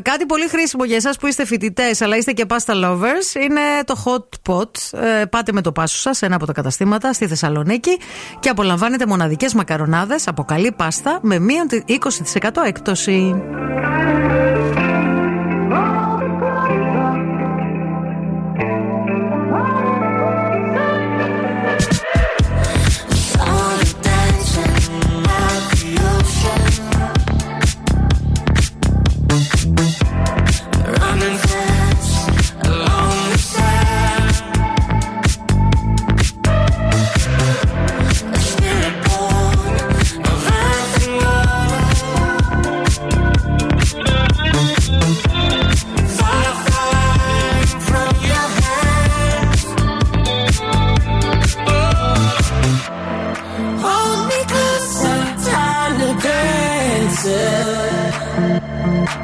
κάτι 0.02 0.26
πολύ 0.28 0.48
χρήσιμο 0.50 0.84
για 0.84 0.96
εσάς 0.96 1.18
που 1.18 1.28
είστε 1.28 1.46
φοιτητές, 1.46 2.02
αλλά 2.02 2.18
είστε 2.18 2.32
και 2.32 2.46
pasta 2.48 2.74
lovers, 2.86 3.42
είναι 3.44 3.62
το 3.86 4.04
hot 4.06 4.52
pot. 4.52 5.00
πάτε 5.30 5.52
με 5.52 5.62
το 5.62 5.72
πάσο 5.72 5.98
σας 5.98 6.18
σε 6.18 6.26
ένα 6.26 6.36
από 6.36 6.46
τα 6.46 6.54
καταστήματα 6.54 7.14
στη 7.14 7.28
Θεσσαλονίκη 7.28 7.98
και 8.40 8.50
απολαμβάνετε 8.50 9.06
μοναδικές 9.06 9.54
μακαρονάδες 9.54 10.28
από 10.28 10.44
καλή 10.44 10.72
πάστα 10.72 11.20
με 11.22 11.40
μείον 11.40 11.68
20% 11.88 12.50
έκπτωση. 12.66 13.36
Thank 13.94 14.78
you. 14.78 14.83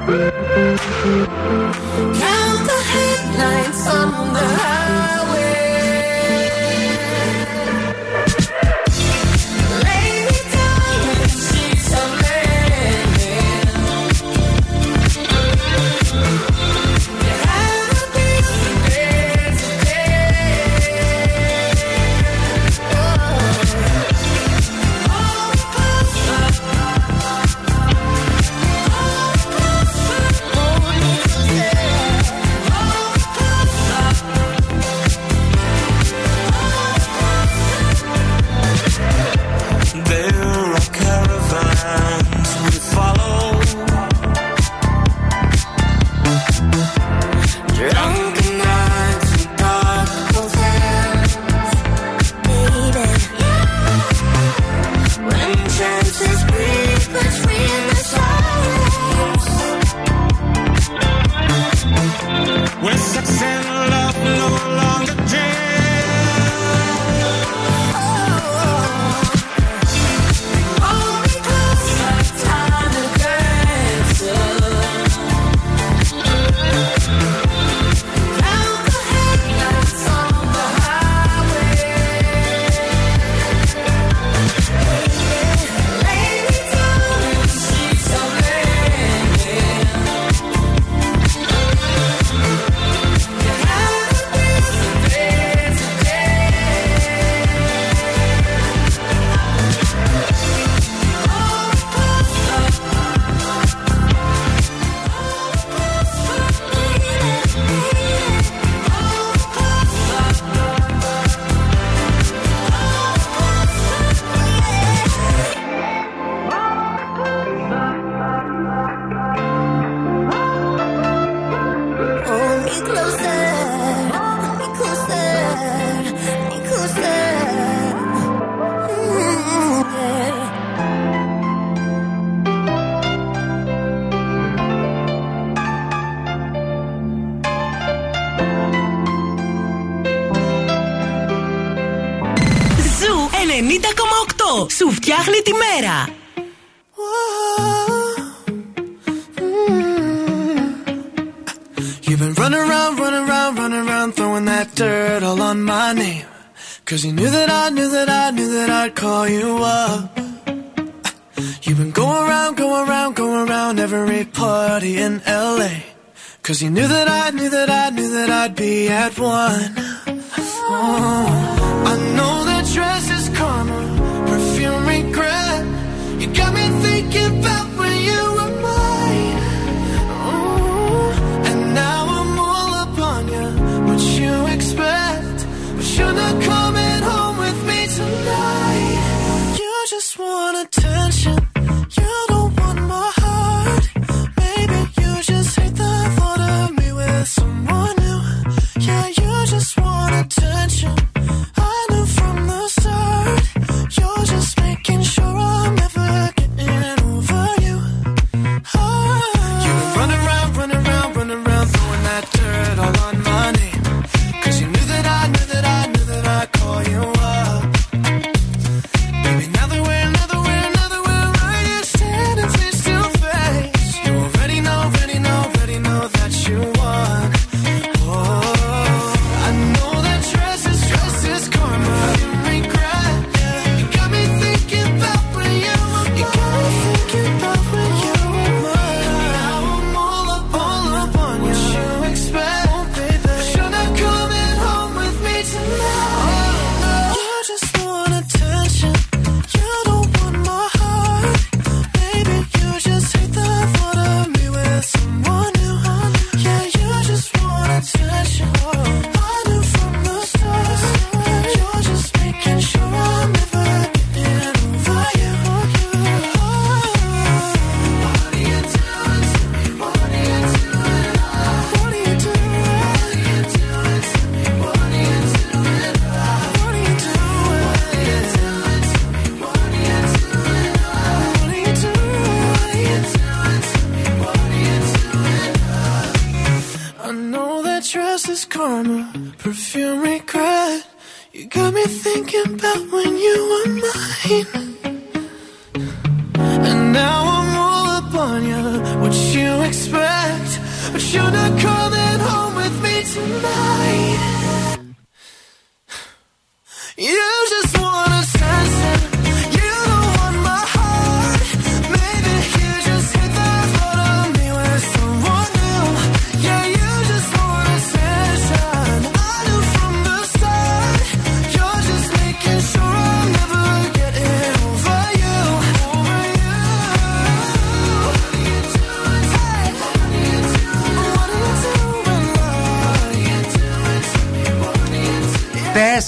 Yeah. 0.09 0.29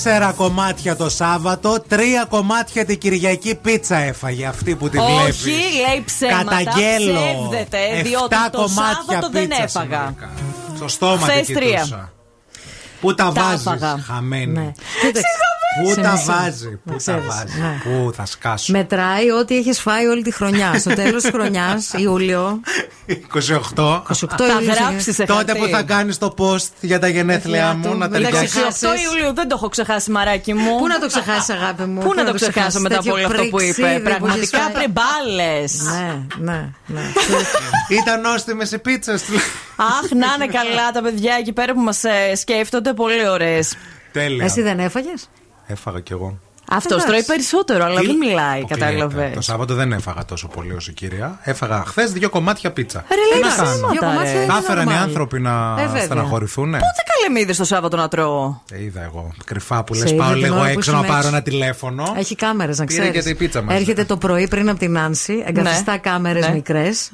Τέσσερα 0.04 0.32
κομμάτια 0.32 0.96
το 0.96 1.10
Σάββατο, 1.10 1.84
τρία 1.88 2.26
κομμάτια 2.30 2.86
την 2.86 2.98
Κυριακή 2.98 3.56
πίτσα 3.56 3.96
έφαγε 3.98 4.46
αυτή 4.46 4.76
που 4.76 4.90
τη 4.90 4.98
βλέπεις. 5.00 5.42
Όχι, 5.44 5.50
λέει 5.52 6.04
ψέματα. 6.06 6.44
Καταγγέλω. 6.64 7.20
Ψεύδεται, 7.50 8.02
διότι 8.02 8.36
Εφτά 8.36 8.50
το 8.52 8.58
κομμάτια 8.58 8.96
Σάββατο 9.08 9.30
δεν 9.32 9.48
πίτσα 9.48 9.64
έφαγα. 9.64 9.98
συνολικά. 9.98 10.30
Στο 10.76 10.88
στόμα 10.88 11.18
Χθες 11.28 11.46
την 11.46 11.56
τρία. 11.56 11.70
κοιτούσα. 11.76 12.12
Πού 13.02 13.16
τα 13.16 13.32
Τα 13.34 13.42
βάζεις, 13.42 13.66
έφαγα. 13.66 13.98
χαμένη. 14.08 14.52
Ναι. 14.52 14.72
Κοίταξε. 15.80 15.84
Πού 15.84 15.90
Σε 15.94 16.02
τα 16.02 16.12
μισή. 16.12 16.26
βάζει, 16.26 16.66
Να 16.70 16.78
πού 16.86 16.92
τα 16.92 16.96
ξέρεις, 16.98 17.26
βάζει. 17.26 17.60
ναι. 17.62 17.78
Πού 17.84 18.14
θα 18.14 18.26
σκάσω. 18.26 18.72
Μετράει 18.72 19.30
ό,τι 19.32 19.58
έχεις 19.58 19.80
φάει 19.82 20.06
όλη 20.06 20.22
τη 20.24 20.32
χρονιά. 20.32 20.80
Στο 20.80 20.94
τέλος 21.02 21.22
της 21.22 21.32
χρονιάς, 21.32 21.94
Ιούλιο. 21.98 22.60
28. 23.08 23.14
28 23.14 24.36
Θα 24.38 24.46
Ιούλιο. 24.54 24.74
γράψεις 24.74 25.16
σε 25.16 25.24
Τότε 25.26 25.44
χαρτί. 25.52 25.60
που 25.60 25.68
θα 25.76 25.82
κάνεις 25.84 26.18
το 26.18 26.34
post 26.38 26.68
για 26.82 27.00
τα 27.00 27.08
γενέθλιά 27.08 27.74
μου 27.74 27.96
να 27.98 28.06
Εντάξει, 28.06 28.32
ταιριάξει. 28.32 28.86
8 28.86 28.88
Ιουλίου 29.14 29.34
δεν 29.34 29.48
το 29.48 29.56
έχω 29.58 29.70
ξεχάσει, 29.70 30.12
μαράκι 30.12 30.54
μου. 30.54 30.78
Πού 30.78 30.88
να 30.88 31.00
το 31.00 31.08
ξεχάσεις, 31.08 31.50
αγάπη 31.50 31.84
μου. 31.84 32.02
Πού 32.02 32.14
να 32.14 32.24
το 32.26 32.34
ξεχάσω 32.34 32.80
μετά 32.80 33.00
από 33.00 33.12
όλο 33.14 33.26
αυτό 33.26 33.44
που 33.50 33.62
είπε. 33.62 34.00
Πραγματικά 34.04 34.60
πρεμπάλε. 34.74 35.64
Ναι, 35.84 36.20
ναι, 36.38 36.70
ναι. 36.86 37.02
Ήταν 38.02 38.22
νόστιμε 38.22 38.68
οι 38.74 38.78
πίτσες. 38.78 39.22
Αχ, 39.76 40.12
να 40.12 40.34
είναι 40.36 40.54
καλά 40.54 40.92
τα 40.94 41.02
παιδιά 41.02 41.36
εκεί 41.40 41.52
πέρα 41.54 41.74
που 41.74 41.80
μας 41.82 42.02
σκέφτονται. 42.36 42.94
Πολύ 42.94 43.28
ωραίες. 43.28 43.74
Τέλεια. 44.12 44.46
Εσύ 44.46 44.62
δεν 44.62 44.80
έφαγες; 44.80 45.30
Έφαγα 45.72 46.00
κι 46.00 46.14
εγώ. 46.14 46.40
Αυτός 46.74 46.92
Εντάξει. 47.04 47.08
τρώει 47.08 47.24
περισσότερο, 47.24 47.84
αλλά 47.86 48.00
Τι- 48.00 48.06
δεν 48.06 48.16
μιλάει, 48.16 48.60
Αποκλείεται. 48.62 48.74
κατάλαβες. 48.94 49.34
Το 49.34 49.42
Σάββατο 49.42 49.74
δεν 49.76 49.92
έφαγα 49.92 50.26
τόσο 50.26 50.48
πολύ 50.48 50.74
όσο 50.74 50.92
η 50.92 50.94
κυρία. 50.94 51.40
Έφαγα 51.44 51.84
χθες 51.88 52.12
δύο 52.12 52.30
κομμάτια 52.30 52.72
πίτσα. 52.72 53.04
Ρε, 53.10 53.16
Τι 53.16 53.34
λέει 53.34 53.50
να 53.50 53.56
κάνω. 53.56 53.70
ψέματα, 53.72 53.92
Δύο 53.92 54.00
κομμάτια 54.02 54.32
ρε. 54.32 54.38
είναι 54.38 54.52
Θα 54.52 54.58
έφεραν 54.58 54.88
οι 54.88 54.92
normal. 54.92 55.02
άνθρωποι 55.04 55.40
να 55.40 55.76
Ε, 55.80 55.86
βέβαια. 55.86 56.04
στεναχωρηθούν. 56.04 56.72
Πότε 56.72 57.02
καλέ 57.12 57.34
με 57.34 57.40
είδε 57.40 57.54
το 57.54 57.64
Σάββατο 57.64 57.98
να 57.98 58.08
τρώω; 58.08 58.56
Ε, 58.72 58.84
είδα 58.84 59.02
εγώ. 59.04 59.32
Κρυφά 59.46 59.84
που 59.84 59.94
Σε 59.94 60.02
λες, 60.02 60.12
είδε 60.12 60.20
πάω 60.20 60.32
την 60.32 60.42
λίγο 60.42 60.54
ώρα 60.56 60.64
που 60.64 60.70
έξω 60.70 60.92
να 60.92 60.98
ήσουν 60.98 61.08
πάρω 61.10 61.20
έξω. 61.20 61.30
ένα 61.36 61.42
τηλέφωνο. 61.42 62.14
Έχει 62.18 62.36
κάμερες, 62.36 62.78
να 62.80 62.86
Πήρε 62.86 63.00
ξέρεις. 63.00 63.18
και 63.22 63.28
την 63.30 63.38
πίτσα 63.38 63.62
μαζί. 63.62 63.78
Έρχεται 63.78 64.04
το 64.06 64.18
πρωί 64.18 64.48
πριν 64.48 64.70
από 64.70 64.80
την 64.80 64.98
Άνση, 64.98 65.44
εγκαθιστά 65.48 65.92
Ναι. 65.92 65.98
κάμερες 65.98 66.46
Ναι. 66.48 66.54
μικρές. 66.54 67.10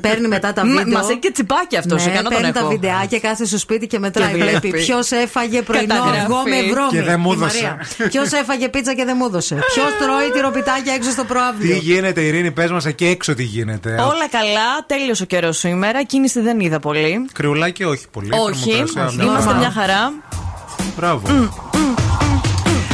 Παίρνει 0.00 0.28
μετά 0.28 0.52
τα 0.52 0.64
Μ- 0.64 0.68
βίντεο. 0.78 0.98
μας 0.98 1.08
έχει 1.08 1.18
και 1.18 1.30
τσιπάκι 1.30 1.76
αυτός, 1.76 2.06
ικανό 2.06 2.22
τον 2.28 2.32
παίρνει 2.36 2.52
τα 2.52 2.58
έχω. 2.60 2.68
βιντεάκια, 2.68 3.18
κάθε 3.20 3.44
στο 3.44 3.58
σπίτι 3.58 3.86
και 3.86 3.98
μετράει. 3.98 4.28
Και 4.28 4.34
βλέπει 4.34 4.58
βλέπει. 4.68 4.78
ποιος 4.84 5.10
έφαγε 5.10 5.62
πρωινό 5.62 5.94
Καταγραφή. 5.94 6.20
αυγό 6.20 6.36
με 6.36 6.70
βρώμη. 6.72 6.90
Και 6.90 7.02
δεν 7.02 7.20
μου 7.20 7.30
Η 7.30 7.34
έδωσε. 7.34 7.62
Μαρία. 7.62 8.08
Ποιος 8.08 8.32
έφαγε 8.32 8.68
πίτσα 8.68 8.91
και 8.94 9.04
δεν 9.04 9.14
μου 9.18 9.24
έδωσε. 9.24 9.54
Ποιος 9.54 9.86
τρώει 9.98 10.30
τυροπιτάκια 10.34 10.94
έξω 10.94 11.10
στο 11.10 11.22
Τι 11.22 11.28
προάβλιο. 11.28 11.76
γίνεται, 11.76 12.20
Ειρήνη, 12.20 12.50
πες 12.50 12.70
μας 12.70 12.86
εκεί 12.86 13.06
έξω 13.06 13.34
τι 13.34 13.42
γίνεται. 13.42 13.90
Όλα 13.90 14.28
καλά, 14.30 14.84
τέλειωσε 14.86 15.22
ο 15.22 15.26
καιρός 15.26 15.58
σήμερα. 15.58 16.04
Κίνηση 16.04 16.40
δεν 16.40 16.60
είδα 16.60 16.80
πολύ. 16.80 17.26
Κρυουλάκι 17.32 17.84
όχι 17.84 18.08
πολύ. 18.10 18.28
Όχι, 18.32 18.70
θερμοκρασία, 18.70 19.10
μια 19.14 19.24
είμαστε 19.24 19.46
χαρά. 19.46 19.58
μια 19.58 19.70
χαρά. 19.70 20.12
Μπράβο. 20.96 21.50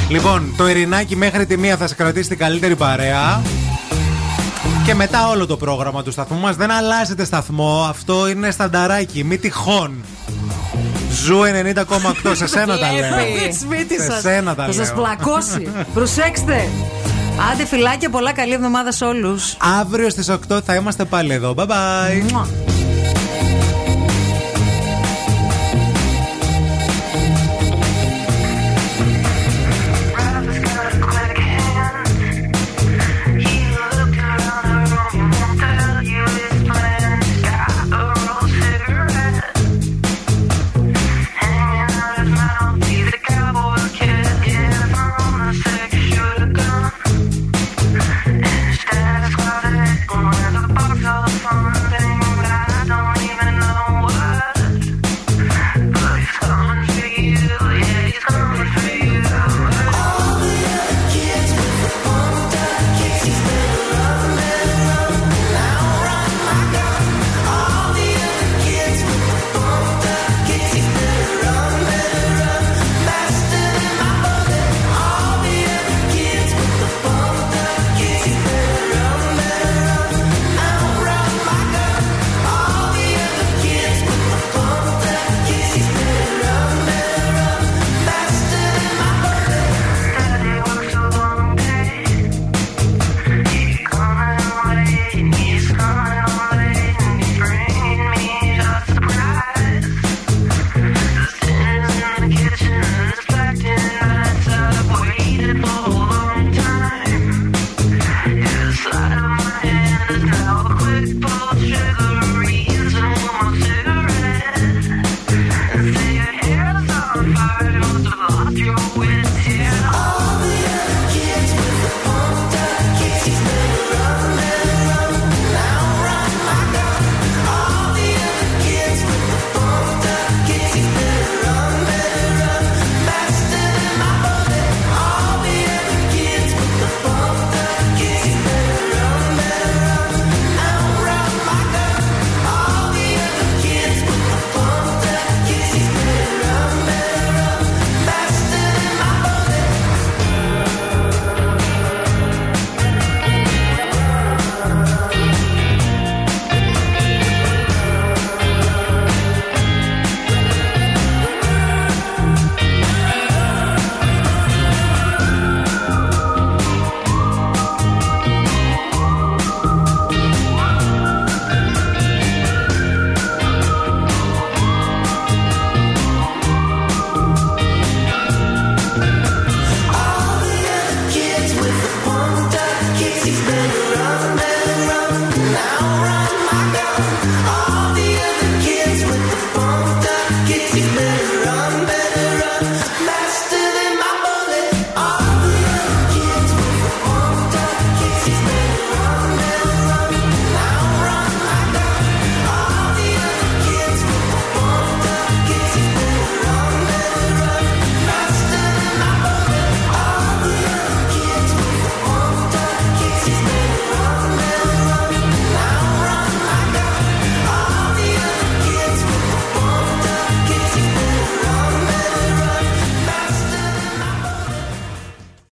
Λοιπόν, 0.08 0.54
το 0.56 0.68
Ειρηνάκι 0.68 1.16
μέχρι 1.16 1.46
τη 1.46 1.56
μία 1.56 1.76
θα 1.76 1.86
σε 1.86 1.94
κρατήσει 1.94 2.28
την 2.28 2.38
καλύτερη 2.38 2.76
παρέα. 2.76 3.42
Και 4.86 4.94
μετά 4.94 5.28
όλο 5.28 5.46
το 5.46 5.56
πρόγραμμα 5.56 6.02
του 6.02 6.10
σταθμού 6.10 6.38
μας 6.38 6.56
δεν 6.56 6.70
αλλάζετε 6.70 7.24
σταθμό. 7.24 7.86
Αυτό 7.88 8.28
είναι 8.28 8.50
στανταράκι, 8.50 9.24
μη 9.24 9.38
τυχόν. 9.38 10.04
Zoo 11.24 11.38
90,8 12.24 12.32
σε 12.36 12.46
σένα 12.46 12.78
τα 12.78 12.92
λέω. 12.92 13.08
Βλέπει 13.08 13.54
σπίτι 13.60 14.00
Σε 14.00 14.06
σας. 14.10 14.20
σένα 14.20 14.54
τα 14.54 14.64
Θα 14.64 14.72
σας 14.72 14.86
λέω. 14.86 14.96
πλακώσει. 14.96 15.68
Προσέξτε. 15.94 16.68
Άντε 17.52 17.64
φιλάκια, 17.66 18.10
πολλά 18.10 18.32
καλή 18.32 18.52
εβδομάδα 18.52 18.92
σε 18.92 19.04
όλους. 19.04 19.56
Αύριο 19.80 20.10
στις 20.10 20.28
8 20.28 20.60
θα 20.64 20.74
είμαστε 20.74 21.04
πάλι 21.04 21.32
εδώ. 21.32 21.54
Bye 21.56 21.66
bye. 21.66 22.46